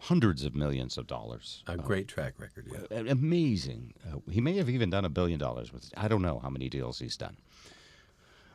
hundreds 0.00 0.44
of 0.44 0.54
millions 0.54 0.96
of 0.98 1.06
dollars. 1.06 1.62
A 1.66 1.76
great 1.76 2.08
track 2.08 2.34
record. 2.38 2.66
Yeah. 2.90 2.98
Amazing. 3.10 3.94
Uh, 4.06 4.18
he 4.30 4.40
may 4.40 4.56
have 4.56 4.68
even 4.70 4.90
done 4.90 5.04
a 5.04 5.08
billion 5.08 5.38
dollars 5.38 5.72
with. 5.72 5.90
I 5.96 6.08
don't 6.08 6.22
know 6.22 6.38
how 6.38 6.50
many 6.50 6.68
deals 6.68 6.98
he's 6.98 7.16
done. 7.16 7.36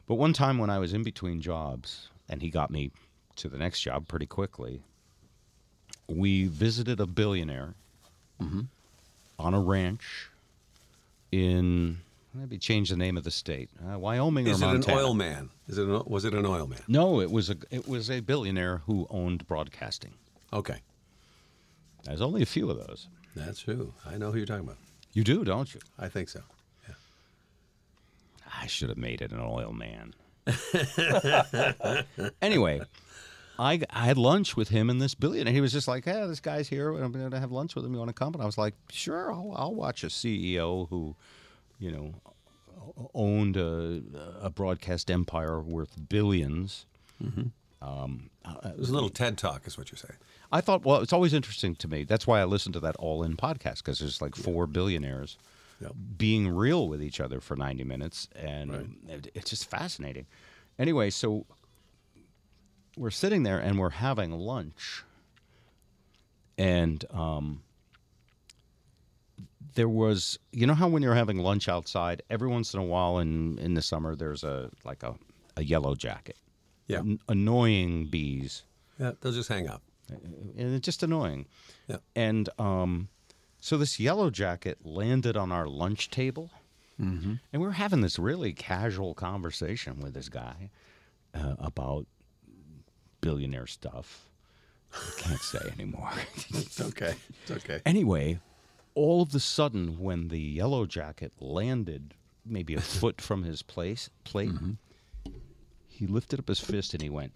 But 0.07 0.15
one 0.15 0.33
time 0.33 0.57
when 0.57 0.69
I 0.69 0.79
was 0.79 0.93
in 0.93 1.03
between 1.03 1.41
jobs, 1.41 2.09
and 2.29 2.41
he 2.41 2.49
got 2.49 2.69
me 2.71 2.91
to 3.37 3.49
the 3.49 3.57
next 3.57 3.81
job 3.81 4.07
pretty 4.07 4.25
quickly, 4.25 4.81
we 6.07 6.47
visited 6.47 6.99
a 6.99 7.05
billionaire 7.07 7.75
on 9.39 9.53
a 9.53 9.59
ranch 9.59 10.29
in 11.31 11.97
maybe 12.33 12.57
change 12.57 12.89
the 12.89 12.97
name 12.97 13.15
of 13.15 13.23
the 13.23 13.31
state, 13.31 13.69
uh, 13.89 13.97
Wyoming 13.97 14.47
Is 14.47 14.61
or 14.61 14.65
it 14.65 14.67
an 14.67 14.73
Montana. 14.75 14.97
oil 14.97 15.13
man? 15.13 15.49
Is 15.69 15.77
it 15.77 15.87
an, 15.87 16.03
was 16.05 16.25
it 16.25 16.33
an 16.33 16.45
oil 16.45 16.67
man? 16.67 16.81
No, 16.89 17.21
it 17.21 17.31
was 17.31 17.49
a 17.49 17.55
it 17.71 17.87
was 17.87 18.09
a 18.11 18.19
billionaire 18.19 18.79
who 18.85 19.07
owned 19.09 19.47
broadcasting. 19.47 20.13
Okay. 20.51 20.81
There's 22.03 22.21
only 22.21 22.41
a 22.41 22.45
few 22.45 22.69
of 22.69 22.77
those. 22.77 23.07
That's 23.35 23.59
true. 23.59 23.93
I 24.05 24.17
know 24.17 24.31
who 24.31 24.37
you're 24.37 24.45
talking 24.45 24.65
about. 24.65 24.77
You 25.13 25.23
do, 25.23 25.43
don't 25.43 25.73
you? 25.73 25.79
I 25.97 26.09
think 26.09 26.29
so. 26.29 26.41
Yeah. 26.87 26.95
I 28.61 28.67
should 28.67 28.89
have 28.89 28.97
made 28.97 29.21
it 29.21 29.31
an 29.31 29.39
oil 29.39 29.73
man. 29.73 30.13
anyway, 32.41 32.81
I, 33.57 33.81
I 33.89 34.05
had 34.05 34.17
lunch 34.17 34.57
with 34.57 34.69
him 34.69 34.89
and 34.89 35.01
this 35.01 35.15
billionaire. 35.15 35.47
And 35.47 35.55
he 35.55 35.61
was 35.61 35.71
just 35.71 35.87
like, 35.87 36.05
"Hey, 36.05 36.25
this 36.27 36.39
guy's 36.39 36.67
here. 36.67 36.91
I'm 36.93 37.11
going 37.11 37.29
to 37.31 37.39
have 37.39 37.51
lunch 37.51 37.75
with 37.75 37.85
him. 37.85 37.93
You 37.93 37.99
want 37.99 38.09
to 38.09 38.13
come?" 38.13 38.33
And 38.33 38.41
I 38.41 38.45
was 38.45 38.57
like, 38.57 38.73
"Sure, 38.89 39.31
I'll, 39.31 39.53
I'll 39.55 39.75
watch 39.75 40.03
a 40.03 40.07
CEO 40.07 40.89
who, 40.89 41.15
you 41.79 41.91
know, 41.91 42.13
owned 43.13 43.57
a, 43.57 44.01
a 44.41 44.49
broadcast 44.49 45.09
empire 45.09 45.61
worth 45.61 45.95
1000000000s 46.09 46.85
Um, 47.81 48.29
It 48.65 48.77
was 48.77 48.89
a 48.89 48.93
little 48.93 49.09
TED 49.09 49.37
talk, 49.37 49.67
is 49.67 49.77
what 49.77 49.91
you're 49.91 49.97
saying. 49.97 50.17
I 50.53 50.61
thought, 50.61 50.85
well, 50.85 51.01
it's 51.01 51.11
always 51.11 51.33
interesting 51.33 51.75
to 51.77 51.87
me. 51.87 52.03
That's 52.03 52.27
why 52.27 52.39
I 52.39 52.43
listen 52.45 52.71
to 52.73 52.79
that 52.81 52.95
All 52.97 53.23
In 53.23 53.35
podcast 53.35 53.77
because 53.77 53.97
there's 53.97 54.21
like 54.21 54.35
four 54.35 54.67
billionaires 54.67 55.37
being 56.15 56.47
real 56.47 56.87
with 56.87 57.01
each 57.03 57.19
other 57.19 57.41
for 57.41 57.57
90 57.57 57.83
minutes, 57.83 58.29
and 58.35 58.95
it, 59.09 59.31
it's 59.33 59.49
just 59.49 59.69
fascinating. 59.69 60.27
Anyway, 60.79 61.09
so 61.09 61.45
we're 62.95 63.09
sitting 63.09 63.43
there 63.43 63.57
and 63.57 63.79
we're 63.79 63.89
having 63.89 64.31
lunch, 64.31 65.03
and 66.57 67.03
um, 67.11 67.63
there 69.75 69.89
was, 69.89 70.37
you 70.51 70.67
know, 70.67 70.75
how 70.75 70.87
when 70.87 71.01
you're 71.01 71.15
having 71.15 71.39
lunch 71.39 71.67
outside, 71.67 72.21
every 72.29 72.47
once 72.47 72.73
in 72.73 72.79
a 72.79 72.83
while 72.83 73.17
in 73.17 73.57
in 73.57 73.73
the 73.73 73.81
summer, 73.81 74.15
there's 74.15 74.43
a 74.43 74.69
like 74.85 75.03
a, 75.03 75.15
a 75.57 75.63
yellow 75.63 75.95
jacket, 75.95 76.37
Yeah. 76.87 76.99
An- 76.99 77.19
annoying 77.27 78.05
bees 78.05 78.63
Yeah, 78.99 79.13
they'll 79.19 79.33
just 79.33 79.49
hang 79.49 79.67
up. 79.67 79.81
And 80.09 80.75
it's 80.75 80.85
just 80.85 81.03
annoying. 81.03 81.45
Yeah. 81.87 81.97
And 82.15 82.49
um, 82.59 83.09
so 83.59 83.77
this 83.77 83.99
yellow 83.99 84.29
jacket 84.29 84.79
landed 84.83 85.35
on 85.37 85.51
our 85.51 85.67
lunch 85.67 86.09
table, 86.09 86.51
Mm-hmm. 87.01 87.33
and 87.51 87.61
we 87.61 87.67
were 87.67 87.71
having 87.73 88.01
this 88.01 88.19
really 88.19 88.53
casual 88.53 89.15
conversation 89.15 89.99
with 89.99 90.13
this 90.13 90.29
guy 90.29 90.69
uh, 91.33 91.55
about 91.57 92.05
billionaire 93.19 93.65
stuff. 93.65 94.29
I 94.93 95.21
can't 95.21 95.41
say 95.41 95.71
anymore. 95.73 96.11
It's 96.53 96.79
okay. 96.79 97.15
It's 97.41 97.51
okay. 97.51 97.81
Anyway, 97.83 98.39
all 98.93 99.23
of 99.23 99.33
a 99.33 99.39
sudden, 99.39 99.97
when 99.99 100.27
the 100.27 100.39
yellow 100.39 100.85
jacket 100.85 101.33
landed, 101.39 102.13
maybe 102.45 102.75
a 102.75 102.81
foot 102.99 103.19
from 103.19 103.41
his 103.43 103.63
place 103.63 104.11
plate, 104.23 104.51
he 105.87 106.05
lifted 106.05 106.39
up 106.39 106.47
his 106.47 106.59
fist 106.59 106.93
and 106.93 107.01
he 107.01 107.09
went. 107.09 107.33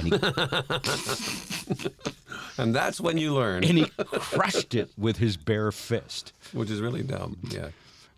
And 0.00 0.12
he 0.12 1.88
And 2.58 2.74
that's 2.74 3.00
when 3.00 3.16
you 3.16 3.34
learn. 3.34 3.64
and 3.64 3.78
he 3.78 3.86
crushed 3.96 4.74
it 4.74 4.90
with 4.98 5.16
his 5.16 5.36
bare 5.36 5.72
fist. 5.72 6.32
Which 6.52 6.70
is 6.70 6.80
really 6.80 7.02
dumb. 7.02 7.38
Yeah. 7.48 7.68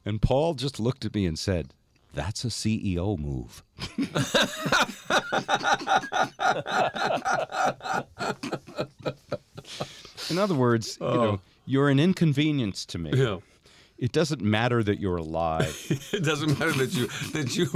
And 0.04 0.20
Paul 0.20 0.54
just 0.54 0.80
looked 0.80 1.04
at 1.04 1.14
me 1.14 1.26
and 1.26 1.38
said, 1.38 1.72
That's 2.14 2.44
a 2.44 2.48
CEO 2.48 3.18
move. 3.18 3.62
In 10.30 10.38
other 10.38 10.54
words, 10.54 10.98
you 11.00 11.06
know, 11.06 11.22
oh. 11.22 11.40
you're 11.66 11.88
an 11.88 12.00
inconvenience 12.00 12.84
to 12.86 12.98
me. 12.98 13.10
Yeah. 13.14 13.38
It 14.02 14.10
doesn't 14.10 14.42
matter 14.42 14.82
that 14.82 14.98
you're 14.98 15.16
alive. 15.18 15.76
It 16.12 16.24
doesn't 16.24 16.58
matter 16.58 16.72
that 16.72 16.92
you 16.92 17.06
that 17.32 17.56
you 17.56 17.66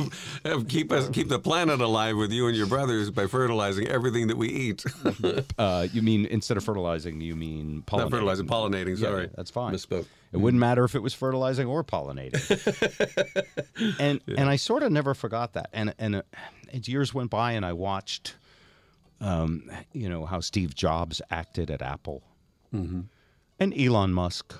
have 0.45 0.66
keep 0.66 0.91
us 0.91 1.09
keep 1.09 1.29
the 1.29 1.39
planet 1.39 1.81
alive 1.81 2.16
with 2.16 2.33
you 2.33 2.49
and 2.49 2.57
your 2.57 2.66
brothers 2.66 3.11
by 3.12 3.27
fertilizing 3.29 3.87
everything 3.87 4.27
that 4.27 4.37
we 4.37 4.49
eat. 4.49 4.85
uh, 5.59 5.87
you 5.93 6.03
mean 6.03 6.27
instead 6.27 6.57
of 6.57 6.64
fertilizing, 6.64 7.20
you 7.20 7.37
mean 7.37 7.83
pollinating? 7.87 7.99
Not 7.99 8.11
fertilizing, 8.11 8.47
pollinating. 8.49 8.89
Yeah, 8.99 9.09
Sorry, 9.09 9.31
that's 9.37 9.51
fine. 9.53 9.72
Misspoke. 9.74 10.07
It 10.33 10.39
wouldn't 10.39 10.61
matter 10.61 10.83
if 10.85 10.95
it 10.97 11.03
was 11.03 11.14
fertilizing 11.14 11.68
or 11.68 11.85
pollinating. 11.85 12.43
and 14.01 14.20
and 14.27 14.49
I 14.51 14.57
sort 14.57 14.83
of 14.83 14.91
never 14.93 15.14
forgot 15.14 15.53
that. 15.55 15.68
And 15.72 15.95
and 15.99 16.16
uh, 16.16 16.22
as 16.72 16.89
years 16.89 17.14
went 17.14 17.31
by, 17.31 17.53
and 17.53 17.64
I 17.64 17.72
watched, 17.72 18.35
um, 19.20 19.70
you 19.93 20.09
know, 20.09 20.27
how 20.27 20.41
Steve 20.41 20.74
Jobs 20.74 21.22
acted 21.31 21.70
at 21.70 21.83
Apple, 21.83 22.22
Mm-hmm. 22.74 23.03
and 23.61 23.81
Elon 23.81 24.12
Musk 24.12 24.55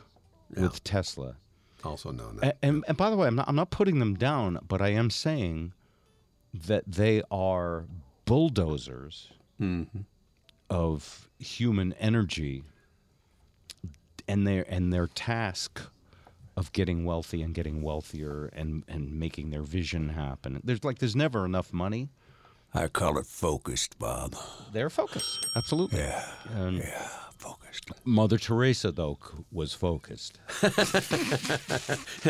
with 0.55 0.83
Tesla. 0.85 1.37
Also 1.87 2.11
known 2.11 2.39
And, 2.43 2.53
and, 2.63 2.85
and 2.89 2.97
by 2.97 3.11
the 3.11 3.17
way, 3.17 3.27
I'm 3.27 3.37
not, 3.37 3.49
I'm 3.49 3.57
not 3.57 3.71
putting 3.71 3.99
them 3.99 4.15
down, 4.15 4.59
but 4.67 4.81
I 4.83 4.89
am 4.89 5.11
saying 5.11 5.73
that 6.53 6.85
they 6.87 7.23
are 7.31 7.85
bulldozers 8.25 9.31
Mm-hmm. 9.61 10.01
of 10.69 11.31
human 11.39 11.95
energy 11.95 12.63
and 14.29 14.47
their 14.47 14.67
and 14.69 14.93
their 14.93 15.07
task 15.07 15.81
of 16.57 16.73
getting 16.73 17.05
wealthy 17.05 17.41
and 17.43 17.55
getting 17.55 17.81
wealthier 17.83 18.47
and, 18.53 18.83
and 18.89 19.13
making 19.19 19.51
their 19.51 19.63
vision 19.63 20.11
happen. 20.11 20.61
There's 20.65 20.85
like 20.85 20.99
there's 20.99 21.17
never 21.17 21.45
enough 21.47 21.73
money. 21.73 22.11
I 22.75 22.89
call 22.89 23.17
it 23.19 23.25
focused, 23.27 23.99
Bob. 23.99 24.37
They're 24.73 24.91
focused. 24.91 25.47
Absolutely. 25.57 26.01
Yeah. 26.01 26.27
And 26.55 26.79
yeah, 26.79 27.09
focused. 27.39 27.91
Mother 28.05 28.39
Teresa 28.39 28.91
though 28.93 29.19
was 29.53 29.73
focused. 29.73 30.39
in 30.63 30.71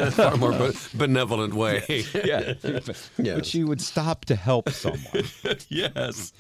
a 0.03 0.11
far 0.11 0.37
more 0.37 0.53
be- 0.53 0.73
benevolent 0.95 1.55
way. 1.55 2.05
yeah. 2.25 2.55
But 3.19 3.47
she 3.47 3.65
would 3.65 3.81
stop 3.81 4.25
to 4.27 4.37
help 4.37 4.69
someone. 4.71 5.25
yes. 5.69 6.33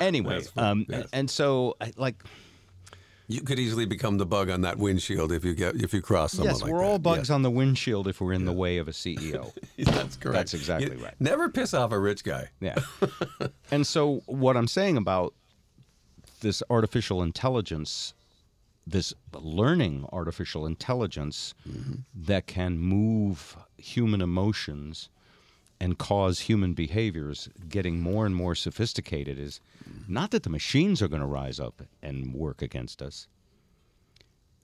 Anyway, 0.00 0.42
um, 0.56 0.86
yes. 0.88 1.06
and 1.12 1.30
so 1.30 1.76
like 1.96 2.22
You 3.26 3.40
could 3.42 3.58
easily 3.58 3.86
become 3.86 4.18
the 4.18 4.26
bug 4.26 4.50
on 4.50 4.60
that 4.62 4.78
windshield 4.78 5.32
if 5.32 5.44
you 5.44 5.54
get 5.54 5.76
if 5.76 5.92
you 5.94 6.02
cross 6.02 6.32
someone 6.32 6.54
yes, 6.54 6.62
like 6.62 6.72
we're 6.72 6.78
that. 6.80 6.84
all 6.84 6.98
bugs 6.98 7.30
on 7.30 7.42
the 7.42 7.50
windshield 7.50 8.06
if 8.08 8.20
we're 8.20 8.32
in 8.34 8.44
the 8.44 8.52
way 8.52 8.78
of 8.78 8.88
a 8.88 8.92
CEO. 8.92 9.52
That's 9.78 10.16
correct. 10.16 10.34
That's 10.36 10.54
exactly 10.54 10.96
You 10.96 11.04
right. 11.04 11.14
Never 11.20 11.48
piss 11.48 11.74
off 11.74 11.92
a 11.92 11.98
rich 11.98 12.24
guy. 12.24 12.50
Yeah. 12.60 12.76
and 13.70 13.86
so 13.86 14.22
what 14.26 14.56
I'm 14.56 14.68
saying 14.68 14.96
about 14.96 15.34
this 16.44 16.62
artificial 16.70 17.22
intelligence, 17.22 18.14
this 18.86 19.12
learning 19.32 20.06
artificial 20.12 20.64
intelligence 20.66 21.54
that 22.14 22.46
can 22.46 22.78
move 22.78 23.56
human 23.78 24.20
emotions 24.20 25.08
and 25.80 25.98
cause 25.98 26.40
human 26.40 26.72
behaviors 26.74 27.48
getting 27.68 27.98
more 28.00 28.24
and 28.26 28.36
more 28.36 28.54
sophisticated 28.54 29.38
is 29.38 29.58
not 30.06 30.30
that 30.30 30.44
the 30.44 30.50
machines 30.50 31.02
are 31.02 31.08
going 31.08 31.20
to 31.22 31.26
rise 31.26 31.58
up 31.58 31.82
and 32.02 32.32
work 32.32 32.62
against 32.62 33.02
us. 33.02 33.26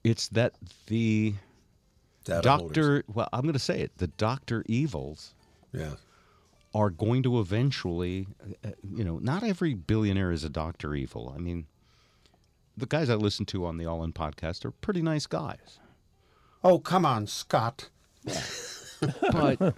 It's 0.03 0.29
that 0.29 0.53
the 0.87 1.33
Data 2.23 2.41
doctor, 2.43 3.03
well, 3.13 3.27
I'm 3.33 3.41
going 3.41 3.53
to 3.53 3.59
say 3.59 3.81
it, 3.81 3.97
the 3.97 4.07
doctor 4.07 4.63
evils 4.67 5.33
Yeah. 5.73 5.95
are 6.73 6.89
going 6.91 7.23
to 7.23 7.39
eventually, 7.39 8.27
uh, 8.63 8.69
you 8.95 9.03
know, 9.03 9.17
not 9.19 9.43
every 9.43 9.73
billionaire 9.73 10.31
is 10.31 10.43
a 10.43 10.49
Dr. 10.49 10.95
Evil. 10.95 11.33
I 11.35 11.39
mean, 11.39 11.65
the 12.77 12.85
guys 12.85 13.09
I 13.09 13.15
listen 13.15 13.45
to 13.47 13.65
on 13.65 13.77
the 13.77 13.85
All 13.85 14.03
In 14.03 14.13
podcast 14.13 14.65
are 14.65 14.71
pretty 14.71 15.01
nice 15.01 15.27
guys. 15.27 15.79
Oh, 16.63 16.79
come 16.79 17.05
on, 17.05 17.27
Scott. 17.27 17.89
But 19.31 19.75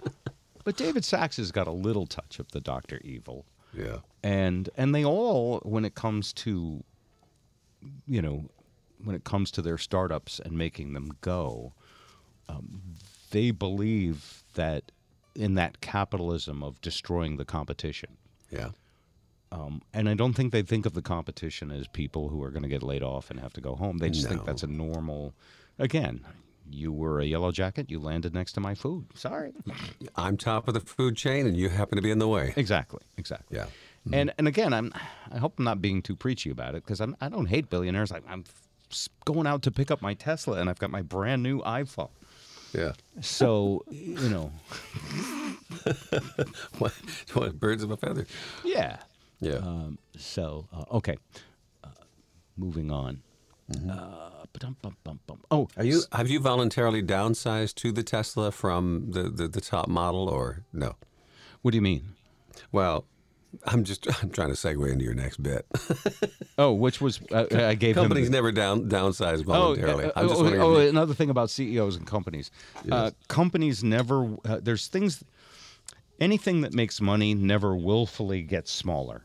but 0.64 0.76
David 0.76 1.02
Sacks 1.02 1.38
has 1.38 1.50
got 1.50 1.66
a 1.66 1.72
little 1.72 2.06
touch 2.06 2.38
of 2.38 2.50
the 2.52 2.60
Dr. 2.60 3.00
Evil. 3.04 3.46
Yeah. 3.72 4.00
And 4.22 4.68
and 4.76 4.94
they 4.94 5.02
all 5.02 5.60
when 5.60 5.86
it 5.86 5.94
comes 5.94 6.34
to 6.34 6.84
you 8.06 8.22
know, 8.22 8.50
when 9.02 9.16
it 9.16 9.24
comes 9.24 9.50
to 9.52 9.62
their 9.62 9.78
startups 9.78 10.40
and 10.40 10.56
making 10.56 10.92
them 10.92 11.10
go, 11.20 11.72
um, 12.48 12.82
they 13.30 13.50
believe 13.50 14.42
that 14.54 14.92
in 15.34 15.54
that 15.54 15.80
capitalism 15.80 16.62
of 16.62 16.80
destroying 16.80 17.36
the 17.36 17.44
competition. 17.44 18.16
Yeah. 18.50 18.70
Um, 19.54 19.82
and 19.92 20.08
I 20.08 20.14
don't 20.14 20.32
think 20.32 20.52
they 20.52 20.62
think 20.62 20.84
of 20.84 20.94
the 20.94 21.02
competition 21.02 21.70
as 21.70 21.86
people 21.86 22.28
who 22.28 22.42
are 22.42 22.50
going 22.50 22.64
to 22.64 22.68
get 22.68 22.82
laid 22.82 23.02
off 23.02 23.30
and 23.30 23.38
have 23.38 23.52
to 23.52 23.60
go 23.60 23.76
home. 23.76 23.98
They 23.98 24.10
just 24.10 24.28
think 24.28 24.44
that's 24.44 24.64
a 24.64 24.66
normal. 24.66 25.32
Again, 25.78 26.24
you 26.68 26.92
were 26.92 27.20
a 27.20 27.24
yellow 27.24 27.52
jacket. 27.52 27.88
You 27.88 28.00
landed 28.00 28.34
next 28.34 28.54
to 28.54 28.60
my 28.60 28.74
food. 28.74 29.06
Sorry. 29.14 29.52
I'm 30.16 30.36
top 30.36 30.66
of 30.66 30.74
the 30.74 30.80
food 30.80 31.16
chain, 31.16 31.46
and 31.46 31.56
you 31.56 31.68
happen 31.68 31.96
to 31.96 32.02
be 32.02 32.10
in 32.10 32.18
the 32.18 32.26
way. 32.26 32.52
Exactly. 32.56 33.00
Exactly. 33.16 33.56
Yeah. 33.56 33.66
And 34.12 34.32
and 34.36 34.48
again, 34.48 34.74
I'm. 34.74 34.92
I 35.30 35.38
hope 35.38 35.58
I'm 35.58 35.64
not 35.64 35.80
being 35.80 36.02
too 36.02 36.16
preachy 36.16 36.50
about 36.50 36.74
it 36.74 36.84
because 36.84 37.00
I'm. 37.00 37.16
I 37.20 37.28
don't 37.28 37.46
hate 37.46 37.70
billionaires. 37.70 38.12
I, 38.12 38.20
I'm 38.28 38.44
going 39.24 39.46
out 39.46 39.62
to 39.62 39.70
pick 39.70 39.90
up 39.90 40.02
my 40.02 40.14
Tesla, 40.14 40.58
and 40.58 40.68
I've 40.68 40.78
got 40.78 40.90
my 40.90 41.02
brand 41.02 41.42
new 41.42 41.62
iPhone. 41.62 42.10
Yeah. 42.74 42.92
So 43.20 43.84
you 43.88 44.28
know, 44.28 44.52
what, 46.78 46.92
what, 47.32 47.58
birds 47.58 47.82
of 47.82 47.92
a 47.92 47.96
feather. 47.96 48.26
yeah. 48.64 48.98
Yeah. 49.44 49.56
Um, 49.58 49.98
so 50.16 50.66
uh, 50.72 50.84
okay, 50.96 51.16
uh, 51.82 51.88
moving 52.56 52.90
on. 52.90 53.22
Uh, 53.90 54.44
ba-dum-bum-bum-bum. 54.52 55.40
oh, 55.50 55.68
Are 55.78 55.84
you 55.84 56.02
have 56.12 56.28
you 56.28 56.38
voluntarily 56.38 57.02
downsized 57.02 57.76
to 57.76 57.92
the 57.92 58.02
Tesla 58.02 58.52
from 58.52 59.10
the, 59.12 59.22
the, 59.30 59.48
the 59.48 59.60
top 59.62 59.88
model 59.88 60.28
or 60.28 60.64
no? 60.72 60.96
What 61.62 61.70
do 61.70 61.78
you 61.78 61.82
mean? 61.82 62.02
Well, 62.72 63.06
I'm 63.64 63.84
just 63.84 64.06
I'm 64.22 64.28
trying 64.30 64.48
to 64.50 64.54
segue 64.54 64.90
into 64.92 65.04
your 65.04 65.14
next 65.14 65.42
bit. 65.42 65.66
Oh, 66.56 66.72
which 66.72 67.00
was 67.00 67.20
uh, 67.32 67.46
I 67.50 67.74
gave 67.74 67.96
Companies 67.96 68.28
him. 68.28 68.32
never 68.32 68.52
down 68.52 68.88
downsize 68.88 69.40
Oh, 69.40 69.42
voluntarily. 69.42 70.04
uh, 70.04 70.12
I'm 70.14 70.28
just 70.28 70.38
oh, 70.40 70.44
wondering. 70.44 70.62
oh, 70.62 70.78
you- 70.78 70.88
another 70.88 71.12
thing 71.14 71.30
about 71.30 71.50
CEOs 71.50 71.96
and 71.96 72.06
companies. 72.06 72.52
Uh, 72.92 73.10
companies 73.26 73.82
never. 73.82 74.36
Uh, 74.44 74.60
there's 74.62 74.86
things. 74.86 75.24
Anything 76.20 76.60
that 76.60 76.72
makes 76.74 77.00
money 77.00 77.34
never 77.34 77.74
willfully 77.74 78.42
gets 78.42 78.70
smaller. 78.70 79.24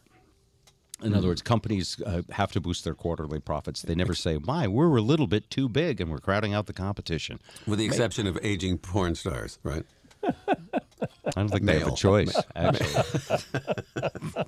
In 1.02 1.14
other 1.14 1.28
words, 1.30 1.42
companies 1.42 2.02
uh, 2.06 2.24
have 2.32 2.52
to 2.52 2.60
boost 2.60 2.84
their 2.84 2.94
quarterly 2.94 3.40
profits. 3.40 3.82
They 3.82 3.96
never 3.96 4.14
say, 4.14 4.38
"My, 4.38 4.68
we're 4.68 4.98
a 4.98 5.02
little 5.02 5.28
bit 5.28 5.50
too 5.50 5.70
big 5.70 6.02
and 6.02 6.12
we're 6.12 6.20
crowding 6.20 6.54
out 6.54 6.66
the 6.68 6.74
competition." 6.74 7.40
with 7.66 7.80
the 7.80 7.86
exception 7.86 8.28
of 8.28 8.38
aging 8.44 8.78
porn 8.80 9.16
stars, 9.16 9.60
right? 9.64 9.86
I 10.24 11.32
don't 11.36 11.48
think 11.50 11.66
they 11.66 11.80
have 11.80 11.88
a 11.90 11.96
choice, 11.96 12.36
actually. 12.56 13.04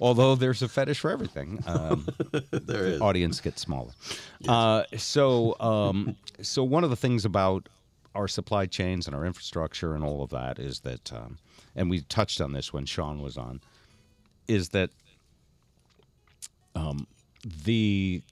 Although 0.00 0.34
there's 0.34 0.62
a 0.62 0.68
fetish 0.68 1.00
for 1.00 1.10
everything. 1.10 1.62
Um, 1.66 2.06
There 2.50 2.86
is. 2.86 3.00
audience 3.00 3.40
gets 3.40 3.62
smaller. 3.62 3.92
Uh, 4.46 4.84
so, 4.96 5.58
um, 5.60 6.16
so 6.42 6.62
one 6.64 6.84
of 6.84 6.90
the 6.90 6.96
things 6.96 7.24
about 7.24 7.68
our 8.14 8.28
supply 8.28 8.66
chains 8.66 9.06
and 9.06 9.14
our 9.16 9.24
infrastructure 9.24 9.94
and 9.94 10.04
all 10.04 10.22
of 10.22 10.30
that 10.30 10.58
is 10.58 10.80
that, 10.80 11.12
um, 11.12 11.38
and 11.74 11.88
we 11.90 12.02
touched 12.02 12.40
on 12.40 12.52
this 12.52 12.72
when 12.72 12.84
Sean 12.84 13.22
was 13.22 13.36
on, 13.36 13.60
is 14.46 14.70
that 14.70 14.90
um, 16.74 17.06
the 17.44 18.22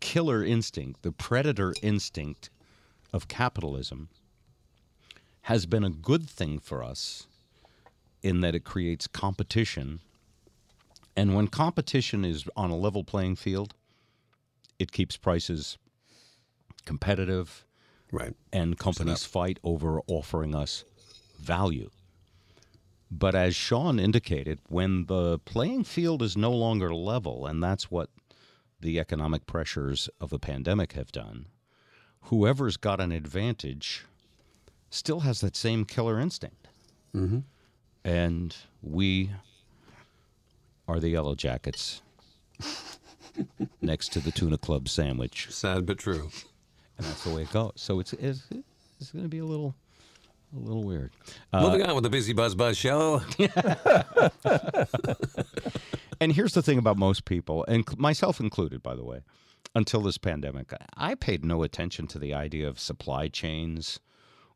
killer 0.00 0.44
instinct, 0.44 1.02
the 1.02 1.12
predator 1.12 1.74
instinct 1.82 2.50
of 3.12 3.28
capitalism, 3.28 4.08
has 5.42 5.66
been 5.66 5.84
a 5.84 5.90
good 5.90 6.28
thing 6.28 6.58
for 6.58 6.82
us 6.82 7.26
in 8.22 8.40
that 8.40 8.54
it 8.54 8.64
creates 8.64 9.06
competition. 9.06 10.00
And 11.16 11.34
when 11.34 11.48
competition 11.48 12.24
is 12.24 12.44
on 12.56 12.70
a 12.70 12.76
level 12.76 13.04
playing 13.04 13.36
field, 13.36 13.74
it 14.78 14.92
keeps 14.92 15.16
prices 15.16 15.78
competitive. 16.84 17.64
Right. 18.10 18.34
And 18.52 18.78
companies 18.78 19.24
fight 19.24 19.58
over 19.64 20.00
offering 20.06 20.54
us 20.54 20.84
value. 21.40 21.90
But 23.14 23.34
as 23.34 23.54
Sean 23.54 23.98
indicated, 23.98 24.58
when 24.70 25.04
the 25.04 25.38
playing 25.40 25.84
field 25.84 26.22
is 26.22 26.34
no 26.34 26.50
longer 26.50 26.94
level, 26.94 27.46
and 27.46 27.62
that's 27.62 27.90
what 27.90 28.08
the 28.80 28.98
economic 28.98 29.44
pressures 29.44 30.08
of 30.18 30.30
the 30.30 30.38
pandemic 30.38 30.94
have 30.94 31.12
done, 31.12 31.46
whoever's 32.22 32.78
got 32.78 33.02
an 33.02 33.12
advantage 33.12 34.06
still 34.88 35.20
has 35.20 35.42
that 35.42 35.56
same 35.56 35.84
killer 35.84 36.18
instinct. 36.18 36.68
Mm-hmm. 37.14 37.40
And 38.02 38.56
we 38.80 39.30
are 40.88 40.98
the 40.98 41.10
Yellow 41.10 41.34
Jackets 41.34 42.00
next 43.82 44.14
to 44.14 44.20
the 44.20 44.32
Tuna 44.32 44.56
Club 44.56 44.88
sandwich. 44.88 45.48
Sad 45.50 45.84
but 45.84 45.98
true. 45.98 46.30
And 46.96 47.06
that's 47.06 47.24
the 47.24 47.30
way 47.30 47.42
it 47.42 47.52
goes. 47.52 47.72
So 47.76 48.00
it's 48.00 48.14
it's, 48.14 48.44
it's 48.98 49.12
going 49.12 49.24
to 49.24 49.28
be 49.28 49.38
a 49.38 49.44
little 49.44 49.74
a 50.54 50.58
little 50.58 50.82
weird. 50.84 51.12
Uh, 51.52 51.62
Moving 51.62 51.82
on 51.82 51.94
with 51.94 52.04
the 52.04 52.10
Busy 52.10 52.32
Buzz 52.32 52.54
Buzz 52.54 52.76
show. 52.76 53.20
and 56.20 56.32
here's 56.32 56.52
the 56.54 56.62
thing 56.62 56.78
about 56.78 56.96
most 56.96 57.24
people, 57.24 57.64
and 57.68 57.84
myself 57.98 58.40
included, 58.40 58.82
by 58.82 58.94
the 58.94 59.04
way, 59.04 59.20
until 59.74 60.00
this 60.02 60.18
pandemic, 60.18 60.72
I 60.96 61.14
paid 61.14 61.44
no 61.44 61.62
attention 61.62 62.06
to 62.08 62.18
the 62.18 62.34
idea 62.34 62.68
of 62.68 62.78
supply 62.78 63.28
chains 63.28 63.98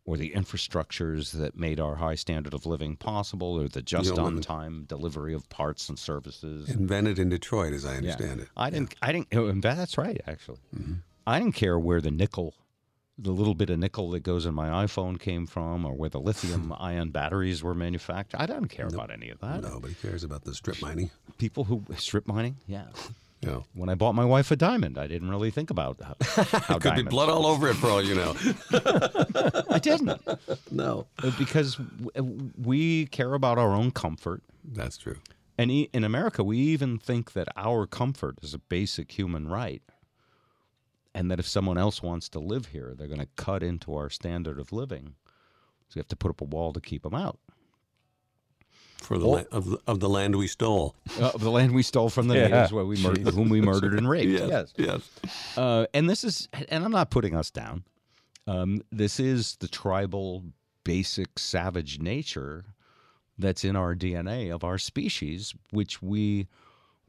or 0.05 0.17
the 0.17 0.31
infrastructures 0.37 1.33
that 1.33 1.57
made 1.57 1.81
our 1.81 1.97
high 1.97 2.15
standard 2.15 2.55
of 2.55 2.65
living 2.65 2.95
possible 2.97 3.61
or 3.61 3.67
the 3.69 3.83
just 3.83 4.15
don't 4.15 4.25
on 4.37 4.41
time 4.41 4.85
delivery 4.87 5.35
of 5.35 5.49
parts 5.49 5.89
and 5.89 5.99
services. 5.99 6.69
Invented 6.71 7.19
in 7.19 7.29
Detroit, 7.29 7.73
as 7.73 7.85
I 7.85 7.93
Yeah. 7.93 7.97
understand 7.99 8.41
it. 8.43 8.49
I 8.57 8.71
didn't. 8.71 8.95
I 9.03 9.11
didn't. 9.13 9.29
oh, 9.35 9.51
That's 9.53 9.99
right. 9.99 10.21
Actually, 10.29 10.59
I 11.27 11.41
didn't 11.41 11.57
care 11.57 11.77
where 11.77 12.01
the 12.01 12.13
nickel, 12.13 12.55
the 13.19 13.31
little 13.31 13.55
bit 13.55 13.71
of 13.71 13.79
nickel 13.79 14.11
that 14.11 14.21
goes 14.21 14.45
in 14.47 14.55
my 14.55 14.85
iPhone 14.85 15.19
came 15.19 15.47
from, 15.47 15.85
or 15.85 15.95
where 15.95 16.11
the 16.11 16.21
lithium-ion 16.21 17.11
batteries 17.13 17.63
were 17.63 17.75
manufactured. 17.75 18.39
I 18.39 18.47
don't 18.47 18.67
care 18.67 18.87
about 18.87 19.11
any 19.11 19.31
of 19.31 19.41
that. 19.41 19.63
Nobody 19.63 19.95
cares 19.95 20.23
about 20.23 20.45
the 20.45 20.55
strip 20.55 20.81
mining. 20.83 21.11
People 21.39 21.65
who 21.65 21.83
strip 21.97 22.27
mining, 22.27 22.57
yeah. 22.67 22.87
Yeah. 23.41 23.61
When 23.75 23.89
I 23.89 23.95
bought 23.95 24.15
my 24.15 24.25
wife 24.25 24.51
a 24.51 24.57
diamond, 24.57 24.99
I 24.99 25.07
didn't 25.07 25.31
really 25.31 25.51
think 25.51 25.71
about 25.71 26.01
how, 26.03 26.15
how 26.45 26.79
Could 26.79 26.97
be 26.97 27.03
blood 27.03 27.29
all 27.29 27.47
over 27.47 27.69
it 27.69 27.75
for 27.75 27.89
all 27.89 28.03
you 28.03 28.15
know. 28.15 28.35
I 29.71 29.79
didn't. 29.79 30.21
no. 30.71 31.07
Uh, 31.23 31.31
because 31.39 31.79
we 32.57 33.07
care 33.07 33.35
about 33.35 33.59
our 33.59 33.73
own 33.73 33.91
comfort. 33.91 34.43
That's 34.65 34.97
true. 34.97 35.17
And 35.59 35.71
in 35.71 36.05
America, 36.05 36.43
we 36.45 36.59
even 36.59 36.99
think 36.99 37.33
that 37.33 37.49
our 37.57 37.87
comfort 37.87 38.39
is 38.43 38.53
a 38.53 38.59
basic 38.59 39.13
human 39.13 39.49
right. 39.49 39.83
And 41.17 41.31
that 41.31 41.41
if 41.41 41.49
someone 41.49 41.79
else 41.79 42.03
wants 42.03 42.29
to 42.31 42.39
live 42.39 42.67
here, 42.67 42.93
they're 42.95 43.07
going 43.07 43.21
to 43.21 43.29
cut 43.37 43.63
into 43.63 43.95
our 43.95 44.11
standard 44.11 44.59
of 44.59 44.71
living. 44.71 45.15
So 45.89 45.95
we 45.97 46.01
have 46.01 46.09
to 46.09 46.17
put 46.17 46.31
up 46.31 46.43
a 46.43 46.45
wall 46.45 46.75
to 46.75 46.81
keep 46.81 47.03
them 47.05 47.15
out. 47.15 47.39
For 48.99 49.19
the 49.19 49.25
Oh. 49.27 49.31
la- 49.31 49.43
of, 49.51 49.65
the, 49.71 49.79
of 49.87 50.01
the 50.01 50.09
land 50.11 50.37
we 50.37 50.47
stole. 50.47 50.95
Uh, 51.21 51.31
the 51.39 51.51
land 51.51 51.73
we 51.75 51.83
stole 51.83 52.11
from 52.11 52.29
the 52.29 52.35
Yeah. 52.37 52.49
natives, 52.49 52.73
where 52.73 52.85
we 52.85 52.97
mur- 53.03 53.31
whom 53.31 53.49
we 53.49 53.63
murdered 53.63 53.95
and 53.95 54.07
raped. 54.09 54.31
Yes, 54.31 54.75
yes. 54.77 55.09
Uh, 55.57 55.87
and 55.95 56.09
this 56.11 56.23
is, 56.23 56.49
and 56.69 56.85
I'm 56.85 56.93
not 56.93 57.11
putting 57.11 57.35
us 57.35 57.51
down. 57.51 57.85
Um, 58.47 58.83
this 58.93 59.19
is 59.19 59.57
the 59.57 59.69
tribal, 59.69 60.45
basic, 60.85 61.39
savage 61.39 61.99
nature 61.99 62.67
that's 63.39 63.65
in 63.65 63.75
our 63.77 63.95
DNA 63.95 64.53
of 64.55 64.65
our 64.65 64.77
species, 64.79 65.55
which 65.71 66.03
we 66.03 66.47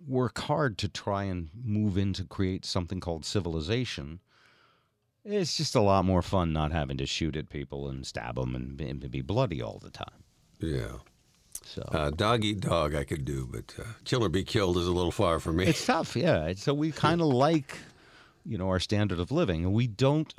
work 0.07 0.39
hard 0.39 0.77
to 0.79 0.87
try 0.87 1.23
and 1.23 1.49
move 1.63 1.97
in 1.97 2.13
to 2.13 2.23
create 2.23 2.65
something 2.65 2.99
called 2.99 3.25
civilization. 3.25 4.19
It's 5.25 5.57
just 5.57 5.75
a 5.75 5.81
lot 5.81 6.05
more 6.05 6.21
fun 6.21 6.53
not 6.53 6.71
having 6.71 6.97
to 6.97 7.05
shoot 7.05 7.35
at 7.35 7.49
people 7.49 7.89
and 7.89 8.07
stab 8.07 8.35
them 8.35 8.55
and, 8.55 8.79
and 8.79 9.11
be 9.11 9.21
bloody 9.21 9.61
all 9.61 9.79
the 9.79 9.89
time. 9.89 10.23
Yeah. 10.59 10.99
So 11.65 11.81
Uh, 11.91 12.11
dog 12.11 12.45
eat 12.45 12.61
dog, 12.61 12.95
I 12.95 13.03
could 13.03 13.25
do, 13.25 13.45
but 13.51 13.75
uh, 13.77 13.83
kill 14.05 14.23
or 14.23 14.29
be 14.29 14.43
killed 14.45 14.77
is 14.77 14.87
a 14.87 14.91
little 14.93 15.11
far 15.11 15.39
for 15.39 15.51
me. 15.51 15.65
It's 15.65 15.85
tough, 15.85 16.15
yeah. 16.15 16.53
So 16.55 16.73
we 16.73 16.91
kind 17.07 17.19
of 17.19 17.27
like, 17.27 17.77
you 18.45 18.57
know, 18.57 18.69
our 18.69 18.79
standard 18.79 19.19
of 19.19 19.31
living, 19.31 19.65
and 19.65 19.73
we 19.73 19.85
don't 19.87 20.33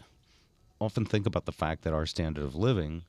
often 0.80 1.04
think 1.04 1.26
about 1.26 1.44
the 1.44 1.52
fact 1.52 1.82
that 1.82 1.92
our 1.92 2.06
standard 2.06 2.44
of 2.44 2.54
living 2.54 3.02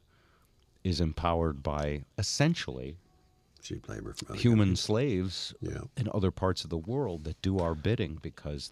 is 0.84 1.00
empowered 1.00 1.64
by 1.64 2.04
essentially 2.18 2.98
cheap 3.62 3.88
labor 3.90 4.14
from 4.14 4.36
human 4.38 4.70
countries. 4.70 4.80
slaves 4.82 5.54
Yeah. 5.62 5.82
in 5.98 6.10
other 6.14 6.32
parts 6.32 6.64
of 6.64 6.70
the 6.70 6.78
world 6.78 7.24
that 7.26 7.42
do 7.42 7.60
our 7.60 7.76
bidding 7.76 8.20
because 8.22 8.72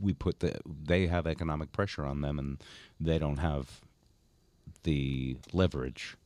we 0.00 0.12
put 0.12 0.40
the 0.40 0.58
they 0.66 1.06
have 1.06 1.26
economic 1.26 1.72
pressure 1.72 2.04
on 2.04 2.20
them 2.20 2.38
and 2.38 2.62
they 3.00 3.18
don't 3.18 3.38
have 3.38 3.80
the 4.82 5.36
leverage 5.52 6.16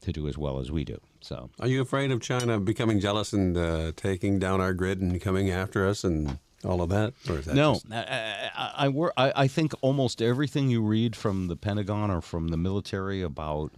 to 0.00 0.12
do 0.12 0.26
as 0.26 0.36
well 0.36 0.58
as 0.58 0.70
we 0.72 0.84
do. 0.84 0.98
So 1.20 1.50
Are 1.60 1.68
you 1.68 1.80
afraid 1.80 2.10
of 2.10 2.20
China 2.20 2.58
becoming 2.58 2.98
jealous 3.00 3.32
and 3.32 3.56
uh, 3.56 3.92
taking 3.94 4.38
down 4.40 4.60
our 4.60 4.72
grid 4.74 5.00
and 5.00 5.20
coming 5.20 5.50
after 5.50 5.86
us 5.86 6.02
and 6.02 6.38
all 6.64 6.82
of 6.82 6.88
that? 6.90 7.14
Or 7.28 7.38
is 7.38 7.44
that 7.46 7.54
no, 7.54 7.74
just- 7.74 7.86
I, 7.92 8.50
I, 8.56 8.86
I, 8.88 9.10
I, 9.28 9.32
I 9.42 9.46
think 9.48 9.72
almost 9.80 10.20
everything 10.20 10.68
you 10.70 10.82
read 10.82 11.14
from 11.14 11.46
the 11.46 11.56
Pentagon 11.56 12.10
or 12.10 12.20
from 12.20 12.48
the 12.48 12.56
military 12.56 13.22
about 13.22 13.72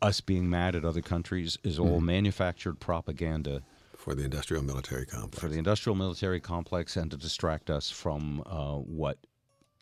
us 0.00 0.20
being 0.20 0.48
mad 0.48 0.74
at 0.76 0.84
other 0.84 1.02
countries 1.02 1.58
is 1.64 1.78
all 1.78 2.00
Mhm. 2.00 2.04
manufactured 2.04 2.78
propaganda 2.80 3.62
for 3.96 4.14
the 4.14 4.24
industrial 4.24 4.62
military 4.62 5.06
complex. 5.06 5.38
for 5.40 5.48
the 5.48 5.58
industrial 5.58 5.94
military 5.96 6.40
complex 6.40 6.96
and 6.96 7.10
to 7.10 7.16
distract 7.16 7.70
us 7.70 7.90
from 7.90 8.42
uh, 8.46 8.74
what 8.76 9.18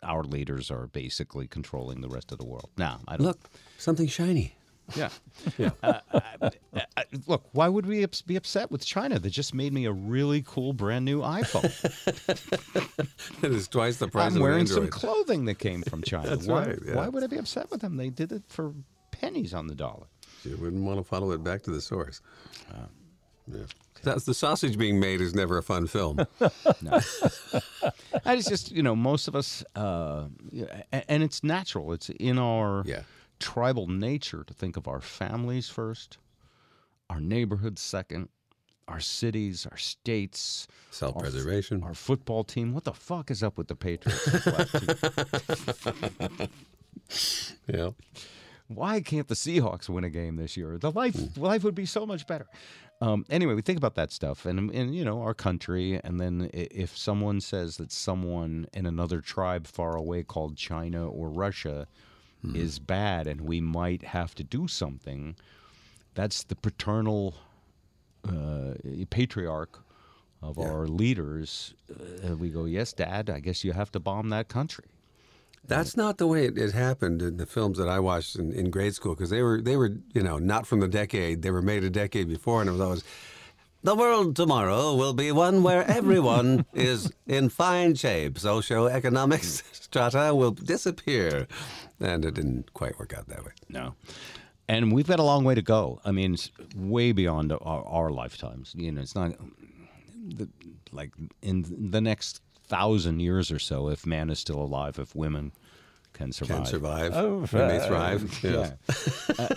our 0.02 0.22
leaders 0.24 0.70
are 0.70 0.86
basically 0.86 1.46
controlling 1.46 2.00
the 2.00 2.08
rest 2.08 2.32
of 2.32 2.38
the 2.38 2.44
world. 2.46 2.70
Now, 2.78 3.00
I 3.08 3.16
don't, 3.16 3.26
Look, 3.26 3.50
something 3.78 4.06
shiny. 4.06 4.54
yeah. 4.96 5.10
Yeah. 5.58 5.70
Uh, 5.82 6.00
uh, 6.10 6.50
uh, 6.74 7.02
look, 7.26 7.44
why 7.52 7.68
would 7.68 7.84
we 7.86 8.04
be 8.26 8.36
upset 8.36 8.70
with 8.70 8.84
China? 8.84 9.18
that 9.18 9.30
just 9.30 9.54
made 9.54 9.72
me 9.72 9.84
a 9.84 9.92
really 9.92 10.42
cool 10.46 10.72
brand 10.72 11.04
new 11.04 11.20
iPhone. 11.20 11.70
it 13.44 13.52
is 13.52 13.68
twice 13.68 13.98
the 13.98 14.08
price 14.08 14.34
I'm 14.34 14.40
wearing 14.40 14.66
some 14.66 14.88
clothing 14.88 15.44
that 15.46 15.58
came 15.58 15.82
from 15.82 16.02
China. 16.12 16.36
Why, 16.38 16.66
right, 16.66 16.78
yeah. 16.84 16.94
why 16.96 17.08
would 17.08 17.22
I 17.22 17.26
be 17.26 17.36
upset 17.38 17.70
with 17.70 17.80
them? 17.80 17.96
They 17.96 18.10
did 18.10 18.32
it 18.32 18.42
for 18.48 18.74
pennies 19.20 19.52
on 19.54 19.66
the 19.66 19.74
dollar. 19.74 20.06
You 20.44 20.56
wouldn't 20.56 20.84
want 20.84 20.98
to 20.98 21.04
follow 21.04 21.32
it 21.32 21.44
back 21.44 21.62
to 21.62 21.70
the 21.70 21.80
source. 21.80 22.20
Uh, 22.70 22.86
yeah. 23.52 23.64
That's 24.02 24.24
the 24.24 24.32
sausage 24.32 24.78
being 24.78 24.98
made 24.98 25.20
is 25.20 25.34
never 25.34 25.58
a 25.58 25.62
fun 25.62 25.86
film. 25.86 26.16
no. 26.80 27.00
I 28.24 28.36
just, 28.36 28.48
just, 28.48 28.72
you 28.72 28.82
know, 28.82 28.96
most 28.96 29.28
of 29.28 29.36
us, 29.36 29.62
uh, 29.76 30.24
and 31.08 31.22
it's 31.22 31.44
natural. 31.44 31.92
It's 31.92 32.08
in 32.08 32.38
our 32.38 32.84
tribal 33.38 33.86
nature 33.86 34.42
to 34.44 34.54
think 34.54 34.78
of 34.78 34.88
our 34.88 35.02
families 35.02 35.68
first, 35.68 36.16
our 37.10 37.20
neighborhoods 37.20 37.82
second, 37.82 38.30
our 38.88 39.00
cities, 39.00 39.66
our 39.70 39.76
states, 39.76 40.66
Self-preservation. 40.90 41.82
our, 41.82 41.88
our 41.90 41.94
football 41.94 42.42
team. 42.42 42.72
What 42.72 42.84
the 42.84 42.94
fuck 42.94 43.30
is 43.30 43.42
up 43.42 43.58
with 43.58 43.68
the 43.68 43.76
Patriots? 43.76 44.28
yeah. 47.66 47.90
Why 48.72 49.00
can't 49.00 49.26
the 49.26 49.34
Seahawks 49.34 49.88
win 49.88 50.04
a 50.04 50.10
game 50.10 50.36
this 50.36 50.56
year? 50.56 50.78
The 50.78 50.92
life 50.92 51.36
life 51.36 51.64
would 51.64 51.74
be 51.74 51.86
so 51.86 52.06
much 52.06 52.26
better. 52.26 52.46
Um, 53.00 53.24
anyway, 53.28 53.54
we 53.54 53.62
think 53.62 53.78
about 53.78 53.96
that 53.96 54.12
stuff, 54.12 54.46
and 54.46 54.70
and 54.70 54.94
you 54.94 55.04
know 55.04 55.22
our 55.22 55.34
country, 55.34 56.00
and 56.04 56.20
then 56.20 56.50
if 56.52 56.96
someone 56.96 57.40
says 57.40 57.78
that 57.78 57.90
someone 57.90 58.68
in 58.72 58.86
another 58.86 59.20
tribe 59.20 59.66
far 59.66 59.96
away 59.96 60.22
called 60.22 60.56
China 60.56 61.08
or 61.08 61.30
Russia 61.30 61.88
is 62.54 62.78
bad, 62.78 63.26
and 63.26 63.42
we 63.42 63.60
might 63.60 64.02
have 64.02 64.34
to 64.34 64.42
do 64.42 64.66
something, 64.66 65.36
that's 66.14 66.44
the 66.44 66.54
paternal 66.56 67.34
uh, 68.26 68.74
patriarch 69.10 69.82
of 70.42 70.58
our 70.58 70.86
leaders. 70.86 71.74
Uh, 71.90 72.36
we 72.36 72.48
go, 72.48 72.64
yes, 72.64 72.92
Dad. 72.92 73.28
I 73.28 73.40
guess 73.40 73.62
you 73.62 73.72
have 73.72 73.92
to 73.92 74.00
bomb 74.00 74.30
that 74.30 74.48
country. 74.48 74.86
That's 75.66 75.96
not 75.96 76.18
the 76.18 76.26
way 76.26 76.46
it, 76.46 76.58
it 76.58 76.72
happened 76.72 77.22
in 77.22 77.36
the 77.36 77.46
films 77.46 77.78
that 77.78 77.88
I 77.88 78.00
watched 78.00 78.36
in, 78.36 78.52
in 78.52 78.70
grade 78.70 78.94
school 78.94 79.14
because 79.14 79.30
they 79.30 79.42
were 79.42 79.60
they 79.60 79.76
were 79.76 79.92
you 80.14 80.22
know 80.22 80.38
not 80.38 80.66
from 80.66 80.80
the 80.80 80.88
decade 80.88 81.42
they 81.42 81.50
were 81.50 81.62
made 81.62 81.84
a 81.84 81.90
decade 81.90 82.28
before 82.28 82.60
and 82.60 82.68
it 82.68 82.72
was 82.72 82.80
always 82.80 83.04
The 83.82 83.94
world 83.94 84.36
tomorrow 84.36 84.94
will 84.94 85.14
be 85.14 85.32
one 85.32 85.62
where 85.62 85.84
everyone 85.90 86.66
is 86.74 87.12
in 87.26 87.48
fine 87.48 87.94
shape. 87.94 88.34
socioeconomic 88.34 89.42
strata 89.72 90.34
will 90.34 90.50
disappear, 90.50 91.46
and 91.98 92.24
it 92.24 92.34
didn't 92.34 92.74
quite 92.74 92.98
work 92.98 93.14
out 93.16 93.28
that 93.28 93.42
way. 93.44 93.52
No. 93.68 93.94
And 94.68 94.92
we've 94.92 95.06
got 95.06 95.18
a 95.18 95.24
long 95.24 95.44
way 95.44 95.54
to 95.54 95.62
go. 95.62 96.00
I 96.04 96.12
mean, 96.12 96.34
it's 96.34 96.50
way 96.76 97.12
beyond 97.12 97.52
our, 97.52 97.58
our 97.86 98.10
lifetimes. 98.10 98.72
You 98.76 98.92
know, 98.92 99.00
it's 99.00 99.14
not 99.14 99.32
the, 100.38 100.48
like 100.92 101.12
in 101.42 101.64
the 101.90 102.00
next 102.00 102.42
thousand 102.70 103.20
years 103.20 103.50
or 103.50 103.58
so, 103.58 103.88
if 103.88 104.06
man 104.06 104.30
is 104.30 104.38
still 104.38 104.60
alive, 104.62 104.98
if 104.98 105.14
women 105.14 105.52
can 106.12 106.32
survive. 106.32 106.56
Can 106.56 106.66
survive. 106.66 107.12
Oh, 107.14 107.46
They 107.46 107.66
may 107.66 107.86
thrive. 107.86 108.40
Yeah. 108.42 108.72
Yes. 108.88 109.30
Uh, 109.38 109.54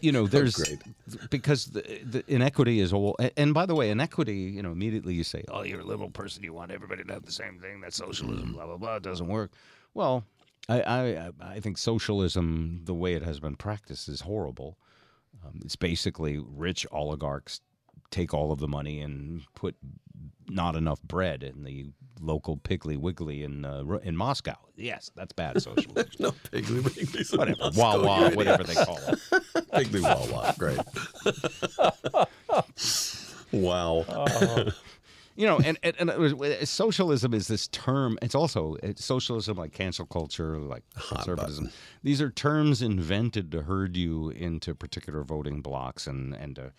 you 0.00 0.12
know, 0.12 0.26
there's 0.34 0.56
great. 0.56 0.82
because 1.30 1.66
the, 1.66 1.82
the 2.04 2.24
inequity 2.26 2.80
is 2.80 2.92
all. 2.92 3.16
And 3.36 3.54
by 3.54 3.66
the 3.66 3.74
way, 3.74 3.90
inequity, 3.90 4.36
you 4.36 4.62
know, 4.62 4.72
immediately 4.72 5.14
you 5.14 5.24
say, 5.24 5.44
"Oh, 5.48 5.62
you're 5.62 5.80
a 5.80 5.84
liberal 5.84 6.10
person. 6.10 6.42
You 6.42 6.52
want 6.52 6.70
everybody 6.72 7.04
to 7.04 7.12
have 7.12 7.24
the 7.24 7.32
same 7.32 7.58
thing. 7.60 7.80
That's 7.80 7.96
socialism." 7.96 8.52
Blah 8.52 8.66
blah 8.66 8.76
blah. 8.76 8.96
It 8.96 9.02
doesn't 9.02 9.28
work. 9.28 9.52
Well, 9.94 10.24
I 10.68 10.82
I, 10.82 11.30
I 11.40 11.60
think 11.60 11.78
socialism, 11.78 12.82
the 12.84 12.94
way 12.94 13.14
it 13.14 13.22
has 13.22 13.40
been 13.40 13.56
practiced, 13.56 14.08
is 14.08 14.22
horrible. 14.22 14.78
Um, 15.44 15.60
it's 15.64 15.76
basically 15.76 16.38
rich 16.38 16.86
oligarchs 16.90 17.60
take 18.10 18.32
all 18.32 18.52
of 18.52 18.58
the 18.58 18.68
money 18.68 19.00
and 19.00 19.42
put 19.54 19.76
not 20.48 20.74
enough 20.76 21.02
bread 21.02 21.42
in 21.42 21.62
the 21.64 21.86
local 22.20 22.56
Piggly 22.56 22.96
Wiggly 22.96 23.42
in 23.42 23.64
uh, 23.64 23.84
in 24.02 24.16
Moscow. 24.16 24.56
Yes, 24.76 25.10
that's 25.14 25.32
bad 25.32 25.60
socialism. 25.62 26.10
no 26.18 26.30
Piggly 26.30 26.82
Wiggly. 26.82 27.24
whatever, 27.38 27.70
Wawa, 27.76 28.30
whatever 28.34 28.64
they 28.64 28.74
call 28.74 28.98
it. 28.98 29.18
Piggly 29.72 30.02
Wawa. 30.02 30.54
Great. 30.58 30.80
wow. 33.52 34.04
you 35.36 35.46
know, 35.46 35.58
and 35.58 35.78
and, 35.82 35.96
and 35.98 36.10
was, 36.18 36.68
socialism 36.68 37.34
is 37.34 37.48
this 37.48 37.68
term. 37.68 38.18
It's 38.22 38.34
also 38.34 38.76
it's 38.82 39.04
socialism, 39.04 39.56
like 39.56 39.72
cancel 39.72 40.06
culture, 40.06 40.58
like 40.58 40.82
conservatism. 41.08 41.70
These 42.02 42.20
are 42.20 42.30
terms 42.30 42.82
invented 42.82 43.52
to 43.52 43.62
herd 43.62 43.96
you 43.96 44.30
into 44.30 44.74
particular 44.74 45.22
voting 45.22 45.60
blocks 45.60 46.06
and 46.06 46.34
and 46.34 46.56
to 46.56 46.72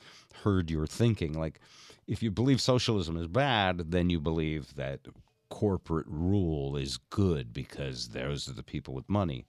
herd 0.44 0.70
your 0.70 0.88
thinking. 0.88 1.34
Like, 1.34 1.60
if 2.08 2.24
you 2.24 2.32
believe 2.32 2.60
socialism 2.60 3.18
is 3.18 3.28
bad, 3.28 3.92
then 3.92 4.10
you 4.10 4.20
believe 4.20 4.76
that 4.76 5.02
corporate 5.50 6.06
rule 6.08 6.76
is 6.78 6.98
good 7.10 7.54
because 7.54 8.10
those 8.10 8.48
are 8.48 8.54
the 8.54 8.64
people 8.64 8.94
with 8.94 9.10
money. 9.10 9.46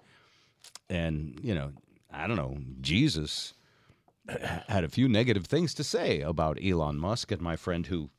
And 0.89 1.39
you 1.43 1.55
know, 1.55 1.73
I 2.13 2.27
don't 2.27 2.37
know, 2.37 2.59
Jesus 2.81 3.55
had 4.69 4.85
a 4.85 4.89
few 4.89 5.09
negative 5.09 5.47
things 5.47 5.75
to 5.75 5.85
say 5.85 6.21
about 6.21 6.59
Elon 6.63 6.99
Musk 6.99 7.33
and 7.33 7.41
my 7.41 7.57
friend 7.57 7.87
who 7.87 8.11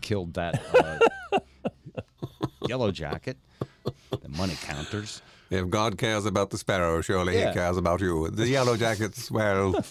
killed 0.00 0.34
that 0.34 0.62
uh, 1.32 1.38
yellow 2.68 2.90
jacket, 2.90 3.36
the 4.10 4.28
money 4.28 4.56
counters. 4.62 5.20
If 5.50 5.70
God 5.70 5.96
cares 5.96 6.26
about 6.26 6.50
the 6.50 6.58
sparrow, 6.58 7.00
surely 7.00 7.38
Yeah. 7.38 7.48
He 7.48 7.54
cares 7.54 7.76
about 7.78 8.00
you. 8.02 8.28
The 8.30 8.46
yellow 8.46 8.76
jackets, 8.76 9.30
well. 9.30 9.74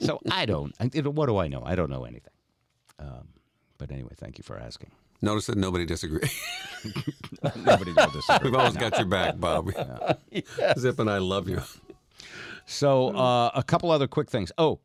So 0.00 0.20
I 0.30 0.46
don't. 0.46 0.74
I, 0.80 0.90
you 0.92 1.02
know, 1.02 1.10
what 1.10 1.26
do 1.26 1.36
I 1.36 1.46
know? 1.48 1.62
I 1.64 1.74
don't 1.74 1.90
know 1.90 2.04
anything. 2.04 2.32
Um, 2.98 3.28
but 3.78 3.90
anyway, 3.92 4.12
thank 4.16 4.38
you 4.38 4.42
for 4.42 4.58
asking. 4.58 4.90
Notice 5.22 5.46
that 5.46 5.58
nobody 5.58 5.84
disagrees. 5.84 6.34
Nobody 7.56 7.92
will 7.92 8.10
disagree. 8.10 8.50
We've 8.50 8.58
always 8.58 8.76
got 8.76 8.96
your 8.96 9.06
back, 9.06 9.38
Bob. 9.38 9.70
Zip 10.78 10.98
and 10.98 11.10
I 11.10 11.18
love 11.18 11.46
you. 11.46 11.60
So 12.64 13.14
uh, 13.14 13.50
a 13.54 13.62
couple 13.62 13.90
other 13.90 14.06
quick 14.06 14.30
things. 14.30 14.50
Oh, 14.56 14.80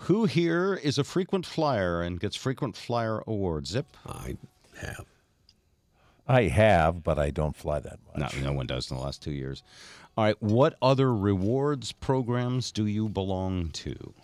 who 0.00 0.26
here 0.26 0.74
is 0.74 0.98
a 0.98 1.04
frequent 1.04 1.44
flyer 1.44 2.02
and 2.02 2.20
gets 2.20 2.36
frequent 2.36 2.76
flyer 2.76 3.22
awards? 3.26 3.70
Zip. 3.70 3.86
I 4.06 4.36
have. 4.78 5.06
I 6.28 6.42
have, 6.42 7.02
but 7.02 7.18
I 7.18 7.30
don't 7.30 7.56
fly 7.56 7.80
that 7.80 7.98
much. 8.16 8.36
No, 8.36 8.50
no 8.50 8.52
one 8.52 8.66
does 8.66 8.90
in 8.90 8.96
the 8.96 9.02
last 9.02 9.22
two 9.22 9.32
years. 9.32 9.62
All 10.16 10.24
right. 10.24 10.40
What 10.42 10.76
other 10.82 11.14
rewards 11.14 11.92
programs 11.92 12.70
do 12.72 12.86
you 12.86 13.08
belong 13.08 13.70
to? 13.70 14.14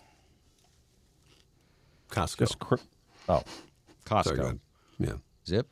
Costco. 2.09 2.59
Cr- 2.59 2.75
oh, 3.29 3.43
Costco. 4.05 4.23
Sorry, 4.23 4.37
go 4.37 4.43
ahead. 4.43 4.59
Yeah. 5.03 5.13
Zip. 5.47 5.67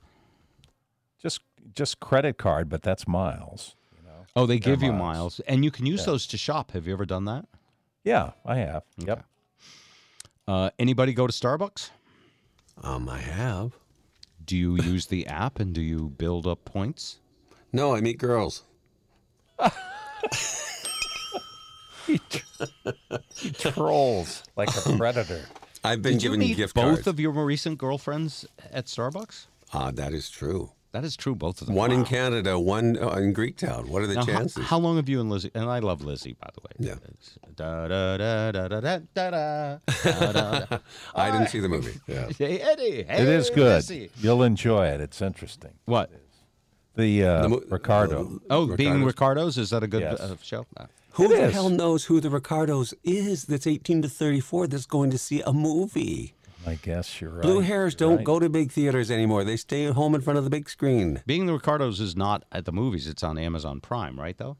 just 1.21 1.41
just 1.73 1.99
credit 1.99 2.37
card, 2.37 2.69
but 2.69 2.81
that's 2.81 3.07
miles. 3.07 3.75
Oh, 4.35 4.45
they 4.45 4.59
They're 4.59 4.75
give 4.75 4.83
you 4.83 4.93
miles. 4.93 5.15
miles, 5.17 5.39
and 5.41 5.63
you 5.65 5.71
can 5.71 5.85
use 5.85 6.01
Yeah. 6.01 6.05
those 6.07 6.27
to 6.27 6.37
shop. 6.37 6.71
Have 6.71 6.87
you 6.87 6.93
ever 6.93 7.05
done 7.05 7.25
that? 7.25 7.45
Yeah, 8.03 8.31
I 8.45 8.57
have. 8.57 8.83
Yep. 8.97 9.25
Uh, 10.47 10.69
anybody 10.79 11.13
go 11.13 11.27
to 11.27 11.33
Starbucks? 11.33 11.89
Um, 12.81 13.09
I 13.09 13.19
have. 13.19 13.73
Do 14.43 14.55
you 14.57 14.75
use 14.81 15.07
the 15.07 15.27
app 15.27 15.59
and 15.59 15.73
do 15.73 15.81
you 15.81 16.09
build 16.09 16.47
up 16.47 16.63
points? 16.65 17.19
No, 17.73 17.93
I 17.93 17.99
meet 18.01 18.17
girls. 18.19 18.63
He 22.07 22.19
trolls 23.51 24.43
like 24.55 24.69
a 24.75 24.97
predator. 24.97 25.45
I've 25.83 26.01
been 26.01 26.13
Did 26.13 26.21
given 26.21 26.41
you 26.41 26.49
meet 26.49 26.57
gift 26.57 26.75
both 26.75 26.83
cards. 26.95 27.07
of 27.07 27.19
your 27.19 27.33
more 27.33 27.45
recent 27.45 27.77
girlfriends 27.77 28.45
at 28.71 28.85
Starbucks? 28.85 29.45
Ah, 29.73 29.91
that 29.91 30.13
is 30.13 30.29
true. 30.29 30.71
That 30.91 31.05
is 31.05 31.15
true, 31.15 31.35
both 31.35 31.61
of 31.61 31.67
them. 31.67 31.75
One 31.77 31.93
in 31.93 32.03
Canada, 32.03 32.59
one 32.59 32.97
uh, 33.01 33.11
in 33.11 33.33
Greektown. 33.33 33.87
What 33.87 34.01
are 34.01 34.07
the 34.07 34.15
Now, 34.15 34.25
how- 34.25 34.25
chances? 34.39 34.65
How, 34.65 34.77
long 34.77 34.97
have 34.97 35.07
you 35.07 35.21
and 35.21 35.29
Lizzie? 35.29 35.49
And 35.55 35.69
I 35.69 35.79
love 35.79 36.03
Lizzie, 36.03 36.33
by 36.33 36.49
the 36.53 36.59
way. 36.61 36.71
Yeah. 36.89 36.95
Da, 37.55 37.87
da, 37.87 38.17
da, 38.17 38.51
da, 38.51 38.67
da, 38.67 38.99
da, 39.13 39.79
da, 40.03 40.31
da. 40.33 40.77
I 41.15 41.31
didn't 41.31 41.47
see 41.47 41.61
the 41.61 41.69
movie. 41.69 41.97
Yeah. 42.07 42.27
Hey, 42.37 42.59
Eddie. 42.59 43.03
Hey, 43.03 43.21
it 43.23 43.27
is 43.29 43.49
good. 43.49 43.75
Lizzie. 43.75 44.11
You'll 44.19 44.43
enjoy 44.43 44.87
it. 44.87 44.99
It's 44.99 45.21
interesting. 45.21 45.71
What? 45.85 46.11
The, 46.95 47.23
uh, 47.23 47.41
The 47.43 47.49
mo- 47.49 47.61
Ricardo. 47.69 48.41
Oh, 48.49 48.75
being 48.75 49.03
Ricardo's- 49.03 49.05
Ricardo's, 49.07 49.57
is 49.57 49.69
that 49.69 49.83
a 49.83 49.87
good 49.87 50.01
Yes. 50.01 50.19
uh, 50.19 50.35
show? 50.41 50.65
No. 50.77 50.87
Who 51.13 51.25
It 51.25 51.29
the 51.29 51.43
is. 51.45 51.53
hell 51.53 51.69
knows 51.69 52.05
who 52.05 52.19
the 52.21 52.29
Ricardos 52.29 52.93
is 53.03 53.43
that's 53.45 53.67
18 53.67 54.01
to 54.03 54.09
34 54.09 54.67
that's 54.67 54.85
going 54.85 55.11
to 55.11 55.17
see 55.17 55.41
a 55.41 55.51
movie? 55.53 56.35
I 56.65 56.75
guess 56.75 57.19
you're 57.19 57.31
right. 57.31 57.41
Blue 57.41 57.61
hairs 57.61 57.95
don't 57.95 58.17
right. 58.17 58.25
go 58.25 58.39
to 58.39 58.47
big 58.47 58.71
theaters 58.71 59.09
anymore. 59.09 59.43
They 59.43 59.57
stay 59.57 59.85
at 59.85 59.93
home 59.93 60.13
in 60.15 60.21
front 60.21 60.37
of 60.37 60.43
the 60.43 60.49
big 60.49 60.69
screen. 60.69 61.21
Being 61.25 61.47
the 61.47 61.53
Ricardos 61.53 61.99
is 61.99 62.15
not 62.15 62.43
at 62.51 62.65
the 62.65 62.71
movies. 62.71 63.07
It's 63.07 63.23
on 63.23 63.37
Amazon 63.37 63.81
Prime, 63.81 64.19
right? 64.19 64.37
Though. 64.37 64.57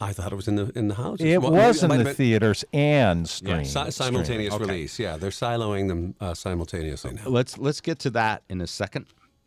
I 0.00 0.12
thought 0.12 0.30
it 0.30 0.36
was 0.36 0.46
in 0.48 0.56
the 0.56 0.70
in 0.76 0.88
the 0.88 0.96
house. 0.96 1.20
It 1.20 1.38
Well, 1.40 1.52
was 1.52 1.82
in 1.82 1.88
the 1.90 2.04
been- 2.04 2.14
theaters 2.14 2.64
and 2.72 3.20
Yeah, 3.42 3.62
si- 3.62 3.90
simultaneous 3.92 4.52
Okay. 4.52 4.64
release. 4.64 4.98
Yeah, 4.98 5.16
they're 5.16 5.30
siloing 5.30 5.88
them 5.88 6.14
uh, 6.20 6.34
simultaneously 6.34 7.14
now. 7.14 7.28
Let's 7.28 7.56
let's 7.56 7.80
get 7.80 7.98
to 8.00 8.10
that 8.10 8.42
in 8.50 8.60
a 8.60 8.64
2nd 8.66 9.06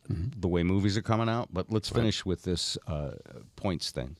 The 0.09 0.47
way 0.47 0.63
movies 0.63 0.97
are 0.97 1.03
coming 1.03 1.29
out, 1.29 1.49
but 1.53 1.71
let's 1.71 1.87
finish 1.89 2.25
with 2.25 2.41
this 2.43 2.79
uh, 2.87 3.11
points 3.57 3.91
thing. 3.91 4.15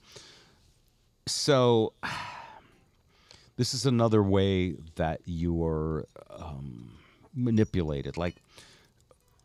So, 1.30 1.93
this 3.56 3.73
is 3.73 3.85
another 3.85 4.23
way 4.23 4.76
that 4.95 5.22
you 5.26 5.64
are 5.64 6.07
um, 6.30 6.97
manipulated. 7.35 8.18
Like 8.18 8.38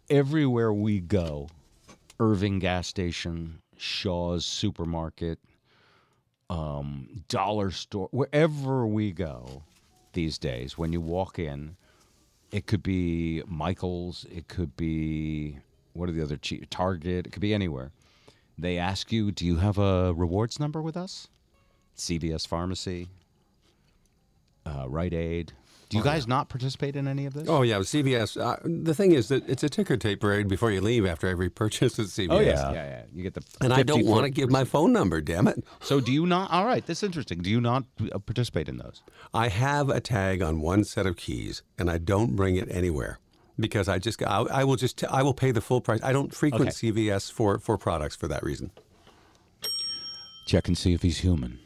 everywhere 0.09 0.73
we 0.73 1.01
go, 1.01 1.49
Irving 2.19 2.59
gas 2.59 2.87
station, 2.87 3.61
Shaw's 3.77 4.47
supermarket, 4.47 5.39
um, 6.49 7.25
dollar 7.29 7.71
store, 7.71 8.09
wherever 8.13 8.87
we 8.87 9.13
go 9.13 9.65
these 10.13 10.39
days, 10.39 10.79
when 10.79 10.93
you 10.93 11.01
walk 11.01 11.39
in, 11.39 11.77
it 12.51 12.67
could 12.67 12.83
be 12.83 13.43
Michael's, 13.47 14.25
it 14.31 14.49
could 14.49 14.77
be 14.77 15.59
what 15.93 16.09
are 16.09 16.13
the 16.13 16.23
other 16.23 16.37
cheap 16.37 16.69
Target, 16.71 17.27
it 17.27 17.33
could 17.33 17.43
be 17.43 17.53
anywhere. 17.53 17.93
They 18.57 18.79
ask 18.79 19.11
you, 19.11 19.33
"Do 19.33 19.45
you 19.45 19.57
have 19.57 19.79
a 19.79 20.15
rewards 20.15 20.61
number 20.61 20.81
with 20.81 20.97
us?" 20.97 21.29
CVS 21.97 22.47
Pharmacy, 22.47 23.09
uh, 24.67 24.87
Rite 24.89 25.15
Aid. 25.15 25.53
Do 25.91 25.99
you 25.99 26.03
Oh, 26.03 26.05
guys 26.05 26.27
not 26.27 26.49
participate 26.49 26.97
in 26.97 27.07
any 27.07 27.27
of 27.27 27.35
this? 27.35 27.47
Oh 27.49 27.63
yeah, 27.63 27.77
CVS. 27.79 28.41
Uh, 28.41 28.57
the 28.65 28.95
thing 28.95 29.13
is 29.13 29.29
that 29.29 29.49
it's 29.49 29.63
a 29.63 29.69
ticker 29.69 29.97
tape 29.97 30.21
parade 30.21 30.49
before 30.49 30.71
you 30.73 30.81
leave 30.81 31.05
after 31.07 31.29
every 31.29 31.51
purchase 31.51 31.99
at 31.99 32.07
CVS. 32.07 32.29
Oh 32.31 32.41
yeah, 32.41 32.73
yeah, 32.73 32.73
yeah. 32.73 33.03
You 33.13 33.23
get 33.23 33.35
the 33.35 33.43
And 33.61 33.73
I 33.73 33.83
don't 33.83 34.07
want 34.07 34.25
to 34.25 34.31
give 34.31 34.51
my 34.51 34.65
phone 34.65 34.93
number. 34.93 35.21
Damn 35.21 35.47
it! 35.47 35.63
So 35.83 36.01
do 36.01 36.11
you 36.11 36.27
not? 36.27 36.51
All 36.51 36.65
right, 36.65 36.85
that's 36.85 37.03
interesting. 37.03 37.39
Do 37.43 37.51
you 37.51 37.61
not 37.61 37.85
uh, 38.13 38.19
participate 38.19 38.69
in 38.69 38.79
those? 38.79 39.03
I 39.33 39.49
have 39.49 39.89
a 39.91 40.01
tag 40.01 40.43
on 40.43 40.61
one 40.61 40.85
set 40.85 41.07
of 41.07 41.17
keys, 41.17 41.63
and 41.79 41.91
I 41.91 41.99
don't 41.99 42.35
bring 42.35 42.57
it 42.57 42.69
anywhere 42.71 43.21
because 43.61 43.87
I 43.87 43.99
just 43.99 44.21
I, 44.23 44.39
I 44.51 44.65
will 44.65 44.77
just 44.77 45.05
I 45.05 45.23
will 45.23 45.35
pay 45.35 45.53
the 45.53 45.61
full 45.61 45.83
price. 45.83 46.01
I 46.03 46.13
don't 46.13 46.35
frequent 46.35 46.71
Okay. 46.71 46.91
CVS 46.91 47.31
for 47.31 47.59
for 47.59 47.77
products 47.79 48.17
for 48.17 48.27
that 48.27 48.43
reason. 48.43 48.73
Check 50.47 50.67
and 50.67 50.77
see 50.77 50.93
if 50.95 51.03
he's 51.03 51.19
human. 51.19 51.59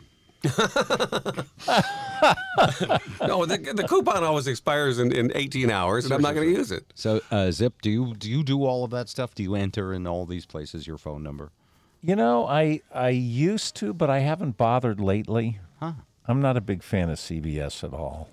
No, 3.27 3.47
the, 3.47 3.59
the 3.75 3.87
coupon 3.89 4.25
always 4.25 4.47
expires 4.47 4.99
in, 4.99 5.13
in 5.13 5.33
18 5.35 5.71
hours, 5.71 6.05
and 6.05 6.15
I'm 6.15 6.23
not 6.23 6.35
going 6.35 6.49
to 6.49 6.53
use 6.53 6.71
it. 6.73 6.85
So, 6.95 7.21
uh, 7.31 7.51
Zip, 7.51 7.81
do 7.83 7.91
you 7.91 8.15
do 8.15 8.31
you 8.31 8.43
do 8.43 8.65
all 8.65 8.85
of 8.85 8.91
that 8.91 9.09
stuff? 9.09 9.35
Do 9.35 9.43
you 9.43 9.55
enter 9.55 9.93
in 9.93 10.07
all 10.07 10.27
these 10.27 10.47
places 10.47 10.87
your 10.87 10.99
phone 10.99 11.23
number? 11.23 11.51
You 12.03 12.17
know, 12.17 12.47
I 12.47 12.81
I 12.93 13.11
used 13.11 13.75
to, 13.77 13.93
but 13.93 14.11
I 14.11 14.21
haven't 14.21 14.57
bothered 14.57 15.01
lately. 15.01 15.61
Huh. 15.81 15.93
I'm 16.27 16.41
not 16.41 16.57
a 16.57 16.61
big 16.61 16.83
fan 16.83 17.11
of 17.11 17.19
CVS 17.19 17.85
at 17.85 17.93
all. 17.93 18.29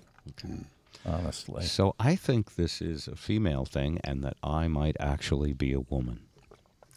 Honestly. 1.04 1.64
So 1.64 1.94
I 2.00 2.16
think 2.16 2.56
this 2.56 2.82
is 2.82 3.06
a 3.06 3.16
female 3.16 3.64
thing, 3.64 4.00
and 4.02 4.22
that 4.24 4.36
I 4.42 4.66
might 4.68 4.96
actually 4.98 5.52
be 5.52 5.72
a 5.72 5.80
woman. 5.80 6.20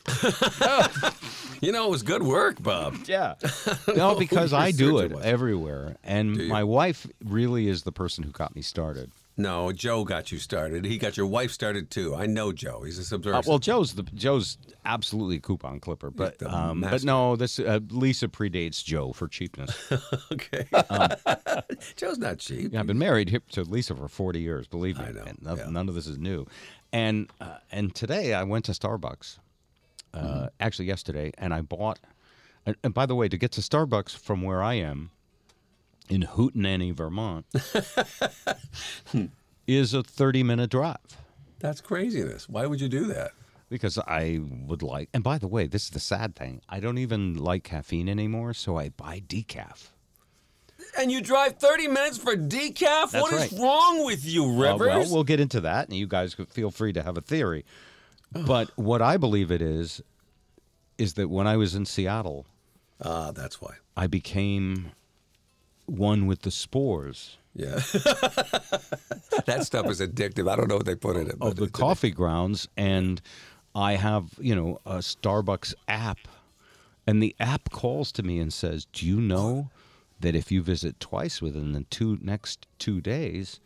You 1.61 1.73
know, 1.73 1.87
it 1.87 1.89
was 1.91 2.03
good 2.03 2.23
work, 2.23 2.63
Bob. 2.63 2.95
Yeah. 3.07 3.35
No, 3.95 4.15
because 4.15 4.53
I 4.53 4.71
do 4.71 4.99
it 4.99 5.11
it 5.11 5.15
was. 5.15 5.25
everywhere, 5.25 5.97
and 6.05 6.47
my 6.47 6.63
wife 6.63 7.05
really 7.25 7.67
is 7.67 7.83
the 7.83 7.91
person 7.91 8.23
who 8.23 8.31
got 8.31 8.55
me 8.55 8.61
started. 8.61 9.11
No, 9.35 9.71
Joe 9.73 10.05
got 10.05 10.31
you 10.31 10.37
started. 10.37 10.85
He 10.85 10.97
got 10.97 11.17
your 11.17 11.25
wife 11.25 11.51
started 11.51 11.89
too. 11.89 12.15
I 12.15 12.27
know 12.27 12.53
Joe. 12.53 12.83
He's 12.83 13.11
a 13.11 13.15
Uh, 13.15 13.41
well, 13.45 13.59
Joe's 13.59 13.95
the 13.95 14.03
Joe's 14.03 14.57
absolutely 14.85 15.35
a 15.37 15.39
coupon 15.41 15.81
clipper, 15.81 16.11
but 16.11 16.41
um, 16.43 16.79
but 16.81 17.03
no, 17.03 17.35
this 17.35 17.59
uh, 17.59 17.79
Lisa 17.89 18.29
predates 18.29 18.81
Joe 18.83 19.11
for 19.11 19.27
cheapness. 19.27 19.91
okay. 20.31 20.65
Um, 20.89 21.09
Joe's 21.97 22.17
not 22.19 22.37
cheap. 22.39 22.71
Yeah, 22.71 22.79
I've 22.79 22.87
been 22.87 22.99
married 22.99 23.41
to 23.51 23.63
Lisa 23.63 23.95
for 23.95 24.07
40 24.07 24.39
years, 24.39 24.65
believe 24.67 24.97
me. 24.97 25.05
I 25.05 25.11
know, 25.11 25.23
And 25.27 25.41
no- 25.41 25.55
yeah. 25.55 25.69
none 25.69 25.89
of 25.89 25.95
this 25.95 26.07
is 26.07 26.17
new. 26.17 26.45
And 26.93 27.29
uh, 27.41 27.57
and 27.71 27.93
today 27.93 28.33
I 28.33 28.43
went 28.43 28.63
to 28.65 28.71
Starbucks. 28.71 29.39
Uh, 30.13 30.17
Mm-hmm. 30.19 30.45
Actually, 30.59 30.85
yesterday, 30.85 31.31
and 31.37 31.53
I 31.53 31.61
bought. 31.61 31.99
And, 32.65 32.75
and 32.83 32.93
by 32.93 33.05
the 33.05 33.15
way, 33.15 33.29
to 33.29 33.37
get 33.37 33.51
to 33.53 33.61
Starbucks 33.61 34.15
from 34.17 34.41
where 34.41 34.61
I 34.61 34.73
am 34.75 35.11
in 36.09 36.23
Hootenanny, 36.23 36.91
Vermont, 36.93 37.45
is 39.67 39.93
a 39.93 40.03
30 40.03 40.43
minute 40.43 40.69
drive. 40.69 40.97
That's 41.59 41.81
craziness. 41.81 42.47
Why 42.49 42.65
would 42.65 42.81
you 42.81 42.89
do 42.89 43.05
that? 43.07 43.31
Because 43.69 43.97
I 43.99 44.39
would 44.65 44.81
like, 44.81 45.09
and 45.13 45.23
by 45.23 45.37
the 45.37 45.47
way, 45.47 45.67
this 45.67 45.83
is 45.85 45.89
the 45.91 45.99
sad 45.99 46.35
thing. 46.35 46.61
I 46.67 46.79
don't 46.79 46.97
even 46.97 47.35
like 47.35 47.63
caffeine 47.63 48.09
anymore, 48.09 48.53
so 48.53 48.77
I 48.77 48.89
buy 48.89 49.21
decaf. 49.27 49.89
And 50.97 51.11
you 51.11 51.21
drive 51.21 51.57
30 51.59 51.87
minutes 51.87 52.17
for 52.17 52.35
decaf? 52.35 53.11
That's 53.11 53.13
What 53.13 53.33
is 53.33 53.51
right. 53.51 53.61
wrong 53.61 54.05
with 54.05 54.25
you, 54.25 54.45
Uh, 54.45 54.57
Rivers? 54.73 54.87
well, 54.87 55.07
we'll 55.11 55.23
get 55.23 55.39
into 55.39 55.61
that, 55.61 55.87
and 55.87 55.95
you 55.97 56.07
guys 56.07 56.33
could 56.33 56.49
feel 56.51 56.71
free 56.71 56.93
to 56.93 57.03
have 57.03 57.15
a 57.17 57.21
theory. 57.21 57.63
But 58.45 58.71
what 58.75 59.01
I 59.01 59.17
believe 59.17 59.51
it 59.51 59.61
is, 59.61 60.01
is 60.97 61.13
that 61.13 61.29
when 61.29 61.47
I 61.47 61.57
was 61.57 61.75
in 61.75 61.85
Seattle, 61.85 62.45
Ah, 63.01 63.31
that's 63.31 63.61
why. 63.61 63.75
I 63.95 64.07
became 64.07 64.91
one 65.85 66.27
with 66.27 66.41
the 66.41 66.51
spores 66.51 67.37
Yeah. 67.55 67.75
that 69.45 69.61
stuff 69.63 69.87
is 69.89 69.99
addictive. 70.01 70.49
I 70.51 70.55
don't 70.55 70.67
know 70.67 70.75
what 70.77 70.85
they 70.85 70.95
put 70.95 71.15
in 71.15 71.27
it. 71.27 71.35
of 71.41 71.55
the 71.55 71.63
it's 71.63 71.71
coffee 71.71 72.11
grounds, 72.11 72.67
and 72.77 73.21
I 73.73 73.93
have 73.93 74.33
you 74.39 74.55
know 74.55 74.79
a 74.85 74.97
Starbucks 74.97 75.73
app, 75.87 76.19
and 77.07 77.23
the 77.23 77.35
app 77.39 77.71
calls 77.71 78.11
to 78.13 78.23
me 78.23 78.39
and 78.39 78.51
says, 78.53 78.85
"Do 78.91 79.05
you 79.05 79.19
know 79.21 79.69
that 80.19 80.35
if 80.35 80.51
you 80.51 80.61
visit 80.61 80.99
twice 80.99 81.41
within 81.41 81.71
the 81.71 81.83
two 81.89 82.19
next 82.21 82.67
two 82.77 83.01
days, 83.01 83.59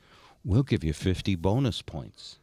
we'll 0.45 0.63
give 0.63 0.83
you 0.83 0.93
fifty 0.93 1.35
bonus 1.35 1.81
points." 1.81 2.39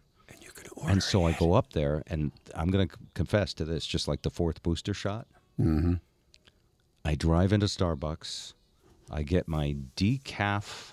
And 0.77 0.79
you 0.79 0.83
can 0.83 0.83
order. 0.83 0.93
And 0.93 1.03
so 1.03 1.27
I 1.27 1.33
go 1.33 1.53
up 1.55 1.73
there, 1.73 2.03
and 2.07 2.33
I'm 2.55 2.71
going 2.71 2.89
to 2.89 2.97
confess 3.15 3.55
to 3.55 3.65
this, 3.65 3.87
just 3.87 4.09
like 4.09 4.23
the 4.23 4.31
fourth 4.31 4.63
booster 4.63 4.95
shot. 4.95 5.27
Mm-hmm. 5.61 5.95
I 7.05 7.15
drive 7.15 7.53
into 7.53 7.67
Starbucks. 7.67 8.55
I 9.11 9.23
get 9.23 9.49
my 9.49 9.77
decaf 9.97 10.93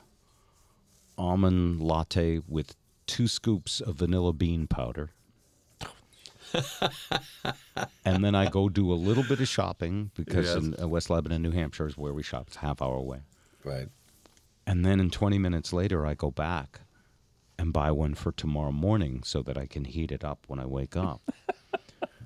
almond 1.17 1.81
latte 1.81 2.41
with 2.47 2.75
two 3.05 3.27
scoops 3.27 3.79
of 3.81 3.95
vanilla 3.95 4.33
bean 4.33 4.67
powder. 4.67 5.11
and 8.05 8.23
then 8.23 8.35
I 8.35 8.49
go 8.49 8.69
do 8.69 8.91
a 8.91 8.95
little 8.95 9.23
bit 9.23 9.39
of 9.41 9.47
shopping 9.47 10.11
because 10.15 10.47
Yes. 10.47 10.55
in 10.55 10.75
uh, 10.81 10.87
West 10.87 11.09
Lebanon, 11.09 11.41
New 11.41 11.51
Hampshire 11.51 11.87
is 11.87 11.97
where 11.97 12.13
we 12.13 12.23
shop. 12.23 12.45
It's 12.47 12.55
a 12.57 12.59
half 12.59 12.81
hour 12.81 12.95
away. 12.95 13.19
Right. 13.63 13.89
And 14.65 14.85
then 14.85 14.99
in 14.99 15.09
20 15.09 15.37
minutes 15.37 15.73
later, 15.73 16.05
I 16.05 16.13
go 16.13 16.31
back 16.31 16.81
and 17.59 17.73
buy 17.73 17.91
one 17.91 18.13
for 18.13 18.31
tomorrow 18.31 18.71
morning 18.71 19.21
so 19.23 19.41
that 19.43 19.57
I 19.57 19.65
can 19.65 19.85
heat 19.85 20.11
it 20.11 20.23
up 20.23 20.39
when 20.47 20.59
I 20.59 20.65
wake 20.65 20.95
up. 20.95 21.21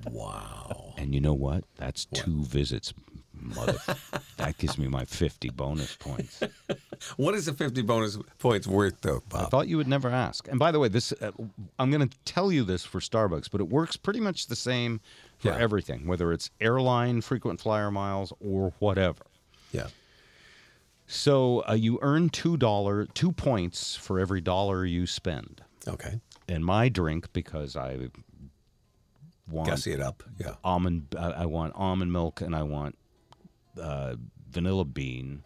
Wow. 0.10 0.96
And 0.98 1.14
you 1.14 1.22
know 1.22 1.34
what? 1.36 1.64
That's 1.78 2.06
two 2.06 2.44
visits, 2.44 2.92
mother. 3.34 3.78
that 4.38 4.58
gives 4.58 4.78
me 4.78 4.88
my 4.88 5.06
50 5.06 5.50
bonus 5.52 5.96
points. 5.96 6.42
What 7.18 7.34
is 7.34 7.48
the 7.48 7.54
50 7.54 7.82
bonus 7.82 8.16
points 8.38 8.68
worth, 8.68 9.02
though, 9.02 9.24
Bob? 9.28 9.46
I 9.46 9.50
thought 9.50 9.68
you 9.68 9.78
would 9.78 9.88
never 9.88 10.10
ask. 10.10 10.48
And 10.48 10.60
by 10.60 10.72
the 10.72 10.78
way, 10.80 10.88
this 10.88 11.12
uh, 11.14 11.32
I'm 11.80 11.90
going 11.90 12.08
to 12.08 12.18
tell 12.26 12.52
you 12.52 12.64
this 12.64 12.84
for 12.86 13.00
Starbucks, 13.00 13.50
but 13.52 13.60
it 13.60 13.70
works 13.70 13.98
pretty 13.98 14.20
much 14.20 14.46
the 14.48 14.56
same 14.56 15.02
for 15.40 15.48
Yeah. 15.50 15.58
everything, 15.58 16.06
whether 16.06 16.32
it's 16.32 16.52
airline 16.60 17.22
frequent 17.22 17.60
flyer 17.60 17.90
miles 17.90 18.32
or 18.40 18.74
whatever. 18.78 19.24
Yeah. 19.72 19.88
So 21.08 21.64
uh, 21.68 21.74
you 21.74 22.00
earn 22.02 22.30
two 22.30 22.58
dollar 22.58 23.06
two 23.06 23.32
points 23.32 23.96
for 23.96 24.20
every 24.20 24.42
dollar 24.42 24.86
you 24.86 25.06
spend. 25.06 25.62
Okay. 25.88 26.20
And 26.48 26.66
my 26.66 26.90
drink, 26.90 27.32
because 27.34 27.76
I 27.76 28.10
want 29.50 29.70
Gussy 29.70 29.92
it 29.92 30.02
up. 30.02 30.24
Yeah. 30.38 30.56
almond, 30.64 31.16
uh, 31.18 31.34
I 31.36 31.46
want 31.46 31.74
almond 31.76 32.12
milk, 32.14 32.42
and 32.42 32.56
I 32.56 32.64
want 32.64 32.98
uh, 33.82 34.16
vanilla 34.50 34.86
bean, 34.86 35.44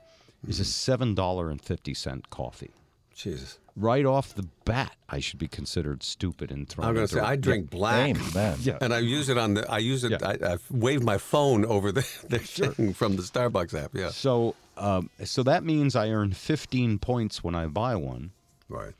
is 0.47 0.59
a 0.59 0.65
seven 0.65 1.15
dollar 1.15 1.49
and 1.49 1.61
fifty 1.61 1.93
cent 1.93 2.29
coffee. 2.29 2.71
Jesus. 3.15 3.59
Right 3.77 4.05
off 4.05 4.35
the 4.35 4.47
bat, 4.65 4.95
I 5.09 5.19
should 5.19 5.39
be 5.39 5.47
considered 5.47 6.03
stupid 6.03 6.51
and 6.51 6.67
thrown. 6.67 6.87
I'm 6.87 6.93
going 6.93 7.07
to 7.07 7.13
say 7.13 7.19
I 7.19 7.35
drink 7.35 7.69
black, 7.69 8.09
Amen. 8.15 8.57
Yeah. 8.61 8.77
and 8.81 8.93
I 8.93 8.99
use 8.99 9.29
it 9.29 9.37
on 9.37 9.55
the. 9.55 9.69
I 9.69 9.79
use 9.79 10.03
it. 10.03 10.11
Yeah. 10.11 10.17
I, 10.23 10.53
I 10.53 10.57
wave 10.69 11.01
my 11.03 11.17
phone 11.17 11.65
over 11.65 11.91
the, 11.91 12.01
the 12.29 12.39
thing 12.39 12.93
from 12.93 13.15
the 13.15 13.21
Starbucks 13.23 13.73
app. 13.73 13.91
Yeah. 13.93 14.09
So, 14.09 14.55
um, 14.77 15.09
so 15.23 15.43
that 15.43 15.63
means 15.63 15.95
I 15.95 16.09
earn 16.09 16.31
15 16.31 16.99
points 16.99 17.43
when 17.43 17.55
I 17.55 17.65
buy 17.67 17.95
one, 17.95 18.31
Right. 18.69 18.93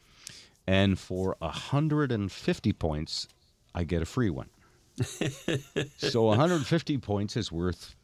and 0.66 0.98
for 0.98 1.36
150 1.40 2.74
points, 2.74 3.28
I 3.74 3.84
get 3.84 4.02
a 4.02 4.06
free 4.06 4.30
one. 4.30 4.50
so 5.98 6.24
150 6.24 6.98
points 7.00 7.36
is 7.36 7.52
worth 7.52 7.96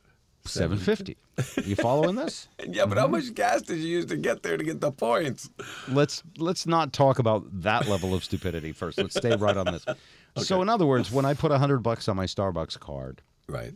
750. 0.45 1.17
You 1.65 1.75
following 1.75 2.15
this? 2.15 2.47
Yeah, 2.67 2.85
but 2.85 2.97
how 2.97 3.07
much 3.07 3.33
gas 3.33 3.61
did 3.63 3.79
you 3.79 3.87
use 3.87 4.05
to 4.07 4.17
get 4.17 4.43
there 4.43 4.57
to 4.57 4.63
get 4.63 4.79
the 4.81 4.91
points? 4.91 5.49
Let's 5.87 6.23
let's 6.37 6.65
not 6.65 6.93
talk 6.93 7.19
about 7.19 7.43
that 7.61 7.87
level 7.87 8.13
of 8.13 8.23
stupidity 8.23 8.71
first. 8.71 8.97
Let's 8.97 9.15
stay 9.15 9.35
right 9.35 9.57
on 9.57 9.65
this. 9.65 9.85
So, 10.37 10.61
in 10.61 10.69
other 10.69 10.85
words, 10.85 11.11
when 11.11 11.25
I 11.25 11.33
put 11.33 11.51
100 11.51 11.79
bucks 11.79 12.07
on 12.07 12.15
my 12.15 12.23
Starbucks 12.25 12.79
card, 12.79 13.21
Right. 13.49 13.73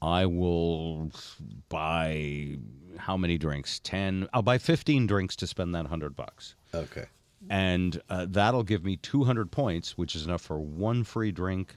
I 0.00 0.24
will 0.26 1.10
buy 1.68 2.56
how 2.96 3.16
many 3.16 3.36
drinks? 3.36 3.80
10. 3.80 4.28
I'll 4.32 4.42
buy 4.42 4.58
15 4.58 5.08
drinks 5.08 5.34
to 5.36 5.48
spend 5.48 5.74
that 5.74 5.82
100 5.82 6.14
bucks. 6.14 6.54
Okay. 6.72 7.06
And 7.48 8.00
uh, 8.08 8.26
that'll 8.28 8.62
give 8.62 8.84
me 8.84 8.96
200 8.96 9.50
points, 9.50 9.98
which 9.98 10.14
is 10.14 10.24
enough 10.24 10.42
for 10.42 10.60
one 10.60 11.02
free 11.02 11.32
drink 11.32 11.76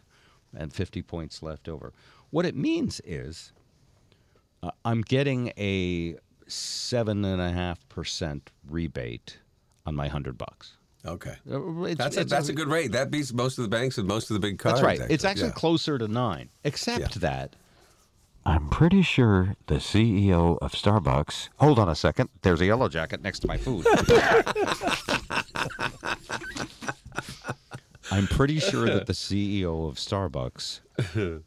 and 0.55 0.71
50 0.71 1.01
points 1.01 1.41
left 1.41 1.67
over. 1.67 1.93
What 2.29 2.45
it 2.45 2.55
means 2.55 3.01
is 3.05 3.53
uh, 4.63 4.71
I'm 4.85 5.01
getting 5.01 5.51
a 5.57 6.15
seven 6.47 7.23
and 7.25 7.41
a 7.41 7.51
half 7.51 7.87
percent 7.89 8.49
rebate 8.67 9.37
on 9.85 9.95
my 9.95 10.07
hundred 10.07 10.37
bucks. 10.37 10.77
Okay. 11.05 11.35
Uh, 11.51 11.83
it's- 11.83 11.97
That's 11.97 12.17
a, 12.17 12.21
it's 12.21 12.31
that's 12.31 12.49
a 12.49 12.53
good 12.53 12.69
rate. 12.69 12.93
That 12.93 13.11
beats 13.11 13.33
most 13.33 13.57
of 13.57 13.63
the 13.63 13.69
banks 13.69 13.97
and 13.97 14.07
most 14.07 14.29
of 14.29 14.35
the 14.35 14.39
big 14.39 14.57
cards. 14.57 14.79
That's 14.81 14.99
right. 14.99 15.11
It's 15.11 15.25
actually 15.25 15.47
yeah. 15.49 15.53
closer 15.55 15.97
to 15.97 16.07
nine, 16.07 16.49
except 16.63 16.99
Yeah. 17.01 17.07
that 17.19 17.55
I'm 18.45 18.69
pretty 18.69 19.01
sure 19.01 19.55
the 19.67 19.75
CEO 19.75 20.57
of 20.61 20.71
Starbucks. 20.73 21.49
Hold 21.57 21.79
on 21.79 21.87
a 21.89 21.95
second. 21.95 22.29
There's 22.41 22.61
a 22.61 22.65
yellow 22.65 22.87
jacket 22.89 23.21
next 23.21 23.39
to 23.39 23.47
my 23.47 23.57
food. 23.57 23.85
I'm 28.11 28.27
pretty 28.27 28.59
sure 28.59 28.85
that 28.85 29.07
the 29.07 29.13
CEO 29.13 29.87
of 29.89 29.95
Starbucks 29.95 30.81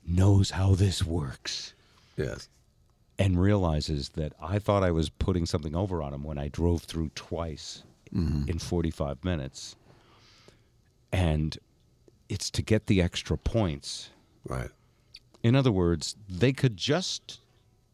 knows 0.07 0.51
how 0.51 0.75
this 0.75 1.05
works 1.05 1.75
Yes. 2.17 2.49
And 3.19 3.41
realizes 3.41 4.11
that 4.11 4.33
I 4.41 4.59
thought 4.59 4.83
I 4.83 4.91
was 4.91 5.09
putting 5.09 5.47
something 5.47 5.75
over 5.75 6.03
on 6.03 6.13
him 6.13 6.23
when 6.23 6.39
I 6.39 6.49
drove 6.49 6.83
through 6.83 7.11
twice 7.15 7.83
mm-hmm. 8.15 8.49
in 8.49 8.59
45 8.59 9.25
minutes. 9.25 9.77
And 11.13 11.57
it's 12.29 12.51
to 12.51 12.63
get 12.63 12.87
the 12.87 13.01
extra 13.01 13.39
points. 13.39 14.11
Right. 14.47 14.71
In 15.43 15.55
other 15.55 15.73
words, 15.73 16.17
they 16.29 16.53
could 16.53 16.77
just 16.77 17.41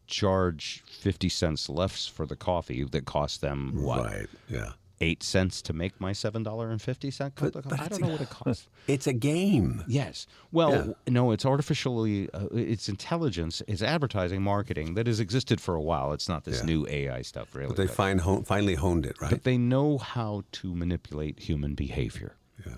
charge 0.07 0.83
50 0.87 1.29
cents 1.29 1.69
less 1.69 2.05
for 2.05 2.25
the 2.25 2.35
coffee 2.35 2.83
that 2.83 3.05
cost 3.05 3.41
them 3.41 3.81
what? 3.81 4.05
Right. 4.05 4.27
Yeah. 4.49 4.73
8 5.03 5.21
cents 5.23 5.61
to 5.63 5.73
make 5.73 5.99
my 5.99 6.11
$7.50 6.13 7.35
cup 7.35 7.55
of 7.55 7.63
coffee? 7.67 7.81
I 7.81 7.87
don't 7.87 8.01
know 8.01 8.07
what 8.09 8.21
it 8.21 8.29
costs. 8.29 8.67
It's 8.87 9.07
a 9.07 9.13
game. 9.13 9.83
Yes. 9.87 10.27
Well, 10.51 10.71
Yeah. 11.07 11.11
no, 11.19 11.31
it's 11.31 11.45
artificially, 11.45 12.29
uh, 12.33 12.47
it's 12.51 12.89
intelligence, 12.89 13.61
it's 13.67 13.81
advertising, 13.81 14.41
marketing 14.41 14.93
that 14.95 15.07
has 15.07 15.19
existed 15.19 15.61
for 15.61 15.75
a 15.75 15.81
while. 15.81 16.13
It's 16.13 16.27
not 16.27 16.43
this 16.43 16.59
Yeah. 16.59 16.65
new 16.71 16.87
AI 16.87 17.21
stuff, 17.21 17.53
really. 17.55 17.67
But 17.69 17.77
they 17.77 17.87
find 17.87 18.21
hon- 18.21 18.43
finally 18.43 18.75
honed 18.75 19.05
it, 19.05 19.15
right? 19.21 19.31
but 19.31 19.43
they 19.43 19.57
know 19.57 19.97
how 19.97 20.43
to 20.59 20.75
manipulate 20.75 21.39
human 21.39 21.75
behavior. 21.75 22.35
yeah. 22.65 22.75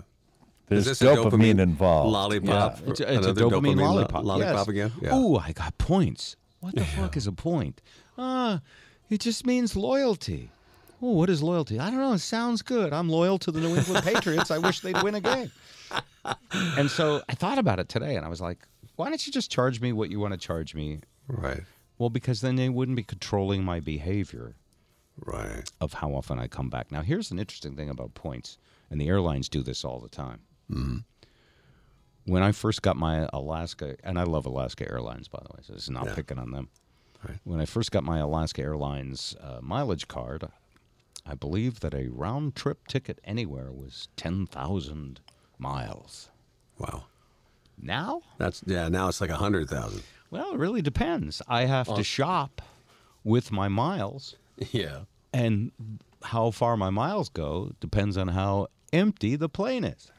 There's 0.68 0.84
this 0.86 1.00
a 1.02 1.04
dopamine, 1.06 1.30
dopamine 1.30 1.60
involved. 1.60 2.10
Lollipop. 2.12 2.80
It's, 2.88 3.00
a- 3.00 3.12
it's 3.14 3.26
a 3.26 3.30
Another 3.30 3.42
dopamine, 3.42 3.76
lo- 3.76 3.84
lollipop. 3.94 4.24
lollipop 4.24 4.56
yes. 4.66 4.68
again. 4.68 4.92
Yeah. 5.00 5.10
Oh, 5.12 5.36
I 5.38 5.52
got 5.52 5.78
points. 5.78 6.34
What 6.60 6.74
the 6.74 6.84
fuck 6.84 7.16
is 7.16 7.26
a 7.28 7.32
point? 7.32 7.80
Ah, 8.18 8.60
it 9.08 9.20
just 9.20 9.46
means 9.46 9.76
loyalty. 9.76 10.50
Oh, 11.02 11.10
what 11.12 11.28
is 11.28 11.42
loyalty? 11.42 11.78
I 11.78 11.90
don't 11.90 11.98
know. 12.00 12.12
It 12.14 12.18
sounds 12.20 12.62
good. 12.62 12.92
I'm 12.92 13.08
loyal 13.08 13.38
to 13.40 13.50
the 13.52 13.60
New 13.60 13.76
England 13.76 14.02
Patriots. 14.04 14.50
I 14.50 14.58
wish 14.58 14.80
they'd 14.80 15.00
win 15.02 15.14
a 15.14 15.20
game. 15.20 15.50
And 16.76 16.90
so 16.90 17.22
I 17.28 17.34
thought 17.34 17.58
about 17.58 17.78
it 17.78 17.88
today, 17.88 18.16
and 18.16 18.26
I 18.26 18.28
was 18.28 18.40
like, 18.40 18.58
why 18.96 19.08
don't 19.08 19.24
you 19.26 19.32
just 19.32 19.50
charge 19.50 19.80
me 19.80 19.92
what 19.92 20.10
you 20.10 20.18
want 20.18 20.32
to 20.34 20.38
charge 20.38 20.74
me? 20.74 21.00
Right. 21.28 21.60
Well, 21.98 22.10
because 22.10 22.40
then 22.40 22.56
they 22.56 22.68
wouldn't 22.68 22.96
be 22.96 23.04
controlling 23.04 23.62
my 23.62 23.78
behavior 23.78 24.54
Right. 25.24 25.62
of 25.80 25.92
how 25.94 26.14
often 26.14 26.38
I 26.40 26.48
come 26.48 26.68
back. 26.68 26.90
Now, 26.90 27.02
here's 27.02 27.30
an 27.30 27.38
interesting 27.38 27.76
thing 27.76 27.88
about 27.88 28.14
points, 28.14 28.58
and 28.90 29.00
the 29.00 29.06
airlines 29.08 29.48
do 29.48 29.62
this 29.62 29.84
all 29.84 30.00
the 30.00 30.08
time. 30.08 30.40
When 32.24 32.42
I 32.42 32.50
first 32.52 32.82
got 32.82 32.96
my 32.96 33.28
Alaska, 33.32 33.96
and 34.02 34.18
I 34.18 34.24
love 34.24 34.46
Alaska 34.46 34.90
Airlines, 34.90 35.28
by 35.28 35.38
the 35.42 35.54
way, 35.54 35.60
so 35.62 35.74
this 35.74 35.84
is 35.84 35.90
not 35.90 36.06
Yeah. 36.06 36.14
picking 36.16 36.38
on 36.40 36.50
them. 36.50 36.68
Right. 37.26 37.38
When 37.44 37.60
I 37.60 37.66
first 37.66 37.92
got 37.92 38.02
my 38.02 38.18
Alaska 38.18 38.62
Airlines 38.62 39.36
uh, 39.40 39.60
mileage 39.62 40.08
card, 40.08 40.48
I 41.26 41.34
believe 41.34 41.80
that 41.80 41.94
a 41.94 42.08
round 42.08 42.54
trip 42.54 42.86
ticket 42.86 43.20
anywhere 43.24 43.72
was 43.72 44.08
10,000 44.16 45.20
miles. 45.58 46.30
Wow. 46.78 47.04
Now? 47.80 48.22
That's 48.38 48.62
yeah. 48.66 48.88
Now 48.88 49.08
it's 49.08 49.20
like 49.20 49.30
a 49.30 49.36
hundred 49.36 49.68
thousand. 49.68 50.02
Well, 50.30 50.52
it 50.52 50.58
really 50.58 50.82
depends. 50.82 51.42
I 51.48 51.66
have 51.66 51.94
to 51.94 52.02
shop 52.02 52.62
with 53.24 53.52
my 53.52 53.68
miles. 53.68 54.36
Yeah. 54.72 55.00
And 55.34 55.70
how 56.22 56.50
far 56.50 56.78
my 56.78 56.88
miles 56.88 57.28
go 57.28 57.72
depends 57.78 58.16
on 58.16 58.28
how 58.28 58.68
empty 58.90 59.36
the 59.36 59.50
plane 59.50 59.84
is. 59.84 60.10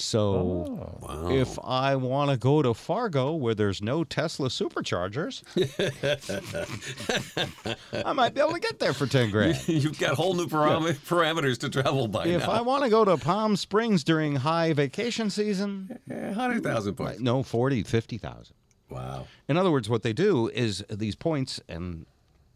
So 0.00 1.28
if 1.30 1.58
I 1.62 1.96
want 1.96 2.30
to 2.30 2.36
go 2.36 2.62
to 2.62 2.74
Fargo 2.74 3.34
where 3.34 3.54
there's 3.54 3.82
no 3.82 4.04
Tesla 4.04 4.48
superchargers, 4.48 5.42
I 8.04 8.12
might 8.12 8.34
be 8.34 8.40
able 8.40 8.52
to 8.52 8.60
get 8.60 8.78
there 8.78 8.92
for 8.92 9.06
10 9.06 9.30
grand. 9.30 9.56
You've 9.68 9.98
got 9.98 10.14
whole 10.14 10.34
new 10.34 10.46
param- 10.46 10.92
parameters 11.06 11.58
to 11.58 11.68
travel 11.68 12.08
by 12.08 12.26
If 12.26 12.42
now. 12.42 12.50
I 12.52 12.60
want 12.62 12.84
to 12.84 12.90
go 12.90 13.04
to 13.04 13.16
Palm 13.16 13.56
Springs 13.56 14.04
during 14.04 14.36
high 14.36 14.72
vacation 14.72 15.30
season, 15.30 15.98
Eh, 16.10 16.32
hundred 16.32 16.62
thousand 16.62 16.94
points. 16.94 17.20
no, 17.20 17.42
40, 17.42 17.82
50,000. 17.82 18.54
Wow. 18.88 19.26
In 19.48 19.56
other 19.56 19.70
words, 19.70 19.88
what 19.88 20.02
they 20.02 20.12
do 20.12 20.48
is 20.48 20.84
these 20.90 21.14
points 21.14 21.60
and, 21.68 22.06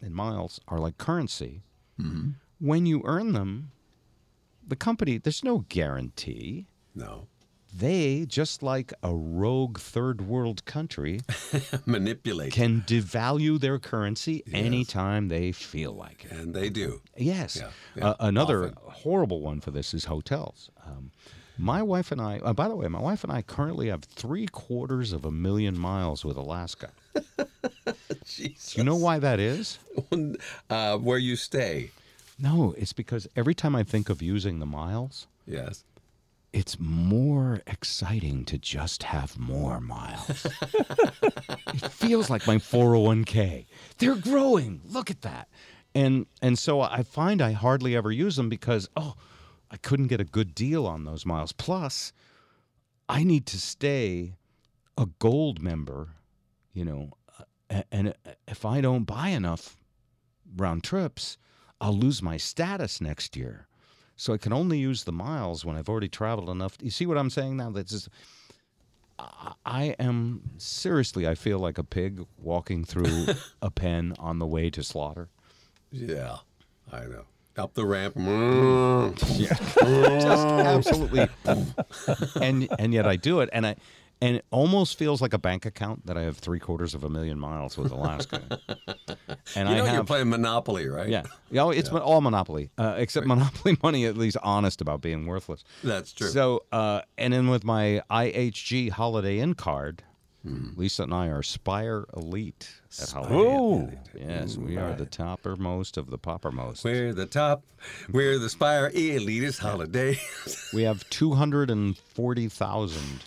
and 0.00 0.14
miles 0.14 0.60
are 0.68 0.78
like 0.78 0.98
currency. 0.98 1.62
When 2.58 2.86
you 2.86 3.02
earn 3.04 3.34
them, 3.34 3.70
the 4.66 4.74
company, 4.74 5.18
there's 5.18 5.44
no 5.44 5.58
guarantee. 5.68 6.66
No. 6.94 7.28
They, 7.76 8.24
just 8.28 8.62
like 8.62 8.92
a 9.02 9.12
rogue 9.12 9.78
third 9.80 10.20
world 10.28 10.64
country, 10.64 11.20
Manipulate. 11.86 12.52
can 12.52 12.82
devalue 12.86 13.58
their 13.58 13.78
currency 13.80 14.44
anytime 14.52 15.26
they 15.28 15.50
feel 15.50 15.92
like 15.92 16.24
it. 16.26 16.30
and 16.32 16.54
they 16.54 16.70
do. 16.70 17.02
Yes. 17.16 17.56
Yeah, 17.56 17.70
yeah, 17.96 18.08
Uh, 18.10 18.14
another 18.20 18.64
often. 18.66 18.76
horrible 19.02 19.40
one 19.40 19.60
for 19.60 19.72
this 19.72 19.92
is 19.92 20.04
hotels. 20.04 20.70
Um, 20.86 21.10
my 21.58 21.82
wife 21.82 22.12
and 22.12 22.20
I, 22.20 22.38
uh, 22.38 22.52
by 22.52 22.68
the 22.68 22.76
way, 22.76 22.86
my 22.88 23.00
wife 23.00 23.24
and 23.24 23.32
I 23.32 23.42
currently 23.42 23.88
have 23.88 24.04
three 24.04 24.46
quarters 24.46 25.12
of 25.12 25.24
a 25.24 25.30
million 25.32 25.76
miles 25.78 26.24
with 26.24 26.36
Alaska. 26.36 26.90
Jesus. 28.24 28.76
You 28.76 28.84
know 28.84 28.96
why 28.96 29.18
that 29.18 29.40
is? 29.40 29.78
uh, 30.70 30.96
where 30.98 31.18
you 31.18 31.36
stay. 31.36 31.90
No, 32.38 32.74
it's 32.76 32.92
because 32.92 33.28
every 33.36 33.54
time 33.54 33.74
I 33.76 33.82
think 33.82 34.08
of 34.08 34.22
using 34.22 34.58
the 34.60 34.66
miles, 34.66 35.26
Yes. 35.46 35.84
It's 36.54 36.78
more 36.78 37.60
exciting 37.66 38.44
to 38.44 38.56
just 38.56 39.02
have 39.02 39.36
more 39.36 39.80
miles. 39.80 40.46
it 40.72 41.90
feels 41.90 42.30
like 42.30 42.46
my 42.46 42.56
401k. 42.58 43.66
They're 43.98 44.14
growing. 44.14 44.80
Look 44.88 45.10
at 45.10 45.22
that. 45.22 45.48
And 45.96 46.26
and 46.40 46.56
so 46.56 46.80
I 46.80 47.02
find 47.02 47.42
I 47.42 47.52
hardly 47.52 47.96
ever 47.96 48.12
use 48.12 48.36
them 48.36 48.48
because 48.48 48.88
oh, 48.96 49.14
I 49.68 49.78
couldn't 49.78 50.06
get 50.06 50.20
a 50.20 50.24
good 50.24 50.54
deal 50.54 50.86
on 50.86 51.04
those 51.04 51.26
miles. 51.26 51.50
Plus, 51.50 52.12
I 53.08 53.24
need 53.24 53.46
to 53.46 53.60
stay 53.60 54.34
a 54.96 55.06
gold 55.18 55.60
member, 55.60 56.10
you 56.72 56.84
know, 56.84 57.10
and 57.90 58.14
if 58.46 58.64
I 58.64 58.80
don't 58.80 59.04
buy 59.04 59.30
enough 59.30 59.76
round 60.56 60.84
trips, 60.84 61.36
I'll 61.80 61.98
lose 61.98 62.22
my 62.22 62.36
status 62.36 63.00
next 63.00 63.36
year. 63.36 63.66
So 64.16 64.32
I 64.32 64.38
can 64.38 64.52
only 64.52 64.78
use 64.78 65.04
the 65.04 65.12
miles 65.12 65.64
when 65.64 65.76
I've 65.76 65.88
already 65.88 66.08
traveled 66.08 66.48
enough. 66.48 66.76
You 66.80 66.90
see 66.90 67.06
what 67.06 67.18
I'm 67.18 67.30
saying 67.30 67.56
now? 67.56 67.70
That's 67.70 67.90
just, 67.90 68.08
I- 69.18 69.96
am 69.98 70.42
seriously. 70.58 71.26
I 71.26 71.34
feel 71.34 71.58
like 71.58 71.78
a 71.78 71.84
pig 71.84 72.24
walking 72.38 72.84
through 72.84 73.26
a 73.62 73.70
pen 73.70 74.14
on 74.18 74.38
the 74.38 74.46
way 74.46 74.70
to 74.70 74.82
slaughter. 74.82 75.28
Yeah. 75.90 76.36
I 76.92 77.06
know. 77.06 77.24
Up 77.56 77.74
the 77.74 77.86
ramp. 77.86 78.14
Mm. 78.24 79.14
Just 80.20 80.46
absolutely, 80.46 81.28
and 82.40 82.68
and 82.78 82.92
yet 82.94 83.06
I 83.06 83.16
do 83.16 83.40
it, 83.40 83.48
and 83.52 83.66
I. 83.66 83.76
And 84.20 84.36
it 84.36 84.44
almost 84.50 84.96
feels 84.98 85.20
like 85.20 85.34
a 85.34 85.38
bank 85.38 85.66
account 85.66 86.06
that 86.06 86.16
I 86.16 86.22
have 86.22 86.38
three 86.38 86.58
quarters 86.58 86.94
of 86.94 87.04
a 87.04 87.10
million 87.10 87.38
miles 87.38 87.76
with 87.76 87.92
Alaska. 87.92 88.42
And 89.56 89.68
you 89.68 89.76
know 89.76 89.84
I 89.84 89.92
you're 89.94 90.04
playing 90.04 90.30
Monopoly, 90.30 90.88
right? 90.88 91.08
Yeah, 91.08 91.24
yeah. 91.50 91.70
It's 91.70 91.90
all 91.90 92.20
Monopoly, 92.20 92.70
uh, 92.78 92.94
except 92.96 93.26
Monopoly 93.26 93.76
money 93.82 94.06
at 94.06 94.16
least 94.16 94.36
honest 94.42 94.80
about 94.80 95.00
being 95.02 95.26
worthless. 95.26 95.62
That's 95.82 96.12
true. 96.12 96.28
So, 96.28 96.64
uh, 96.72 97.02
and 97.18 97.32
then 97.34 97.48
with 97.48 97.62
my 97.64 98.02
IHG 98.10 98.90
Holiday 98.90 99.38
Inn 99.40 99.54
card, 99.54 100.02
Hmm. 100.42 100.70
Lisa 100.76 101.04
and 101.04 101.14
I 101.14 101.28
are 101.28 101.42
Spire 101.42 102.04
Elite 102.14 102.68
at 103.00 103.10
Holiday 103.10 103.34
Oh. 103.34 103.80
Inn. 103.80 104.28
Yes, 104.28 104.58
we 104.58 104.76
are 104.76 104.92
the 104.92 105.06
toppermost 105.06 105.96
of 105.96 106.10
the 106.10 106.18
poppermost. 106.18 106.84
We're 106.84 107.14
the 107.14 107.24
top. 107.24 107.64
We're 108.12 108.38
the 108.38 108.50
Spire 108.50 108.90
Elitist 108.90 109.60
Holiday. 109.60 110.18
We 110.74 110.82
have 110.82 111.08
two 111.08 111.32
hundred 111.34 111.70
and 111.70 111.96
forty 111.96 112.48
thousand 112.48 113.22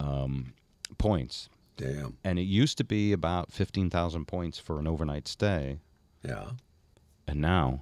um, 0.00 0.52
points, 0.98 1.48
Damn. 1.76 2.16
and 2.24 2.38
it 2.38 2.42
used 2.42 2.78
to 2.78 2.84
be 2.84 3.12
about 3.12 3.52
fifteen 3.52 3.90
thousand 3.90 4.26
points 4.26 4.58
for 4.58 4.78
an 4.78 4.86
overnight 4.86 5.28
stay. 5.28 5.78
Yeah. 6.22 6.50
And 7.28 7.40
now, 7.40 7.80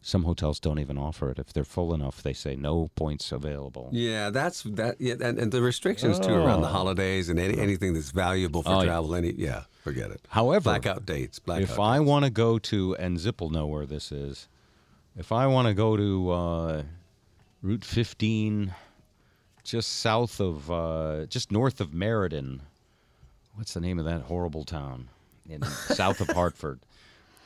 some 0.00 0.22
hotels 0.24 0.60
don't 0.60 0.78
even 0.78 0.96
offer 0.96 1.30
it. 1.30 1.38
If 1.38 1.52
they're 1.52 1.64
full 1.64 1.92
enough, 1.92 2.22
they 2.22 2.32
say 2.32 2.54
no 2.56 2.90
points 2.94 3.32
available. 3.32 3.88
Yeah, 3.92 4.30
that's 4.30 4.62
that. 4.62 5.00
Yeah, 5.00 5.14
and, 5.20 5.38
and 5.38 5.50
the 5.52 5.60
restrictions 5.60 6.18
too 6.20 6.32
around 6.32 6.60
the 6.62 6.68
Oh. 6.68 6.72
holidays 6.72 7.28
and 7.28 7.38
any, 7.38 7.58
anything 7.58 7.94
that's 7.94 8.12
valuable 8.12 8.62
for 8.62 8.70
Oh, 8.70 8.78
yeah. 8.80 8.84
travel. 8.86 9.14
Any, 9.16 9.32
yeah, 9.32 9.64
forget 9.82 10.10
it. 10.10 10.20
However, 10.28 10.64
blackout 10.70 11.04
dates. 11.04 11.38
Blackout. 11.40 11.62
if 11.68 11.80
I 11.80 11.98
want 12.00 12.24
to 12.24 12.30
go 12.30 12.58
to, 12.60 12.94
and 12.96 13.18
Zip 13.18 13.40
will 13.40 13.50
know 13.50 13.66
where 13.66 13.86
this 13.86 14.12
is, 14.12 14.48
if 15.16 15.32
I 15.32 15.46
want 15.48 15.66
to 15.66 15.74
go 15.74 15.96
to 15.96 16.30
uh, 16.30 16.82
Route 17.62 17.84
15, 17.84 18.72
just 19.68 19.98
south 20.00 20.40
of, 20.40 20.70
uh, 20.70 21.26
just 21.26 21.52
north 21.52 21.80
of 21.80 21.92
Meriden, 21.94 22.62
what's 23.54 23.74
the 23.74 23.80
name 23.80 23.98
of 23.98 24.04
that 24.06 24.22
horrible 24.22 24.64
town? 24.64 25.08
in 25.48 25.62
south 25.94 26.20
of 26.20 26.28
Hartford. 26.28 26.78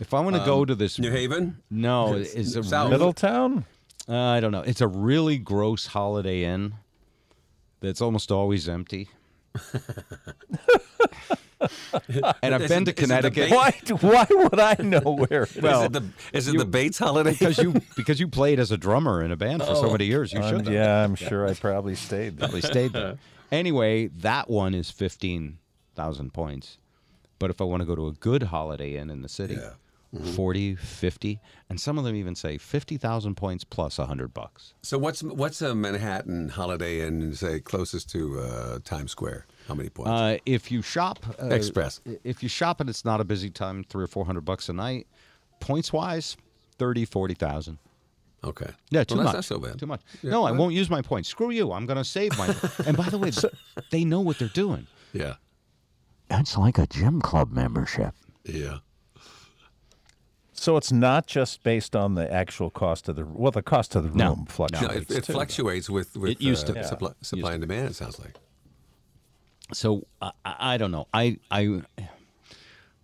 If 0.01 0.12
I 0.12 0.19
want 0.20 0.35
to 0.35 0.44
go 0.44 0.62
Um, 0.62 0.66
to 0.66 0.74
this 0.74 0.99
New 0.99 1.11
Haven? 1.12 1.59
no, 1.70 2.15
It's 2.16 2.35
it's 2.35 2.57
a 2.57 2.65
south. 2.65 2.90
Middletown? 2.90 3.65
Uh, 4.09 4.16
I 4.19 4.40
don't 4.40 4.51
know. 4.51 4.62
It's 4.62 4.81
a 4.81 4.89
really 4.89 5.39
gross 5.39 5.86
Holiday 5.86 6.43
Inn 6.43 6.74
that's 7.81 8.01
almost 8.01 8.32
always 8.32 8.69
empty. 8.69 9.09
and 12.43 12.55
I've 12.55 12.62
Is 12.62 12.68
been 12.70 12.82
it- 12.82 12.97
to 12.97 13.02
is 13.02 13.10
it 13.10 13.22
the 13.22 13.30
Connecticut. 13.30 13.51
Why, 13.51 13.72
why 14.01 14.26
would 14.30 14.59
I 14.60 14.76
know 14.82 15.01
where 15.01 15.44
it 15.44 15.56
is? 15.56 15.62
Well, 15.62 15.80
is 15.80 15.86
it 15.86 15.93
the, 15.93 16.05
is 16.32 16.48
it 16.48 16.52
you- 16.55 16.59
the 16.59 16.64
Bates 16.64 16.98
holiday? 16.98 17.32
because 17.32 17.59
you 17.59 17.74
because 17.97 18.20
you 18.20 18.28
played 18.28 18.59
as 18.59 18.70
a 18.70 18.76
drummer 18.76 19.22
in 19.22 19.30
a 19.32 19.36
band 19.36 19.62
for 19.62 19.74
so 19.74 19.90
many 19.90 20.06
years. 20.06 20.32
You 20.32 20.43
should 20.43 20.66
yeah, 20.68 21.05
I'm 21.05 21.14
sure 21.14 21.47
I 21.48 21.55
probably 21.55 21.94
stayed 21.94 22.36
there. 22.39 22.48
Probably 22.48 22.62
stayed 22.62 22.93
there. 22.93 23.18
Anyway, 23.52 24.06
that 24.06 24.48
one 24.48 24.74
is 24.74 24.90
fifteen 24.90 25.59
thousand 25.94 26.32
points. 26.32 26.78
But 27.39 27.51
if 27.51 27.60
I 27.60 27.64
want 27.64 27.80
to 27.82 27.84
go 27.86 27.94
to 27.94 28.06
a 28.06 28.12
good 28.12 28.44
Holiday 28.44 28.97
Inn 28.97 29.10
in 29.10 29.20
the 29.20 29.28
city, 29.28 29.55
Yeah. 29.56 29.72
40, 30.34 30.74
50, 30.76 31.40
and 31.70 31.80
some 31.80 31.98
of 31.98 32.05
them 32.05 32.14
even 32.14 32.34
say 32.34 32.56
50,000 32.59 33.34
points 33.34 33.64
plus 33.64 33.97
100 33.98 34.32
bucks. 34.34 34.74
so 34.82 34.97
what's 34.98 35.22
what's 35.22 35.60
a 35.62 35.74
Manhattan 35.74 36.51
Holiday 36.51 37.01
Inn 37.06 37.34
say 37.34 37.60
closest 37.60 38.10
to 38.10 38.40
uh, 38.40 38.78
Times 38.84 39.10
Square? 39.12 39.47
How 39.68 39.74
many 39.74 39.89
points? 39.89 40.10
Uh, 40.10 40.39
if 40.47 40.70
you 40.72 40.82
shop 40.82 41.18
uh, 41.43 41.47
Express. 41.48 42.01
if 42.24 42.43
you 42.43 42.48
shop 42.48 42.80
and 42.80 42.90
it's 42.90 43.05
not 43.05 43.20
a 43.20 43.24
busy 43.24 43.51
time, 43.51 43.84
three 43.84 44.05
or 44.05 44.09
four 44.09 44.24
hundred 44.26 44.43
bucks 44.44 44.68
a 44.68 44.72
night, 44.72 45.06
points 45.60 45.93
wise, 45.93 46.36
30, 46.78 47.05
40,000. 47.05 47.78
okay. 48.44 48.70
Yeah, 48.90 49.05
too 49.05 49.14
well, 49.14 49.24
much. 49.24 49.34
That's 49.34 49.51
not 49.51 49.60
so 49.60 49.66
bad. 49.68 49.78
Too 49.78 49.86
much. 49.86 50.01
Yeah, 50.22 50.30
no, 50.32 50.44
I 50.44 50.51
won't 50.52 50.74
use 50.74 50.90
my 50.90 51.01
points. 51.02 51.28
Screw 51.28 51.51
you. 51.51 51.72
I'm 51.72 51.86
going 51.86 51.97
to 51.98 52.05
save 52.05 52.36
my. 52.36 52.47
and 52.86 52.97
by 52.97 53.09
the 53.09 53.18
way, 53.18 53.30
they 53.90 54.05
know 54.05 54.20
what 54.20 54.39
they're 54.39 54.48
doing. 54.48 54.86
Yeah. 55.12 55.34
That's 56.28 56.56
like 56.56 56.78
a 56.78 56.86
gym 56.86 57.20
club 57.20 57.52
membership. 57.52 58.14
Yeah. 58.44 58.78
So 60.52 60.76
it's 60.76 60.93
not 60.93 61.26
just 61.26 61.62
based 61.62 61.97
on 61.97 62.14
the 62.14 62.32
actual 62.32 62.70
cost 62.70 63.09
of 63.09 63.16
the 63.16 63.24
well, 63.26 63.51
the 63.52 63.62
cost 63.62 63.94
of 63.97 64.05
the 64.05 64.09
room 64.10 64.18
No. 64.18 64.28
No, 64.28 64.34
No, 64.40 64.44
fluctuates. 64.47 65.10
it, 65.10 65.18
it 65.18 65.24
too. 65.24 65.32
fluctuates 65.32 65.90
with 65.90 66.16
with 66.16 66.32
It 66.32 66.40
used 66.40 66.70
uh, 66.70 66.74
to. 66.74 66.84
supply, 66.84 67.09
Yeah. 67.10 67.14
supply 67.22 67.51
Used 67.51 67.62
and 67.62 67.68
demand. 67.68 67.89
It 67.90 67.94
sounds 67.97 68.18
like. 68.18 68.34
So 69.73 70.07
I, 70.20 70.32
I 70.44 70.77
don't 70.77 70.90
know. 70.90 71.09
I 71.12 71.39
I 71.51 71.82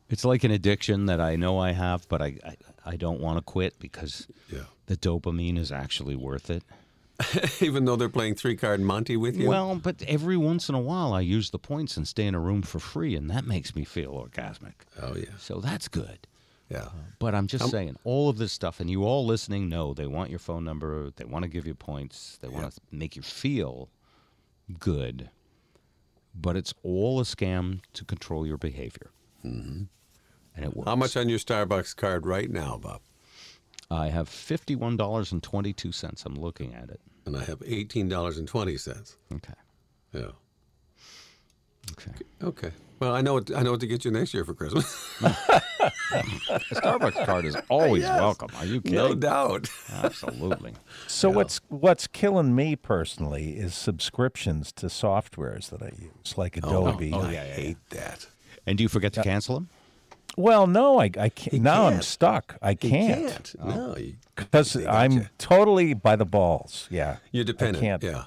it's 0.08 0.24
like 0.24 0.44
an 0.44 0.50
addiction 0.50 1.06
that 1.06 1.20
I 1.20 1.36
know 1.36 1.58
I 1.58 1.72
have, 1.72 2.08
but 2.08 2.22
I 2.22 2.36
I, 2.44 2.56
I 2.84 2.96
don't 2.96 3.20
want 3.20 3.38
to 3.38 3.42
quit 3.42 3.78
because 3.78 4.26
Yeah. 4.52 4.64
the 4.86 4.96
dopamine 4.96 5.58
is 5.58 5.70
actually 5.72 6.16
worth 6.16 6.50
it. 6.50 6.62
Even 7.60 7.84
though 7.84 7.96
they're 7.96 8.08
playing 8.08 8.36
three 8.36 8.56
card 8.56 8.80
Monte 8.80 9.16
with 9.16 9.36
you. 9.36 9.48
Well, 9.48 9.74
but 9.76 10.02
every 10.06 10.36
once 10.36 10.68
in 10.68 10.74
a 10.76 10.80
while 10.80 11.12
I 11.12 11.20
use 11.20 11.50
the 11.50 11.58
points 11.58 11.96
and 11.96 12.06
stay 12.06 12.26
in 12.26 12.34
a 12.34 12.40
room 12.40 12.62
for 12.62 12.78
free, 12.78 13.16
and 13.16 13.28
that 13.30 13.44
makes 13.44 13.74
me 13.74 13.84
feel 13.84 14.12
orgasmic. 14.12 14.74
Oh 15.02 15.16
yeah. 15.16 15.36
So 15.38 15.58
that's 15.60 15.88
good. 15.88 16.26
Yeah. 16.70 16.82
Uh, 16.82 16.90
but 17.18 17.34
I'm 17.34 17.46
just 17.46 17.64
um, 17.64 17.70
saying, 17.70 17.96
all 18.04 18.28
of 18.28 18.36
this 18.38 18.52
stuff, 18.52 18.78
and 18.78 18.88
you 18.90 19.04
all 19.04 19.24
listening 19.26 19.68
know 19.68 19.94
they 19.94 20.06
want 20.06 20.30
your 20.30 20.38
phone 20.38 20.64
number, 20.64 21.10
they 21.16 21.24
want 21.24 21.42
to 21.42 21.48
give 21.48 21.66
you 21.66 21.74
points, 21.74 22.38
they 22.40 22.48
want 22.48 22.72
to 22.74 22.80
make 22.92 23.16
you 23.16 23.22
feel 23.22 23.88
good. 24.78 25.30
But 26.34 26.56
it's 26.56 26.72
all 26.82 27.20
a 27.20 27.24
scam 27.24 27.80
to 27.94 28.04
control 28.04 28.46
your 28.46 28.58
behavior. 28.58 29.10
Mm-hmm. 29.44 29.84
And 30.56 30.64
it 30.64 30.76
works. 30.76 30.88
How 30.88 30.96
much 30.96 31.16
on 31.16 31.28
your 31.28 31.38
Starbucks 31.38 31.96
card 31.96 32.26
right 32.26 32.50
now, 32.50 32.78
Bob? 32.78 33.00
I 33.90 34.08
have 34.08 34.28
$51.22. 34.28 36.26
I'm 36.26 36.34
looking 36.34 36.74
at 36.74 36.90
it. 36.90 37.00
And 37.26 37.36
I 37.36 37.44
have 37.44 37.62
eighteen 37.66 38.08
dollars 38.08 38.38
and 38.38 38.48
twenty 38.48 38.78
cents. 38.78 39.16
Okay. 39.30 39.52
Yeah. 40.14 40.30
Okay. 41.92 42.12
Okay. 42.42 42.70
Well, 43.00 43.14
I 43.14 43.20
know 43.20 43.34
what 43.34 43.54
I 43.54 43.62
know 43.62 43.70
what 43.70 43.80
to 43.80 43.86
get 43.86 44.04
you 44.04 44.10
next 44.10 44.34
year 44.34 44.44
for 44.44 44.54
Christmas. 44.54 44.84
A 45.22 45.30
Starbucks 46.74 47.24
card 47.26 47.44
is 47.44 47.56
always 47.68 48.02
Yes. 48.02 48.18
welcome. 48.18 48.48
Are 48.56 48.64
you 48.66 48.80
kidding? 48.80 48.96
no 48.98 49.14
doubt. 49.14 49.68
Absolutely. 49.92 50.72
So 51.06 51.30
what's 51.30 51.60
what's 51.68 52.06
killing 52.06 52.54
me 52.54 52.76
personally 52.76 53.56
is 53.56 53.74
subscriptions 53.74 54.72
to 54.72 54.86
softwares 54.86 55.70
that 55.70 55.82
I 55.82 55.92
use, 55.98 56.36
like 56.36 56.58
oh, 56.62 56.68
Adobe. 56.88 57.12
oh, 57.12 57.20
I 57.22 57.32
yeah, 57.32 57.44
yeah, 57.44 57.54
hate 57.54 57.90
that. 57.90 58.26
And 58.66 58.76
do 58.78 58.82
you 58.82 58.88
forget 58.88 59.12
to 59.14 59.22
cancel 59.22 59.54
them? 59.56 59.68
Well, 60.36 60.66
no, 60.66 61.00
I, 61.00 61.10
I 61.18 61.28
can't. 61.30 61.62
Now 61.62 61.86
I'm 61.88 62.02
stuck. 62.02 62.56
I 62.62 62.74
can't 62.74 63.30
can't. 63.30 63.54
No, 63.64 63.96
because 64.36 64.76
I'm 64.86 65.12
you. 65.12 65.26
totally 65.38 65.94
by 65.94 66.14
the 66.16 66.26
balls. 66.26 66.86
Yeah, 66.90 67.16
you're 67.32 67.44
dependent. 67.44 67.82
can't. 67.82 68.02
Yeah. 68.02 68.24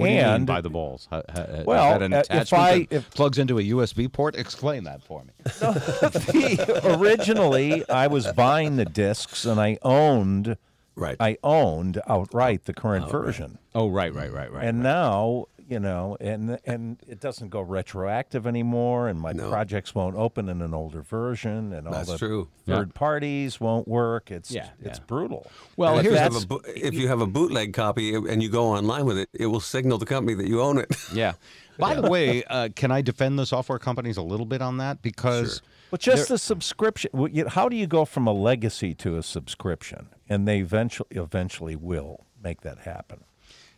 What 0.00 0.06
do 0.06 0.12
you 0.12 0.18
mean 0.18 0.26
and 0.26 0.46
by 0.46 0.60
the 0.60 0.70
balls? 0.70 1.08
Well, 1.10 2.02
an 2.02 2.12
uh, 2.12 2.22
if 2.30 2.52
I- 2.52 2.86
if- 2.90 3.10
plugs 3.10 3.38
into 3.38 3.58
a 3.58 3.62
USB 3.62 4.10
port? 4.12 4.34
Explain 4.36 4.84
that 4.84 5.02
for 5.02 5.24
me. 5.24 6.58
originally 6.84 7.88
I 7.88 8.06
was 8.06 8.26
buying 8.32 8.76
the 8.76 8.84
discs 8.84 9.44
and 9.44 9.60
I 9.60 9.78
owned 9.82 10.56
Right. 10.96 11.16
I 11.20 11.38
owned 11.42 12.02
outright 12.08 12.64
the 12.64 12.74
current 12.74 13.10
version. 13.10 13.58
Oh, 13.74 13.88
right, 13.88 14.12
right, 14.12 14.30
right, 14.30 14.52
right. 14.52 14.64
and 14.64 14.82
now 14.82 15.46
you 15.70 15.78
know 15.80 16.16
and 16.20 16.58
and 16.66 16.98
it 17.06 17.20
doesn't 17.20 17.48
go 17.48 17.60
retroactive 17.60 18.46
anymore 18.46 19.08
and 19.08 19.20
my 19.20 19.32
No. 19.32 19.48
projects 19.48 19.94
won't 19.94 20.16
open 20.16 20.48
in 20.48 20.60
an 20.60 20.74
older 20.74 21.00
version 21.00 21.72
and 21.72 21.86
all 21.86 21.92
That's 21.94 22.10
the 22.10 22.18
true. 22.18 22.48
third 22.66 22.92
parties 22.92 23.60
won't 23.60 23.86
work 23.86 24.30
it's 24.30 24.50
Yeah, 24.50 24.68
it's 24.82 24.98
yeah. 24.98 25.04
brutal 25.06 25.46
well, 25.76 25.98
And 25.98 26.06
if, 26.06 26.12
you 26.12 26.18
have 26.18 26.34
a, 26.34 26.60
if 26.86 26.94
you 26.94 27.08
have 27.08 27.20
a 27.20 27.26
bootleg 27.26 27.72
copy 27.72 28.14
and 28.14 28.42
you 28.42 28.48
go 28.50 28.66
online 28.66 29.06
with 29.06 29.16
it, 29.18 29.28
it 29.32 29.46
will 29.46 29.60
signal 29.60 29.96
the 29.98 30.06
company 30.06 30.34
that 30.34 30.46
you 30.46 30.60
own 30.60 30.76
it. 30.78 30.94
yeah. 31.14 31.32
By 31.78 31.94
the 31.94 32.10
way, 32.10 32.44
uh, 32.44 32.68
can 32.76 32.90
I 32.90 33.00
defend 33.00 33.38
the 33.38 33.46
software 33.46 33.78
companies 33.78 34.18
a 34.18 34.22
little 34.22 34.44
bit 34.44 34.60
on 34.60 34.76
that? 34.78 35.00
Because 35.00 35.62
but 35.90 36.00
just 36.00 36.28
the 36.28 36.36
subscription 36.38 37.10
how 37.48 37.68
do 37.68 37.76
you 37.76 37.86
go 37.86 38.04
from 38.04 38.26
a 38.26 38.32
legacy 38.32 38.92
to 38.94 39.16
a 39.16 39.22
subscription 39.22 40.08
and 40.28 40.46
they 40.48 40.58
eventually 40.58 41.08
eventually 41.12 41.76
will 41.76 42.26
make 42.42 42.60
that 42.62 42.78
happen 42.80 43.24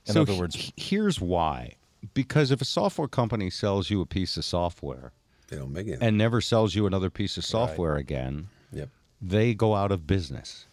in 0.07 0.15
so 0.15 0.23
other 0.23 0.33
he- 0.33 0.41
words 0.41 0.73
here's 0.77 1.21
why. 1.21 1.75
Because 2.15 2.51
if 2.51 2.61
a 2.61 2.65
software 2.65 3.09
company 3.09 3.49
sells 3.51 3.89
you 3.91 4.01
a 4.01 4.07
piece 4.07 4.37
of 4.37 4.45
software 4.45 5.13
They 5.49 5.57
don't 5.57 5.73
make 5.73 5.87
it. 5.87 5.99
and 6.01 6.19
never 6.19 6.41
sells 6.41 6.75
you 6.75 6.87
another 6.87 7.11
piece 7.11 7.37
of 7.37 7.45
software 7.45 7.97
again, 7.97 8.49
Yep. 8.73 8.89
they 9.21 9.55
go 9.55 9.75
out 9.75 9.93
of 9.93 10.07
business. 10.07 10.67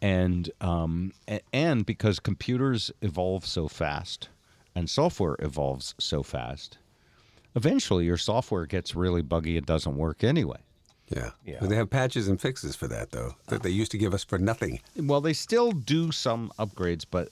And 0.00 0.50
um, 0.60 1.12
and 1.52 1.84
because 1.84 2.20
computers 2.20 2.92
evolve 3.02 3.44
so 3.44 3.66
fast 3.66 4.28
and 4.74 4.88
software 4.88 5.34
evolves 5.40 5.94
so 5.98 6.22
fast, 6.22 6.78
eventually 7.56 8.04
your 8.04 8.16
software 8.16 8.64
gets 8.66 8.94
really 8.94 9.22
buggy. 9.22 9.56
It 9.56 9.66
doesn't 9.66 9.96
work 9.96 10.22
anyway. 10.22 10.58
Yeah. 11.10 11.30
Yeah. 11.44 11.56
But 11.60 11.68
they 11.70 11.76
have 11.76 11.88
patches 11.90 12.28
and 12.28 12.40
fixes 12.40 12.76
for 12.76 12.86
that, 12.88 13.10
though, 13.12 13.34
that 13.48 13.62
they 13.62 13.70
used 13.70 13.90
to 13.92 13.98
give 13.98 14.12
us 14.14 14.24
for 14.24 14.38
nothing. 14.38 14.80
Well, 14.96 15.20
they 15.20 15.32
still 15.32 15.72
do 15.72 16.12
some 16.12 16.52
upgrades, 16.58 17.04
but 17.10 17.28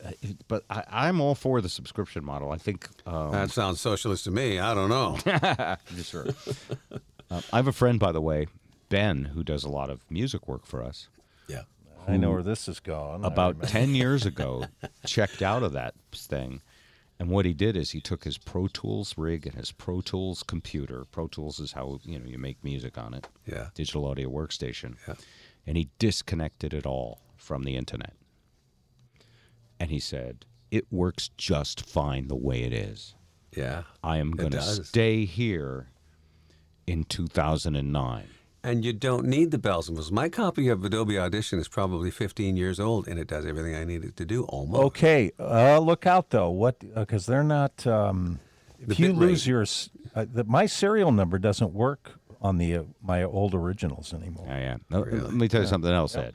but 0.49 0.65
I, 0.71 0.85
I'm 0.91 1.21
all 1.21 1.35
for 1.35 1.61
the 1.61 1.69
subscription 1.69 2.25
model. 2.25 2.51
I 2.53 2.59
think 2.59 2.89
um, 3.07 3.33
That 3.33 3.51
sounds 3.51 3.81
socialist 3.81 4.25
to 4.25 4.31
me. 4.31 4.59
I 4.59 4.75
don't 4.75 4.89
know. 4.89 5.19
sure. 6.03 6.27
Uh, 7.31 7.41
I 7.53 7.57
have 7.57 7.67
a 7.69 7.73
friend, 7.73 7.99
by 7.99 8.13
the 8.13 8.21
way, 8.21 8.47
Ben, 8.89 9.27
who 9.27 9.43
does 9.43 9.65
a 9.65 9.69
lot 9.69 9.91
of 9.91 10.01
music 10.11 10.47
work 10.49 10.65
for 10.65 10.83
us. 10.83 11.09
yeah. 11.49 11.63
i 12.07 12.17
know 12.17 12.31
where 12.31 12.43
this 12.43 12.69
is 12.69 12.79
going 12.81 13.25
About 13.25 13.63
ten 13.65 13.95
years 13.95 14.25
ago, 14.33 14.65
checked 15.05 15.43
out 15.43 15.63
of 15.63 15.73
that 15.73 15.95
thing, 16.15 16.61
and 17.19 17.31
what 17.31 17.47
he 17.47 17.55
did 17.55 17.77
is 17.77 17.93
he 17.93 18.01
took 18.01 18.25
his 18.25 18.37
Pro 18.39 18.69
Tools 18.69 19.15
rig 19.17 19.47
and 19.47 19.55
his 19.55 19.73
Pro 19.73 20.01
Tools 20.01 20.43
computer. 20.43 21.05
Pro 21.11 21.29
Tools 21.29 21.59
is 21.59 21.73
how 21.73 21.99
you 22.05 22.19
know 22.19 22.27
you 22.27 22.39
make 22.39 22.63
music 22.63 22.99
on 22.99 23.15
it. 23.15 23.29
Yeah. 23.47 23.69
Digital 23.75 24.05
audio 24.07 24.29
workstation. 24.29 24.97
Yeah. 25.09 25.15
And 25.67 25.77
he 25.77 25.89
disconnected 25.99 26.75
it 26.75 26.87
all 26.87 27.21
from 27.37 27.65
the 27.65 27.77
internet. 27.77 28.15
And 29.81 29.91
he 29.91 29.99
said, 29.99 30.45
"It 30.71 30.87
works 30.93 31.31
just 31.37 31.87
fine 31.89 32.29
the 32.29 32.37
way 32.37 32.63
it 32.63 32.73
is." 32.73 33.15
Yeah. 33.57 33.85
I 34.03 34.19
am 34.19 34.33
going 34.33 34.53
to 34.53 34.63
stay 34.63 35.25
here 35.25 35.89
in 36.87 37.05
2009. 37.05 38.29
And 38.67 38.85
you 38.85 38.93
don't 38.93 39.27
need 39.27 39.53
the 39.53 39.59
bells 39.59 39.89
and 39.89 39.97
whistles. 39.97 40.11
My 40.11 40.29
copy 40.29 40.69
of 40.69 40.85
Adobe 40.85 41.17
Audition 41.17 41.61
is 41.61 41.69
probably 41.69 42.11
15 42.11 42.57
years 42.57 42.81
old, 42.81 43.07
and 43.07 43.17
it 43.17 43.29
does 43.29 43.47
everything 43.47 43.77
I 43.77 43.85
need 43.85 44.03
it 44.05 44.17
to 44.17 44.25
do 44.25 44.43
almost. 44.47 44.83
Okay, 44.87 45.31
uh, 45.39 45.79
look 45.79 46.05
out 46.05 46.31
though. 46.31 46.51
What? 46.51 46.81
Because 46.95 47.27
they're 47.27 47.45
not. 47.45 47.87
Um, 47.87 48.41
if 48.81 48.89
The 48.89 48.95
you 48.97 49.13
lose 49.13 49.47
rate. 49.47 49.51
your, 49.53 49.63
uh, 50.17 50.27
the, 50.33 50.43
my 50.45 50.67
serial 50.67 51.13
number 51.13 51.39
doesn't 51.39 51.73
work 51.75 52.19
on 52.43 52.59
the 52.59 52.75
uh, 52.79 52.83
my 53.01 53.23
old 53.23 53.55
originals 53.55 54.13
anymore. 54.13 54.47
Yeah, 54.49 54.59
yeah. 54.59 54.77
No, 54.91 55.01
Let 55.03 55.33
me 55.33 55.47
tell 55.47 55.61
you 55.63 55.69
something 55.69 55.93
else, 55.93 56.17
Ed. 56.17 56.35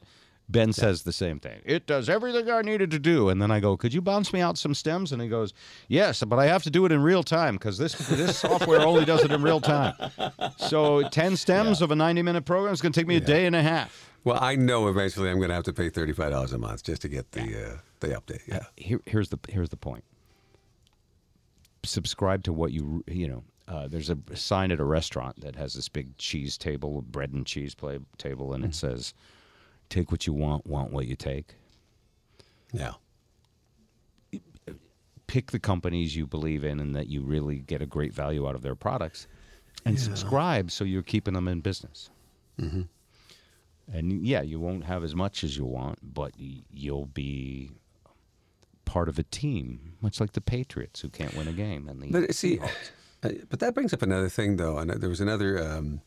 Ben 0.51 0.73
says 0.73 1.03
the 1.03 1.13
same 1.13 1.39
thing. 1.39 1.61
It 1.65 1.85
does 1.87 2.09
everything 2.09 2.49
I 2.49 2.61
needed 2.61 2.91
to 2.91 2.99
do, 2.99 3.29
and 3.29 3.41
then 3.41 3.51
I 3.51 3.59
go, 3.59 3.77
"Could 3.77 3.93
you 3.93 4.01
bounce 4.01 4.33
me 4.33 4.41
out 4.41 4.57
some 4.57 4.73
stems?" 4.73 5.11
And 5.11 5.21
he 5.21 5.27
goes, 5.27 5.53
"Yes, 5.87 6.23
but 6.23 6.39
I 6.39 6.47
have 6.47 6.63
to 6.63 6.69
do 6.69 6.85
it 6.85 6.91
in 6.91 7.01
real 7.01 7.23
time 7.23 7.55
because 7.55 7.77
this 7.77 7.93
this 8.09 8.37
software 8.47 8.81
only 8.81 9.05
does 9.05 9.23
it 9.23 9.31
in 9.31 9.41
real 9.41 9.61
time. 9.61 9.93
So 10.57 11.07
ten 11.09 11.35
stems 11.37 11.81
of 11.81 11.91
a 11.91 11.95
ninety-minute 11.95 12.45
program 12.45 12.73
is 12.73 12.81
going 12.81 12.91
to 12.93 12.99
take 12.99 13.07
me 13.07 13.15
a 13.15 13.21
day 13.21 13.45
and 13.45 13.55
a 13.55 13.61
half." 13.61 14.09
Well, 14.23 14.37
I 14.39 14.55
know 14.55 14.87
eventually 14.87 15.29
I'm 15.31 15.37
going 15.37 15.49
to 15.49 15.55
have 15.55 15.63
to 15.63 15.73
pay 15.73 15.89
$35 15.89 16.53
a 16.53 16.57
month 16.59 16.83
just 16.83 17.01
to 17.01 17.07
get 17.09 17.31
the 17.31 17.41
uh, 17.41 17.77
the 18.01 18.09
update. 18.09 18.41
Yeah. 18.47 18.65
Here, 18.75 18.99
here's 19.07 19.29
the 19.29 19.39
here's 19.49 19.69
the 19.69 19.77
point. 19.77 20.03
Subscribe 21.83 22.43
to 22.43 22.53
what 22.53 22.71
you 22.71 23.03
you 23.07 23.27
know. 23.27 23.43
uh, 23.67 23.87
there's 23.87 24.09
a 24.11 24.17
sign 24.35 24.71
at 24.71 24.79
a 24.79 24.83
restaurant 24.83 25.39
that 25.41 25.55
has 25.55 25.73
this 25.73 25.89
big 25.89 26.15
cheese 26.17 26.57
table, 26.57 27.01
bread 27.01 27.31
and 27.31 27.47
cheese 27.47 27.73
play, 27.73 27.97
table, 28.19 28.53
and 28.53 28.63
it 28.63 28.75
says, 28.75 29.13
"Take 29.91 30.09
what 30.11 30.25
you 30.25 30.33
want, 30.33 30.65
want 30.65 30.91
what 30.91 31.05
you 31.05 31.15
take." 31.15 31.53
Yeah. 32.73 32.93
Pick 35.27 35.51
the 35.51 35.59
companies 35.59 36.15
you 36.15 36.25
believe 36.27 36.63
in 36.63 36.79
and 36.79 36.95
that 36.95 37.07
you 37.07 37.21
really 37.21 37.59
get 37.59 37.81
a 37.81 37.85
great 37.85 38.13
value 38.13 38.47
out 38.47 38.55
of 38.55 38.63
their 38.63 38.75
products, 38.75 39.27
and 39.85 39.95
Yeah. 39.97 40.01
subscribe 40.03 40.71
so 40.71 40.83
you're 40.83 41.03
keeping 41.03 41.35
them 41.35 41.47
in 41.47 41.61
business. 41.61 42.09
Mm-hmm. 42.59 42.81
And 43.93 44.25
yeah, 44.25 44.41
you 44.41 44.59
won't 44.59 44.83
have 44.85 45.03
as 45.03 45.15
much 45.15 45.43
as 45.43 45.55
you 45.57 45.65
want, 45.65 45.99
but 46.13 46.33
you'll 46.37 47.05
be 47.05 47.71
part 48.85 49.07
of 49.09 49.17
a 49.19 49.23
team, 49.23 49.93
much 50.01 50.19
like 50.19 50.33
the 50.33 50.41
Patriots 50.41 50.99
who 51.01 51.09
can't 51.09 51.33
win 51.35 51.47
a 51.47 51.53
game. 51.53 51.87
And 51.87 52.01
the 52.01 52.07
But 52.11 52.35
see, 52.35 52.57
Seahawks. 52.57 52.91
uh, 53.23 53.29
but 53.49 53.59
that 53.61 53.73
brings 53.73 53.93
up 53.93 54.01
another 54.01 54.27
thing, 54.29 54.57
though. 54.57 54.77
And 54.77 54.89
there 54.91 55.09
was 55.09 55.21
another 55.21 55.61
um, 55.65 56.01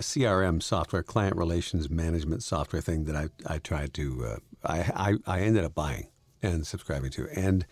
CRM 0.00 0.62
software, 0.62 1.02
client 1.02 1.36
relations 1.36 1.90
management 1.90 2.42
software 2.42 2.82
thing 2.82 3.04
that 3.04 3.16
I, 3.16 3.28
I 3.46 3.58
tried 3.58 3.94
to, 3.94 4.24
uh, 4.24 4.36
I, 4.64 4.78
I, 5.26 5.38
I 5.38 5.40
ended 5.40 5.64
up 5.64 5.74
buying 5.74 6.08
and 6.42 6.66
subscribing 6.66 7.10
to. 7.12 7.28
And 7.34 7.66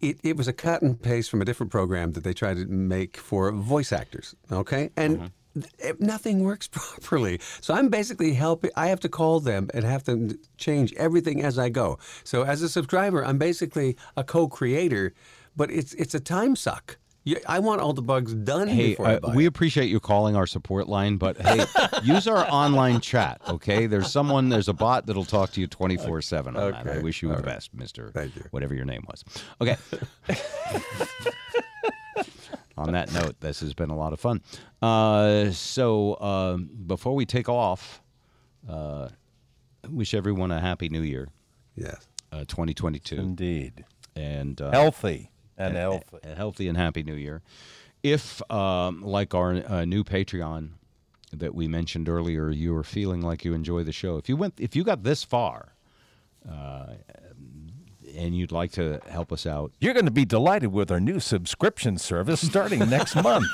it, 0.00 0.18
it 0.22 0.36
was 0.36 0.48
a 0.48 0.52
cut 0.52 0.82
and 0.82 1.00
paste 1.00 1.30
from 1.30 1.42
a 1.42 1.44
different 1.44 1.70
program 1.70 2.12
that 2.12 2.24
they 2.24 2.32
tried 2.32 2.56
to 2.56 2.66
make 2.66 3.16
for 3.16 3.52
voice 3.52 3.92
actors. 3.92 4.34
Okay. 4.50 4.90
And 4.96 5.30
th- 5.54 5.96
nothing 5.98 6.40
works 6.44 6.68
properly. 6.68 7.40
So 7.60 7.74
I'm 7.74 7.88
basically 7.88 8.34
helping, 8.34 8.70
I 8.76 8.88
have 8.88 9.00
to 9.00 9.08
call 9.08 9.40
them 9.40 9.68
and 9.74 9.84
have 9.84 10.04
them 10.04 10.38
change 10.56 10.92
everything 10.94 11.42
as 11.42 11.58
I 11.58 11.68
go. 11.68 11.98
So 12.24 12.42
as 12.42 12.62
a 12.62 12.68
subscriber, 12.68 13.24
I'm 13.24 13.38
basically 13.38 13.96
a 14.16 14.24
co 14.24 14.48
creator, 14.48 15.14
but 15.56 15.70
it's, 15.70 15.94
it's 15.94 16.14
a 16.14 16.20
time 16.20 16.56
suck. 16.56 16.96
You- 17.24 17.38
I 17.46 17.58
want 17.58 17.80
all 17.82 17.92
the 17.92 18.00
bugs 18.02 18.32
done 18.34 18.66
Hey, 18.68 18.90
before 18.90 19.06
I 19.06 19.14
uh, 19.16 19.20
buy 19.20 19.34
we 19.34 19.44
it. 19.44 19.48
appreciate 19.48 19.88
you 19.90 20.00
calling 20.00 20.36
our 20.36 20.46
support 20.46 20.88
line, 20.88 21.16
but 21.18 21.36
hey, 21.38 21.64
use 22.02 22.26
our 22.26 22.46
online 22.50 23.00
chat, 23.00 23.40
okay? 23.46 23.86
There's 23.86 24.10
someone, 24.10 24.48
there's 24.48 24.68
a 24.68 24.72
bot 24.72 25.06
that'll 25.06 25.26
talk 25.26 25.50
to 25.52 25.60
you 25.60 25.66
24 25.66 26.22
7 26.22 26.56
on 26.56 26.72
that. 26.72 26.86
I 26.88 26.98
wish 27.00 27.20
you 27.22 27.28
the 27.28 27.34
All 27.34 27.40
right. 27.40 27.46
best, 27.46 27.76
Mr. 27.76 28.12
Thank 28.14 28.36
you. 28.36 28.44
Whatever 28.52 28.74
your 28.74 28.86
name 28.86 29.04
was. 29.06 29.22
Okay. 29.60 29.76
on 32.78 32.92
that 32.92 33.12
note, 33.12 33.38
this 33.40 33.60
has 33.60 33.74
been 33.74 33.90
a 33.90 33.96
lot 33.96 34.12
of 34.14 34.20
fun. 34.20 34.40
Uh, 34.80 35.50
so 35.50 36.18
um, 36.20 36.70
before 36.86 37.14
we 37.14 37.26
take 37.26 37.48
off, 37.50 38.00
uh, 38.68 39.08
wish 39.90 40.14
everyone 40.14 40.50
a 40.50 40.60
happy 40.60 40.88
new 40.88 41.02
year. 41.02 41.28
Yes. 41.76 42.06
Uh, 42.32 42.40
2022. 42.48 43.16
Indeed. 43.16 43.84
And 44.16 44.60
uh, 44.60 44.70
Healthy 44.70 45.30
and 45.60 45.76
a- 45.76 45.80
healthy. 45.80 46.18
a 46.24 46.34
healthy 46.34 46.68
and 46.68 46.76
happy 46.78 47.02
new 47.02 47.14
year. 47.14 47.42
If, 48.02 48.40
um, 48.50 49.02
like 49.02 49.34
our 49.34 49.62
uh, 49.66 49.84
new 49.84 50.04
Patreon 50.04 50.70
that 51.32 51.54
we 51.54 51.68
mentioned 51.68 52.08
earlier, 52.08 52.50
you 52.50 52.74
are 52.76 52.82
feeling 52.82 53.20
like 53.20 53.44
you 53.44 53.52
enjoy 53.54 53.84
the 53.84 53.92
show, 53.92 54.16
if 54.16 54.28
you 54.28 54.36
went, 54.36 54.54
if 54.58 54.74
you 54.74 54.82
got 54.84 55.02
this 55.02 55.22
far, 55.22 55.74
uh, 56.50 56.94
and 58.16 58.34
you'd 58.36 58.50
like 58.50 58.72
to 58.72 59.00
help 59.08 59.30
us 59.32 59.46
out, 59.46 59.70
You're 59.80 59.94
going 59.94 60.06
to 60.06 60.10
be 60.10 60.24
delighted 60.24 60.72
with 60.72 60.90
our 60.90 60.98
new 60.98 61.20
subscription 61.20 61.96
service 61.98 62.40
starting 62.44 62.80
next 62.90 63.14
month. 63.22 63.46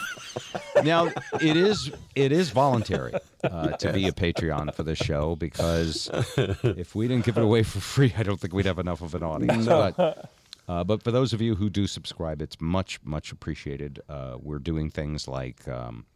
now 0.83 1.07
it 1.41 1.57
is 1.57 1.91
it 2.15 2.33
is 2.33 2.51
voluntary 2.51 3.13
uh, 3.45 3.69
to 3.73 3.93
be 3.93 4.07
a 4.09 4.13
Patreon 4.13 4.75
for 4.75 4.83
this 4.83 4.97
show 4.99 5.37
because 5.37 6.09
if 6.63 6.95
we 6.95 7.07
didn't 7.09 7.27
give 7.27 7.37
it 7.37 7.43
away 7.45 7.63
for 7.65 7.81
free, 7.81 8.15
I 8.17 8.23
don't 8.23 8.41
think 8.41 8.55
we'd 8.55 8.65
have 8.67 8.79
enough 8.79 9.03
of 9.03 9.15
an 9.15 9.23
audience. 9.23 9.67
No. 9.67 9.93
But, 9.95 10.31
uh, 10.69 10.85
but 10.85 11.03
for 11.03 11.11
those 11.11 11.33
of 11.33 11.41
you 11.41 11.55
who 11.57 11.71
do 11.71 11.87
subscribe, 11.87 12.43
it's 12.43 12.61
much 12.61 13.01
much 13.05 13.33
appreciated. 13.33 14.01
Uh, 14.09 14.37
we're 14.41 14.59
doing 14.59 14.91
things 14.91 15.29
like. 15.29 15.67
Um, 15.69 16.07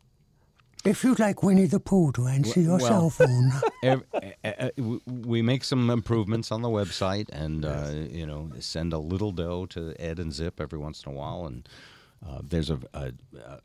If 0.85 1.05
you'd 1.05 1.19
like 1.19 1.43
Winnie 1.43 1.67
the 1.67 1.79
Pooh 1.81 2.11
to 2.13 2.27
answer 2.27 2.59
your 2.61 2.79
well- 2.79 3.11
cell 3.11 3.11
phone. 3.11 3.53
ev- 3.85 4.05
uh, 4.15 4.49
uh, 4.49 4.71
we 5.07 5.43
make 5.43 5.63
some 5.65 5.91
improvements 5.91 6.51
on 6.51 6.63
the 6.63 6.69
website 6.71 7.29
and 7.33 7.65
uh, 7.65 7.91
you 8.11 8.27
know 8.27 8.51
send 8.61 8.93
a 8.93 8.99
little 8.99 9.31
dough 9.33 9.67
to 9.67 9.95
ed 9.99 10.19
and 10.19 10.33
zip 10.33 10.61
every 10.61 10.79
once 10.79 11.05
in 11.05 11.13
a 11.13 11.15
while 11.15 11.47
and 11.47 11.69
uh, 12.27 12.41
there's 12.43 12.71
a, 12.71 12.79
a, 12.95 13.13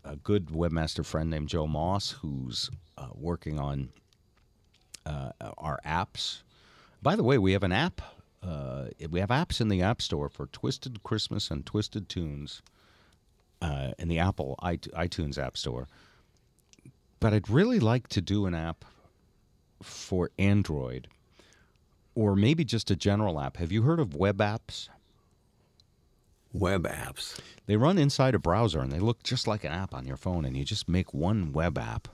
a 0.03 0.15
good 0.17 0.47
webmaster 0.47 1.05
friend 1.05 1.29
named 1.29 1.47
joe 1.49 1.67
moss 1.67 2.11
who's 2.21 2.69
uh, 2.97 3.07
working 3.13 3.59
on 3.59 3.89
uh, 5.05 5.31
our 5.57 5.79
apps 5.85 6.41
by 7.01 7.15
the 7.15 7.23
way 7.23 7.37
we 7.37 7.51
have 7.53 7.63
an 7.63 7.71
app 7.71 8.01
uh, 8.45 8.85
we 9.09 9.19
have 9.19 9.29
apps 9.29 9.59
in 9.59 9.69
the 9.69 9.81
app 9.81 10.01
store 10.01 10.29
for 10.29 10.47
twisted 10.47 11.01
christmas 11.03 11.49
and 11.49 11.65
twisted 11.65 12.07
tunes 12.09 12.61
uh, 13.61 13.91
in 13.97 14.07
the 14.07 14.19
apple 14.19 14.55
iTunes 14.61 14.93
itunes 14.93 15.37
app 15.37 15.57
store 15.57 15.87
but 17.19 17.33
i'd 17.33 17.49
really 17.49 17.79
like 17.79 18.07
to 18.07 18.21
do 18.21 18.45
an 18.45 18.53
app 18.53 18.85
for 19.81 20.31
Android 20.37 21.07
or 22.13 22.35
maybe 22.35 22.63
just 22.63 22.89
a 22.89 22.95
general 22.95 23.39
app. 23.39 23.57
Have 23.57 23.71
you 23.71 23.83
heard 23.83 23.99
of 23.99 24.15
web 24.15 24.37
apps? 24.37 24.89
Web 26.53 26.83
apps. 26.83 27.37
They 27.65 27.75
run 27.75 27.97
inside 27.97 28.33
a 28.33 28.39
browser 28.39 28.79
and 28.79 28.91
they 28.91 28.99
look 28.99 29.21
just 29.23 29.47
like 29.47 29.63
an 29.65 29.73
app 29.73 29.93
on 29.93 30.05
your 30.05 30.15
phone, 30.15 30.45
and 30.45 30.55
you 30.55 30.63
just 30.63 30.87
make 30.87 31.13
one 31.13 31.51
web 31.51 31.77
app. 31.77 32.07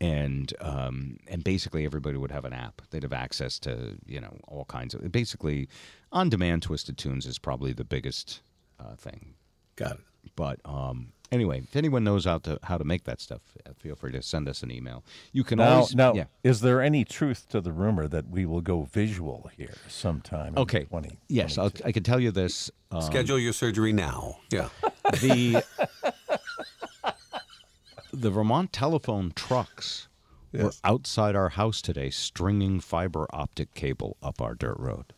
And 0.00 0.52
um, 0.60 1.18
and 1.26 1.42
basically 1.42 1.84
everybody 1.84 2.16
would 2.16 2.30
have 2.30 2.44
an 2.44 2.52
app. 2.52 2.82
They'd 2.90 3.02
have 3.02 3.12
access 3.12 3.58
to 3.60 3.96
you 4.06 4.20
know 4.20 4.36
all 4.46 4.64
kinds 4.64 4.94
of 4.94 5.10
basically 5.10 5.68
on 6.12 6.28
demand 6.28 6.62
Twisted 6.62 6.96
Tunes 6.96 7.26
is 7.26 7.38
probably 7.38 7.72
the 7.72 7.84
biggest 7.84 8.40
uh, 8.78 8.94
thing. 8.94 9.34
Got 9.74 9.92
it. 9.92 10.00
But 10.36 10.60
um, 10.64 11.12
anyway, 11.32 11.60
if 11.60 11.76
anyone 11.76 12.04
knows 12.04 12.24
how 12.24 12.38
to 12.38 12.58
how 12.62 12.78
to 12.78 12.84
make 12.84 13.04
that 13.04 13.20
stuff, 13.20 13.40
uh, 13.66 13.70
feel 13.76 13.94
free 13.94 14.12
to 14.12 14.22
send 14.22 14.48
us 14.48 14.62
an 14.62 14.70
email. 14.70 15.04
You 15.32 15.44
can 15.44 15.58
now, 15.58 15.68
always 15.68 15.94
now 15.94 16.14
yeah. 16.14 16.24
is 16.42 16.60
there 16.60 16.80
any 16.80 17.04
truth 17.04 17.48
to 17.50 17.60
the 17.60 17.72
rumor 17.72 18.08
that 18.08 18.28
we 18.28 18.46
will 18.46 18.60
go 18.60 18.82
visual 18.82 19.50
here 19.56 19.74
sometime? 19.88 20.56
Okay. 20.56 20.84
20, 20.84 21.18
Yes, 21.28 21.58
I'll, 21.58 21.72
I 21.84 21.92
can 21.92 22.02
tell 22.02 22.20
you 22.20 22.30
this. 22.30 22.70
Um, 22.90 23.02
Schedule 23.02 23.38
your 23.38 23.52
surgery 23.52 23.92
now. 23.92 24.38
Yeah. 24.50 24.68
the 25.20 25.64
the 28.12 28.30
Vermont 28.30 28.72
telephone 28.72 29.32
trucks 29.34 30.08
were 30.52 30.72
outside 30.84 31.36
our 31.36 31.50
house 31.50 31.82
today, 31.82 32.10
stringing 32.10 32.80
fiber 32.80 33.26
optic 33.30 33.74
cable 33.74 34.16
up 34.22 34.40
our 34.40 34.54
dirt 34.54 34.78
road. 34.78 35.12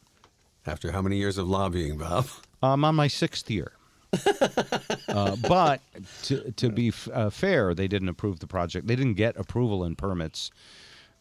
After 0.66 0.92
how 0.92 1.02
many 1.02 1.16
years 1.16 1.38
of 1.38 1.48
lobbying, 1.48 1.98
Bob? 1.98 2.26
I'm 2.62 2.84
on 2.84 2.94
my 2.94 3.08
sixth 3.08 3.50
year. 3.50 3.72
uh, 5.08 5.36
but 5.48 5.80
to, 6.24 6.50
to 6.52 6.68
be 6.68 6.88
f- 6.88 7.08
uh, 7.12 7.30
fair, 7.30 7.74
they 7.74 7.86
didn't 7.88 8.08
approve 8.08 8.40
the 8.40 8.46
project. 8.46 8.86
They 8.86 8.96
didn't 8.96 9.14
get 9.14 9.36
approval 9.36 9.84
and 9.84 9.96
permits. 9.96 10.50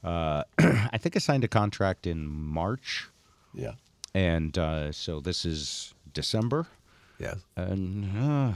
Uh, 0.04 0.44
I 0.60 0.98
think 0.98 1.16
I 1.16 1.20
signed 1.20 1.44
a 1.44 1.48
contract 1.48 2.08
in 2.08 2.28
March. 2.28 3.08
Yeah. 3.54 3.74
And 4.14 4.58
uh, 4.58 4.92
so 4.92 5.20
this 5.20 5.46
is 5.46 5.94
December. 6.14 6.68
Yes. 7.20 7.38
And, 7.56 8.18
uh, 8.18 8.56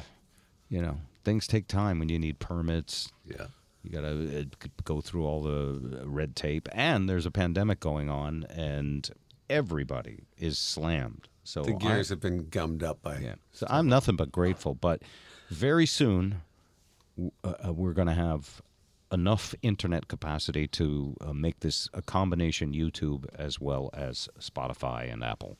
you 0.69 0.81
know, 0.81 0.98
things 1.24 1.48
take 1.48 1.68
time 1.68 2.00
when 2.00 2.10
you 2.10 2.20
need 2.20 2.40
permits. 2.40 3.12
Yeah. 3.26 3.48
You 3.84 3.91
got 3.91 4.02
to 4.02 4.48
go 4.86 5.02
through 5.02 5.26
all 5.26 5.41
the 5.44 6.04
red 6.06 6.36
tape. 6.36 6.70
And 6.72 7.10
there's 7.10 7.26
a 7.26 7.32
pandemic 7.32 7.80
going 7.82 8.10
on, 8.10 8.45
and 8.50 9.10
everybody 9.50 10.24
is 10.38 10.58
slammed. 10.58 11.28
So 11.44 11.64
the 11.64 11.74
I- 11.76 11.78
gears 11.78 12.10
have 12.10 12.22
been 12.22 12.48
gummed 12.50 12.84
up 12.84 13.02
by. 13.02 13.18
yeah. 13.20 13.36
So 13.52 13.68
I'm 13.70 13.88
nothing 13.90 14.16
but 14.16 14.32
grateful. 14.32 14.74
But 14.76 15.02
very 15.50 15.86
soon, 15.86 16.41
uh, 17.44 17.54
uh, 17.68 17.74
we're 17.74 17.94
going 17.94 18.08
to 18.08 18.14
have 18.14 18.62
enough 19.12 19.54
internet 19.62 20.08
capacity 20.08 20.66
to 20.68 21.16
uh, 21.22 21.34
make 21.34 21.60
this 21.60 21.88
a 21.94 22.02
combination 22.02 22.74
YouTube 22.74 23.26
as 23.36 23.60
well 23.60 23.90
as 23.94 24.30
Spotify 24.40 25.12
and 25.12 25.24
Apple. 25.24 25.58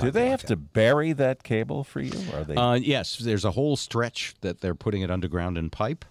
Do 0.00 0.10
they 0.10 0.30
have 0.30 0.42
to 0.44 0.56
bury 0.56 1.12
that 1.12 1.42
cable 1.42 1.84
for 1.84 2.00
you? 2.00 2.12
Or 2.32 2.40
are 2.40 2.44
they? 2.44 2.54
Uh, 2.54 2.74
yes, 2.74 3.18
there's 3.18 3.44
a 3.44 3.50
whole 3.50 3.76
stretch 3.76 4.34
that 4.40 4.60
they're 4.60 4.74
putting 4.74 5.02
it 5.02 5.10
underground 5.10 5.58
in 5.58 5.70
pipe, 5.70 6.04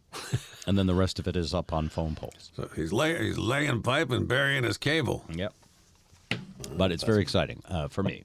and 0.66 0.78
then 0.78 0.86
the 0.86 0.94
rest 0.94 1.18
of 1.18 1.28
it 1.28 1.36
is 1.36 1.54
up 1.54 1.72
on 1.72 1.88
phone 1.88 2.14
poles. 2.14 2.50
So 2.56 2.68
he's, 2.74 2.92
lay, 2.92 3.24
he's 3.24 3.38
laying 3.38 3.82
pipe 3.82 4.10
and 4.10 4.26
burying 4.26 4.64
his 4.64 4.76
cable. 4.76 5.24
Yep. 5.30 5.52
But 6.76 6.92
it's 6.92 7.04
very 7.04 7.22
exciting 7.22 7.62
uh, 7.68 7.88
for 7.88 8.02
me. 8.02 8.24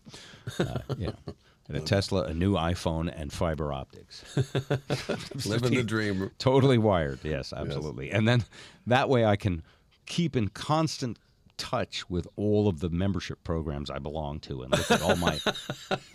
Uh, 0.60 0.80
you 0.98 1.07
know, 1.07 1.34
and 1.70 1.78
a 1.78 1.82
Tesla, 1.82 2.24
a 2.24 2.34
new 2.34 2.53
iPhone, 2.53 3.14
and 3.16 3.32
fiber 3.32 3.72
optics. 3.72 4.24
Living 5.45 5.76
the 5.76 5.84
dream. 5.84 6.32
Totally 6.40 6.80
wired. 6.80 7.20
Yes, 7.24 7.53
absolutely. 7.53 8.11
And 8.11 8.28
then 8.28 8.44
that 8.88 9.07
way 9.07 9.24
I 9.24 9.36
can 9.36 9.61
keep 10.07 10.36
in 10.36 10.48
constant 10.49 11.20
touch 11.60 12.10
with 12.10 12.27
all 12.38 12.68
of 12.68 12.80
the 12.80 12.90
membership 12.90 13.44
programs 13.44 13.91
I 13.91 13.99
belong 13.99 14.40
to 14.41 14.64
and 14.64 14.72
look 14.72 14.90
at 14.90 15.02
all 15.02 15.15
my 15.18 15.40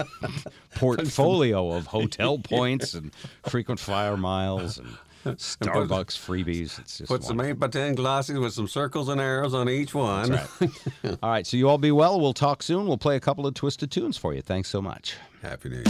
portfolio 0.75 1.71
of 1.73 1.87
hotel 1.87 2.39
points 2.43 2.95
and 2.95 3.13
frequent 3.45 3.79
flyer 3.79 4.17
miles 4.17 4.79
and 4.79 4.97
Starbucks 5.25 6.19
freebies. 6.19 6.79
It's 6.81 6.99
just 6.99 7.09
Put 7.09 7.23
some 7.25 7.41
8 7.41 7.53
by 7.53 7.69
10 7.69 7.95
glasses 7.95 8.39
with 8.39 8.53
some 8.53 8.69
circles 8.69 9.09
and 9.09 9.21
arrows 9.21 9.55
on 9.55 9.69
each 9.69 9.95
one. 9.95 10.33
That's 10.33 10.63
All 11.23 11.31
right, 11.31 11.47
so 11.47 11.57
you 11.57 11.69
all 11.69 11.79
be 11.79 11.93
well. 11.93 12.21
We'll 12.21 12.35
talk 12.35 12.63
soon. 12.63 12.87
We'll 12.87 12.99
play 12.99 13.17
a 13.17 13.21
couple 13.21 13.47
of 13.47 13.55
twisted 13.55 13.91
tunes 13.91 14.17
for 14.17 14.35
you. 14.35 14.43
Thanks 14.43 14.69
so 14.69 14.83
much. 14.83 15.17
Happy 15.43 15.69
New 15.69 15.77
Year. 15.77 15.85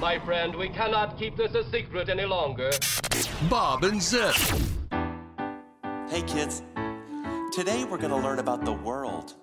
My 0.00 0.18
friend, 0.18 0.54
we 0.54 0.68
cannot 0.68 1.18
keep 1.18 1.36
this 1.36 1.54
a 1.54 1.64
secret 1.70 2.08
any 2.08 2.24
longer. 2.24 2.70
Bob 3.48 3.84
and 3.84 4.02
Zip. 4.02 4.34
Hey 6.08 6.22
kids, 6.22 6.62
today 7.52 7.84
we're 7.84 7.98
going 7.98 8.10
to 8.10 8.16
learn 8.16 8.38
about 8.38 8.64
the 8.64 8.72
world. 8.72 9.34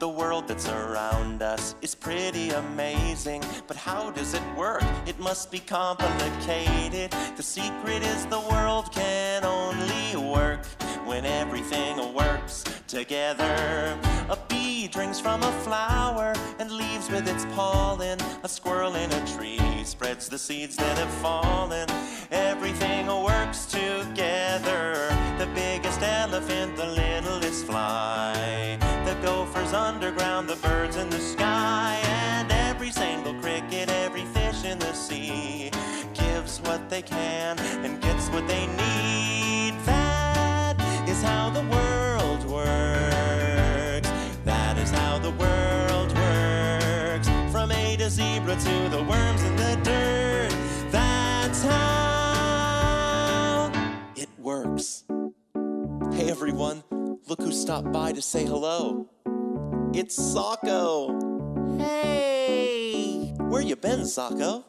The 0.00 0.08
world 0.08 0.48
that's 0.48 0.68
around 0.68 1.42
us 1.42 1.76
is 1.82 1.94
pretty 1.94 2.50
amazing, 2.50 3.42
but 3.66 3.76
how 3.76 4.10
does 4.10 4.34
it 4.34 4.42
work? 4.56 4.82
It 5.06 5.18
must 5.18 5.50
be 5.50 5.60
complicated. 5.60 7.10
The 7.36 7.42
secret 7.42 8.02
is 8.02 8.26
the 8.26 8.40
world 8.40 8.92
can 8.92 9.44
only 9.44 10.16
work 10.16 10.66
when 11.06 11.24
everything 11.24 12.12
works 12.12 12.64
together. 12.94 13.98
A 14.30 14.38
bee 14.48 14.86
drinks 14.86 15.18
from 15.18 15.42
a 15.42 15.52
flower 15.64 16.32
and 16.60 16.70
leaves 16.70 17.10
with 17.10 17.28
its 17.28 17.44
pollen. 17.56 18.18
A 18.44 18.48
squirrel 18.48 18.94
in 18.94 19.10
a 19.12 19.26
tree 19.26 19.82
spreads 19.84 20.28
the 20.28 20.38
seeds 20.38 20.76
that 20.76 20.96
have 20.96 21.12
fallen. 21.14 21.88
Everything 22.30 23.06
works 23.08 23.66
together. 23.66 25.08
The 25.38 25.48
biggest 25.54 26.00
elephant, 26.02 26.76
the 26.76 26.86
littlest 26.86 27.66
fly. 27.66 28.78
The 29.04 29.16
gophers 29.26 29.72
underground, 29.72 30.48
the 30.48 30.56
birds 30.56 30.96
in 30.96 31.10
the 31.10 31.20
sky. 31.20 32.00
And 32.04 32.52
every 32.52 32.92
single 32.92 33.34
cricket, 33.42 33.90
every 33.90 34.24
fish 34.26 34.64
in 34.64 34.78
the 34.78 34.92
sea 34.92 35.70
gives 36.14 36.60
what 36.60 36.88
they 36.88 37.02
can 37.02 37.58
and 37.84 38.00
gets 38.00 38.28
what 38.28 38.46
they 38.46 38.66
need. 38.68 38.83
To 48.54 48.60
to 48.60 48.88
the 48.88 49.02
worms 49.02 49.42
in 49.42 49.56
the 49.56 49.76
dirt. 49.82 50.54
That's 50.92 51.64
how 51.64 52.92
it 54.14 54.28
works. 54.38 55.02
Hey 56.12 56.30
everyone, 56.30 56.84
look 57.26 57.40
who 57.40 57.50
stopped 57.50 57.90
by 57.90 58.12
to 58.12 58.22
say 58.22 58.44
hello. 58.44 59.08
It's 59.92 60.16
Socko. 60.16 61.80
Hey! 61.80 63.34
Where 63.38 63.62
you 63.62 63.74
been, 63.74 64.02
Socko? 64.02 64.62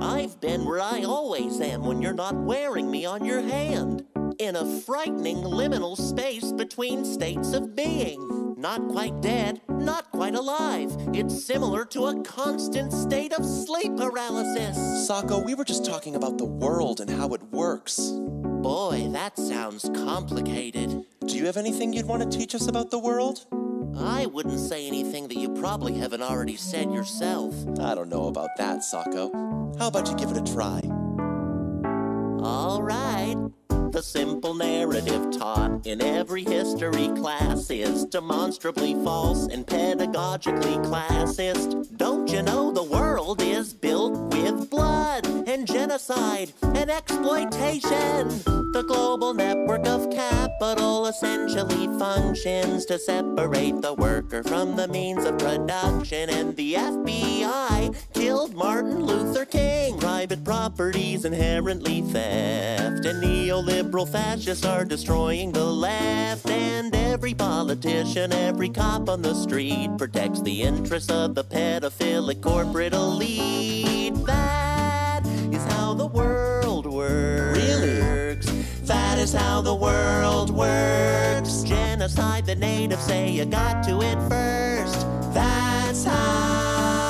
I've 0.00 0.40
been 0.40 0.64
where 0.64 0.80
I 0.80 1.02
always 1.02 1.60
am 1.60 1.84
when 1.84 2.00
you're 2.00 2.14
not 2.14 2.34
wearing 2.34 2.90
me 2.90 3.04
on 3.04 3.26
your 3.26 3.42
hand. 3.42 4.06
In 4.38 4.56
a 4.56 4.64
frightening 4.64 5.42
liminal 5.42 5.98
space 5.98 6.50
between 6.52 7.04
states 7.04 7.52
of 7.52 7.76
being. 7.76 8.47
Not 8.58 8.88
quite 8.88 9.20
dead, 9.20 9.60
not 9.68 10.10
quite 10.10 10.34
alive. 10.34 10.90
It's 11.14 11.44
similar 11.44 11.84
to 11.84 12.06
a 12.06 12.22
constant 12.24 12.92
state 12.92 13.32
of 13.32 13.46
sleep 13.46 13.96
paralysis. 13.96 14.76
Socko, 15.08 15.44
we 15.44 15.54
were 15.54 15.64
just 15.64 15.84
talking 15.84 16.16
about 16.16 16.38
the 16.38 16.44
world 16.44 16.98
and 17.00 17.08
how 17.08 17.34
it 17.34 17.42
works. 17.52 18.10
Boy, 18.10 19.10
that 19.12 19.38
sounds 19.38 19.88
complicated. 19.94 21.04
Do 21.24 21.36
you 21.36 21.46
have 21.46 21.56
anything 21.56 21.92
you'd 21.92 22.06
want 22.06 22.28
to 22.28 22.36
teach 22.36 22.52
us 22.56 22.66
about 22.66 22.90
the 22.90 22.98
world? 22.98 23.46
I 23.96 24.26
wouldn't 24.26 24.58
say 24.58 24.88
anything 24.88 25.28
that 25.28 25.36
you 25.36 25.50
probably 25.50 25.94
haven't 25.94 26.22
already 26.22 26.56
said 26.56 26.92
yourself. 26.92 27.54
I 27.78 27.94
don't 27.94 28.08
know 28.08 28.26
about 28.26 28.50
that, 28.56 28.80
Socko. 28.80 29.78
How 29.78 29.86
about 29.86 30.08
you 30.08 30.16
give 30.16 30.32
it 30.32 30.36
a 30.36 30.52
try? 30.52 30.80
All 32.42 32.82
right. 32.82 33.36
The 33.90 34.02
simple 34.02 34.54
narrative 34.54 35.38
taught 35.38 35.86
in 35.86 36.02
every 36.02 36.44
history 36.44 37.08
class 37.16 37.70
is 37.70 38.04
demonstrably 38.04 38.92
false 39.02 39.48
and 39.48 39.66
pedagogically 39.66 40.76
classist. 40.84 41.96
Don't 41.96 42.30
you 42.30 42.42
know 42.42 42.70
the 42.70 42.82
world 42.82 43.40
is 43.40 43.72
built 43.72 44.32
with 44.34 44.68
blood 44.68 45.26
and 45.48 45.66
genocide 45.66 46.52
and 46.62 46.90
exploitation? 46.90 48.28
The 48.72 48.84
global 48.86 49.32
network 49.32 49.86
of 49.86 50.10
capital 50.10 51.06
essentially 51.06 51.86
functions 51.98 52.84
to 52.86 52.98
separate 52.98 53.80
the 53.80 53.94
worker 53.94 54.42
from 54.42 54.76
the 54.76 54.86
means 54.88 55.24
of 55.24 55.38
production, 55.38 56.28
and 56.28 56.54
the 56.54 56.74
FBI 56.74 57.96
killed 58.12 58.54
Martin 58.54 59.04
Luther 59.06 59.46
King. 59.46 59.98
Private 59.98 60.44
property's 60.44 61.24
inherently 61.24 62.02
theft, 62.02 63.06
and 63.06 63.24
neoliberal 63.78 64.08
fascists 64.08 64.64
are 64.64 64.84
destroying 64.84 65.52
the 65.52 65.64
left. 65.64 66.48
And 66.50 66.94
every 66.94 67.34
politician, 67.34 68.32
every 68.32 68.68
cop 68.68 69.08
on 69.08 69.22
the 69.22 69.34
street 69.34 69.90
protects 69.98 70.40
the 70.42 70.62
interests 70.62 71.10
of 71.10 71.34
the 71.34 71.44
pedophilic 71.44 72.40
corporate 72.42 72.92
elite. 72.92 74.14
That 74.26 75.24
is 75.52 75.64
how 75.72 75.94
the 75.94 76.06
world 76.06 76.86
works. 76.86 77.58
Really? 77.58 77.98
That 78.82 79.18
is 79.18 79.32
how 79.32 79.60
the 79.60 79.74
world 79.74 80.50
works. 80.50 81.62
Genocide, 81.62 82.46
the 82.46 82.54
natives 82.54 83.04
say 83.04 83.30
you 83.30 83.44
got 83.44 83.84
to 83.84 84.00
it 84.00 84.18
first. 84.28 85.06
That's 85.34 86.04
how 86.04 87.02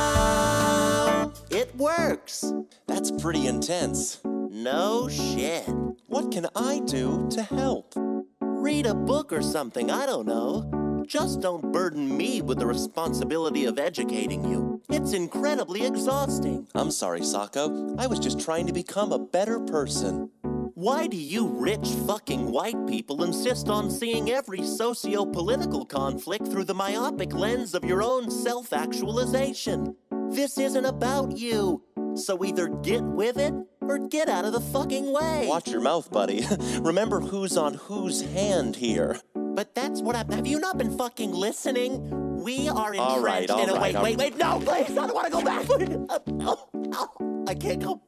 it 1.50 1.74
works. 1.76 2.52
That's 2.86 3.10
pretty 3.10 3.46
intense. 3.46 4.20
No 4.58 5.08
shit. 5.08 5.68
What 6.08 6.32
can 6.32 6.48
I 6.56 6.80
do 6.80 7.28
to 7.30 7.42
help? 7.44 7.94
Read 8.40 8.86
a 8.86 8.94
book 8.94 9.32
or 9.32 9.40
something, 9.40 9.88
I 9.88 10.04
don't 10.04 10.26
know. 10.26 11.04
Just 11.06 11.40
don't 11.40 11.72
burden 11.72 12.16
me 12.16 12.42
with 12.42 12.58
the 12.58 12.66
responsibility 12.66 13.66
of 13.66 13.78
educating 13.78 14.44
you. 14.50 14.82
It's 14.90 15.12
incredibly 15.12 15.86
exhausting. 15.86 16.66
I'm 16.74 16.90
sorry, 16.90 17.20
Socko. 17.20 17.94
I 18.00 18.08
was 18.08 18.18
just 18.18 18.40
trying 18.40 18.66
to 18.66 18.72
become 18.72 19.12
a 19.12 19.18
better 19.20 19.60
person. 19.60 20.28
Why 20.74 21.06
do 21.06 21.16
you 21.16 21.46
rich 21.46 21.90
fucking 22.08 22.50
white 22.50 22.84
people 22.88 23.22
insist 23.22 23.68
on 23.68 23.92
seeing 23.92 24.30
every 24.30 24.64
socio 24.64 25.24
political 25.24 25.84
conflict 25.84 26.48
through 26.48 26.64
the 26.64 26.74
myopic 26.74 27.32
lens 27.32 27.74
of 27.74 27.84
your 27.84 28.02
own 28.02 28.28
self 28.28 28.72
actualization? 28.72 29.94
This 30.30 30.58
isn't 30.58 30.84
about 30.84 31.36
you. 31.36 31.84
So 32.16 32.44
either 32.44 32.66
get 32.68 33.04
with 33.04 33.38
it 33.38 33.54
or 33.88 33.98
get 33.98 34.28
out 34.28 34.44
of 34.44 34.52
the 34.52 34.60
fucking 34.60 35.12
way. 35.12 35.46
Watch 35.48 35.68
your 35.68 35.80
mouth, 35.80 36.10
buddy. 36.12 36.44
Remember 36.80 37.20
who's 37.20 37.56
on 37.56 37.74
whose 37.74 38.20
hand 38.20 38.76
here. 38.76 39.18
But 39.34 39.74
that's 39.74 40.02
what 40.02 40.14
I'm. 40.14 40.30
Have 40.30 40.46
you 40.46 40.60
not 40.60 40.78
been 40.78 40.96
fucking 40.96 41.32
listening? 41.32 42.42
We 42.42 42.68
are 42.68 42.94
entrenched 42.94 43.00
All 43.00 43.20
right, 43.20 43.50
all 43.50 43.62
in 43.62 43.70
a 43.70 43.74
right, 43.74 43.82
wait, 43.82 43.96
all 43.96 44.02
wait, 44.04 44.16
wait. 44.18 44.36
No, 44.36 44.60
please, 44.60 44.90
I 44.96 45.06
don't 45.06 45.14
want 45.14 45.26
to 45.26 45.32
go 45.32 45.42
back. 45.42 45.68
Uh, 45.68 46.18
oh, 46.40 46.68
oh, 46.92 47.44
I 47.48 47.54
can't 47.54 47.82
go. 47.82 48.00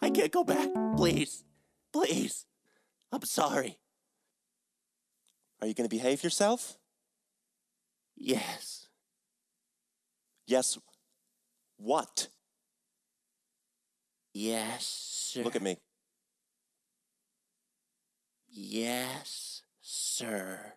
I 0.00 0.10
can't 0.10 0.30
go 0.30 0.44
back. 0.44 0.68
Please, 0.96 1.44
please. 1.92 2.46
I'm 3.10 3.22
sorry. 3.24 3.78
Are 5.60 5.66
you 5.66 5.74
going 5.74 5.88
to 5.88 5.94
behave 5.94 6.22
yourself? 6.22 6.78
Yes. 8.16 8.88
Yes. 10.46 10.78
What? 11.76 12.28
Yes, 14.34 14.86
sir. 15.32 15.42
Look 15.42 15.56
at 15.56 15.62
me. 15.62 15.78
Yes, 18.48 19.62
sir. 19.80 20.74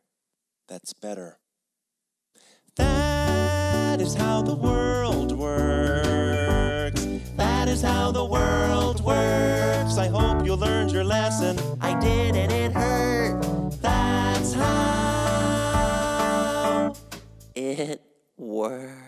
That's 0.67 0.93
better. 0.93 1.39
That 2.77 3.99
is 4.01 4.15
how 4.15 4.41
the 4.41 4.55
world 4.55 5.37
works. 5.37 7.01
That 7.35 7.67
is 7.67 7.81
how 7.81 8.11
the 8.11 8.23
world 8.23 9.03
works. 9.03 9.97
I 9.97 10.07
hope 10.07 10.45
you 10.45 10.55
learned 10.55 10.91
your 10.91 11.03
lesson. 11.03 11.59
I 11.81 11.99
did, 11.99 12.35
and 12.37 12.51
it 12.51 12.71
hurt. 12.71 13.41
That's 13.81 14.53
how 14.53 14.83
It 17.55 18.01
works. 18.37 19.04